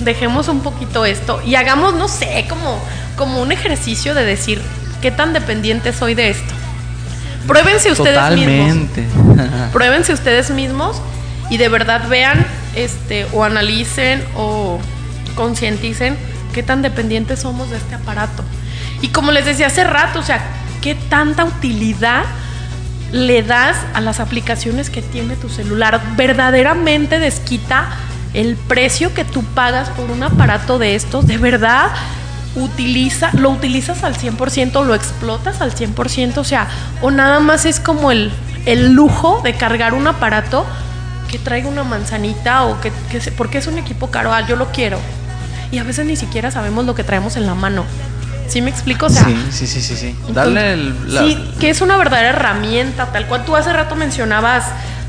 dejemos 0.00 0.48
un 0.48 0.60
poquito 0.60 1.04
esto 1.04 1.40
y 1.42 1.54
hagamos, 1.54 1.94
no 1.94 2.08
sé, 2.08 2.46
como, 2.48 2.80
como 3.16 3.40
un 3.40 3.52
ejercicio 3.52 4.14
de 4.14 4.24
decir 4.24 4.60
qué 5.00 5.10
tan 5.10 5.32
dependiente 5.32 5.92
soy 5.92 6.14
de 6.14 6.30
esto. 6.30 6.54
Pruébense 7.46 7.92
ustedes 7.92 8.30
mismos. 8.30 8.88
Totalmente. 8.88 9.04
Pruébense 9.72 10.12
ustedes 10.12 10.50
mismos 10.50 11.00
y 11.50 11.56
de 11.56 11.68
verdad 11.68 12.08
vean 12.08 12.46
este 12.74 13.26
o 13.32 13.44
analicen 13.44 14.24
o 14.36 14.78
concienticen 15.34 16.16
qué 16.52 16.62
tan 16.62 16.82
dependientes 16.82 17.40
somos 17.40 17.70
de 17.70 17.76
este 17.76 17.94
aparato. 17.94 18.44
Y 19.02 19.08
como 19.08 19.32
les 19.32 19.44
decía 19.44 19.66
hace 19.66 19.84
rato, 19.84 20.20
o 20.20 20.22
sea, 20.22 20.40
qué 20.80 20.94
tanta 20.94 21.44
utilidad 21.44 22.24
le 23.12 23.42
das 23.42 23.76
a 23.94 24.00
las 24.00 24.20
aplicaciones 24.20 24.90
que 24.90 25.02
tiene 25.02 25.36
tu 25.36 25.48
celular. 25.48 26.00
Verdaderamente 26.16 27.18
desquita 27.18 27.88
el 28.32 28.56
precio 28.56 29.14
que 29.14 29.24
tú 29.24 29.42
pagas 29.42 29.88
por 29.90 30.10
un 30.10 30.22
aparato 30.22 30.78
de 30.78 30.94
estos. 30.94 31.26
De 31.26 31.38
verdad, 31.38 31.90
utiliza, 32.56 33.30
lo 33.34 33.50
utilizas 33.50 34.04
al 34.04 34.16
100%, 34.16 34.84
lo 34.84 34.94
explotas 34.94 35.60
al 35.60 35.74
100%, 35.74 36.38
o 36.38 36.44
sea, 36.44 36.68
o 37.02 37.10
nada 37.10 37.40
más 37.40 37.64
es 37.64 37.80
como 37.80 38.10
el, 38.12 38.30
el 38.66 38.92
lujo 38.92 39.40
de 39.42 39.54
cargar 39.54 39.94
un 39.94 40.06
aparato 40.06 40.64
que 41.30 41.38
traiga 41.38 41.68
una 41.68 41.84
manzanita 41.84 42.64
o 42.64 42.80
que, 42.80 42.92
que 43.10 43.20
se- 43.20 43.32
porque 43.32 43.58
es 43.58 43.66
un 43.66 43.78
equipo 43.78 44.10
caro, 44.10 44.32
ah, 44.32 44.46
yo 44.46 44.56
lo 44.56 44.70
quiero. 44.72 44.98
Y 45.72 45.78
a 45.78 45.82
veces 45.84 46.06
ni 46.06 46.14
siquiera 46.16 46.50
sabemos 46.50 46.84
lo 46.84 46.94
que 46.94 47.02
traemos 47.02 47.36
en 47.36 47.46
la 47.46 47.54
mano. 47.54 47.84
¿Sí 48.46 48.60
me 48.60 48.70
explico? 48.70 49.06
O 49.06 49.10
sea, 49.10 49.24
sí, 49.24 49.36
sí, 49.50 49.66
sí, 49.66 49.80
sí, 49.80 49.96
sí. 49.96 50.14
Darle 50.32 50.74
el, 50.74 51.14
la- 51.14 51.22
Sí, 51.22 51.36
que 51.58 51.70
es 51.70 51.80
una 51.80 51.96
verdadera 51.96 52.28
herramienta, 52.28 53.06
tal 53.06 53.26
cual. 53.26 53.44
Tú 53.44 53.56
hace 53.56 53.72
rato 53.72 53.96
mencionabas 53.96 54.66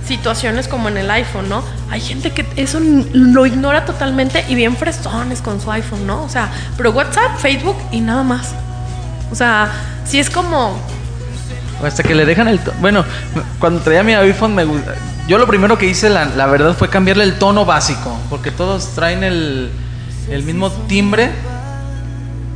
situaciones 0.08 0.68
como 0.68 0.90
en 0.90 0.98
el 0.98 1.10
iPhone, 1.12 1.50
¿no? 1.50 1.64
Hay 1.90 2.02
gente 2.02 2.32
que 2.32 2.46
eso 2.56 2.80
lo 2.80 3.46
ignora 3.46 3.86
totalmente 3.86 4.46
y 4.48 4.56
bien 4.56 4.76
fresones 4.76 5.42
con 5.42 5.60
su 5.60 5.72
iPhone, 5.72 6.06
¿no? 6.06 6.24
O 6.24 6.30
sea, 6.30 6.52
pero 6.78 6.92
WhatsApp, 6.92 7.38
Facebook 7.38 7.78
y 7.92 8.02
nada 8.02 8.24
más. 8.24 8.54
O 9.32 9.36
sea, 9.36 9.72
sí 10.06 10.20
es 10.20 10.30
como... 10.30 10.80
Hasta 11.84 12.04
que 12.04 12.16
le 12.16 12.26
dejan 12.26 12.48
el. 12.48 12.60
Bueno, 12.80 13.04
cuando 13.60 13.82
traía 13.82 14.02
mi 14.02 14.14
iPhone, 14.14 14.56
me 14.56 14.64
gusta. 14.64 14.96
Yo 15.28 15.38
lo 15.38 15.46
primero 15.46 15.78
que 15.78 15.88
hice, 15.88 16.10
la, 16.10 16.26
la 16.26 16.46
verdad, 16.46 16.74
fue 16.74 16.90
cambiarle 16.90 17.26
el 17.26 17.38
tono 17.38 17.66
básico. 17.66 18.18
Porque 18.30 18.50
todos 18.50 18.96
traen 18.96 19.24
el, 19.24 19.72
el 20.30 20.44
mismo 20.44 20.72
timbre. 20.88 21.32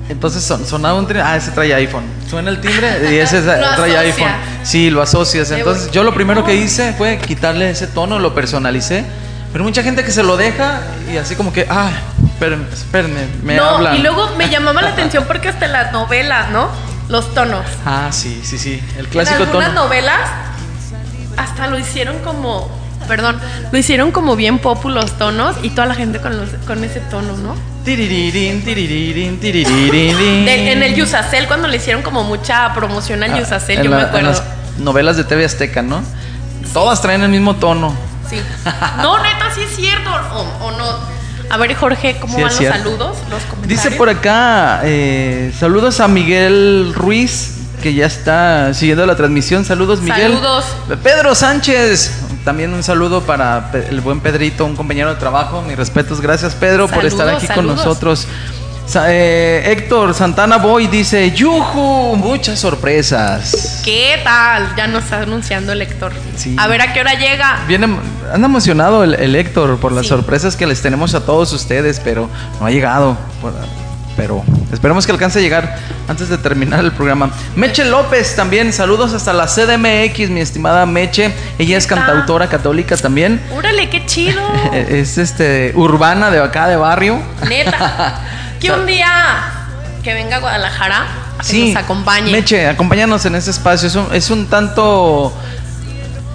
Entonces 0.09 0.43
son- 0.43 0.65
sonaba 0.65 0.97
un 0.99 1.05
timbre. 1.05 1.21
Ah, 1.23 1.37
ese 1.37 1.51
trae 1.51 1.73
iPhone. 1.75 2.03
Suena 2.29 2.49
el 2.49 2.59
timbre 2.59 3.11
y 3.11 3.15
ese 3.17 3.37
Lo 3.41 3.43
trae 3.45 3.61
asocia. 3.95 3.99
iPhone. 4.01 4.31
Sí, 4.63 4.89
lo 4.89 5.01
asocias. 5.01 5.51
Entonces 5.51 5.91
yo 5.91 6.03
lo 6.03 6.13
primero 6.13 6.43
que 6.43 6.55
hice 6.55 6.93
fue 6.93 7.17
quitarle 7.19 7.69
ese 7.69 7.87
tono, 7.87 8.19
lo 8.19 8.33
personalicé. 8.33 9.05
Pero 9.51 9.63
mucha 9.63 9.81
gente 9.81 10.03
que 10.03 10.11
se 10.11 10.21
lo 10.23 10.37
deja 10.37 10.81
y 11.11 11.17
así 11.17 11.35
como 11.35 11.51
que, 11.53 11.65
ah, 11.69 11.89
espérenme, 12.33 12.65
espérenme, 12.71 13.21
me 13.43 13.55
no, 13.55 13.63
hablan. 13.65 13.95
y 13.95 13.99
luego 13.99 14.29
me 14.37 14.47
llamaba 14.49 14.81
la 14.83 14.89
atención 14.89 15.23
porque 15.27 15.47
hasta 15.49 15.67
las 15.67 15.91
novelas, 15.91 16.51
¿no? 16.51 16.69
Los 17.07 17.33
tonos. 17.33 17.65
Ah, 17.85 18.09
sí, 18.11 18.41
sí, 18.43 18.59
sí. 18.59 18.79
El 18.97 19.07
clásico 19.07 19.37
en 19.41 19.47
algunas 19.47 19.69
tono. 19.69 19.83
novelas 19.85 20.19
hasta 21.37 21.67
lo 21.67 21.79
hicieron 21.79 22.19
como, 22.19 22.69
perdón, 23.09 23.37
lo 23.71 23.77
hicieron 23.77 24.11
como 24.11 24.37
bien 24.37 24.59
popu 24.59 24.87
los 24.89 25.17
tonos 25.17 25.57
y 25.63 25.71
toda 25.71 25.87
la 25.87 25.95
gente 25.95 26.19
con, 26.21 26.37
los, 26.37 26.49
con 26.65 26.81
ese 26.85 27.01
tono, 27.01 27.35
¿no? 27.35 27.55
Tiririrín, 27.83 28.63
tiririrín, 28.63 29.39
tiririrín. 29.39 30.45
De- 30.45 30.71
en 30.71 30.83
el 30.83 30.95
Yusacel 30.95 31.47
cuando 31.47 31.67
le 31.67 31.75
hicieron 31.77 32.01
como 32.03 32.23
mucha 32.23 32.73
promoción 32.73 33.23
al 33.23 33.33
Ah, 33.33 33.39
Yusacel, 33.39 33.79
en 33.79 33.83
yo 33.83 33.89
la- 33.89 33.95
me 33.97 34.01
en 34.03 34.07
acuerdo. 34.09 34.29
las 34.29 34.43
novelas 34.77 35.17
de 35.17 35.23
TV 35.25 35.43
Azteca, 35.43 35.81
¿no? 35.81 36.01
Todas 36.71 37.01
traen 37.01 37.23
el 37.23 37.29
mismo 37.29 37.55
tono. 37.57 37.93
Sí. 38.29 38.37
No, 39.01 39.17
neta, 39.23 39.49
sí 39.53 39.61
es 39.63 39.75
cierto 39.75 40.09
o, 40.33 40.65
o 40.67 40.71
no. 40.71 40.85
A 41.49 41.57
ver, 41.57 41.73
Jorge, 41.73 42.17
¿cómo 42.21 42.35
Sí, 42.35 42.43
van 42.43 42.53
los 42.55 42.63
saludos? 42.63 43.17
Los 43.31 43.41
comentarios. 43.43 43.67
Dice 43.83 43.91
por 43.91 44.07
acá, 44.09 44.81
eh, 44.83 45.51
saludos 45.59 45.99
a 45.99 46.07
Miguel 46.07 46.93
Ruiz, 46.95 47.55
que 47.81 47.95
ya 47.95 48.05
está 48.05 48.71
siguiendo 48.75 49.03
la 49.07 49.15
transmisión. 49.15 49.65
Saludos, 49.65 50.01
Miguel. 50.01 50.33
Saludos. 50.33 50.65
Pedro 51.01 51.33
Sánchez, 51.33 52.11
también 52.45 52.73
un 52.73 52.83
saludo 52.83 53.21
para 53.21 53.71
el 53.89 54.01
buen 54.01 54.19
Pedrito, 54.21 54.65
un 54.65 54.75
compañero 54.75 55.09
de 55.09 55.15
trabajo. 55.19 55.61
Mis 55.61 55.77
respetos, 55.77 56.21
gracias 56.21 56.55
Pedro 56.55 56.87
por 56.87 57.05
estar 57.05 57.25
Saludos, 57.27 57.43
aquí 57.43 57.53
con 57.53 57.67
nosotros. 57.67 58.27
Eh, 59.07 59.63
Héctor 59.67 60.15
Santana 60.15 60.57
Boy 60.57 60.87
dice, 60.87 61.29
¡Yuju! 61.31 62.15
Muchas 62.15 62.57
sorpresas. 62.59 63.81
¿Qué 63.85 64.19
tal? 64.23 64.75
Ya 64.75 64.87
nos 64.87 65.03
está 65.03 65.21
anunciando 65.21 65.73
el 65.73 65.79
lector. 65.79 66.11
Sí. 66.35 66.55
A 66.57 66.65
ver 66.67 66.81
a 66.81 66.91
qué 66.91 67.01
hora 67.01 67.13
llega. 67.13 67.59
Viene, 67.67 67.85
anda 68.33 68.47
emocionado 68.47 69.03
el, 69.03 69.13
el 69.13 69.35
Héctor 69.35 69.77
por 69.77 69.91
las 69.91 70.05
Sí. 70.05 70.09
sorpresas 70.09 70.55
que 70.55 70.65
les 70.65 70.81
tenemos 70.81 71.13
a 71.13 71.23
todos 71.23 71.53
ustedes, 71.53 72.01
pero 72.03 72.29
no 72.59 72.65
ha 72.65 72.71
llegado. 72.71 73.15
Pero 74.17 74.43
esperemos 74.71 75.05
que 75.05 75.11
alcance 75.11 75.39
a 75.39 75.41
llegar 75.41 75.77
antes 76.07 76.29
de 76.29 76.37
terminar 76.37 76.79
el 76.81 76.91
programa. 76.91 77.29
Meche 77.55 77.85
López 77.85 78.35
también, 78.35 78.71
saludos 78.73 79.13
hasta 79.13 79.33
la 79.33 79.45
CDMX, 79.47 80.29
mi 80.29 80.41
estimada 80.41 80.85
Meche. 80.85 81.33
Ella 81.57 81.77
es 81.77 81.87
cantautora 81.87 82.47
católica 82.47 82.95
también. 82.97 83.41
Órale, 83.55 83.89
qué 83.89 84.05
chido. 84.05 84.41
Es 84.73 85.17
este 85.17 85.71
urbana 85.75 86.29
de 86.31 86.39
acá 86.39 86.67
de 86.67 86.75
barrio. 86.75 87.19
Neta. 87.47 88.21
Que 88.59 88.71
un 88.73 88.85
día 88.85 89.07
que 90.03 90.13
venga 90.13 90.35
a 90.35 90.39
Guadalajara, 90.39 91.05
que 91.49 91.67
nos 91.67 91.75
acompañe. 91.77 92.29
Meche, 92.29 92.67
acompáñanos 92.67 93.25
en 93.25 93.35
este 93.35 93.51
espacio. 93.51 93.87
Es 93.87 93.95
un, 93.95 94.07
es 94.13 94.29
un 94.31 94.47
tanto. 94.47 95.33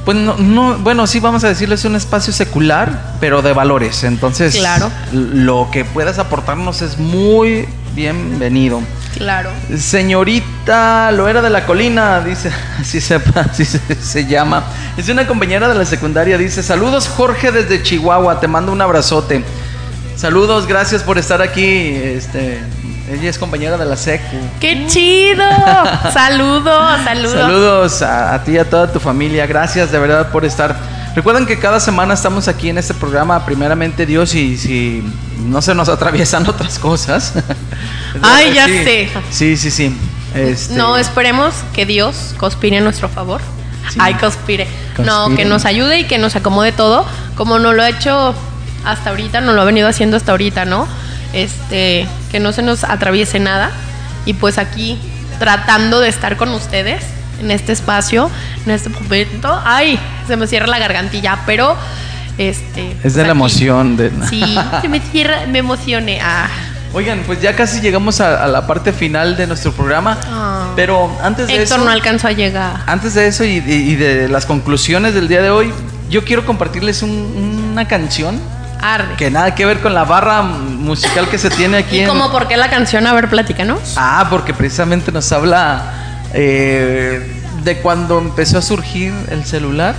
Pues 0.06 0.16
no, 0.16 0.34
no- 0.38 0.78
bueno, 0.78 1.06
sí, 1.06 1.20
vamos 1.20 1.44
a 1.44 1.48
decirlo, 1.48 1.74
es 1.74 1.84
un 1.84 1.96
espacio 1.96 2.32
secular, 2.32 3.14
pero 3.20 3.42
de 3.42 3.52
valores. 3.52 4.04
Entonces, 4.04 4.56
Claro. 4.56 4.90
lo 5.12 5.68
que 5.70 5.84
puedas 5.84 6.18
aportarnos 6.18 6.80
es 6.80 6.98
muy 6.98 7.66
bienvenido. 7.94 8.82
Claro. 9.16 9.50
Señorita 9.76 11.12
Loera 11.12 11.40
de 11.40 11.50
la 11.50 11.64
Colina, 11.64 12.20
dice, 12.20 12.50
así 12.80 13.00
sepa, 13.00 13.42
así 13.42 13.64
se, 13.64 13.80
se 13.94 14.26
llama. 14.26 14.64
Es 14.96 15.08
una 15.08 15.26
compañera 15.26 15.68
de 15.68 15.74
la 15.74 15.84
secundaria, 15.84 16.36
dice, 16.36 16.62
saludos 16.62 17.08
Jorge 17.08 17.52
desde 17.52 17.82
Chihuahua, 17.82 18.40
te 18.40 18.48
mando 18.48 18.72
un 18.72 18.80
abrazote. 18.80 19.44
Saludos, 20.16 20.66
gracias 20.66 21.02
por 21.02 21.18
estar 21.18 21.42
aquí. 21.42 21.64
Este, 21.64 22.60
ella 23.10 23.28
es 23.28 23.38
compañera 23.38 23.76
de 23.76 23.84
la 23.84 23.96
secu. 23.96 24.36
¡Qué 24.60 24.86
chido! 24.86 25.44
Saludos, 26.12 27.00
saludos. 27.04 27.32
Saludos 27.32 28.02
a, 28.02 28.34
a 28.34 28.44
ti 28.44 28.52
y 28.52 28.58
a 28.58 28.68
toda 28.68 28.92
tu 28.92 29.00
familia. 29.00 29.46
Gracias 29.46 29.90
de 29.90 29.98
verdad 29.98 30.30
por 30.30 30.44
estar. 30.44 30.76
Recuerden 31.14 31.46
que 31.46 31.58
cada 31.60 31.78
semana 31.78 32.14
estamos 32.14 32.48
aquí 32.48 32.68
en 32.68 32.78
este 32.78 32.92
programa, 32.92 33.44
primeramente 33.46 34.04
Dios, 34.04 34.34
y 34.34 34.56
si 34.56 35.02
no 35.46 35.62
se 35.62 35.74
nos 35.74 35.88
atraviesan 35.88 36.46
otras 36.48 36.78
cosas. 36.78 37.34
Ay, 38.22 38.52
ya 38.54 38.66
Sí, 38.66 38.84
sé. 38.84 39.08
Sí, 39.30 39.56
sí, 39.56 39.70
sí. 39.70 39.96
Este, 40.34 40.74
No, 40.74 40.96
esperemos 40.96 41.54
que 41.72 41.86
Dios 41.86 42.34
conspire 42.36 42.78
en 42.78 42.84
nuestro 42.84 43.08
favor. 43.08 43.40
Sí. 43.90 43.98
Ay, 44.00 44.14
conspire. 44.14 44.66
No, 44.98 45.24
Conspire. 45.24 45.36
que 45.36 45.48
nos 45.48 45.64
ayude 45.66 46.00
y 46.00 46.04
que 46.04 46.18
nos 46.18 46.34
acomode 46.34 46.72
todo, 46.72 47.06
como 47.36 47.58
no 47.60 47.72
lo 47.72 47.82
ha 47.82 47.88
hecho 47.90 48.34
hasta 48.84 49.10
ahorita, 49.10 49.40
no 49.40 49.52
lo 49.52 49.62
ha 49.62 49.64
venido 49.64 49.86
haciendo 49.88 50.16
hasta 50.16 50.32
ahorita, 50.32 50.64
¿no? 50.64 50.88
Este, 51.32 52.08
que 52.32 52.40
no 52.40 52.52
se 52.52 52.62
nos 52.62 52.82
atraviese 52.82 53.38
nada. 53.38 53.70
Y 54.26 54.34
pues 54.34 54.58
aquí, 54.58 54.98
tratando 55.38 56.00
de 56.00 56.08
estar 56.08 56.36
con 56.36 56.48
ustedes 56.50 57.04
en 57.44 57.50
este 57.50 57.72
espacio, 57.72 58.30
en 58.66 58.72
este 58.72 58.88
momento. 58.88 59.60
Ay, 59.64 59.98
se 60.26 60.36
me 60.36 60.46
cierra 60.46 60.66
la 60.66 60.78
gargantilla, 60.78 61.38
pero 61.46 61.76
este. 62.38 62.90
Es 62.92 62.96
pues 63.02 63.14
de 63.14 63.22
la 63.22 63.28
aquí. 63.28 63.38
emoción. 63.38 63.96
De... 63.96 64.10
Sí, 64.28 64.42
se 64.80 64.88
me 64.88 65.00
cierra, 65.00 65.46
me 65.48 65.58
emocioné. 65.58 66.20
Ah. 66.22 66.48
Oigan, 66.92 67.22
pues 67.26 67.40
ya 67.42 67.56
casi 67.56 67.80
llegamos 67.80 68.20
a, 68.20 68.44
a 68.44 68.46
la 68.46 68.66
parte 68.68 68.92
final 68.92 69.36
de 69.36 69.46
nuestro 69.48 69.72
programa. 69.72 70.16
Ah. 70.30 70.66
Pero 70.76 71.10
antes 71.22 71.48
de 71.48 71.54
Héctor 71.62 71.78
eso. 71.78 71.84
no 71.84 71.90
alcanzó 71.90 72.28
a 72.28 72.32
llegar. 72.32 72.76
Antes 72.86 73.14
de 73.14 73.26
eso 73.26 73.44
y, 73.44 73.60
de 73.60 74.28
las 74.28 74.46
conclusiones 74.46 75.12
del 75.14 75.26
día 75.28 75.42
de 75.42 75.50
hoy, 75.50 75.72
yo 76.08 76.24
quiero 76.24 76.46
compartirles 76.46 77.02
un- 77.02 77.70
una 77.72 77.88
canción 77.88 78.40
Arre. 78.80 79.16
que 79.16 79.28
nada 79.30 79.54
que 79.56 79.64
ver 79.66 79.80
con 79.80 79.92
la 79.94 80.04
barra 80.04 80.42
musical 80.42 81.28
que 81.28 81.38
se 81.38 81.50
tiene 81.50 81.78
aquí 81.78 81.96
¿Y 81.96 82.00
en... 82.00 82.08
como 82.08 82.30
por 82.30 82.46
qué 82.46 82.56
la 82.56 82.70
canción? 82.70 83.06
A 83.08 83.12
ver, 83.12 83.28
platícanos. 83.28 83.94
Ah, 83.96 84.26
porque 84.30 84.54
precisamente 84.54 85.10
nos 85.10 85.32
habla 85.32 85.82
eh, 86.34 87.20
de 87.64 87.78
cuando 87.78 88.18
empezó 88.18 88.58
a 88.58 88.62
surgir 88.62 89.12
el 89.30 89.44
celular. 89.44 89.94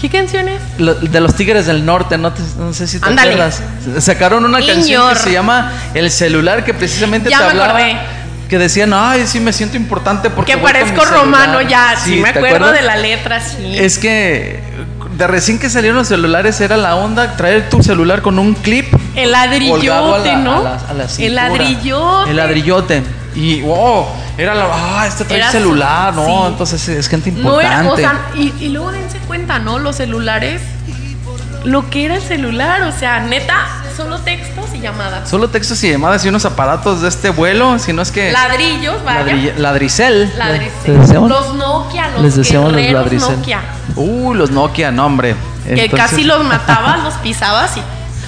¿Qué 0.00 0.10
canción 0.10 0.46
es? 0.48 0.60
Lo- 0.78 0.94
de 0.94 1.20
los 1.20 1.34
Tigres 1.34 1.64
del 1.66 1.86
Norte, 1.86 2.18
no, 2.18 2.32
te- 2.32 2.42
no 2.58 2.74
sé 2.74 2.86
si 2.86 3.00
te 3.00 3.06
Ándale. 3.08 3.32
acuerdas. 3.32 3.62
Sacaron 4.04 4.44
una 4.44 4.58
canción 4.64 5.08
que 5.10 5.18
se 5.18 5.32
llama 5.32 5.72
El 5.94 6.10
celular, 6.10 6.64
que 6.64 6.74
precisamente 6.74 7.30
Ya 7.30 7.38
te 7.38 7.44
me 7.44 7.50
hablaba. 7.52 7.78
acordé. 7.78 7.96
Que 8.50 8.58
decían, 8.58 8.92
ay, 8.94 9.26
sí 9.26 9.40
me 9.40 9.52
siento 9.52 9.76
importante 9.76 10.28
porque. 10.30 10.52
que 10.52 10.58
parezco 10.58 11.04
romano 11.04 11.58
celular". 11.60 11.66
ya. 11.68 11.94
Sí, 11.96 12.16
me 12.16 12.32
¿te 12.32 12.38
acuerdo 12.38 12.70
de 12.72 12.82
la 12.82 12.96
letra, 12.96 13.40
sí. 13.40 13.74
Es 13.76 13.98
que 13.98 14.60
de 15.16 15.26
recién 15.26 15.58
que 15.58 15.70
salieron 15.70 15.96
los 15.98 16.08
celulares 16.08 16.60
era 16.60 16.76
la 16.76 16.94
onda 16.96 17.36
traer 17.36 17.70
tu 17.70 17.82
celular 17.82 18.20
con 18.20 18.38
un 18.38 18.52
clip. 18.54 18.86
El 19.16 19.32
ladrillote, 19.32 20.28
la- 20.28 20.38
¿no? 20.38 20.58
a 20.58 20.62
la- 20.62 20.74
a 20.90 20.94
la 20.94 21.06
el 21.18 21.34
ladrillote. 21.34 22.30
El 22.30 22.36
ladrillote. 22.36 23.02
Y 23.36 23.60
wow, 23.62 24.06
era 24.38 24.54
la. 24.54 24.66
Ah, 24.72 25.06
este 25.06 25.24
trae 25.24 25.38
Era 25.40 25.50
celular, 25.52 26.14
su- 26.14 26.20
¿no? 26.22 26.26
sí. 26.26 26.52
Entonces 26.52 26.88
es 26.88 27.06
gente 27.08 27.30
No 27.32 27.38
importante. 27.60 27.76
era, 27.76 27.92
o 27.92 27.96
sea, 27.96 28.20
y, 28.34 28.52
y 28.58 28.68
luego 28.70 28.90
dense 28.92 29.18
cuenta, 29.26 29.58
¿no? 29.58 29.78
Los 29.78 29.96
celulares, 29.96 30.62
lo 31.64 31.90
que 31.90 32.06
era 32.06 32.16
el 32.16 32.22
celular, 32.22 32.82
o 32.82 32.92
sea, 32.92 33.20
neta, 33.20 33.66
solo 33.96 34.18
textos 34.20 34.66
y 34.74 34.80
llamadas. 34.80 35.28
Solo 35.28 35.48
textos 35.48 35.82
y 35.84 35.90
llamadas 35.90 36.24
y 36.24 36.28
unos 36.28 36.44
aparatos 36.44 37.02
de 37.02 37.08
este 37.08 37.28
vuelo, 37.30 37.78
si 37.78 37.92
no 37.92 38.02
es 38.02 38.10
que. 38.10 38.32
Ladrillos, 38.32 39.04
vaya. 39.04 39.20
Ladrille- 39.24 39.56
ladricel. 39.56 40.32
Ladricel. 40.38 40.96
Los 41.28 41.54
Nokia, 41.54 42.08
los 42.12 42.22
Les 42.22 42.36
decíamos 42.36 42.72
los 42.72 42.90
ladricel. 42.90 43.36
Nokia. 43.36 43.60
Uh, 43.96 44.32
los 44.34 44.50
Nokia, 44.50 44.90
no, 44.92 45.06
hombre. 45.06 45.34
Que 45.66 45.90
casi 45.90 46.24
los 46.24 46.44
matabas, 46.48 47.02
los 47.02 47.14
pisabas 47.14 47.76
y 47.76 47.82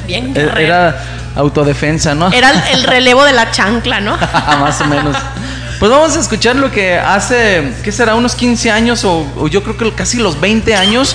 bien 0.09 0.35
guerrero. 0.35 0.59
Era 0.59 0.97
autodefensa, 1.37 2.15
¿no? 2.17 2.33
Era 2.33 2.51
el, 2.51 2.79
el 2.79 2.83
relevo 2.85 3.23
de 3.25 3.33
la 3.33 3.51
chancla, 3.53 4.01
¿no? 4.01 4.17
Más 4.61 4.81
o 4.81 4.87
menos. 4.87 5.17
Pues 5.79 5.93
vamos 5.93 6.17
a 6.17 6.21
escuchar 6.21 6.57
lo 6.57 6.73
que 6.73 6.99
hace, 6.99 7.73
¿qué 7.85 7.93
será? 7.93 8.17
Unos 8.17 8.35
15 8.35 8.73
años 8.73 9.05
o, 9.05 9.25
o 9.37 9.47
yo 9.47 9.63
creo 9.63 9.77
que 9.77 9.93
casi 9.93 10.17
los 10.19 10.41
20 10.41 10.75
años 10.75 11.15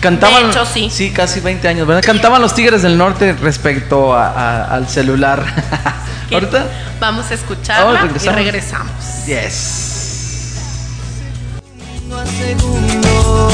cantaban. 0.00 0.44
De 0.44 0.50
hecho, 0.50 0.64
sí. 0.64 0.88
Sí, 0.92 1.10
casi 1.10 1.40
20 1.40 1.66
años, 1.66 1.88
¿verdad? 1.88 2.04
Cantaban 2.06 2.40
los 2.40 2.54
Tigres 2.54 2.82
del 2.82 2.96
Norte 2.96 3.32
respecto 3.32 4.14
a- 4.14 4.28
a- 4.28 4.64
al 4.76 4.86
celular. 4.88 5.42
Ahorita. 6.32 6.66
Vamos 7.00 7.28
a 7.32 7.34
escucharla 7.34 7.84
Vamos, 7.86 8.02
regresamos. 8.02 8.32
y 8.32 8.36
regresamos. 8.44 8.92
Yes. 9.26 9.90
segundo 11.76 12.20
a 12.20 12.26
segundo 12.26 13.50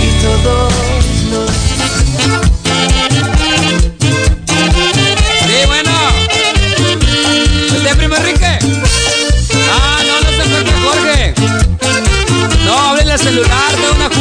y 0.00 0.22
todos 0.22 0.72
celular 13.36 13.76
de 13.76 13.90
una 13.96 14.15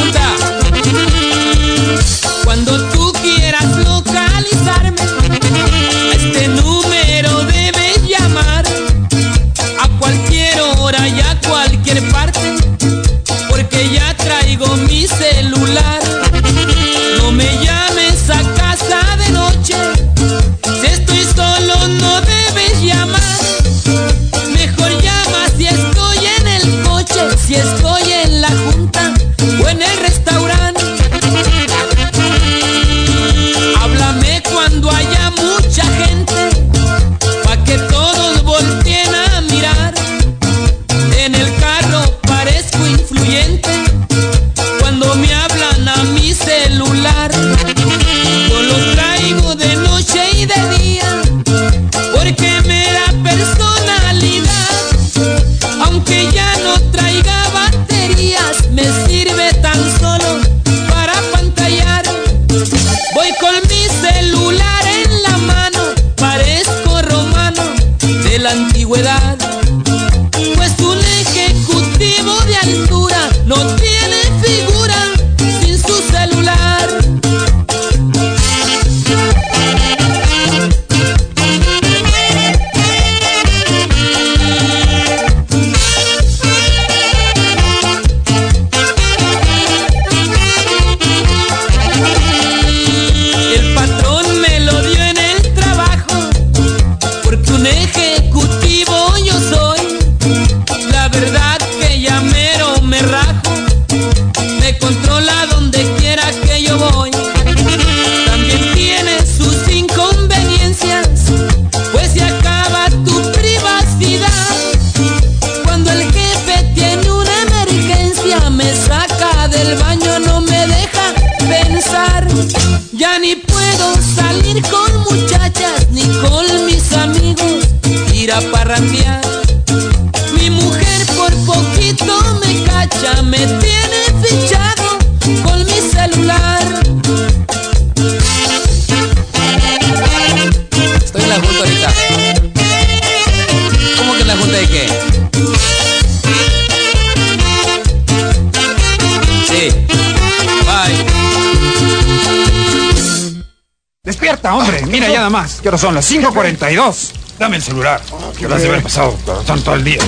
Mira 154.96 155.10
ya 155.10 155.18
nada 155.18 155.30
más. 155.30 155.60
¿Qué 155.62 155.68
hora 155.68 155.78
son? 155.78 155.94
Las 155.94 156.10
5.42. 156.10 157.12
Dame 157.38 157.58
el 157.58 157.62
celular. 157.62 158.02
Que 158.38 158.48
lo 158.48 158.56
has 158.56 158.62
de 158.62 158.70
haber 158.70 158.82
pasado 158.82 159.14
todo 159.46 159.76
el 159.76 159.84
día. 159.84 160.00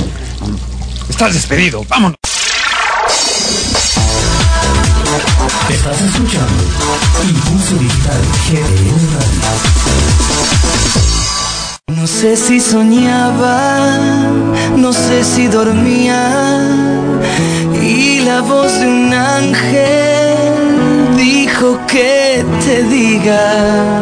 Estás 1.10 1.34
despedido. 1.34 1.84
Vámonos. 1.90 2.16
Estás 5.70 6.02
escuchando 6.02 6.64
Impulso 7.28 7.76
Digital 7.76 8.22
GDL 8.48 9.12
Radio. 9.12 9.68
No 11.88 12.08
sé 12.08 12.38
si 12.38 12.62
soñaba, 12.62 13.90
no 14.78 14.94
sé 14.94 15.26
si 15.26 15.48
dormía 15.48 16.62
y 17.82 18.22
la 18.22 18.40
voz 18.40 18.80
de 18.80 18.88
un 18.88 19.14
ángel 19.14 20.38
dijo 21.18 21.80
que 21.88 22.46
te 22.64 22.84
diga, 22.84 24.02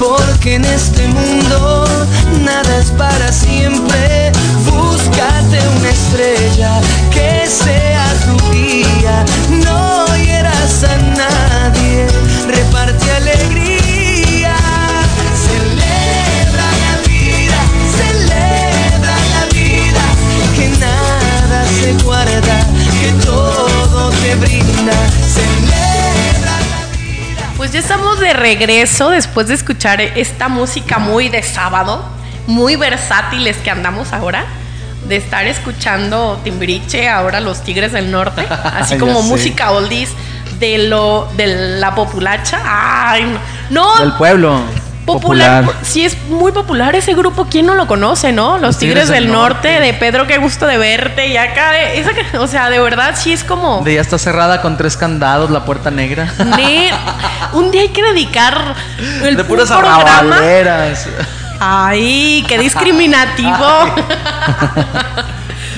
porque 0.00 0.54
en 0.54 0.64
este 0.64 1.06
mundo 1.08 1.86
nada 2.42 2.78
es 2.78 2.90
para 2.92 3.30
siempre. 3.30 4.32
Búscate 4.64 5.58
una 5.76 5.90
estrella 5.90 6.80
que 7.10 7.46
sea 7.46 8.06
tu 8.24 8.50
guía, 8.50 9.24
no 9.62 10.06
hieras 10.16 10.84
a 10.84 10.96
nadie, 10.96 12.06
reparte 12.48 13.10
alegría. 13.12 14.56
Celebra 15.46 16.68
la 16.86 16.94
vida, 17.06 17.60
celebra 18.00 19.16
la 19.34 19.44
vida, 19.52 20.04
que 20.56 20.68
nada 20.78 21.64
se 21.78 21.92
guarda, 22.04 22.66
que 23.00 23.26
todo 23.26 24.10
te 24.22 24.34
brinda. 24.36 24.96
Celebra 25.34 25.79
Pues 27.60 27.72
ya 27.72 27.80
estamos 27.80 28.18
de 28.18 28.32
regreso 28.32 29.10
después 29.10 29.48
de 29.48 29.52
escuchar 29.52 30.00
esta 30.00 30.48
música 30.48 30.98
muy 30.98 31.28
de 31.28 31.42
sábado, 31.42 32.02
muy 32.46 32.76
versátiles 32.76 33.58
que 33.58 33.70
andamos 33.70 34.14
ahora, 34.14 34.46
de 35.06 35.16
estar 35.16 35.46
escuchando 35.46 36.40
Timbiriche, 36.42 37.06
ahora 37.10 37.38
los 37.38 37.62
Tigres 37.62 37.92
del 37.92 38.10
Norte, 38.10 38.46
así 38.64 38.96
como 38.96 39.20
música 39.20 39.72
oldies 39.72 40.08
de 40.58 40.78
lo 40.88 41.28
de 41.36 41.78
la 41.78 41.94
populacha. 41.94 42.62
Ay, 42.64 43.26
no. 43.68 43.94
Del 43.98 44.14
pueblo. 44.14 44.62
Popular, 45.14 45.64
sí 45.82 46.04
es 46.04 46.16
muy 46.28 46.52
popular 46.52 46.94
ese 46.94 47.14
grupo, 47.14 47.46
¿quién 47.50 47.66
no 47.66 47.74
lo 47.74 47.86
conoce, 47.86 48.32
no? 48.32 48.58
Los, 48.58 48.78
Tigres, 48.78 49.08
del, 49.08 49.30
norte, 49.32 49.68
de 49.80 49.92
Pedro, 49.94 50.26
qué 50.26 50.38
gusto 50.38 50.66
de 50.66 50.78
verte, 50.78 51.28
y 51.28 51.36
acá, 51.36 51.72
de- 51.72 51.98
esa 52.00 52.12
que- 52.14 52.38
o 52.38 52.46
sea, 52.46 52.70
de 52.70 52.78
verdad 52.80 53.14
sí 53.16 53.32
es 53.32 53.44
como... 53.44 53.82
De 53.82 53.94
ya 53.94 54.00
está 54.00 54.18
cerrada 54.18 54.60
con 54.62 54.76
tres 54.76 54.96
candados 54.96 55.50
la 55.50 55.64
puerta 55.64 55.90
negra. 55.90 56.32
Ne- 56.56 56.90
un 57.52 57.70
día 57.70 57.82
hay 57.82 57.88
que 57.88 58.02
dedicar 58.02 58.74
el 59.22 59.36
de 59.36 59.44
puras 59.44 59.70
programa. 59.70 60.36
Ay, 61.60 62.44
qué 62.48 62.58
discriminativo. 62.58 63.50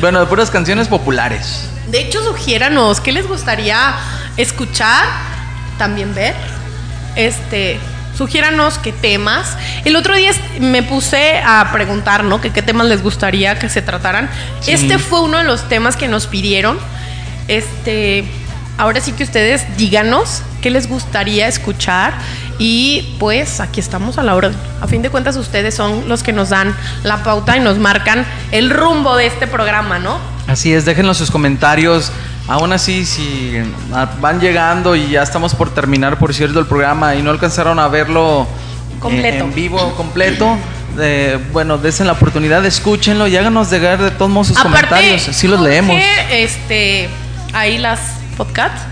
Bueno, 0.01 0.19
de 0.19 0.27
puras 0.27 0.51
canciones 0.51 0.89
populares. 0.89 1.69
De 1.89 2.01
hecho, 2.01 2.25
sugiéranos 2.25 3.01
qué 3.01 3.13
les 3.13 3.29
gustaría 3.29 3.95
escuchar, 4.37 5.05
también 5.79 6.13
ver. 6.13 6.35
Este, 7.15 7.79
sugiéranos 8.23 8.79
qué 8.79 8.93
temas. 8.93 9.57
El 9.85 9.97
otro 9.97 10.15
día 10.15 10.31
me 10.61 10.85
puse 10.85 11.39
a 11.45 11.73
preguntar, 11.73 12.23
¿no? 12.23 12.41
Que 12.41 12.51
qué 12.51 12.63
temas 12.63 12.87
les 12.87 13.03
gustaría 13.03 13.59
que 13.59 13.69
se 13.69 13.83
trataran. 13.83 14.31
Sí. 14.61 14.71
Este 14.71 14.99
fue 14.99 15.23
uno 15.23 15.39
de 15.39 15.45
los 15.45 15.69
temas 15.69 15.97
que 15.97 16.07
nos 16.07 16.29
pidieron. 16.29 16.79
Este, 17.49 18.25
ahora 18.79 19.01
sí 19.01 19.11
que 19.13 19.25
ustedes 19.25 19.77
díganos 19.77 20.43
qué 20.61 20.71
les 20.71 20.89
gustaría 20.89 21.49
escuchar 21.49 22.15
y 22.61 23.17
pues 23.19 23.59
aquí 23.59 23.81
estamos 23.81 24.19
a 24.19 24.23
la 24.23 24.37
hora. 24.37 24.53
A 24.81 24.87
fin 24.87 25.03
de 25.03 25.11
cuentas 25.11 25.35
ustedes 25.37 25.75
son 25.75 26.09
los 26.09 26.23
que 26.23 26.33
nos 26.33 26.51
dan 26.51 26.77
la 27.03 27.25
pauta 27.25 27.57
y 27.57 27.61
nos 27.61 27.79
marcan 27.79 28.25
el 28.53 28.71
rumbo 28.71 29.17
de 29.17 29.27
este 29.27 29.49
programa, 29.49 29.99
¿no? 29.99 30.21
Así 30.47 30.73
es, 30.73 30.85
déjenos 30.85 31.17
sus 31.17 31.33
comentarios. 31.33 32.13
Aún 32.49 32.73
así, 32.73 33.05
si 33.07 33.57
van 34.21 34.41
llegando 34.41 34.97
y 34.97 35.11
ya 35.11 35.23
estamos 35.23 35.55
por 35.55 35.71
terminar, 35.73 36.19
por 36.19 36.35
cierto, 36.35 36.59
el 36.59 36.67
programa 36.67 37.15
y 37.15 37.23
no 37.23 37.31
alcanzaron 37.31 37.79
a 37.79 37.87
verlo 37.89 38.43
eh, 38.43 38.99
Completo. 39.01 39.45
en 39.45 39.55
vivo, 39.55 39.95
completo, 39.97 40.57
eh, 40.99 41.39
bueno, 41.53 41.79
desen 41.79 42.07
la 42.09 42.15
oportunidad, 42.15 42.65
escúchenlo 42.67 43.27
y 43.29 43.37
háganos 43.37 43.71
llegar 43.71 44.03
de 44.03 44.11
todos 44.11 44.31
modos 44.31 44.49
sus 44.49 44.59
comentarios. 44.59 45.23
Sí 45.23 45.47
los 45.47 45.61
leemos. 45.61 45.97
Este, 46.31 47.09
ahí 47.53 47.79
las 47.79 48.01
podcasts. 48.37 48.83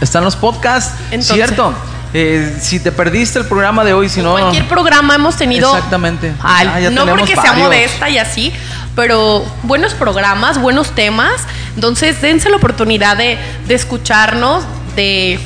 Están 0.00 0.24
los 0.24 0.34
podcasts, 0.36 0.92
Entonces- 1.10 1.34
cierto. 1.36 1.72
Eh, 2.14 2.56
si 2.62 2.80
te 2.80 2.92
perdiste 2.92 3.38
el 3.40 3.44
programa 3.46 3.84
de 3.84 3.92
hoy, 3.92 4.08
si 4.08 4.22
no... 4.22 4.32
Cualquier 4.32 4.66
programa 4.68 5.14
hemos 5.16 5.36
tenido. 5.36 5.74
Exactamente. 5.74 6.32
Ay, 6.42 6.86
Ah, 6.86 6.90
no 6.90 7.04
porque 7.04 7.34
sea 7.34 7.42
varios. 7.50 7.58
modesta 7.66 8.08
y 8.08 8.16
así, 8.16 8.52
pero 8.94 9.44
buenos 9.64 9.92
programas, 9.92 10.58
buenos 10.58 10.92
temas. 10.94 11.32
Entonces, 11.76 12.20
dense 12.20 12.50
la 12.50 12.56
oportunidad 12.56 13.16
de, 13.16 13.38
de 13.68 13.74
escucharnos, 13.74 14.64
de, 14.96 15.38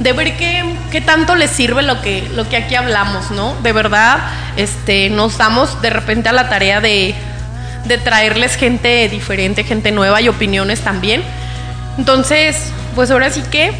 de 0.00 0.12
ver 0.12 0.36
qué, 0.36 0.64
qué 0.90 1.00
tanto 1.00 1.36
les 1.36 1.50
sirve 1.50 1.82
lo 1.82 2.02
que, 2.02 2.28
lo 2.34 2.48
que 2.48 2.56
aquí 2.56 2.74
hablamos, 2.74 3.30
¿no? 3.30 3.54
De 3.62 3.72
verdad, 3.72 4.18
este, 4.56 5.08
nos 5.08 5.38
damos 5.38 5.80
de 5.80 5.90
repente 5.90 6.28
a 6.28 6.32
la 6.32 6.48
tarea 6.48 6.80
de, 6.80 7.14
de 7.84 7.98
traerles 7.98 8.56
gente 8.56 9.08
diferente, 9.08 9.64
gente 9.64 9.92
nueva 9.92 10.20
y 10.20 10.28
opiniones 10.28 10.80
también. 10.80 11.22
Entonces, 11.96 12.72
pues 12.94 13.10
ahora 13.10 13.30
sí 13.30 13.42
que 13.50 13.72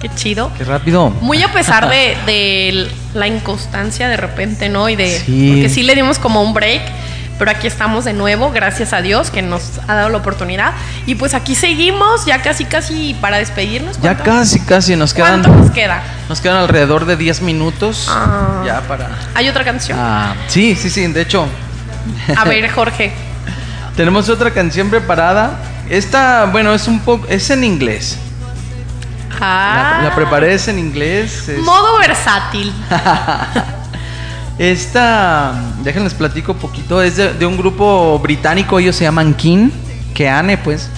Qué 0.00 0.08
chido. 0.14 0.50
Qué 0.56 0.64
rápido. 0.64 1.10
Muy 1.20 1.42
a 1.42 1.52
pesar 1.52 1.90
de, 1.90 2.16
de 2.24 2.88
la 3.12 3.26
inconstancia 3.26 4.08
de 4.08 4.16
repente, 4.16 4.70
¿no? 4.70 4.88
Y 4.88 4.96
de. 4.96 5.10
Sí. 5.26 5.50
Porque 5.52 5.68
sí 5.68 5.82
le 5.82 5.94
dimos 5.94 6.18
como 6.18 6.40
un 6.42 6.54
break. 6.54 6.80
Pero 7.40 7.50
aquí 7.52 7.66
estamos 7.66 8.04
de 8.04 8.12
nuevo, 8.12 8.50
gracias 8.52 8.92
a 8.92 9.00
Dios 9.00 9.30
que 9.30 9.40
nos 9.40 9.80
ha 9.88 9.94
dado 9.94 10.10
la 10.10 10.18
oportunidad. 10.18 10.72
Y 11.06 11.14
pues 11.14 11.32
aquí 11.34 11.54
seguimos, 11.54 12.26
ya 12.26 12.42
casi, 12.42 12.66
casi 12.66 13.14
para 13.20 13.38
despedirnos. 13.38 13.96
Ya 13.96 14.14
¿Cuánto- 14.14 14.24
casi, 14.24 14.60
casi 14.60 14.94
nos 14.94 15.14
quedan. 15.14 15.42
¿Cuánto 15.42 15.48
nos 15.58 15.70
queda? 15.70 16.02
Nos 16.28 16.40
quedan 16.42 16.58
alrededor 16.58 17.06
de 17.06 17.16
10 17.16 17.40
minutos. 17.40 18.06
Ah. 18.10 18.62
Ya 18.66 18.82
para. 18.82 19.08
Hay 19.34 19.48
otra 19.48 19.64
canción. 19.64 19.98
Ah, 20.00 20.34
sí, 20.48 20.76
sí, 20.76 20.90
sí. 20.90 21.06
De 21.06 21.22
hecho, 21.22 21.48
A 22.36 22.44
ver, 22.44 22.70
Jorge. 22.74 23.12
Tenemos 23.96 24.28
otra 24.28 24.50
canción 24.52 24.90
preparada. 24.90 25.58
Esta, 25.88 26.44
bueno, 26.44 26.74
es 26.74 26.86
un 26.88 27.00
poco, 27.00 27.26
es 27.28 27.48
en 27.48 27.64
inglés. 27.64 28.18
Ah, 29.40 30.00
La, 30.02 30.08
la 30.10 30.14
preparé 30.14 30.52
es 30.52 30.68
en 30.68 30.78
inglés. 30.78 31.48
es- 31.48 31.60
Modo 31.60 31.98
versátil. 31.98 32.70
Esta, 34.60 35.54
déjenles 35.82 36.12
platico 36.12 36.52
poquito, 36.52 37.00
es 37.00 37.16
de, 37.16 37.32
de 37.32 37.46
un 37.46 37.56
grupo 37.56 38.18
británico, 38.18 38.78
ellos 38.78 38.94
se 38.94 39.04
llaman 39.04 39.32
King, 39.32 39.70
Keane, 40.12 40.58
pues, 40.58 40.90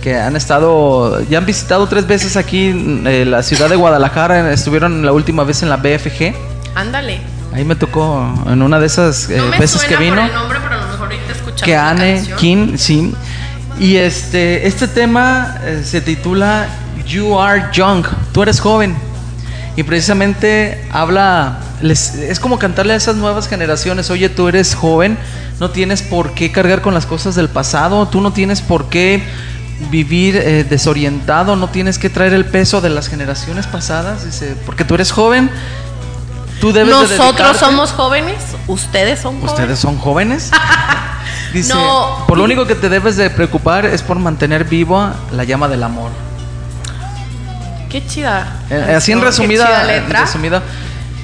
que 0.00 0.16
han 0.16 0.36
estado, 0.36 1.20
ya 1.28 1.36
han 1.36 1.44
visitado 1.44 1.86
tres 1.86 2.06
veces 2.06 2.38
aquí 2.38 3.02
eh, 3.04 3.26
la 3.26 3.42
ciudad 3.42 3.68
de 3.68 3.76
Guadalajara, 3.76 4.50
estuvieron 4.54 5.04
la 5.04 5.12
última 5.12 5.44
vez 5.44 5.62
en 5.62 5.68
la 5.68 5.76
BFG. 5.76 6.34
Ándale. 6.74 7.20
Ahí 7.52 7.62
me 7.66 7.76
tocó 7.76 8.26
en 8.46 8.62
una 8.62 8.80
de 8.80 8.86
esas 8.86 9.28
eh, 9.28 9.36
No 9.36 9.48
me 9.48 9.58
veces 9.58 9.84
que 9.84 9.98
vino. 9.98 10.16
por 10.16 10.24
el 10.24 10.32
nombre, 10.32 10.58
pero 10.62 10.74
a 10.74 10.78
lo 10.78 10.86
mejor 10.86 11.12
ahorita 11.12 11.62
que 11.62 11.72
la 11.74 11.90
Anne 11.90 12.14
canción. 12.14 12.38
King, 12.38 12.76
sí. 12.78 13.14
Y 13.78 13.96
este, 13.96 14.66
este 14.66 14.88
tema 14.88 15.58
eh, 15.62 15.82
se 15.84 16.00
titula 16.00 16.68
You 17.06 17.38
Are 17.38 17.64
Young, 17.70 18.06
tú 18.32 18.42
eres 18.42 18.58
joven. 18.60 18.96
Y 19.76 19.82
precisamente 19.82 20.86
habla, 20.92 21.58
les- 21.80 22.14
es 22.14 22.38
como 22.38 22.58
cantarle 22.58 22.92
a 22.92 22.96
esas 22.96 23.16
nuevas 23.16 23.48
generaciones, 23.48 24.08
oye, 24.10 24.28
tú 24.28 24.46
eres 24.48 24.74
joven, 24.74 25.18
no 25.60 25.70
tienes 25.70 26.02
por 26.02 26.32
qué 26.34 26.52
cargar 26.52 26.80
con 26.80 26.94
las 26.94 27.06
cosas 27.06 27.34
del 27.34 27.48
pasado, 27.48 28.06
tú 28.08 28.20
no 28.20 28.32
tienes 28.32 28.60
por 28.62 28.88
qué 28.88 29.22
vivir 29.90 30.36
eh, 30.36 30.62
desorientado, 30.64 31.56
no 31.56 31.68
tienes 31.68 31.98
que 31.98 32.08
traer 32.08 32.32
el 32.34 32.44
peso 32.44 32.80
de 32.80 32.90
las 32.90 33.08
generaciones 33.08 33.66
pasadas, 33.66 34.24
dice, 34.24 34.54
porque 34.64 34.84
tú 34.84 34.94
eres 34.94 35.10
joven, 35.10 35.50
tú 36.60 36.72
debes 36.72 36.94
de 37.10 37.16
Nosotros 37.18 37.56
somos 37.56 37.90
jóvenes, 37.90 38.36
ustedes 38.68 39.18
son 39.20 39.34
jóvenes. 39.40 39.52
¿Ustedes 39.52 39.78
son 39.80 39.98
jóvenes? 39.98 40.50
Dice, 41.52 41.72
No. 41.74 42.24
por 42.28 42.38
lo 42.38 42.44
único 42.44 42.66
que 42.66 42.74
te 42.74 42.88
debes 42.88 43.16
de 43.16 43.30
preocupar 43.30 43.86
es 43.86 44.02
por 44.02 44.18
mantener 44.18 44.64
viva 44.64 45.14
la 45.32 45.44
llama 45.44 45.68
del 45.68 45.82
amor. 45.82 46.10
Qué 47.94 48.04
chida. 48.04 48.60
Eh, 48.70 48.94
así 48.96 49.12
en 49.12 49.20
Qué 49.20 49.26
resumida, 49.26 49.66
chida 49.66 49.80
en 49.82 49.86
letra. 50.02 50.20
resumida. 50.22 50.62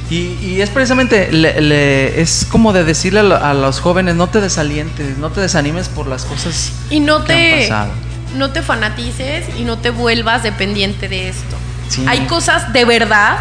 Y, 0.08 0.36
y 0.40 0.60
es 0.60 0.70
precisamente, 0.70 1.32
le- 1.32 1.60
le- 1.60 2.20
es 2.20 2.46
como 2.48 2.72
de 2.72 2.84
decirle 2.84 3.18
a, 3.18 3.22
lo- 3.24 3.44
a 3.44 3.54
los 3.54 3.80
jóvenes, 3.80 4.14
no 4.14 4.28
te 4.28 4.40
desalientes, 4.40 5.18
no 5.18 5.30
te 5.30 5.40
desanimes 5.40 5.88
por 5.88 6.06
las 6.06 6.24
cosas 6.24 6.70
Y 6.88 7.00
no 7.00 7.24
que 7.24 7.32
han 7.32 7.38
te, 7.38 7.68
pasado. 7.68 7.92
no 8.36 8.50
te 8.52 8.62
fanatices 8.62 9.46
y 9.58 9.62
no 9.64 9.78
te 9.78 9.90
vuelvas 9.90 10.44
dependiente 10.44 11.08
de 11.08 11.28
esto. 11.30 11.56
Sí. 11.88 12.04
Hay 12.06 12.20
cosas 12.26 12.72
de 12.72 12.84
verdad, 12.84 13.38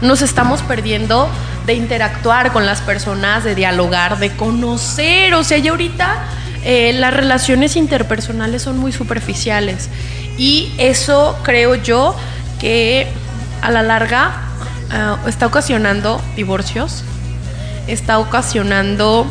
nos 0.00 0.20
estamos 0.20 0.60
perdiendo 0.62 1.28
de 1.66 1.74
interactuar 1.74 2.52
con 2.52 2.66
las 2.66 2.80
personas, 2.80 3.44
de 3.44 3.54
dialogar, 3.54 4.18
de 4.18 4.32
conocer. 4.32 5.34
O 5.34 5.44
sea, 5.44 5.58
ya 5.58 5.70
ahorita 5.70 6.16
eh, 6.64 6.92
las 6.94 7.14
relaciones 7.14 7.76
interpersonales 7.76 8.62
son 8.62 8.78
muy 8.78 8.90
superficiales. 8.90 9.88
Y 10.36 10.72
eso 10.78 11.38
creo 11.44 11.76
yo 11.76 12.16
que 12.62 13.06
a 13.60 13.70
la 13.70 13.82
larga 13.82 14.30
ah, 14.90 15.18
está 15.26 15.46
ocasionando 15.46 16.22
divorcios, 16.36 17.04
está 17.88 18.18
ocasionando 18.18 19.26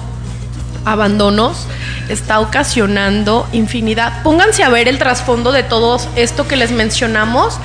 abandonos, 0.86 1.66
está 2.10 2.40
ocasionando 2.40 3.48
infinidad. 3.54 4.22
Pónganse 4.22 4.64
a 4.64 4.70
ver 4.70 4.88
el 4.88 5.00
trasfondo 5.00 5.52
de 5.52 5.64
todo 5.64 6.00
esto 6.16 6.48
que 6.48 6.58
les 6.58 6.72
mencionamos. 6.72 7.58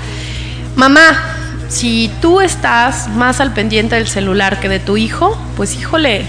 Mamá, 0.77 1.01
si 1.69 2.11
tú 2.23 2.41
estás 2.41 3.09
más 3.09 3.41
al 3.41 3.53
pendiente 3.53 3.97
del 3.97 4.07
celular 4.07 4.61
que 4.61 4.69
de 4.69 4.79
tu 4.79 4.97
hijo, 4.97 5.37
pues 5.57 5.75
híjole, 5.75 6.27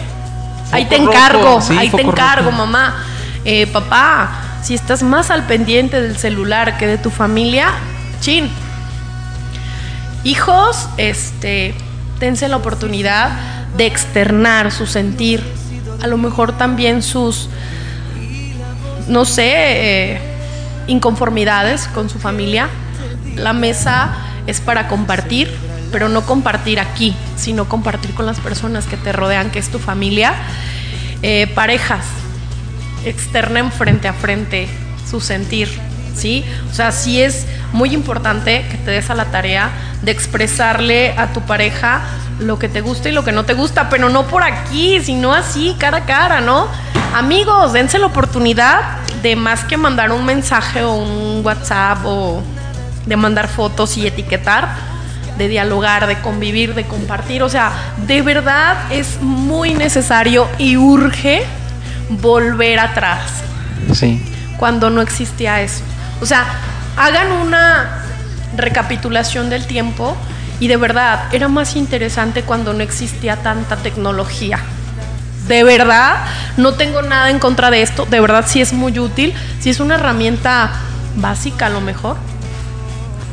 ahí 0.72 0.86
te 0.86 0.96
encargo, 0.96 1.62
sí, 1.62 1.78
ahí 1.78 1.90
te 1.90 2.02
encargo, 2.02 2.50
rojo. 2.50 2.58
mamá. 2.58 3.04
Eh, 3.46 3.68
papá, 3.68 4.32
si 4.64 4.74
estás 4.74 5.04
más 5.04 5.30
al 5.30 5.44
pendiente 5.44 6.02
del 6.02 6.18
celular 6.18 6.78
que 6.78 6.88
de 6.88 6.98
tu 6.98 7.12
familia, 7.12 7.70
chin, 8.20 8.50
Hijos, 10.24 10.90
este, 10.98 11.74
dense 12.20 12.48
la 12.48 12.58
oportunidad 12.58 13.32
de 13.78 13.86
externar 13.86 14.72
su 14.72 14.86
sentir, 14.88 15.44
a 16.02 16.08
lo 16.08 16.18
mejor 16.18 16.58
también 16.58 17.02
sus, 17.02 17.50
no 19.08 19.26
sé, 19.26 19.52
eh, 19.56 20.22
inconformidades 20.88 21.88
con 21.88 22.10
su 22.10 22.20
familia. 22.20 22.70
La 23.36 23.54
mesa 23.54 24.16
es 24.48 24.62
para 24.62 24.88
compartir, 24.88 25.54
pero 25.92 26.10
no 26.10 26.26
compartir 26.26 26.80
aquí, 26.80 27.16
sino 27.36 27.70
compartir 27.70 28.14
con 28.14 28.26
las 28.26 28.40
personas 28.40 28.86
que 28.86 28.98
te 28.98 29.12
rodean, 29.12 29.52
que 29.52 29.60
es 29.60 29.70
tu 29.70 29.80
familia. 29.80 30.34
Eh, 31.22 31.48
parejas, 31.56 32.06
externen 33.06 33.72
frente 33.72 34.08
a 34.08 34.14
frente 34.14 34.68
su 35.10 35.20
sentir, 35.20 35.70
¿sí? 36.16 36.44
O 36.70 36.74
sea, 36.74 36.92
sí 36.92 37.22
es 37.22 37.46
muy 37.74 37.94
importante 37.94 38.66
que 38.70 38.78
te 38.78 38.92
des 38.92 39.10
a 39.10 39.16
la 39.16 39.26
tarea 39.26 39.70
de 40.02 40.12
expresarle 40.12 41.14
a 41.18 41.28
tu 41.28 41.42
pareja 41.42 42.02
lo 42.40 42.60
que 42.60 42.70
te 42.70 42.82
gusta 42.82 43.10
y 43.10 43.12
lo 43.12 43.24
que 43.24 43.32
no 43.32 43.44
te 43.46 43.54
gusta, 43.54 43.90
pero 43.90 44.10
no 44.10 44.28
por 44.28 44.44
aquí, 44.44 45.00
sino 45.02 45.34
así, 45.34 45.76
cara 45.80 45.98
a 46.00 46.06
cara, 46.06 46.42
¿no? 46.42 46.68
Amigos, 47.16 47.74
dense 47.74 47.98
la 48.00 48.06
oportunidad 48.06 48.80
de 49.24 49.36
más 49.36 49.64
que 49.64 49.76
mandar 49.78 50.12
un 50.12 50.24
mensaje 50.26 50.84
o 50.84 50.94
un 50.94 51.42
WhatsApp 51.44 52.00
o 52.06 52.42
de 53.06 53.18
mandar 53.18 53.48
fotos 53.48 53.98
y 53.98 54.06
etiquetar, 54.06 54.68
de 55.38 55.48
dialogar, 55.48 56.06
de 56.08 56.20
convivir, 56.20 56.76
de 56.76 56.86
compartir. 56.86 57.42
O 57.42 57.50
sea, 57.50 57.72
de 58.06 58.22
verdad 58.22 58.76
es 58.92 59.20
muy 59.22 59.74
necesario 59.74 60.48
y 60.58 60.78
urge 60.78 61.44
volver 62.10 62.80
atrás 62.80 63.22
Sí. 63.94 64.22
cuando 64.58 64.90
no 64.90 65.02
existía 65.02 65.62
eso. 65.62 65.82
O 66.22 66.26
sea, 66.26 66.46
hagan 66.98 67.32
una 67.32 68.04
recapitulación 68.56 69.50
del 69.50 69.66
tiempo 69.68 70.18
y 70.60 70.68
de 70.68 70.78
verdad 70.78 71.34
era 71.34 71.48
más 71.48 71.76
interesante 71.76 72.42
cuando 72.42 72.74
no 72.74 72.82
existía 72.82 73.38
tanta 73.38 73.78
tecnología. 73.78 74.60
De 75.48 75.64
verdad, 75.64 76.26
no 76.58 76.74
tengo 76.74 77.02
nada 77.02 77.30
en 77.30 77.40
contra 77.40 77.70
de 77.72 77.82
esto, 77.82 78.06
de 78.06 78.20
verdad 78.20 78.46
sí 78.48 78.60
es 78.60 78.74
muy 78.74 78.98
útil, 79.00 79.34
sí 79.60 79.70
es 79.70 79.80
una 79.80 79.96
herramienta 79.96 80.72
básica 81.16 81.68
a 81.68 81.70
lo 81.70 81.80
mejor, 81.80 82.18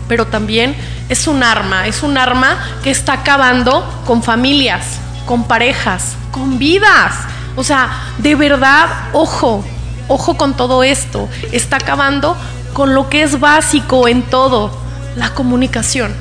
pero 0.06 0.26
también 0.26 0.76
es 1.08 1.26
un 1.26 1.42
arma, 1.42 1.86
es 1.86 2.02
un 2.02 2.16
arma 2.16 2.58
que 2.82 2.90
está 2.90 3.14
acabando 3.14 4.02
con 4.06 4.22
familias, 4.22 4.98
con 5.26 5.44
parejas, 5.44 6.14
con 6.30 6.58
vidas. 6.58 7.14
O 7.56 7.64
sea, 7.64 7.90
de 8.18 8.34
verdad, 8.34 8.88
ojo, 9.12 9.64
ojo 10.08 10.36
con 10.36 10.54
todo 10.54 10.82
esto. 10.82 11.28
Está 11.52 11.76
acabando 11.76 12.36
con 12.74 12.94
lo 12.94 13.08
que 13.08 13.22
es 13.22 13.40
básico 13.40 14.06
en 14.08 14.22
todo, 14.22 14.70
la 15.16 15.30
comunicación. 15.30 16.12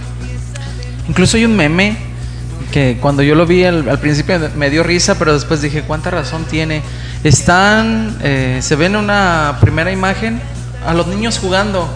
Incluso 1.10 1.36
hay 1.36 1.44
un 1.46 1.56
meme 1.58 1.98
que 2.72 2.98
cuando 3.02 3.22
yo 3.22 3.36
lo 3.36 3.46
vi 3.46 3.66
al, 3.66 3.90
al 3.90 4.00
principio 4.00 4.40
me 4.56 4.70
dio 4.70 4.84
risa, 4.84 5.20
pero 5.20 5.34
después 5.34 5.62
dije, 5.62 5.82
¿cuánta 5.82 6.10
razón 6.12 6.46
tiene? 6.46 6.82
Están, 7.24 8.18
eh, 8.22 8.60
se 8.62 8.76
ve 8.76 8.86
en 8.86 8.96
una 8.96 9.58
primera 9.60 9.92
imagen 9.92 10.42
a 10.88 10.94
los 10.94 11.08
niños 11.08 11.40
jugando 11.40 11.88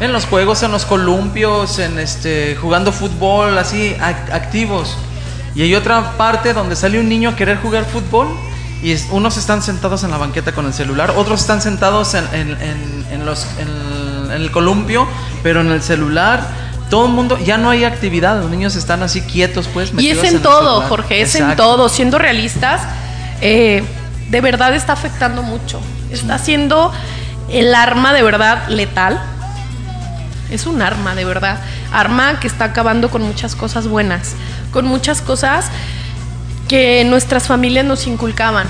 en 0.00 0.12
los 0.12 0.24
juegos, 0.26 0.62
en 0.62 0.72
los 0.72 0.84
columpios, 0.84 1.78
en 1.78 1.98
este, 1.98 2.56
jugando 2.60 2.90
fútbol, 2.92 3.56
así, 3.58 3.94
ac- 4.00 4.32
activos. 4.32 4.96
Y 5.54 5.62
hay 5.62 5.74
otra 5.74 6.16
parte 6.16 6.52
donde 6.54 6.74
sale 6.74 6.98
un 6.98 7.08
niño 7.08 7.30
a 7.30 7.36
querer 7.36 7.58
jugar 7.58 7.84
fútbol 7.84 8.28
y 8.82 8.92
es- 8.92 9.06
unos 9.10 9.36
están 9.36 9.62
sentados 9.62 10.02
en 10.04 10.10
la 10.10 10.18
banqueta 10.18 10.52
con 10.52 10.66
el 10.66 10.74
celular, 10.74 11.12
otros 11.16 11.40
están 11.40 11.62
sentados 11.62 12.14
en, 12.14 12.24
en- 12.32 12.50
en- 12.60 13.06
en 13.12 13.26
los, 13.26 13.46
en, 13.58 14.30
en 14.32 14.42
el 14.42 14.50
columpio, 14.50 15.06
pero 15.42 15.60
en 15.60 15.70
el 15.70 15.82
celular. 15.82 16.62
Todo 16.90 17.06
el 17.06 17.12
mundo, 17.12 17.38
ya 17.38 17.56
no 17.56 17.70
hay 17.70 17.84
actividad, 17.84 18.38
los 18.42 18.50
niños 18.50 18.76
están 18.76 19.02
así 19.02 19.22
quietos, 19.22 19.66
pues. 19.72 19.92
Y 19.96 20.10
es 20.10 20.22
en 20.24 20.42
todo. 20.42 20.82
Jorge, 20.82 21.22
es 21.22 21.34
en 21.36 21.56
todo. 21.56 21.88
Siendo 21.88 22.18
realistas, 22.18 22.82
eh, 23.40 23.82
de 24.28 24.40
verdad 24.42 24.74
está 24.74 24.92
afectando 24.92 25.42
mucho. 25.42 25.80
Está 26.10 26.36
siendo 26.38 26.92
el 27.50 27.74
arma 27.74 28.12
de 28.12 28.22
verdad 28.22 28.68
letal. 28.68 29.22
Es 30.50 30.66
un 30.66 30.82
arma, 30.82 31.14
de 31.14 31.24
verdad. 31.24 31.58
Arma 31.92 32.38
que 32.40 32.46
está 32.46 32.66
acabando 32.66 33.08
con 33.10 33.22
muchas 33.22 33.54
cosas 33.54 33.88
buenas, 33.88 34.32
con 34.70 34.84
muchas 34.86 35.22
cosas 35.22 35.66
que 36.72 37.04
nuestras 37.04 37.46
familias 37.46 37.84
nos 37.84 38.06
inculcaban. 38.06 38.66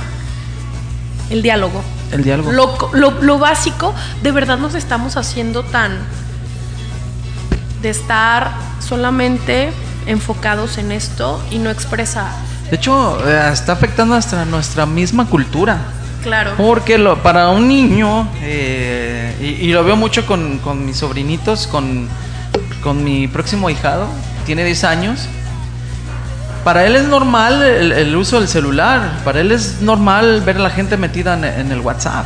El 1.31 1.41
diálogo. 1.41 1.85
El 2.11 2.25
diálogo. 2.25 2.51
Lo, 2.51 2.77
lo- 2.95 3.23
lo 3.23 3.39
básico, 3.39 3.95
de 4.25 4.33
verdad 4.33 4.59
nos 4.59 4.75
estamos 4.75 5.17
haciendo 5.17 5.63
tan 5.63 5.99
de 7.81 7.91
estar 7.91 8.51
solamente 8.81 9.71
enfocados 10.07 10.79
en 10.79 10.91
esto 10.91 11.41
y 11.53 11.59
no 11.59 11.71
expresar. 11.71 12.27
De 12.71 12.75
hecho, 12.77 13.21
eh, 13.25 13.51
está 13.53 13.75
afectando 13.75 14.17
hasta 14.17 14.45
nuestra 14.47 14.85
misma 14.85 15.27
cultura. 15.29 15.79
Claro. 16.25 16.55
Porque 16.57 16.99
lo, 16.99 17.23
para 17.23 17.51
un 17.51 17.69
niño, 17.69 18.29
eh, 18.43 19.37
y, 19.41 19.67
y 19.69 19.73
lo 19.73 19.85
veo 19.85 19.95
mucho 19.95 20.27
con, 20.27 20.59
con 20.59 20.85
mis 20.85 20.97
sobrinitos, 20.97 21.69
con, 21.69 22.09
con 22.83 23.05
mi 23.05 23.29
próximo 23.29 23.71
hijado, 23.71 24.09
tiene 24.45 24.65
10 24.65 24.83
años, 24.83 25.21
para 26.65 26.87
él 26.87 26.97
es 26.97 27.05
normal 27.05 27.63
el, 27.63 27.93
el 27.93 28.17
uso 28.17 28.39
del 28.39 28.49
celular, 28.49 29.19
para 29.25 29.41
él 29.41 29.53
es 29.53 29.81
normal 29.81 30.43
ver 30.43 30.57
a 30.57 30.61
la 30.61 30.71
gente 30.71 30.97
metida 30.97 31.35
en, 31.35 31.45
en 31.45 31.73
el 31.73 31.81
WhatsApp. 31.81 32.25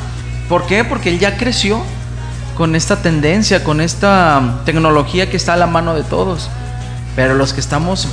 ¿Por 0.49 0.67
qué? 0.67 0.85
Porque 0.85 1.09
él 1.11 1.19
ya 1.19 1.37
creció 1.37 1.83
con 2.57 2.75
esta 2.77 2.97
tendencia, 2.97 3.65
con 3.65 3.81
esta 3.81 4.39
um, 4.41 4.65
tecnología 4.65 5.31
que 5.31 5.37
está 5.37 5.55
a 5.55 5.57
la 5.57 5.67
mano 5.67 5.95
de 5.95 6.03
todos. 6.05 6.49
Pero 7.15 7.35
los 7.35 7.53
que 7.53 7.61
estamos 7.61 8.09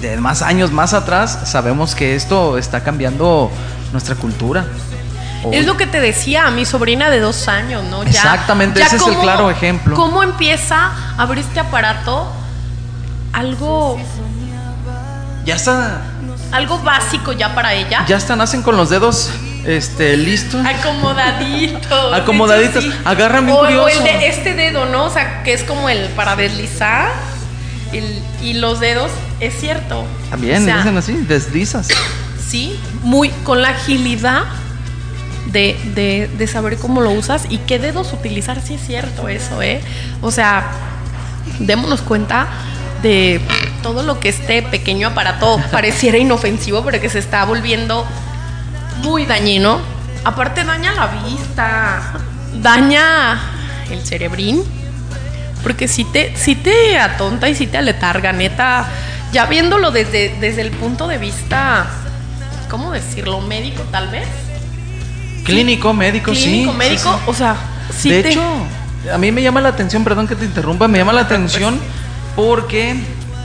de 0.00 0.16
más 0.18 0.42
años 0.42 0.72
más 0.72 0.94
atrás, 0.94 1.38
sabemos 1.44 1.94
que 1.94 2.14
esto 2.14 2.56
está 2.58 2.82
cambiando 2.82 3.50
nuestra 3.92 4.14
cultura. 4.14 4.64
Es 5.52 5.66
lo 5.66 5.76
que 5.76 5.86
te 5.86 6.00
decía 6.00 6.46
a 6.46 6.50
mi 6.50 6.64
sobrina 6.64 7.10
de 7.10 7.20
dos 7.20 7.46
años, 7.48 7.84
¿no? 7.84 8.02
Ya- 8.04 8.10
Exactamente, 8.10 8.80
ya 8.80 8.86
ese 8.86 8.96
es 8.96 9.06
el 9.06 9.16
claro 9.18 9.50
ejemplo. 9.50 9.94
¿Cómo 9.94 10.22
empieza 10.22 10.90
a 11.16 11.26
ver 11.26 11.38
este 11.38 11.60
aparato? 11.60 12.30
Algo, 13.32 13.98
Ya 15.48 15.54
está, 15.54 16.02
algo 16.52 16.78
básico 16.80 17.32
ya 17.32 17.54
para 17.54 17.72
ella. 17.72 18.04
ya 18.06 18.16
hasta 18.18 18.36
nacen 18.36 18.60
con 18.62 18.76
los 18.76 18.90
dedos 18.90 19.30
este, 19.64 20.14
listos. 20.18 20.60
Acomodaditos. 20.64 22.12
Acomodaditos. 22.12 22.84
Agarran 23.06 23.46
bien 23.46 23.56
o, 23.56 23.60
o 23.60 23.64
curioso. 23.64 23.98
el 23.98 24.04
de 24.04 24.28
este 24.28 24.52
dedo, 24.52 24.84
¿no? 24.84 25.04
O 25.06 25.10
sea, 25.10 25.42
que 25.44 25.54
es 25.54 25.62
como 25.64 25.88
el 25.88 26.08
para 26.10 26.36
deslizar. 26.36 27.08
el- 27.94 28.22
y 28.42 28.52
los 28.54 28.78
dedos, 28.78 29.10
es 29.40 29.58
cierto. 29.58 30.04
También, 30.28 30.60
O 30.62 30.64
sea, 30.66 30.76
dicen 30.76 30.98
así, 30.98 31.12
deslizas. 31.26 31.88
Sí, 32.46 32.78
muy 33.02 33.30
con 33.44 33.62
la 33.62 33.70
agilidad 33.70 34.42
de, 35.46 35.80
de- 35.94 36.28
de 36.36 36.46
saber 36.46 36.76
cómo 36.76 37.00
lo 37.00 37.10
usas 37.10 37.46
y 37.48 37.56
qué 37.56 37.78
dedos 37.78 38.12
utilizar, 38.12 38.60
sí 38.60 38.74
es 38.74 38.82
cierto 38.86 39.28
eso, 39.28 39.62
¿eh? 39.62 39.80
O 40.20 40.30
sea, 40.30 40.66
démonos 41.58 42.02
cuenta 42.02 42.48
de 43.02 43.40
todo 43.82 44.02
lo 44.02 44.18
que 44.20 44.28
este 44.30 44.62
pequeño 44.62 45.08
aparato 45.08 45.60
pareciera 45.70 46.18
inofensivo, 46.18 46.84
pero 46.84 47.00
que 47.00 47.08
se 47.08 47.18
está 47.18 47.44
volviendo 47.44 48.06
muy 49.02 49.26
dañino. 49.26 49.80
Aparte 50.24 50.64
daña 50.64 50.92
la 50.94 51.06
vista, 51.06 52.12
daña 52.60 53.40
el 53.90 54.04
cerebrín, 54.04 54.62
Porque 55.62 55.88
si 55.88 56.04
te, 56.04 56.36
si 56.36 56.54
te 56.54 56.98
atonta 56.98 57.48
y 57.48 57.54
si 57.54 57.66
te 57.66 57.78
aletarga, 57.78 58.32
neta, 58.32 58.86
ya 59.32 59.46
viéndolo 59.46 59.90
desde, 59.90 60.36
desde 60.40 60.62
el 60.62 60.70
punto 60.72 61.06
de 61.08 61.18
vista, 61.18 61.86
¿cómo 62.68 62.90
decirlo? 62.92 63.40
Médico, 63.40 63.82
tal 63.90 64.08
vez. 64.08 64.26
Clínico, 65.44 65.92
médico, 65.94 66.34
sí. 66.34 66.42
Clínico, 66.42 66.72
médico, 66.74 67.12
sí. 67.14 67.22
o 67.26 67.34
sea, 67.34 67.56
sí 67.96 68.10
de 68.10 68.22
te- 68.22 68.28
hecho, 68.30 68.42
a 69.12 69.18
mí 69.18 69.32
me 69.32 69.42
llama 69.42 69.60
la 69.60 69.70
atención, 69.70 70.04
perdón 70.04 70.26
que 70.28 70.36
te 70.36 70.44
interrumpa, 70.44 70.88
me 70.88 70.98
llama 70.98 71.12
la 71.12 71.22
atención 71.22 71.78
porque 72.38 72.94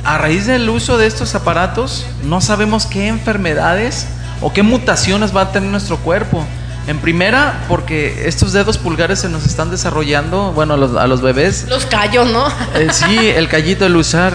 a 0.04 0.20
raíz 0.20 0.46
del 0.46 0.70
uso 0.70 1.00
de 1.00 1.08
estos 1.08 1.34
aparatos 1.34 2.06
no 2.24 2.42
sabemos 2.42 2.86
qué 2.86 3.08
enfermedades 3.08 4.06
o 4.40 4.54
qué 4.54 4.62
mutaciones 4.62 5.36
va 5.36 5.42
a 5.42 5.52
tener 5.52 5.68
nuestro 5.72 5.98
cuerpo. 5.98 6.46
En 6.86 7.00
primera, 7.00 7.64
porque 7.68 8.28
estos 8.28 8.54
dedos 8.54 8.78
pulgares 8.78 9.18
se 9.22 9.30
nos 9.30 9.48
están 9.48 9.72
desarrollando, 9.72 10.52
bueno, 10.52 10.76
a 10.76 10.78
los, 10.78 10.96
a 10.96 11.08
los 11.08 11.22
bebés. 11.24 11.66
los 11.70 11.88
callos, 11.88 12.30
¿no? 12.32 12.46
Eh, 12.76 12.90
sí, 12.92 13.18
el 13.36 13.48
callito, 13.50 13.84
el 13.88 13.96
usar. 13.96 14.32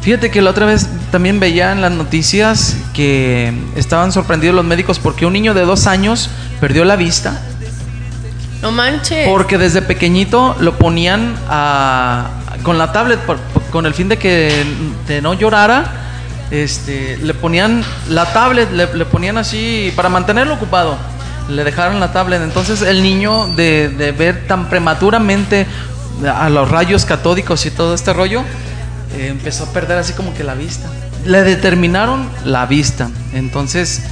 Fíjate 0.00 0.32
que 0.32 0.42
la 0.42 0.50
otra 0.50 0.66
vez 0.66 0.88
también 1.12 1.38
veía 1.38 1.70
en 1.70 1.80
las 1.80 1.92
noticias 1.92 2.74
que 2.92 3.52
estaban 3.76 4.10
sorprendidos 4.10 4.56
los 4.56 4.64
médicos 4.64 4.98
porque 4.98 5.24
un 5.24 5.34
niño 5.34 5.54
de 5.54 5.64
dos 5.64 5.86
años 5.86 6.30
perdió 6.58 6.84
la 6.84 6.96
vista. 6.96 7.40
No 8.60 8.72
manches. 8.72 9.28
Porque 9.28 9.56
desde 9.56 9.80
pequeñito 9.82 10.56
lo 10.58 10.76
ponían 10.78 11.36
a- 11.48 12.26
con 12.62 12.78
la 12.78 12.92
tablet 12.92 13.20
con 13.70 13.86
el 13.86 13.94
fin 13.94 14.08
de 14.08 14.18
que 14.18 14.64
no 15.22 15.34
llorara. 15.34 16.06
Este, 16.50 17.16
le 17.18 17.32
ponían 17.32 17.84
la 18.08 18.32
tablet, 18.32 18.70
le, 18.72 18.86
ponían 19.04 19.38
así 19.38 19.92
para 19.94 20.08
mantenerlo 20.08 20.54
ocupado. 20.54 20.98
Le 21.48 21.64
dejaron 21.64 22.00
la 22.00 22.12
tablet. 22.12 22.42
Entonces 22.42 22.82
el 22.82 23.02
niño 23.02 23.46
de, 23.54 23.88
de 23.88 24.12
ver 24.12 24.46
tan 24.46 24.68
prematuramente 24.68 25.66
a 26.26 26.48
los 26.50 26.70
rayos 26.70 27.04
catódicos 27.04 27.64
y 27.66 27.70
todo 27.70 27.94
este 27.94 28.12
rollo, 28.12 28.42
eh, 29.16 29.28
empezó 29.28 29.64
a 29.64 29.72
perder 29.72 29.98
así 29.98 30.12
como 30.12 30.34
que 30.34 30.44
la 30.44 30.54
vista. 30.54 30.88
Le 31.24 31.42
determinaron 31.42 32.28
la 32.44 32.66
vista. 32.66 33.10
Entonces, 33.32 34.02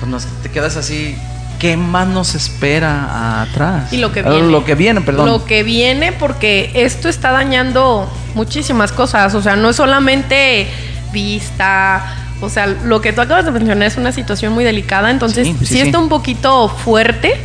pues 0.00 0.10
nos, 0.10 0.26
te 0.42 0.50
quedas 0.50 0.76
así. 0.76 1.16
¿Qué 1.62 1.76
más 1.76 2.08
nos 2.08 2.34
espera 2.34 3.40
atrás? 3.42 3.92
Y 3.92 3.98
lo 3.98 4.10
que 4.10 4.18
Ah, 4.20 4.30
viene. 4.30 4.48
Lo 4.50 4.64
que 4.64 4.74
viene, 4.74 5.00
perdón. 5.00 5.26
Lo 5.26 5.44
que 5.44 5.62
viene 5.62 6.10
porque 6.12 6.72
esto 6.74 7.08
está 7.08 7.30
dañando 7.30 8.12
muchísimas 8.34 8.90
cosas. 8.90 9.32
O 9.36 9.40
sea, 9.40 9.54
no 9.54 9.70
es 9.70 9.76
solamente 9.76 10.66
vista. 11.12 12.16
O 12.40 12.48
sea, 12.48 12.66
lo 12.66 13.00
que 13.00 13.12
tú 13.12 13.20
acabas 13.20 13.44
de 13.44 13.52
mencionar 13.52 13.86
es 13.86 13.96
una 13.96 14.10
situación 14.10 14.52
muy 14.52 14.64
delicada. 14.64 15.10
Entonces, 15.10 15.46
Sí, 15.46 15.54
sí, 15.60 15.66
sí, 15.66 15.74
sí. 15.74 15.80
está 15.82 16.00
un 16.00 16.08
poquito 16.08 16.68
fuerte 16.68 17.40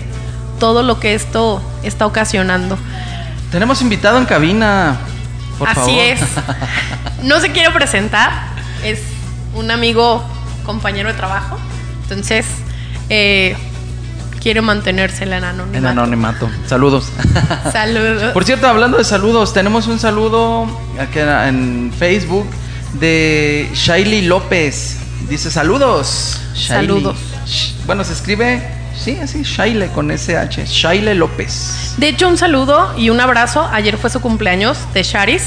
todo 0.60 0.82
lo 0.82 1.00
que 1.00 1.14
esto 1.14 1.62
está 1.84 2.08
ocasionando. 2.08 2.76
Tenemos 3.52 3.82
invitado 3.84 4.18
en 4.18 4.26
cabina. 4.26 4.98
Por 5.60 5.70
Así 5.70 5.80
favor. 5.80 5.94
es. 6.00 6.20
No 7.24 7.40
se 7.40 7.52
quiere 7.52 7.70
presentar. 7.72 8.32
Es 8.84 9.00
un 9.54 9.70
amigo, 9.72 10.24
compañero 10.66 11.10
de 11.10 11.16
trabajo. 11.16 11.58
Entonces, 12.04 12.46
eh, 13.10 13.56
quiere 14.48 14.62
mantenerse 14.62 15.26
en 15.26 15.34
el 15.34 15.44
anonimato. 15.44 15.78
En 15.78 15.86
anonimato. 15.86 16.50
Saludos. 16.68 17.10
Saludos. 17.74 18.32
Por 18.32 18.46
cierto, 18.46 18.66
hablando 18.66 18.98
de 18.98 19.04
saludos, 19.04 19.52
tenemos 19.52 19.88
un 19.88 20.00
saludo 20.00 20.66
aquí 20.98 21.20
en 21.20 21.92
Facebook 22.00 22.48
de 22.94 23.70
Shailey 23.74 24.22
López. 24.22 25.00
Dice 25.28 25.52
saludos. 25.52 26.40
Saludos. 26.56 27.18
Bueno, 27.86 28.06
se 28.06 28.14
escribe, 28.14 28.66
sí, 28.98 29.18
así, 29.22 29.44
Shaile 29.44 29.88
con 29.90 30.12
SH. 30.12 30.64
Shaile 30.66 31.14
López. 31.14 31.96
De 31.98 32.08
hecho, 32.08 32.30
un 32.30 32.38
saludo 32.38 32.94
y 32.98 33.10
un 33.10 33.20
abrazo. 33.20 33.68
Ayer 33.74 33.98
fue 33.98 34.10
su 34.10 34.22
cumpleaños 34.22 34.78
de 34.94 35.04
Charis. 35.04 35.44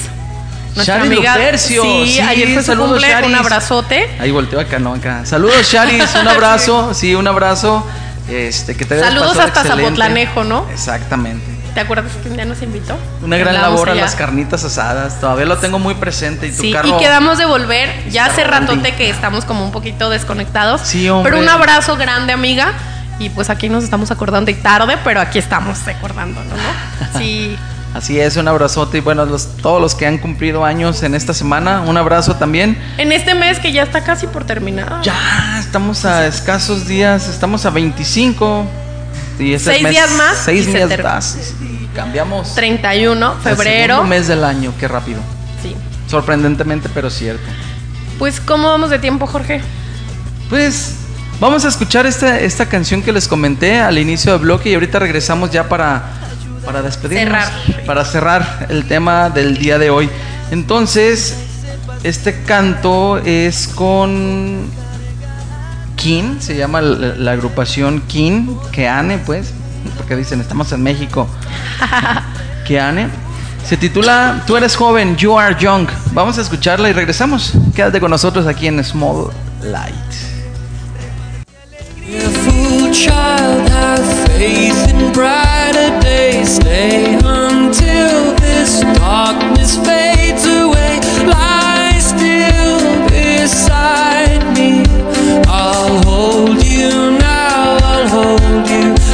Nuestra 0.74 0.96
Charis 0.98 1.10
amiga. 1.10 1.56
Sí, 1.56 1.78
Sí, 2.06 2.20
ayer 2.20 2.52
fue 2.52 2.62
su 2.62 2.66
saludos, 2.66 2.90
cumple. 2.90 3.08
Charis. 3.08 3.28
Un 3.30 3.34
abrazote. 3.34 4.10
Ahí 4.20 4.30
volteo 4.30 4.60
acá, 4.60 4.78
no, 4.78 4.92
acá. 4.92 5.24
Saludos, 5.24 5.70
Charis, 5.70 6.04
un 6.20 6.28
abrazo. 6.36 6.92
Sí, 6.92 7.14
un 7.14 7.26
abrazo. 7.26 7.82
Este, 8.28 8.76
que 8.76 8.84
te 8.84 9.00
Saludos 9.00 9.36
hasta 9.38 9.60
excelente. 9.60 9.82
Zapotlanejo, 9.84 10.44
¿no? 10.44 10.66
Exactamente. 10.72 11.44
¿Te 11.74 11.80
acuerdas 11.80 12.12
que 12.22 12.28
un 12.28 12.34
día 12.34 12.44
nos 12.44 12.62
invitó? 12.62 12.96
Una 13.22 13.36
gran 13.36 13.54
labor 13.54 13.90
a 13.90 13.94
las 13.94 14.14
carnitas 14.16 14.64
asadas. 14.64 15.20
Todavía 15.20 15.46
lo 15.46 15.58
tengo 15.58 15.78
muy 15.78 15.94
presente. 15.94 16.48
Y 16.48 16.50
tu 16.50 16.62
Sí, 16.62 16.72
carro. 16.72 16.88
y 16.88 16.92
quedamos 16.98 17.38
de 17.38 17.46
volver. 17.46 17.88
Ya 18.10 18.26
hace 18.26 18.42
ratote 18.44 18.94
que 18.94 19.08
estamos 19.08 19.44
como 19.44 19.64
un 19.64 19.70
poquito 19.72 20.10
desconectados. 20.10 20.80
Sí, 20.82 21.08
hombre. 21.08 21.30
Pero 21.32 21.42
un 21.42 21.48
abrazo 21.48 21.96
grande, 21.96 22.32
amiga. 22.32 22.72
Y 23.20 23.28
pues 23.30 23.50
aquí 23.50 23.68
nos 23.68 23.84
estamos 23.84 24.10
acordando 24.10 24.50
y 24.50 24.54
tarde, 24.54 24.96
pero 25.04 25.20
aquí 25.20 25.38
estamos 25.38 25.84
recordándonos, 25.84 26.52
¿no? 26.52 27.18
Sí. 27.18 27.56
Así 27.94 28.20
es, 28.20 28.36
un 28.36 28.46
abrazote. 28.46 28.98
Y 28.98 29.00
bueno, 29.00 29.24
los- 29.26 29.56
todos 29.56 29.80
los 29.80 29.94
que 29.96 30.06
han 30.06 30.18
cumplido 30.18 30.64
años 30.64 31.02
en 31.02 31.14
esta 31.14 31.34
semana, 31.34 31.80
un 31.82 31.96
abrazo 31.96 32.36
también. 32.36 32.78
En 32.98 33.10
este 33.12 33.34
mes 33.34 33.58
que 33.58 33.72
ya 33.72 33.82
está 33.82 34.04
casi 34.04 34.26
por 34.28 34.44
terminar. 34.44 35.00
Ya 35.02 35.58
estamos 35.58 36.04
a 36.04 36.26
escasos 36.26 36.86
días, 36.86 37.28
estamos 37.28 37.66
a 37.66 37.70
25. 37.70 38.64
Y 39.40 39.54
este 39.54 39.70
Seis 39.72 39.82
mes- 39.82 39.92
días 39.92 40.10
más 40.12 40.36
Seis 40.44 40.68
y 40.68 40.72
días 40.72 41.02
más. 41.02 41.54
Y 41.62 41.88
cambiamos. 41.96 42.54
31, 42.54 43.32
el 43.32 43.40
febrero. 43.40 43.94
segundo 43.96 44.08
mes 44.08 44.28
del 44.28 44.44
año, 44.44 44.72
qué 44.78 44.86
rápido. 44.86 45.18
Sí. 45.62 45.74
Sorprendentemente, 46.08 46.88
pero 46.94 47.10
cierto. 47.10 47.42
Pues, 48.18 48.38
¿cómo 48.40 48.68
vamos 48.68 48.90
de 48.90 48.98
tiempo, 48.98 49.26
Jorge? 49.26 49.62
Pues 50.48 50.94
vamos 51.40 51.64
a 51.64 51.68
escuchar 51.68 52.06
esta, 52.06 52.38
esta 52.38 52.66
canción 52.66 53.02
que 53.02 53.12
les 53.12 53.26
comenté 53.28 53.80
al 53.80 53.98
inicio 53.98 54.32
del 54.32 54.42
bloque 54.42 54.70
y 54.70 54.74
ahorita 54.74 54.98
regresamos 54.98 55.50
ya 55.50 55.68
para, 55.68 56.02
para 56.64 56.82
despedirnos. 56.82 57.44
Cerrar. 57.44 57.84
Para 57.86 58.04
cerrar 58.04 58.66
el 58.68 58.86
tema 58.86 59.30
del 59.30 59.58
día 59.58 59.78
de 59.78 59.90
hoy. 59.90 60.08
Entonces, 60.50 61.36
este 62.02 62.42
canto 62.42 63.18
es 63.18 63.68
con 63.68 64.70
Kin, 65.96 66.40
se 66.40 66.56
llama 66.56 66.80
la, 66.80 67.14
la 67.16 67.32
agrupación 67.32 68.00
Kin, 68.02 68.58
Keane, 68.72 69.18
pues, 69.18 69.52
porque 69.96 70.16
dicen 70.16 70.40
estamos 70.40 70.72
en 70.72 70.82
México. 70.82 71.28
Keane. 72.66 73.08
Se 73.66 73.76
titula 73.76 74.42
Tú 74.46 74.56
eres 74.56 74.74
joven, 74.74 75.16
You 75.16 75.38
are 75.38 75.54
young. 75.58 75.86
Vamos 76.12 76.38
a 76.38 76.40
escucharla 76.40 76.88
y 76.88 76.92
regresamos. 76.92 77.52
Quédate 77.74 78.00
con 78.00 78.10
nosotros 78.10 78.46
aquí 78.46 78.66
en 78.66 78.82
Small 78.82 79.30
Light. 79.62 80.29
Child, 82.92 83.68
have 83.70 84.26
faith 84.26 84.88
in 84.92 85.12
brighter 85.12 86.00
days. 86.00 86.56
Stay 86.56 87.14
until 87.14 88.34
this 88.36 88.80
darkness 88.98 89.76
fades 89.76 90.44
away. 90.44 90.98
Lie 91.24 91.98
still 92.00 93.08
beside 93.08 94.42
me. 94.56 94.82
I'll 95.46 96.02
hold 96.02 96.64
you 96.64 97.16
now, 97.18 97.78
I'll 97.80 98.08
hold 98.08 98.68
you 98.68 99.09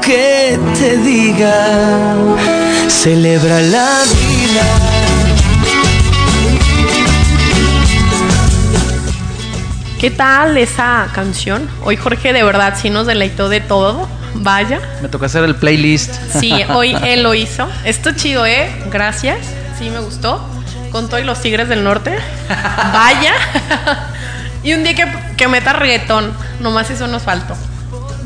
que 0.00 0.58
te 0.78 0.96
diga, 0.98 2.14
celebra 2.88 3.60
la 3.60 4.02
vida. 4.04 4.98
¿Qué 9.98 10.10
tal 10.10 10.56
esa 10.56 11.08
canción? 11.12 11.68
Hoy 11.82 11.96
Jorge 11.96 12.32
de 12.32 12.42
verdad 12.42 12.74
sí 12.80 12.90
nos 12.90 13.06
deleitó 13.06 13.48
de 13.48 13.60
todo. 13.60 14.08
Vaya. 14.34 14.80
Me 15.02 15.08
tocó 15.08 15.24
hacer 15.24 15.44
el 15.44 15.56
playlist. 15.56 16.14
Sí, 16.38 16.52
hoy 16.70 16.96
él 17.02 17.22
lo 17.22 17.34
hizo. 17.34 17.68
Esto 17.84 18.12
chido, 18.12 18.46
¿eh? 18.46 18.70
Gracias. 18.90 19.38
Sí, 19.78 19.90
me 19.90 19.98
gustó. 19.98 20.46
Con 20.92 21.08
todo 21.08 21.18
y 21.18 21.24
los 21.24 21.40
Tigres 21.40 21.68
del 21.68 21.82
Norte. 21.82 22.16
Vaya. 22.92 23.34
y 24.62 24.72
un 24.74 24.84
día 24.84 24.94
que, 24.94 25.06
que 25.36 25.48
meta 25.48 25.72
reggaetón. 25.72 26.32
Nomás 26.60 26.90
eso 26.90 27.06
nos 27.08 27.22
faltó. 27.22 27.56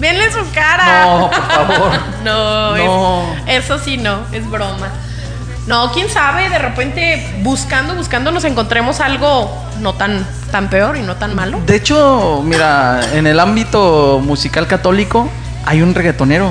Venle 0.02 0.30
su 0.32 0.40
cara. 0.52 1.04
No, 1.06 1.30
por 1.30 1.46
favor. 1.46 1.90
no, 2.24 2.76
No. 2.76 3.34
es- 3.46 3.64
eso 3.64 3.78
sí 3.78 3.96
no, 3.98 4.18
es 4.32 4.48
broma. 4.50 4.88
No, 5.68 5.92
quién 5.92 6.10
sabe, 6.10 6.48
de 6.48 6.58
repente 6.58 7.24
buscando, 7.42 7.94
buscando 7.94 8.32
nos 8.32 8.42
encontremos 8.42 8.98
algo 8.98 9.48
no 9.78 9.94
tan, 9.94 10.26
tan 10.50 10.68
peor 10.68 10.96
y 10.96 11.02
no 11.02 11.14
tan 11.14 11.36
malo. 11.36 11.60
De 11.64 11.76
hecho, 11.76 12.42
mira, 12.44 13.00
en 13.14 13.28
el 13.28 13.38
ámbito 13.38 14.20
musical 14.24 14.66
católico 14.66 15.28
hay 15.64 15.80
un 15.80 15.94
reggaetonero. 15.94 16.50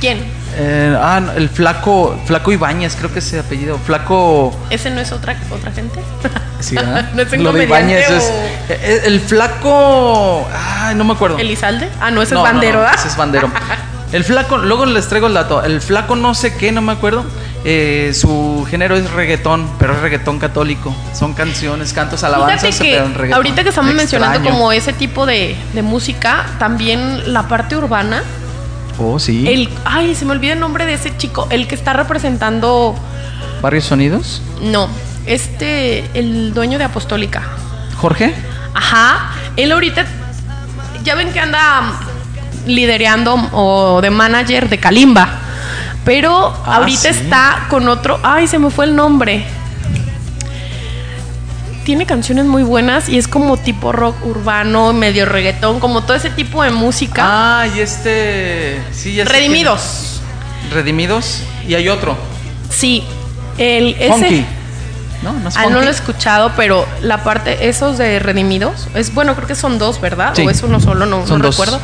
¿Quién? 0.00 0.24
Eh, 0.56 0.96
ah, 1.00 1.20
el 1.36 1.48
flaco, 1.48 2.18
flaco 2.26 2.50
Ibáñez, 2.52 2.96
creo 2.96 3.12
que 3.12 3.20
es 3.20 3.26
ese 3.26 3.38
apellido. 3.40 3.78
Flaco. 3.78 4.56
¿Ese 4.70 4.90
no 4.90 5.00
es 5.00 5.12
otra, 5.12 5.36
otra 5.50 5.70
gente? 5.72 6.00
Sí. 6.60 6.74
¿No 7.14 7.22
es 7.22 7.32
un 7.32 7.42
Lo 7.42 7.52
de 7.52 7.64
Ibáñez 7.64 8.10
es. 8.10 8.22
o- 8.24 8.72
eh, 8.72 9.02
El 9.06 9.18
flaco. 9.20 10.46
Ay, 10.52 10.94
no 10.94 11.04
me 11.04 11.14
acuerdo. 11.14 11.38
¿Elizalde? 11.38 11.88
Ah, 12.02 12.10
no, 12.10 12.20
ese 12.20 12.34
No, 12.34 12.44
es 12.46 12.52
bandero, 12.52 12.82
no, 12.82 12.90
ese 12.90 13.08
es 13.08 13.16
bandero. 13.16 13.50
El 14.12 14.24
flaco, 14.24 14.58
luego 14.58 14.86
les 14.86 15.06
traigo 15.08 15.28
el 15.28 15.34
dato. 15.34 15.62
El 15.62 15.80
flaco 15.80 16.16
no 16.16 16.34
sé 16.34 16.56
qué, 16.56 16.72
no 16.72 16.82
me 16.82 16.90
acuerdo. 16.92 17.24
eh, 17.64 18.10
su 18.12 18.66
género 18.68 18.96
es 18.96 19.08
reggaetón, 19.12 19.70
pero 19.78 19.92
es 19.94 20.00
reggaetón 20.00 20.40
católico. 20.40 20.92
Son 21.14 21.32
canciones, 21.32 21.92
cantos, 21.92 22.24
alabanzas, 22.24 22.60
Fíjate 22.60 22.84
que 22.84 22.90
pero 22.94 23.06
en 23.06 23.14
reggaetón. 23.14 23.36
ahorita 23.36 23.62
que 23.62 23.68
estamos 23.68 23.94
mencionando 23.94 24.50
como 24.50 24.72
ese 24.72 24.92
tipo 24.92 25.26
de, 25.26 25.56
de 25.74 25.82
música, 25.82 26.44
también 26.58 27.32
la 27.32 27.44
parte 27.46 27.76
urbana, 27.76 28.24
Oh, 28.98 29.18
sí. 29.18 29.46
el, 29.48 29.68
ay, 29.84 30.14
se 30.14 30.24
me 30.24 30.32
olvida 30.32 30.52
el 30.54 30.60
nombre 30.60 30.84
de 30.86 30.94
ese 30.94 31.16
chico, 31.16 31.46
el 31.50 31.66
que 31.66 31.74
está 31.74 31.92
representando, 31.92 32.94
Barrios 33.62 33.84
Sonidos. 33.84 34.42
no, 34.62 34.88
este, 35.26 36.04
el 36.14 36.52
dueño 36.54 36.78
de 36.78 36.84
Apostólica. 36.84 37.42
Jorge. 37.96 38.34
Ajá, 38.74 39.32
él 39.56 39.72
ahorita, 39.72 40.04
ya 41.04 41.14
ven 41.14 41.32
que 41.32 41.40
anda 41.40 41.92
lidereando 42.66 43.34
o 43.52 44.00
de 44.02 44.10
manager 44.10 44.68
de 44.68 44.78
Kalimba, 44.78 45.28
pero 46.04 46.54
Ah, 46.66 46.76
ahorita 46.76 47.00
sí. 47.12 47.20
está 47.22 47.66
con 47.70 47.88
otro, 47.88 48.18
ay, 48.22 48.46
se 48.46 48.58
me 48.58 48.70
fue 48.70 48.84
el 48.86 48.94
nombre. 48.96 49.44
Tiene 51.90 52.06
canciones 52.06 52.44
muy 52.44 52.62
buenas 52.62 53.08
y 53.08 53.18
es 53.18 53.26
como 53.26 53.56
tipo 53.56 53.90
rock 53.90 54.24
urbano, 54.24 54.92
medio 54.92 55.26
reggaetón, 55.26 55.80
como 55.80 56.04
todo 56.04 56.16
ese 56.16 56.30
tipo 56.30 56.62
de 56.62 56.70
música. 56.70 57.22
Ah, 57.26 57.66
y 57.66 57.80
este. 57.80 58.80
Sí, 58.92 59.16
ya 59.16 59.24
Redimidos. 59.24 60.20
Redimidos. 60.72 61.42
Y 61.66 61.74
hay 61.74 61.88
otro. 61.88 62.16
Sí, 62.68 63.02
el 63.58 63.96
ese 63.98 64.08
Funky. 64.08 64.46
¿No? 65.24 65.32
¿No 65.32 65.48
es 65.48 65.56
Ah, 65.56 65.66
no 65.68 65.80
lo 65.80 65.88
he 65.88 65.90
escuchado, 65.90 66.52
pero 66.56 66.86
la 67.02 67.24
parte, 67.24 67.68
esos 67.68 67.98
de 67.98 68.20
Redimidos, 68.20 68.86
es 68.94 69.12
bueno, 69.12 69.34
creo 69.34 69.48
que 69.48 69.56
son 69.56 69.80
dos, 69.80 70.00
¿verdad? 70.00 70.30
Sí. 70.36 70.46
O 70.46 70.50
es 70.50 70.62
uno 70.62 70.78
solo, 70.78 71.06
no, 71.06 71.26
Son 71.26 71.40
no 71.40 71.46
dos. 71.46 71.56
recuerdo. 71.56 71.80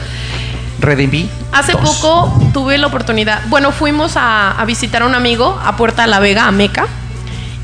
Redimí. 0.79 1.29
Hace 1.51 1.73
dos. 1.73 1.97
poco 1.97 2.33
tuve 2.53 2.79
la 2.79 2.87
oportunidad, 2.87 3.43
bueno, 3.49 3.73
fuimos 3.73 4.17
a, 4.17 4.53
a 4.53 4.65
visitar 4.67 5.03
a 5.03 5.07
un 5.07 5.17
amigo 5.17 5.61
a 5.65 5.77
Puerta 5.77 6.03
de 6.03 6.09
la 6.09 6.21
Vega, 6.21 6.47
a 6.47 6.53
Meca, 6.53 6.87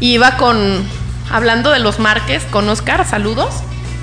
y 0.01 0.15
iba 0.15 0.37
con, 0.37 0.85
hablando 1.33 1.71
de 1.71 1.81
los 1.81 1.99
Márquez, 1.99 2.45
con 2.51 2.69
Oscar, 2.69 3.07
saludos, 3.07 3.55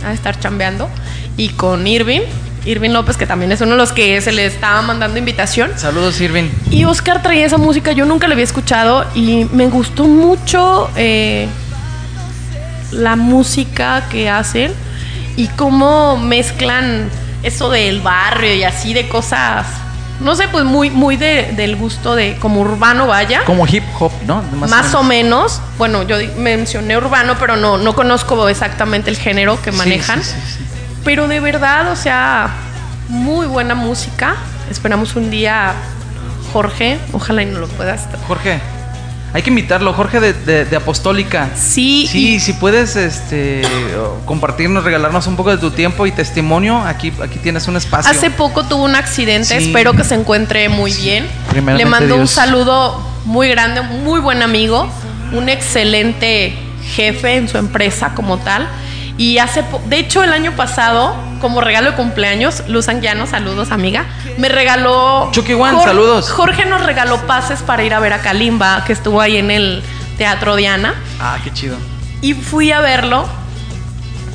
a 0.06 0.14
estar 0.14 0.40
chambeando, 0.40 0.90
y 1.38 1.50
con 1.50 1.88
Irving, 1.88 2.22
Irving 2.66 2.90
López, 2.90 3.18
que 3.18 3.26
también 3.26 3.52
es 3.52 3.62
uno 3.62 3.72
de 3.72 3.78
los 3.78 3.94
que 3.94 4.20
se 4.22 4.32
le 4.32 4.46
estaba 4.46 4.82
mandando 4.82 5.18
invitación. 5.18 5.72
Saludos, 5.78 6.20
Irving. 6.20 6.50
Y 6.72 6.86
Oscar 6.86 7.22
traía 7.22 7.46
esa 7.46 7.58
música, 7.58 7.92
yo 7.92 8.06
nunca 8.06 8.28
la 8.28 8.34
había 8.34 8.44
escuchado 8.44 9.06
y 9.16 9.46
me 9.54 9.68
gustó 9.68 10.06
mucho 10.06 10.90
eh, 10.96 11.48
la 12.92 13.16
música 13.16 14.08
que 14.10 14.30
hacen 14.30 14.74
y 15.36 15.48
cómo 15.50 16.18
mezclan 16.18 17.10
eso 17.44 17.70
del 17.70 18.02
barrio 18.02 18.54
y 18.54 18.64
así 18.64 18.94
de 18.94 19.08
cosas, 19.08 19.66
no 20.20 20.36
sé, 20.36 20.48
pues 20.50 20.66
muy, 20.66 20.90
muy 20.90 21.16
de- 21.18 21.54
del 21.56 21.76
gusto 21.76 22.16
de 22.16 22.36
como 22.38 22.62
urbano 22.62 23.08
vaya. 23.08 23.44
Como 23.46 23.66
hip 23.68 23.84
hop, 24.00 24.12
¿no? 24.26 24.42
Más, 24.68 24.94
o 24.96 25.04
menos. 25.04 25.62
Bueno, 25.78 26.04
yo 26.04 26.18
mencioné 26.38 26.98
urbano, 26.98 27.36
pero 27.40 27.56
no, 27.56 27.78
no 27.78 27.94
conozco 27.96 28.48
exactamente 28.50 29.10
el 29.10 29.18
género 29.18 29.62
que 29.62 29.72
manejan. 29.72 30.24
sí, 30.24 30.32
sí, 30.32 30.58
sí. 30.58 30.66
Pero 31.06 31.28
de 31.28 31.40
verdad, 31.40 31.92
o 31.92 31.96
sea, 31.96 32.50
muy 33.08 33.48
buena 33.48 33.76
música. 33.76 34.36
Esperamos 34.70 35.16
un 35.16 35.32
día, 35.32 35.74
Jorge, 36.54 37.00
ojalá 37.14 37.42
y 37.44 37.46
no 37.46 37.60
lo 37.60 37.68
puedas. 37.68 38.08
Jorge. 38.28 38.60
Hay 39.32 39.44
que 39.44 39.50
invitarlo, 39.52 39.94
Jorge 39.94 40.20
de, 40.20 40.34
de- 40.34 40.66
de 40.66 40.76
Apostólica. 40.76 41.50
Sí, 41.56 42.08
Sí, 42.10 42.36
y- 42.36 42.40
si 42.40 42.54
puedes 42.54 42.96
este, 42.96 43.62
compartirnos, 44.26 44.84
regalarnos 44.84 45.28
un 45.28 45.36
poco 45.36 45.52
de 45.52 45.58
tu 45.58 45.72
tiempo 45.72 46.06
y 46.08 46.12
testimonio, 46.12 46.80
aquí, 46.80 47.14
aquí 47.22 47.38
tienes 47.40 47.68
un 47.68 47.76
espacio. 47.78 48.10
Hace 48.12 48.32
poco 48.32 48.64
tuvo 48.66 48.84
un 48.86 48.96
accidente, 48.96 49.60
Sí. 49.60 49.68
espero 49.68 49.94
que 49.94 50.04
se 50.04 50.16
encuentre 50.16 50.68
muy 50.70 50.92
Sí, 50.92 51.04
bien. 51.04 51.28
Le 51.78 51.86
mando 51.86 52.16
un 52.16 52.28
saludo 52.28 53.00
muy 53.26 53.48
grande, 53.50 53.82
muy 53.82 54.20
buen 54.20 54.42
amigo, 54.42 54.90
un 55.32 55.48
excelente 55.50 56.56
jefe 56.96 57.36
en 57.36 57.48
su 57.48 57.58
empresa 57.60 58.14
como 58.16 58.38
tal. 58.40 58.68
Y 59.18 59.38
hace, 59.38 59.64
de 59.90 60.00
hecho, 60.00 60.24
el 60.24 60.34
año 60.34 60.54
pasado, 60.56 61.14
como 61.40 61.62
regalo 61.62 61.92
de 61.92 61.96
cumpleaños, 61.98 62.64
Luz 62.68 62.88
Anguiano, 62.90 63.26
saludos 63.28 63.72
amiga, 63.72 64.06
me 64.38 64.50
regaló... 64.50 65.30
Chucky 65.32 65.54
One, 65.54 65.78
Jor- 65.78 65.84
saludos. 65.86 66.30
Jorge 66.30 66.66
nos 66.66 66.84
regaló 66.86 67.18
pases 67.28 67.62
para 67.62 67.84
ir 67.84 67.94
a 67.94 68.00
ver 68.00 68.14
a 68.14 68.20
Kalimba, 68.22 68.84
que 68.86 68.94
estuvo 68.94 69.22
ahí 69.22 69.38
en 69.38 69.52
el 69.52 69.82
Teatro 70.18 70.56
Diana. 70.56 70.96
Ah, 71.20 71.38
qué 71.44 71.52
chido. 71.54 71.78
Y 72.22 72.34
fui 72.34 72.72
a 72.72 72.82
verlo. 72.82 73.26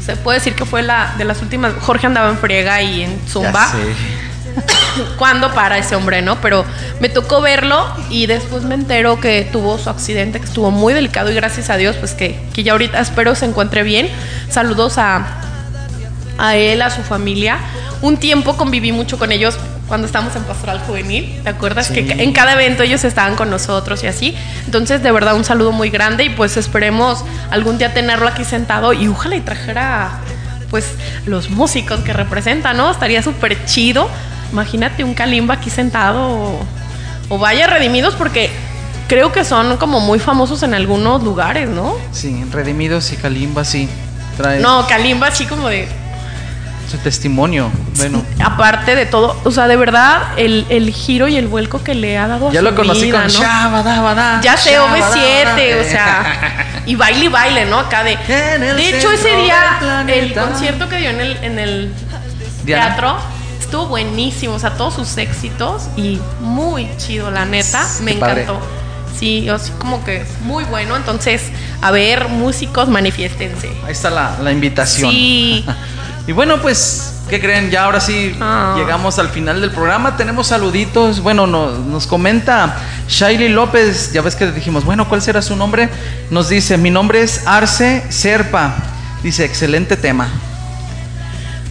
Se 0.05 0.17
puede 0.17 0.39
decir 0.39 0.55
que 0.55 0.65
fue 0.65 0.83
la 0.83 1.15
de 1.19 1.25
las 1.25 1.41
últimas. 1.43 1.73
Jorge 1.81 2.07
andaba 2.07 2.29
en 2.31 2.39
friega 2.39 2.81
y 2.83 3.03
en 3.03 3.21
zumba. 3.29 3.67
Ya 3.67 3.73
sé. 3.73 3.95
¿Cuándo 5.19 5.53
para 5.53 5.79
ese 5.79 5.97
hombre, 5.97 6.23
no? 6.23 6.41
Pero 6.41 6.65
me 7.01 7.09
tocó 7.09 7.41
verlo 7.41 7.87
y 8.11 8.27
después 8.27 8.63
me 8.65 8.75
entero 8.75 9.21
que 9.21 9.49
tuvo 9.51 9.79
su 9.79 9.91
accidente, 9.91 10.39
que 10.39 10.47
estuvo 10.47 10.71
muy 10.71 10.95
delicado 10.95 11.31
y 11.31 11.35
gracias 11.35 11.71
a 11.71 11.77
Dios, 11.77 11.97
pues 11.97 12.13
que, 12.13 12.41
que 12.53 12.63
ya 12.63 12.73
ahorita 12.73 13.01
espero 13.01 13.35
se 13.35 13.47
encuentre 13.47 13.83
bien. 13.83 14.09
Saludos 14.49 14.99
a, 14.99 15.27
a 16.39 16.57
él, 16.57 16.83
a 16.83 16.91
su 16.91 17.03
familia. 17.03 17.59
Un 18.03 18.17
tiempo 18.17 18.57
conviví 18.57 18.93
mucho 18.93 19.19
con 19.19 19.33
ellos 19.33 19.57
cuando 19.89 20.07
estábamos 20.07 20.35
en 20.37 20.45
Pastoral 20.45 20.81
Juvenil. 20.81 21.41
¿Te 21.43 21.51
acuerdas? 21.51 21.87
Sí. 21.89 21.95
Que 21.95 22.23
en 22.23 22.33
cada 22.33 22.53
evento 22.55 22.83
ellos 22.83 23.05
estaban 23.05 23.37
con 23.37 23.51
nosotros 23.51 24.03
y 24.05 24.07
así. 24.07 24.35
Entonces, 24.67 25.03
de 25.03 25.13
verdad, 25.13 25.35
un 25.35 25.45
saludo 25.45 25.73
muy 25.73 25.91
grande 25.91 26.25
y 26.25 26.31
pues 26.31 26.57
esperemos 26.57 27.25
algún 27.51 27.79
día 27.79 27.95
tenerlo 27.95 28.29
aquí 28.29 28.45
sentado 28.45 28.93
y 28.93 29.09
ojalá 29.09 29.37
y 29.37 29.41
trajera 29.41 30.21
pues 30.71 30.87
los 31.27 31.51
músicos 31.51 32.01
que 32.01 32.13
representa, 32.13 32.73
¿no? 32.73 32.91
Estaría 32.91 33.23
súper 33.23 33.65
chido. 33.65 34.09
Imagínate 34.53 35.05
un 35.05 35.15
Kalimba 35.15 35.55
aquí 35.55 35.71
sentado 35.71 36.29
o, 36.29 36.61
o 37.29 37.39
vaya 37.39 37.67
redimidos 37.67 38.15
porque 38.15 38.51
creo 39.09 39.33
que 39.33 39.45
son 39.45 39.77
como 39.77 40.01
muy 40.01 40.19
famosos 40.19 40.63
en 40.63 40.75
algunos 40.75 41.23
lugares, 41.23 41.69
¿no? 41.69 41.95
Sí, 42.13 42.45
Redimidos 42.51 43.13
y 43.13 43.17
Kalimba, 43.17 43.65
sí. 43.65 43.89
Trae 44.37 44.61
No, 44.61 44.87
Kalimba 44.89 45.29
así 45.29 45.47
como 45.47 45.69
de 45.69 45.89
su 46.91 46.99
testimonio. 46.99 47.71
Bueno, 47.97 48.23
aparte 48.45 48.95
de 48.95 49.07
todo, 49.07 49.41
o 49.45 49.51
sea, 49.51 49.67
de 49.69 49.77
verdad, 49.77 50.23
el, 50.37 50.67
el 50.69 50.91
giro 50.91 51.29
y 51.29 51.37
el 51.37 51.47
vuelco 51.49 51.83
que 51.83 51.95
le 51.95 52.19
ha 52.19 52.27
dado 52.29 52.49
a 52.49 52.53
ya 52.53 52.61
su 52.61 52.65
lo 52.67 52.75
conocí 52.75 53.07
vida, 53.07 53.23
con 53.23 53.33
¿no? 53.33 53.39
Ya 54.43 54.57
sé, 54.57 54.73
Shabadabada. 54.73 55.15
OV7, 55.21 55.81
o 55.81 55.91
sea, 55.91 56.83
y 56.87 56.95
baile 56.97 57.25
y 57.25 57.29
baile, 57.29 57.65
¿no? 57.67 57.79
Acá 57.81 58.05
de. 58.05 58.17
De 58.27 58.89
hecho, 58.91 59.11
ese 59.11 59.37
día, 59.37 60.05
el 60.09 60.35
concierto 60.35 60.89
que 60.89 60.99
dio 60.99 61.11
en 61.11 61.21
el, 61.21 61.37
en 61.43 61.59
el 61.59 61.93
Diana. 62.65 62.87
teatro 62.87 63.17
estuvo 63.61 63.87
buenísimo, 63.87 64.55
o 64.55 64.59
sea, 64.59 64.71
todos 64.71 64.95
sus 64.95 65.17
éxitos 65.17 65.89
y 65.97 66.21
muy 66.41 66.89
chido, 66.99 67.31
la 67.31 67.45
neta, 67.45 67.85
me 68.03 68.13
Qué 68.15 68.19
padre. 68.19 68.43
encantó. 68.43 68.65
Sí, 69.19 69.49
así 69.49 69.73
como 69.79 70.05
que 70.05 70.25
muy 70.43 70.65
bueno. 70.65 70.97
Entonces, 70.97 71.43
a 71.81 71.91
ver, 71.91 72.29
músicos, 72.29 72.89
manifiéstense. 72.89 73.69
Ahí 73.87 73.93
está 73.93 74.11
la, 74.11 74.37
la 74.43 74.53
invitación. 74.53 75.11
Sí. 75.11 75.65
Y 76.27 76.33
bueno, 76.33 76.61
pues, 76.63 77.13
¿qué 77.29 77.39
creen? 77.39 77.71
Ya 77.71 77.85
ahora 77.85 78.01
sí 78.01 78.35
Ah. 78.41 78.75
llegamos 78.79 79.19
al 79.19 79.29
final 79.29 79.61
del 79.61 79.71
programa. 79.71 80.17
Tenemos 80.17 80.47
saluditos. 80.47 81.21
Bueno, 81.21 81.47
nos, 81.47 81.79
nos 81.81 82.07
comenta 82.07 82.77
Shaili 83.09 83.51
López. 83.51 84.13
Ya 84.13 84.23
ves 84.23 84.35
que 84.35 84.51
dijimos, 84.51 84.85
bueno, 84.87 85.07
¿cuál 85.09 85.21
será 85.21 85.43
su 85.43 85.55
nombre? 85.55 85.91
Nos 86.31 86.49
dice, 86.49 86.79
mi 86.79 86.91
nombre 86.91 87.23
es 87.23 87.47
Arce 87.47 88.05
Serpa. 88.09 88.75
Dice, 89.23 89.45
excelente 89.45 89.97
tema. 89.99 90.29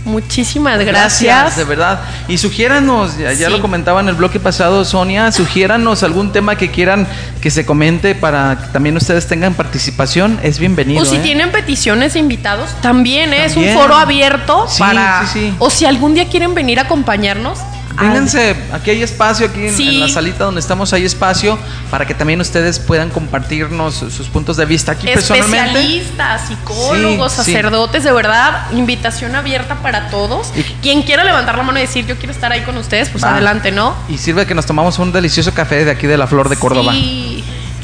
Muchísimas 0.05 0.79
gracias. 0.83 1.55
de 1.55 1.63
verdad. 1.63 2.01
Y 2.27 2.37
sugiéranos, 2.37 3.17
ya, 3.17 3.31
ya 3.33 3.47
Sí. 3.47 3.51
lo 3.53 3.61
comentaba 3.61 4.01
en 4.01 4.09
el 4.09 4.15
bloque 4.15 4.39
pasado, 4.39 4.83
Sonia, 4.85 5.31
sugiéranos 5.31 6.03
algún 6.03 6.31
tema 6.31 6.55
que 6.57 6.71
quieran 6.71 7.07
que 7.41 7.49
se 7.49 7.65
comente 7.65 8.13
para 8.15 8.57
que 8.61 8.67
también 8.67 8.97
ustedes 8.97 9.27
tengan 9.27 9.53
participación. 9.53 10.39
Es 10.43 10.59
bienvenido. 10.59 11.01
O 11.01 11.05
si 11.05 11.15
¿eh? 11.15 11.19
tienen 11.19 11.51
peticiones 11.51 12.13
de 12.13 12.19
invitados, 12.19 12.69
también 12.81 13.33
¿eh? 13.33 13.45
es 13.45 13.55
un 13.55 13.67
foro 13.73 13.95
abierto 13.95 14.65
Sí, 14.67 14.79
para. 14.79 15.25
sí, 15.27 15.39
sí. 15.49 15.55
O 15.59 15.69
si 15.69 15.85
algún 15.85 16.13
día 16.15 16.27
quieren 16.29 16.53
venir 16.53 16.79
a 16.79 16.83
acompañarnos. 16.83 17.59
Vénganse, 17.99 18.55
aquí 18.71 18.89
hay 18.91 19.03
espacio, 19.03 19.45
aquí 19.47 19.67
en, 19.67 19.75
Sí. 19.75 19.87
en 19.95 19.99
la 19.99 20.07
salita 20.09 20.45
donde 20.45 20.59
estamos 20.61 20.91
hay 20.93 21.05
espacio 21.05 21.59
para 21.91 22.07
que 22.07 22.13
también 22.13 22.41
ustedes 22.41 22.79
puedan 22.79 23.09
compartirnos 23.11 23.93
sus 23.95 24.27
puntos 24.29 24.57
de 24.57 24.65
vista 24.65 24.93
aquí 24.93 25.07
personalmente. 25.07 25.79
Especialistas, 25.79 26.47
psicólogos, 26.47 27.31
Sí, 27.33 27.43
sí. 27.43 27.51
sacerdotes, 27.51 28.03
de 28.03 28.11
verdad, 28.11 28.71
invitación 28.71 29.35
abierta 29.35 29.75
para 29.75 30.09
todos. 30.09 30.51
Y- 30.55 30.63
Quien 30.81 31.03
quiera 31.03 31.23
levantar 31.23 31.55
la 31.57 31.63
mano 31.63 31.77
y 31.77 31.83
decir 31.83 32.05
yo 32.07 32.15
quiero 32.17 32.31
estar 32.31 32.51
ahí 32.51 32.61
con 32.61 32.75
ustedes, 32.77 33.09
pues 33.09 33.23
Va. 33.23 33.31
adelante, 33.33 33.71
¿no? 33.71 33.95
Y 34.09 34.17
sirve 34.17 34.45
que 34.47 34.55
nos 34.55 34.65
tomamos 34.65 34.97
un 34.99 35.11
delicioso 35.11 35.53
café 35.53 35.85
de 35.85 35.91
aquí 35.91 36.07
de 36.07 36.17
la 36.17 36.25
Flor 36.27 36.49
de 36.49 36.55
Córdoba. 36.57 36.93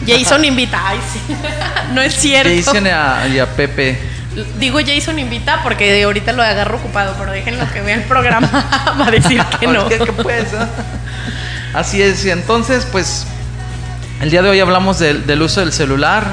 Jason 0.08 0.44
invita, 0.46 0.82
ay 0.88 0.98
sí. 1.14 1.20
no 1.94 2.02
es 2.02 2.16
cierto. 2.16 2.50
Jason 2.56 2.86
y 2.88 2.90
a, 2.90 3.28
y 3.32 3.40
a 3.40 3.46
Pepe. 3.56 4.00
Digo 4.60 4.80
Jason 4.86 5.20
invita 5.20 5.62
porque 5.64 6.04
ahorita 6.04 6.34
lo 6.34 6.44
agarro 6.44 6.78
ocupado, 6.78 7.16
pero 7.18 7.32
déjenlo 7.32 7.66
que 7.72 7.82
vea 7.82 7.96
el 7.96 8.04
programa 8.04 8.48
va 9.00 9.08
a 9.08 9.12
decir 9.12 9.44
que 9.60 9.68
no. 9.68 9.88
Así 11.74 12.02
es, 12.02 12.26
y 12.26 12.32
entonces, 12.32 12.88
pues, 12.92 13.26
el 14.22 14.32
día 14.32 14.42
de 14.42 14.50
hoy 14.50 14.60
hablamos 14.60 15.00
del 15.00 15.42
uso 15.42 15.60
del 15.60 15.72
celular, 15.72 16.26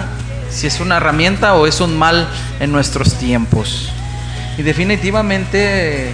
si 0.51 0.67
es 0.67 0.81
una 0.81 0.97
herramienta 0.97 1.55
o 1.55 1.67
es 1.67 1.81
un 1.81 1.97
mal 1.97 2.27
en 2.61 2.73
nuestros 2.73 3.15
tiempos. 3.15 3.91
Y 4.59 4.63
definitivamente 4.63 6.11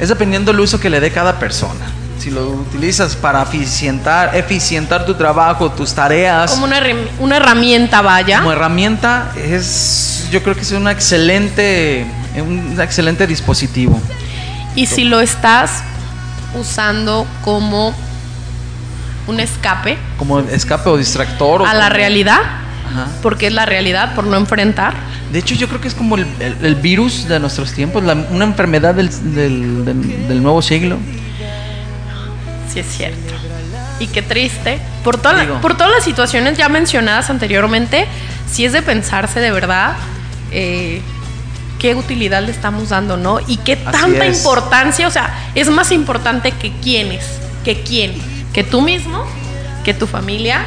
es 0.00 0.08
dependiendo 0.08 0.52
del 0.52 0.60
uso 0.60 0.80
que 0.80 0.88
le 0.88 1.00
dé 1.00 1.12
cada 1.12 1.38
persona. 1.38 1.86
Si 2.20 2.30
lo 2.30 2.50
utilizas 2.50 3.16
para 3.16 3.42
eficientar, 3.42 4.36
eficientar 4.36 5.06
tu 5.06 5.14
trabajo, 5.14 5.70
tus 5.70 5.94
tareas, 5.94 6.50
Como 6.50 6.66
una, 6.66 6.78
una 7.18 7.38
herramienta, 7.38 8.02
vaya. 8.02 8.40
como 8.40 8.52
herramienta, 8.52 9.32
es, 9.36 10.28
yo 10.30 10.42
creo 10.42 10.54
que 10.54 10.60
es 10.60 10.72
una 10.72 10.92
excelente, 10.92 12.04
un 12.36 12.78
excelente 12.78 13.26
dispositivo. 13.26 13.98
Y 14.76 14.84
si 14.84 15.04
lo 15.04 15.20
estás 15.20 15.82
usando 16.54 17.26
como 17.42 17.94
un 19.26 19.40
escape 19.40 19.96
Como 20.18 20.40
escape 20.40 20.90
o 20.90 20.98
distractor. 20.98 21.62
o 21.62 21.66
a 21.66 21.72
la 21.72 21.88
realidad, 21.88 22.40
Ajá. 22.90 23.06
porque 23.22 23.46
es 23.46 23.54
la 23.54 23.64
realidad, 23.64 24.14
por 24.14 24.26
no 24.26 24.36
enfrentar. 24.36 24.92
De 25.32 25.38
hecho, 25.38 25.54
yo 25.54 25.68
creo 25.68 25.80
que 25.80 25.88
es 25.88 25.94
como 25.94 26.16
el, 26.16 26.26
el- 26.40 26.66
el 26.66 26.74
virus 26.74 27.28
de 27.28 27.40
nuestros 27.40 27.72
tiempos, 27.72 28.04
la- 28.04 28.12
una 28.30 28.44
enfermedad 28.44 28.94
del, 28.94 29.08
del- 29.34 29.86
del- 29.86 30.28
del 30.28 30.42
nuevo 30.42 30.60
siglo. 30.60 30.98
Sí, 32.72 32.80
es 32.80 32.86
cierto. 32.86 33.34
Y 33.98 34.06
qué 34.06 34.22
triste. 34.22 34.78
Por, 35.04 35.18
toda 35.18 35.34
la- 35.44 35.60
por 35.60 35.76
todas 35.76 35.92
las 35.92 36.04
situaciones 36.04 36.56
ya 36.56 36.68
mencionadas 36.68 37.30
anteriormente, 37.30 38.06
si 38.50 38.64
es 38.64 38.72
de 38.72 38.82
pensarse 38.82 39.40
de 39.40 39.50
verdad 39.50 39.94
eh, 40.52 41.00
qué 41.78 41.94
utilidad 41.94 42.42
le 42.42 42.50
estamos 42.50 42.88
dando, 42.90 43.16
¿no? 43.16 43.40
Y 43.46 43.56
qué 43.58 43.74
Así 43.74 43.98
tanta 44.00 44.26
es. 44.26 44.38
importancia, 44.38 45.06
o 45.06 45.10
sea, 45.10 45.32
es 45.54 45.68
más 45.70 45.92
importante 45.92 46.52
que 46.52 46.72
quiénes, 46.82 47.24
que 47.64 47.82
quién, 47.82 48.12
que 48.52 48.64
tú 48.64 48.80
mismo, 48.82 49.24
que 49.84 49.94
tu 49.94 50.06
familia, 50.06 50.62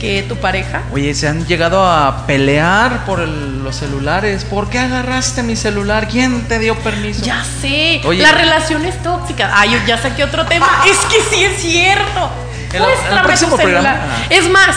que 0.00 0.22
tu 0.28 0.36
pareja. 0.36 0.82
Oye, 0.92 1.14
se 1.14 1.26
han 1.28 1.46
llegado 1.46 1.86
a 1.86 2.26
pelear 2.26 3.04
por 3.06 3.20
el- 3.20 3.62
los 3.64 3.76
celulares. 3.76 4.44
¿Por 4.44 4.68
qué 4.68 4.78
agarraste 4.78 5.42
mi 5.42 5.56
celular? 5.56 6.06
¿Quién 6.08 6.46
te 6.48 6.58
dio 6.58 6.74
permiso? 6.80 7.24
Ya 7.24 7.42
sé, 7.60 8.00
Oye. 8.04 8.22
las 8.22 8.34
relaciones 8.34 9.02
tóxicas. 9.02 9.50
Ay, 9.54 9.70
yo 9.72 9.78
ya 9.86 9.96
saqué 9.96 10.22
otro 10.24 10.44
tema. 10.46 10.66
es 10.86 10.98
que 11.06 11.34
sí 11.34 11.42
es 11.44 11.60
cierto. 11.60 12.30
La- 12.72 12.86
el 13.14 13.20
tu 13.22 13.26
próximo 13.26 13.56
celular. 13.56 14.00
Ah. 14.02 14.26
Es 14.28 14.48
más, 14.50 14.76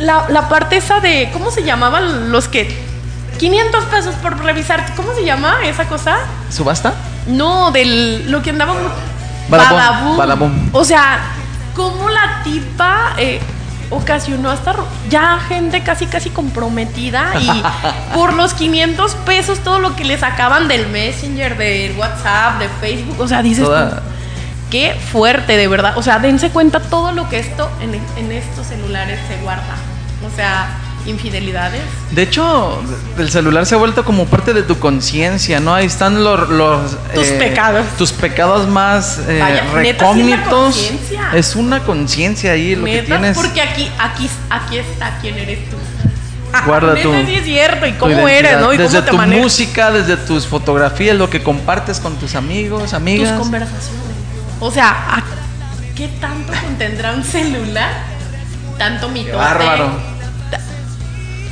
la, 0.00 0.24
la 0.28 0.48
parte 0.48 0.76
esa 0.78 0.98
de. 1.00 1.30
¿Cómo 1.32 1.50
se 1.50 1.62
llamaban 1.62 2.32
los 2.32 2.48
que. 2.48 2.86
500 3.38 3.84
pesos 3.84 4.14
por 4.16 4.36
revisar. 4.42 4.84
¿Cómo 4.96 5.14
se 5.14 5.24
llama 5.24 5.58
esa 5.64 5.84
cosa? 5.84 6.16
¿Subasta? 6.50 6.94
No, 7.28 7.70
del. 7.70 8.28
Lo 8.30 8.42
que 8.42 8.50
andaba. 8.50 8.74
Badabum, 9.48 9.76
Badabum. 9.78 10.16
badabum. 10.16 10.68
O 10.72 10.84
sea, 10.84 11.20
¿cómo 11.76 12.08
la 12.10 12.40
tipa. 12.42 13.12
eh, 13.18 13.40
ocasionó 13.90 14.50
hasta 14.50 14.74
ya 15.08 15.38
gente 15.48 15.82
casi 15.82 16.06
casi 16.06 16.30
comprometida 16.30 17.32
y 17.40 17.62
por 18.14 18.32
los 18.34 18.54
500 18.54 19.14
pesos 19.26 19.60
todo 19.60 19.78
lo 19.78 19.96
que 19.96 20.04
le 20.04 20.18
sacaban 20.18 20.68
del 20.68 20.88
Messenger, 20.88 21.56
del 21.56 21.96
WhatsApp, 21.96 22.58
de 22.58 22.68
Facebook, 22.80 23.20
o 23.20 23.28
sea, 23.28 23.42
dices 23.42 23.64
Toda- 23.64 24.02
qué 24.70 24.94
fuerte 25.10 25.56
de 25.56 25.68
verdad, 25.68 25.96
o 25.96 26.02
sea, 26.02 26.18
dense 26.18 26.50
cuenta 26.50 26.80
todo 26.80 27.12
lo 27.12 27.28
que 27.28 27.38
esto 27.38 27.70
en, 27.80 27.94
en 28.22 28.32
estos 28.32 28.66
celulares 28.66 29.18
se 29.26 29.36
guarda, 29.42 29.76
o 30.30 30.34
sea, 30.36 30.68
infidelidades. 31.08 31.80
De 32.12 32.22
hecho, 32.22 32.80
el 33.18 33.30
celular 33.30 33.66
se 33.66 33.74
ha 33.74 33.78
vuelto 33.78 34.04
como 34.04 34.26
parte 34.26 34.52
de 34.54 34.62
tu 34.62 34.78
conciencia, 34.78 35.58
¿no? 35.60 35.74
Ahí 35.74 35.86
están 35.86 36.22
los... 36.22 36.48
los, 36.48 36.96
Tus 37.14 37.26
pecados. 37.28 37.86
Tus 37.96 38.12
pecados 38.12 38.68
más 38.68 39.18
eh, 39.28 39.38
Vaya, 39.40 39.64
recógnitos. 39.72 40.90
es 41.34 41.56
una 41.56 41.80
conciencia 41.80 42.52
ahí 42.52 42.76
lo 42.76 42.84
que 42.84 43.02
tienes. 43.02 43.36
porque 43.36 43.60
aquí, 43.60 43.90
aquí, 43.98 44.28
aquí 44.50 44.78
está 44.78 45.18
quién 45.20 45.36
eres 45.38 45.58
tú. 45.70 45.76
Guarda 46.66 46.94
Neta, 46.94 47.02
tu- 47.02 47.26
sí 47.26 47.34
es 47.34 47.44
cierto, 47.44 47.86
y 47.86 47.92
cómo 47.92 48.26
eres, 48.26 48.58
¿no? 48.58 48.72
Y 48.72 48.78
desde 48.78 48.98
cómo 48.98 49.04
te 49.04 49.10
tu 49.10 49.16
manejas. 49.18 49.42
música, 49.44 49.90
desde 49.90 50.16
tus 50.16 50.46
fotografías, 50.46 51.16
lo 51.16 51.28
que 51.28 51.42
compartes 51.42 52.00
con 52.00 52.16
tus 52.16 52.34
amigos, 52.34 52.84
tus 52.84 52.94
amigas. 52.94 53.38
conversaciones. 53.38 53.92
O 54.60 54.70
sea, 54.70 54.88
¿a 55.16 55.22
¿qué 55.94 56.08
tanto 56.20 56.52
contendrá 56.64 57.12
un 57.12 57.22
celular? 57.24 57.90
Tanto 58.78 59.08
mitote. 59.08 59.36
bárbaro. 59.36 59.90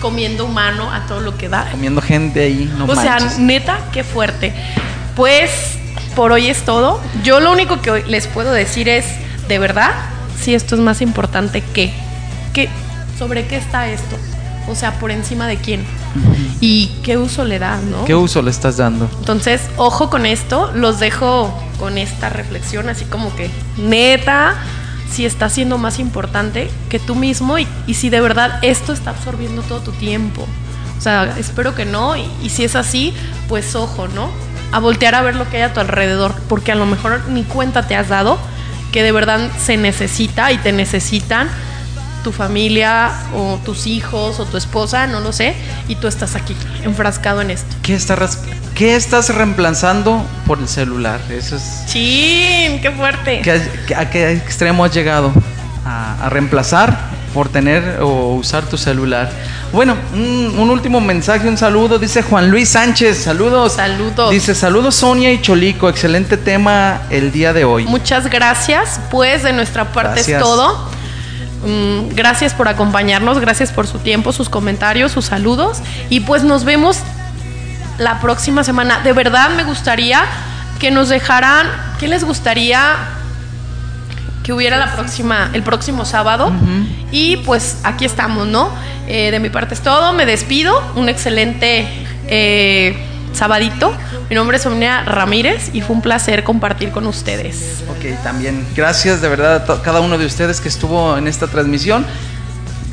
Comiendo 0.01 0.44
humano 0.44 0.93
a 0.93 1.06
todo 1.06 1.20
lo 1.20 1.36
que 1.36 1.48
da. 1.48 1.70
Comiendo 1.70 2.01
gente 2.01 2.44
ahí, 2.44 2.73
no 2.77 2.85
o 2.85 2.94
sea, 2.94 3.18
neta, 3.39 3.78
qué 3.93 4.05
fuerte. 4.05 4.52
Pues 5.14 5.51
por 6.14 6.32
hoy 6.32 6.48
es 6.48 6.64
todo. 6.64 7.01
Yo 7.23 7.40
lo 7.40 7.52
único 7.52 7.81
que 7.81 8.05
les 8.06 8.27
puedo 8.27 8.52
decir 8.52 8.89
es, 8.89 9.06
de 9.48 9.59
verdad, 9.59 9.93
si 10.40 10.55
esto 10.55 10.74
es 10.74 10.81
más 10.81 11.01
importante 11.01 11.60
que, 11.60 11.93
que 12.52 12.68
sobre 13.18 13.47
qué 13.47 13.56
está 13.56 13.89
esto. 13.89 14.16
O 14.68 14.74
sea, 14.74 14.98
por 14.98 15.10
encima 15.10 15.47
de 15.47 15.59
quién. 15.59 15.85
Y 16.60 16.89
qué 17.05 17.18
uso 17.18 17.44
le 17.44 17.59
das, 17.59 17.82
¿no? 17.82 18.05
¿Qué 18.05 18.14
uso 18.14 18.43
le 18.43 18.51
estás 18.51 18.78
dando? 18.78 19.09
Entonces, 19.18 19.60
ojo 19.77 20.10
con 20.10 20.27
esto, 20.27 20.73
los 20.74 20.98
dejo 20.98 21.56
con 21.78 21.98
esta 21.98 22.31
reflexión, 22.31 22.89
así 22.89 23.05
como 23.05 23.35
que, 23.36 23.51
neta, 23.77 24.56
si 25.10 25.24
está 25.24 25.48
siendo 25.48 25.78
más 25.78 25.98
importante 25.98 26.70
que 26.88 26.98
tú 26.98 27.14
mismo 27.14 27.58
y, 27.58 27.66
si 27.94 28.10
de 28.10 28.20
verdad 28.20 28.58
esto 28.62 28.92
está 28.92 29.10
absorbiendo 29.10 29.62
todo 29.62 29.80
tu 29.80 29.92
tiempo. 29.92 30.46
O 30.98 31.00
sea, 31.00 31.36
espero 31.38 31.74
que 31.74 31.84
no, 31.84 32.16
y, 32.16 32.48
si 32.48 32.64
es 32.64 32.74
así, 32.74 33.14
pues 33.48 33.74
ojo, 33.74 34.08
¿no? 34.08 34.30
A 34.72 34.80
voltear 34.80 35.14
a 35.14 35.22
ver 35.22 35.36
lo 35.36 35.48
que 35.48 35.58
hay 35.58 35.62
a 35.62 35.72
tu 35.72 35.80
alrededor, 35.80 36.34
porque 36.48 36.72
a 36.72 36.74
lo 36.74 36.86
mejor 36.86 37.28
ni 37.28 37.44
cuenta 37.44 37.86
te 37.86 37.94
has 37.94 38.08
dado 38.08 38.38
que 38.92 39.02
de 39.02 39.12
verdad 39.12 39.50
se 39.58 39.76
necesita 39.76 40.52
y 40.52 40.58
te 40.58 40.72
necesitan 40.72 41.48
tu 42.24 42.32
familia 42.32 43.12
o 43.34 43.60
tus 43.64 43.86
hijos 43.86 44.40
o 44.40 44.46
tu 44.46 44.56
esposa, 44.56 45.06
no 45.06 45.20
lo 45.20 45.32
sé, 45.32 45.54
y 45.86 45.94
tú 45.94 46.08
estás 46.08 46.34
aquí 46.34 46.56
enfrascado 46.82 47.40
en 47.40 47.52
esto. 47.52 47.76
¿Qué, 47.82 47.94
está 47.94 48.16
¿Qué 48.77 48.94
estás 48.94 49.35
reemplazando 49.35 50.23
por 50.47 50.59
el 50.59 50.69
celular? 50.69 51.19
Eso 51.31 51.57
es. 51.57 51.85
¡Chin! 51.86 52.81
¡Qué 52.82 52.93
fuerte! 52.94 53.40
¿Qué- 53.43 53.94
¿A 53.94 54.11
qué 54.11 54.32
extremo 54.32 54.85
has 54.85 54.93
llegado? 54.93 55.32
A, 55.86 56.27
a 56.27 56.28
reemplazar 56.28 56.94
por 57.32 57.48
tener 57.48 58.01
o 58.03 58.35
usar 58.35 58.65
tu 58.66 58.77
celular. 58.77 59.31
Bueno, 59.73 59.97
un, 60.12 60.55
un 60.59 60.69
último 60.70 61.01
mensaje, 61.01 61.48
un 61.48 61.57
saludo. 61.57 61.98
Dice 61.98 62.23
Juan 62.23 62.51
Luis 62.51 62.69
Sánchez, 62.70 63.23
saludos. 63.24 63.74
Saludos. 63.74 64.31
Dice, 64.31 64.55
saludos 64.55 64.94
Sonia 64.97 65.32
y 65.32 65.40
Cholico, 65.40 65.89
excelente 65.89 66.36
tema 66.36 67.01
el 67.11 67.32
día 67.32 67.55
de 67.55 67.65
hoy. 67.65 67.85
Muchas 67.86 68.28
gracias. 68.28 69.01
Pues 69.11 69.43
de 69.43 69.53
nuestra 69.55 69.90
parte 69.93 70.16
Gracias. 70.16 70.36
es 70.39 70.43
todo. 70.43 70.90
Mm, 71.65 72.15
gracias 72.15 72.53
por 72.53 72.69
acompañarnos, 72.69 73.39
gracias 73.40 73.73
por 73.73 73.86
su 73.86 73.98
tiempo, 74.01 74.32
sus 74.32 74.48
comentarios, 74.51 75.12
sus 75.12 75.24
saludos. 75.24 75.78
Y 76.11 76.20
pues 76.20 76.43
nos 76.44 76.65
vemos 76.65 76.98
la 77.98 78.20
próxima 78.20 78.64
semana. 78.64 79.01
De 79.01 79.12
verdad 79.12 79.51
me 79.51 79.64
gustaría 79.64 80.24
que 80.78 80.90
nos 80.90 81.09
dejaran, 81.09 81.66
¿qué 81.98 82.09
les 82.09 82.24
gustaría 82.24 82.97
que 84.43 84.52
hubiera 84.52 84.77
la 84.77 84.93
próxima, 84.94 85.51
el 85.52 85.62
próximo 85.62 86.05
sábado? 86.05 86.52
Y 87.10 87.39
pues 87.39 87.78
aquí 87.82 88.05
estamos, 88.05 88.47
¿no? 88.47 88.70
Eh, 89.09 89.31
de 89.31 89.40
mi 89.40 89.51
parte 89.51 89.74
es 89.74 89.81
todo, 89.81 90.12
me 90.12 90.27
despido. 90.27 90.81
Un 90.94 91.09
excelente 91.09 91.86
eh, 92.28 92.97
sabadito. 93.32 93.93
Mi 94.28 94.35
nombre 94.35 94.56
es 94.56 94.62
Sonia 94.62 95.05
Ramírez 95.05 95.70
y 95.73 95.81
fue 95.81 95.97
un 95.97 96.02
placer 96.02 96.44
compartir 96.44 96.90
con 96.90 97.06
ustedes. 97.06 97.85
Ok, 97.89 98.23
también 98.23 98.66
gracias 98.74 99.20
de 99.20 99.28
verdad 99.28 99.70
a 99.70 99.82
cada 99.82 100.01
uno 100.01 100.18
de 100.18 100.27
ustedes 100.27 100.60
que 100.60 100.68
estuvo 100.68 101.16
en 101.16 101.28
esta 101.28 101.47
transmisión. 101.47 102.05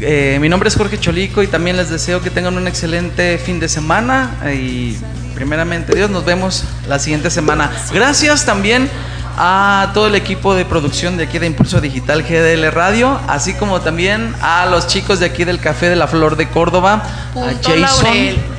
Eh, 0.06 0.38
mi 0.42 0.50
nombre 0.50 0.68
es 0.68 0.76
Jorge 0.76 1.00
Cholico 1.00 1.42
y 1.44 1.48
también 1.48 1.78
les 1.78 1.90
deseo 1.90 2.22
que 2.22 2.30
tengan 2.30 2.58
un 2.58 2.68
excelente 2.68 3.38
fin 3.38 3.62
de 3.62 3.70
semana 3.70 4.36
eh, 4.44 4.56
y 4.56 4.98
primeramente 5.34 5.96
Dios 5.96 6.10
nos 6.10 6.26
vemos 6.26 6.66
la 6.90 7.00
siguiente 7.00 7.30
semana. 7.30 7.72
Gracias 7.94 8.46
también 8.46 8.90
a 9.38 9.92
todo 9.94 10.08
el 10.08 10.16
equipo 10.16 10.56
de 10.56 10.66
producción 10.66 11.16
de 11.16 11.24
aquí 11.24 11.40
de 11.40 11.48
Impulso 11.48 11.80
Digital 11.80 12.24
GDL 12.24 12.70
Radio, 12.72 13.18
así 13.30 13.54
como 13.54 13.80
también 13.80 14.36
a 14.42 14.66
los 14.66 14.88
chicos 14.88 15.22
de 15.22 15.28
aquí 15.28 15.46
del 15.46 15.60
Café 15.60 15.90
de 15.90 15.96
la 15.96 16.08
Flor 16.08 16.36
de 16.36 16.50
Córdoba, 16.50 17.04
Punto 17.34 17.48
a 17.48 17.54
Jason, 17.54 17.82
Laurel. 17.82 18.53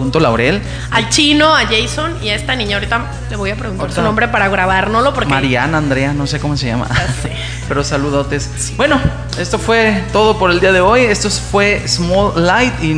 Punto 0.00 0.18
Laurel, 0.18 0.62
Al 0.92 1.10
chino, 1.10 1.54
a 1.54 1.66
Jason 1.66 2.16
y 2.22 2.30
a 2.30 2.34
esta 2.34 2.56
niña. 2.56 2.76
Ahorita 2.76 3.04
le 3.28 3.36
voy 3.36 3.50
a 3.50 3.56
preguntar 3.56 3.92
su 3.92 4.00
nombre 4.00 4.28
para 4.28 4.48
grabárnoslo 4.48 5.12
porque. 5.12 5.28
Mariana, 5.28 5.76
Andrea, 5.76 6.14
no 6.14 6.26
sé 6.26 6.40
cómo 6.40 6.56
se 6.56 6.68
llama. 6.68 6.88
Pero 7.68 7.84
saludotes. 7.84 8.72
Bueno, 8.78 8.98
esto 9.38 9.58
fue 9.58 10.02
todo 10.10 10.38
por 10.38 10.52
el 10.52 10.60
día 10.60 10.72
de 10.72 10.80
hoy. 10.80 11.02
Esto 11.02 11.28
fue 11.28 11.86
Small 11.86 12.46
Light 12.46 12.82
y 12.82 12.94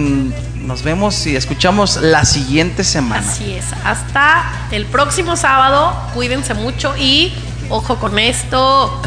nos 0.60 0.84
vemos 0.84 1.26
y 1.26 1.34
escuchamos 1.34 1.96
la 1.96 2.24
siguiente 2.24 2.84
semana. 2.84 3.28
Así 3.28 3.52
es. 3.52 3.64
Hasta 3.84 4.68
el 4.70 4.86
próximo 4.86 5.34
sábado. 5.34 5.92
Cuídense 6.14 6.54
mucho 6.54 6.94
y 6.96 7.32
ojo 7.68 7.96
con 7.96 8.16
esto. 8.20 9.02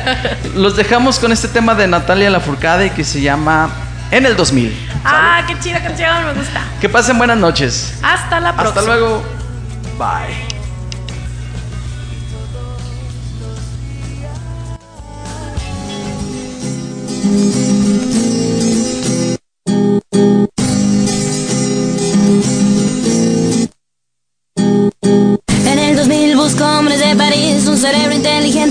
Los 0.54 0.76
dejamos 0.76 1.18
con 1.18 1.32
este 1.32 1.48
tema 1.48 1.74
de 1.74 1.88
Natalia 1.88 2.30
Lafourcade 2.30 2.90
que 2.90 3.02
se 3.02 3.20
llama 3.20 3.70
En 4.10 4.26
el 4.26 4.36
2000. 4.36 4.74
ah, 5.04 5.42
qué 5.46 5.58
chida 5.60 5.82
canción, 5.82 6.24
me 6.26 6.32
gusta. 6.34 6.62
Que 6.80 6.88
pasen 6.88 7.16
buenas 7.18 7.38
noches. 7.38 7.94
Hasta 8.02 8.40
la 8.40 8.54
próxima. 8.56 8.80
Hasta 8.80 8.82
luego. 8.96 9.22
Bye. 9.98 10.48
En 25.66 25.78
el 25.78 25.96
2000 25.96 26.36
busco 26.36 26.64
hombres 26.64 26.98
de 26.98 27.14
París, 27.16 27.66
un 27.66 27.76
cerebro 27.76 28.09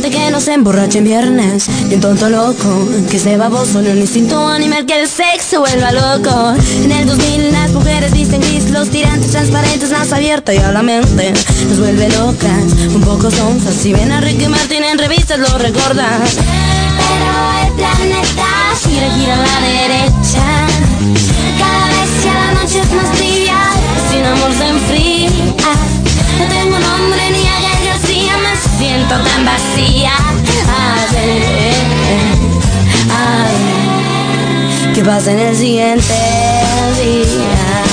que 0.10 0.32
no 0.32 0.40
se 0.40 0.54
emborrache 0.54 1.00
en 1.00 1.04
viernes 1.04 1.68
y 1.90 1.94
un 1.94 2.02
tonto 2.02 2.30
loco 2.30 2.88
que 3.10 3.20
se 3.20 3.38
baboso 3.38 3.80
en 3.80 3.92
un 3.92 3.98
instinto 4.00 4.48
animal 4.48 4.86
que 4.86 5.02
el 5.02 5.08
sexo 5.08 5.60
vuelva 5.60 5.92
loco. 5.92 6.54
En 6.84 6.92
el 6.92 7.06
2000 7.06 7.52
las 7.52 7.72
mujeres 7.72 8.12
visten 8.12 8.42
gris, 8.42 8.70
los 8.72 8.90
tirantes 8.90 9.32
transparentes, 9.32 9.92
más 9.92 10.12
abierta 10.12 10.54
y 10.54 10.58
a 10.58 10.72
la 10.72 10.82
mente 10.82 11.34
nos 11.68 11.80
vuelve 11.80 12.10
locas, 12.10 12.74
un 12.94 13.02
poco 13.02 13.30
sonzas. 13.30 13.76
Si 13.76 13.94
ven 13.94 14.12
a 14.12 14.22
Ricky 14.22 14.48
Martin 14.48 14.84
en 14.84 14.98
revistas 14.98 15.40
lo 15.40 15.58
recordas. 15.58 16.38
Pero 17.00 17.32
el 17.64 17.74
planeta 17.74 18.50
gira, 18.84 19.10
gira 19.16 19.34
a 19.34 19.38
la 19.38 19.60
derecha. 19.68 20.46
Cada 21.60 21.88
vez 21.88 22.12
que 22.24 22.32
la 22.34 22.50
noche 22.54 22.80
es 22.80 22.92
más 22.94 23.12
tibia, 23.18 23.60
sin 24.10 24.26
amor 24.26 24.52
se 24.58 24.68
enfría. 24.68 25.30
No 26.40 26.46
tengo 26.48 26.80
nombre 26.80 27.22
ni 27.32 27.48
a 27.48 27.60
Gael 27.62 27.79
García, 27.79 27.79
me 27.79 27.79
siento 28.78 29.16
tan 29.16 29.46
vacía. 29.46 30.14
A 30.68 31.12
ver, 31.14 31.76
a 33.12 33.44
ver, 33.50 34.94
¿qué 34.94 35.04
pasa 35.04 35.32
en 35.32 35.40
el 35.40 35.56
siguiente 35.56 36.14
día? 37.02 37.84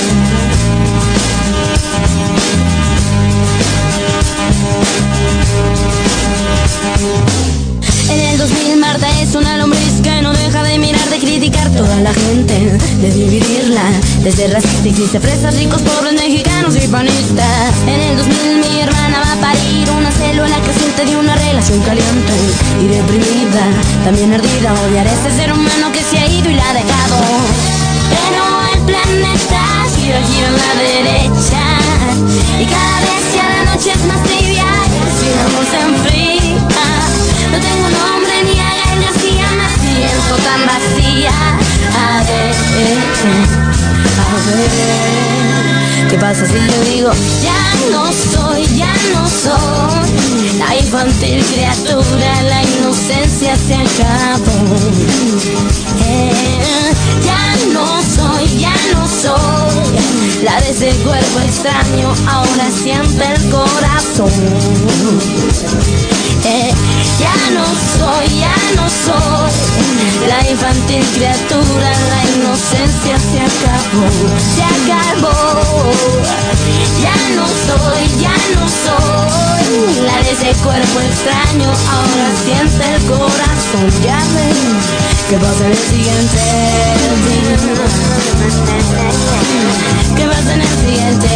En 8.09 8.19
el 8.19 8.37
2000 8.37 8.77
Marta 8.77 9.07
es 9.21 9.35
una 9.35 9.57
lombriz 9.57 10.01
que 10.03 10.21
no 10.21 10.36
de 10.77 10.85
mirar, 10.85 11.09
de 11.09 11.17
criticar 11.17 11.69
toda 11.71 12.01
la 12.01 12.13
gente, 12.13 12.53
de 13.01 13.11
dividirla, 13.11 13.83
desde 14.23 14.47
racista 14.47 14.87
y 14.87 14.91
triste, 14.91 15.19
fresas, 15.19 15.55
ricos, 15.55 15.81
pobres, 15.81 16.13
mexicanos 16.13 16.75
y 16.75 16.87
panistas. 16.87 17.73
En 17.87 17.99
el 17.99 18.17
2000 18.17 18.57
mi 18.59 18.81
hermana 18.81 19.21
va 19.25 19.33
a 19.33 19.41
parir 19.41 19.89
una 19.89 20.11
célula 20.11 20.57
creciente 20.61 21.05
de 21.05 21.17
una 21.17 21.35
relación 21.35 21.81
caliente 21.81 22.33
y 22.81 22.87
deprimida, 22.87 23.65
también 24.03 24.33
ardida, 24.33 24.73
odiar 24.85 25.07
a 25.07 25.13
ese 25.13 25.31
ser 25.35 25.51
humano 25.53 25.91
que 25.91 26.01
se 26.01 26.19
ha 26.19 26.27
ido 26.27 26.49
y 26.49 26.53
la 26.53 26.69
ha 26.69 26.73
dejado. 26.73 27.17
Pero 28.13 28.43
el 28.73 28.79
planeta 28.85 29.61
gira, 29.95 30.21
gira 30.29 30.47
a 30.47 30.51
la 30.61 30.71
derecha 30.83 31.63
y 32.61 32.65
cada 32.65 32.99
vez 33.01 33.23
que 33.33 33.41
la 33.41 33.61
noche 33.71 33.91
es 33.95 34.03
más 34.05 34.21
tibia, 34.23 34.69
sin 35.17 35.35
amor 35.45 35.65
se 35.71 35.79
enfría. 35.89 36.27
No 37.51 37.57
tengo 37.67 37.87
nombre 37.89 38.33
ni 38.43 38.59
a 38.59 38.69
Gael 38.79 39.01
García, 39.05 39.47
me 39.57 39.86
siento 39.97 40.35
tan 40.43 40.61
vacía. 40.67 41.31
A 41.95 42.23
ver, 42.23 42.55
a 44.19 44.35
ver, 44.47 46.07
¿qué 46.09 46.17
pasa 46.17 46.45
si 46.45 46.53
yo 46.53 46.81
digo 46.91 47.11
ya 47.41 47.63
no 47.91 48.11
soy, 48.11 48.65
ya 48.75 48.93
no 49.13 49.27
soy 49.27 50.57
la 50.59 50.75
infantil 50.75 51.43
criatura, 51.45 52.41
la 52.43 52.63
inocencia 52.63 53.55
se 53.55 53.75
acabó. 53.75 54.75
Eh, 56.05 56.93
ya 57.23 57.55
no 57.73 58.01
soy, 58.03 58.59
ya 58.59 58.73
no 58.93 59.07
soy 59.07 59.76
la 60.43 60.61
de 60.61 60.69
ese 60.71 60.91
cuerpo 61.03 61.39
extraño, 61.39 62.13
ahora 62.27 62.69
siente 62.71 63.25
el 63.33 63.49
corazón. 63.49 64.31
Eh, 66.45 66.73
ya 67.19 67.35
no 67.53 67.65
soy, 67.65 68.39
ya 68.39 68.55
no 68.75 68.89
soy 68.89 69.67
la 70.27 70.49
infantil 70.49 71.05
criatura, 71.15 71.91
la 72.09 72.21
inocencia 72.35 73.17
se 73.19 73.39
acabó, 73.39 74.07
se 74.55 74.63
acabó. 74.63 75.91
Ya 77.01 77.35
no 77.35 77.45
soy, 77.47 78.21
ya 78.21 78.35
no 78.55 78.67
soy 78.67 79.56
la 79.69 80.23
de 80.23 80.31
ese 80.31 80.53
cuerpo 80.63 81.01
extraño, 81.01 81.69
ahora 81.69 82.31
siente 82.45 82.95
el 82.95 83.01
corazón, 83.03 83.89
ya 84.03 84.19
ven 84.33 85.07
que 85.29 85.37
pasa 85.37 85.65
en 85.65 85.71
el 85.71 85.77
siguiente 85.77 86.37
día. 87.27 87.57
¿Qué 90.15 90.25
pasa 90.25 90.53
en 90.53 90.61
el 90.61 90.67
siguiente 90.67 91.27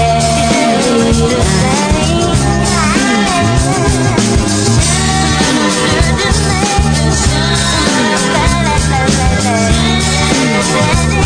La 10.72 11.21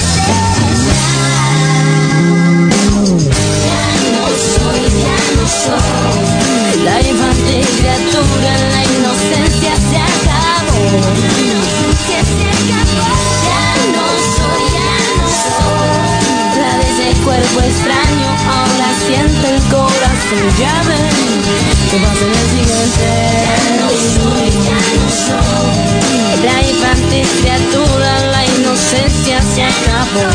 criatura, 27.42 28.20
la 28.32 28.46
inocencia 28.46 29.42
se 29.42 29.64
acabó. 29.64 30.26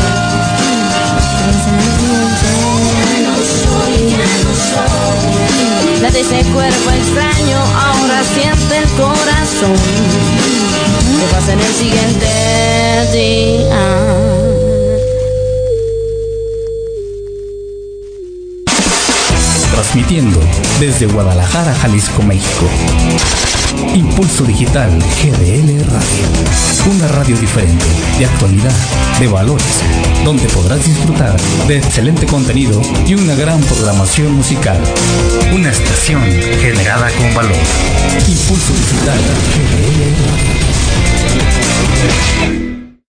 La 6.01 6.09
de 6.09 6.21
ese 6.21 6.43
cuerpo 6.51 6.89
extraño 6.89 7.57
ahora 7.57 8.23
siente 8.23 8.77
el 8.77 8.89
corazón 8.97 9.75
¿Qué 11.19 11.27
pasa 11.31 11.53
en 11.53 11.59
el 11.59 11.73
siguiente 11.73 12.27
día? 13.13 14.40
Transmitiendo 19.91 20.39
desde 20.79 21.05
Guadalajara, 21.05 21.75
Jalisco, 21.75 22.23
México. 22.23 22.65
Impulso 23.93 24.45
Digital 24.45 24.89
GDL 24.89 25.83
Radio. 25.83 26.95
Una 26.95 27.09
radio 27.09 27.35
diferente, 27.35 27.83
de 28.17 28.25
actualidad, 28.25 28.71
de 29.19 29.27
valores, 29.27 29.81
donde 30.23 30.47
podrás 30.47 30.85
disfrutar 30.85 31.35
de 31.67 31.79
excelente 31.79 32.25
contenido 32.25 32.81
y 33.05 33.15
una 33.15 33.35
gran 33.35 33.59
programación 33.59 34.33
musical. 34.33 34.81
Una 35.53 35.71
estación 35.71 36.23
generada 36.61 37.09
con 37.17 37.33
valor. 37.33 37.57
Impulso 38.29 38.71
Digital 38.71 39.19
GDL 39.51 40.15
Radio. 42.55 42.70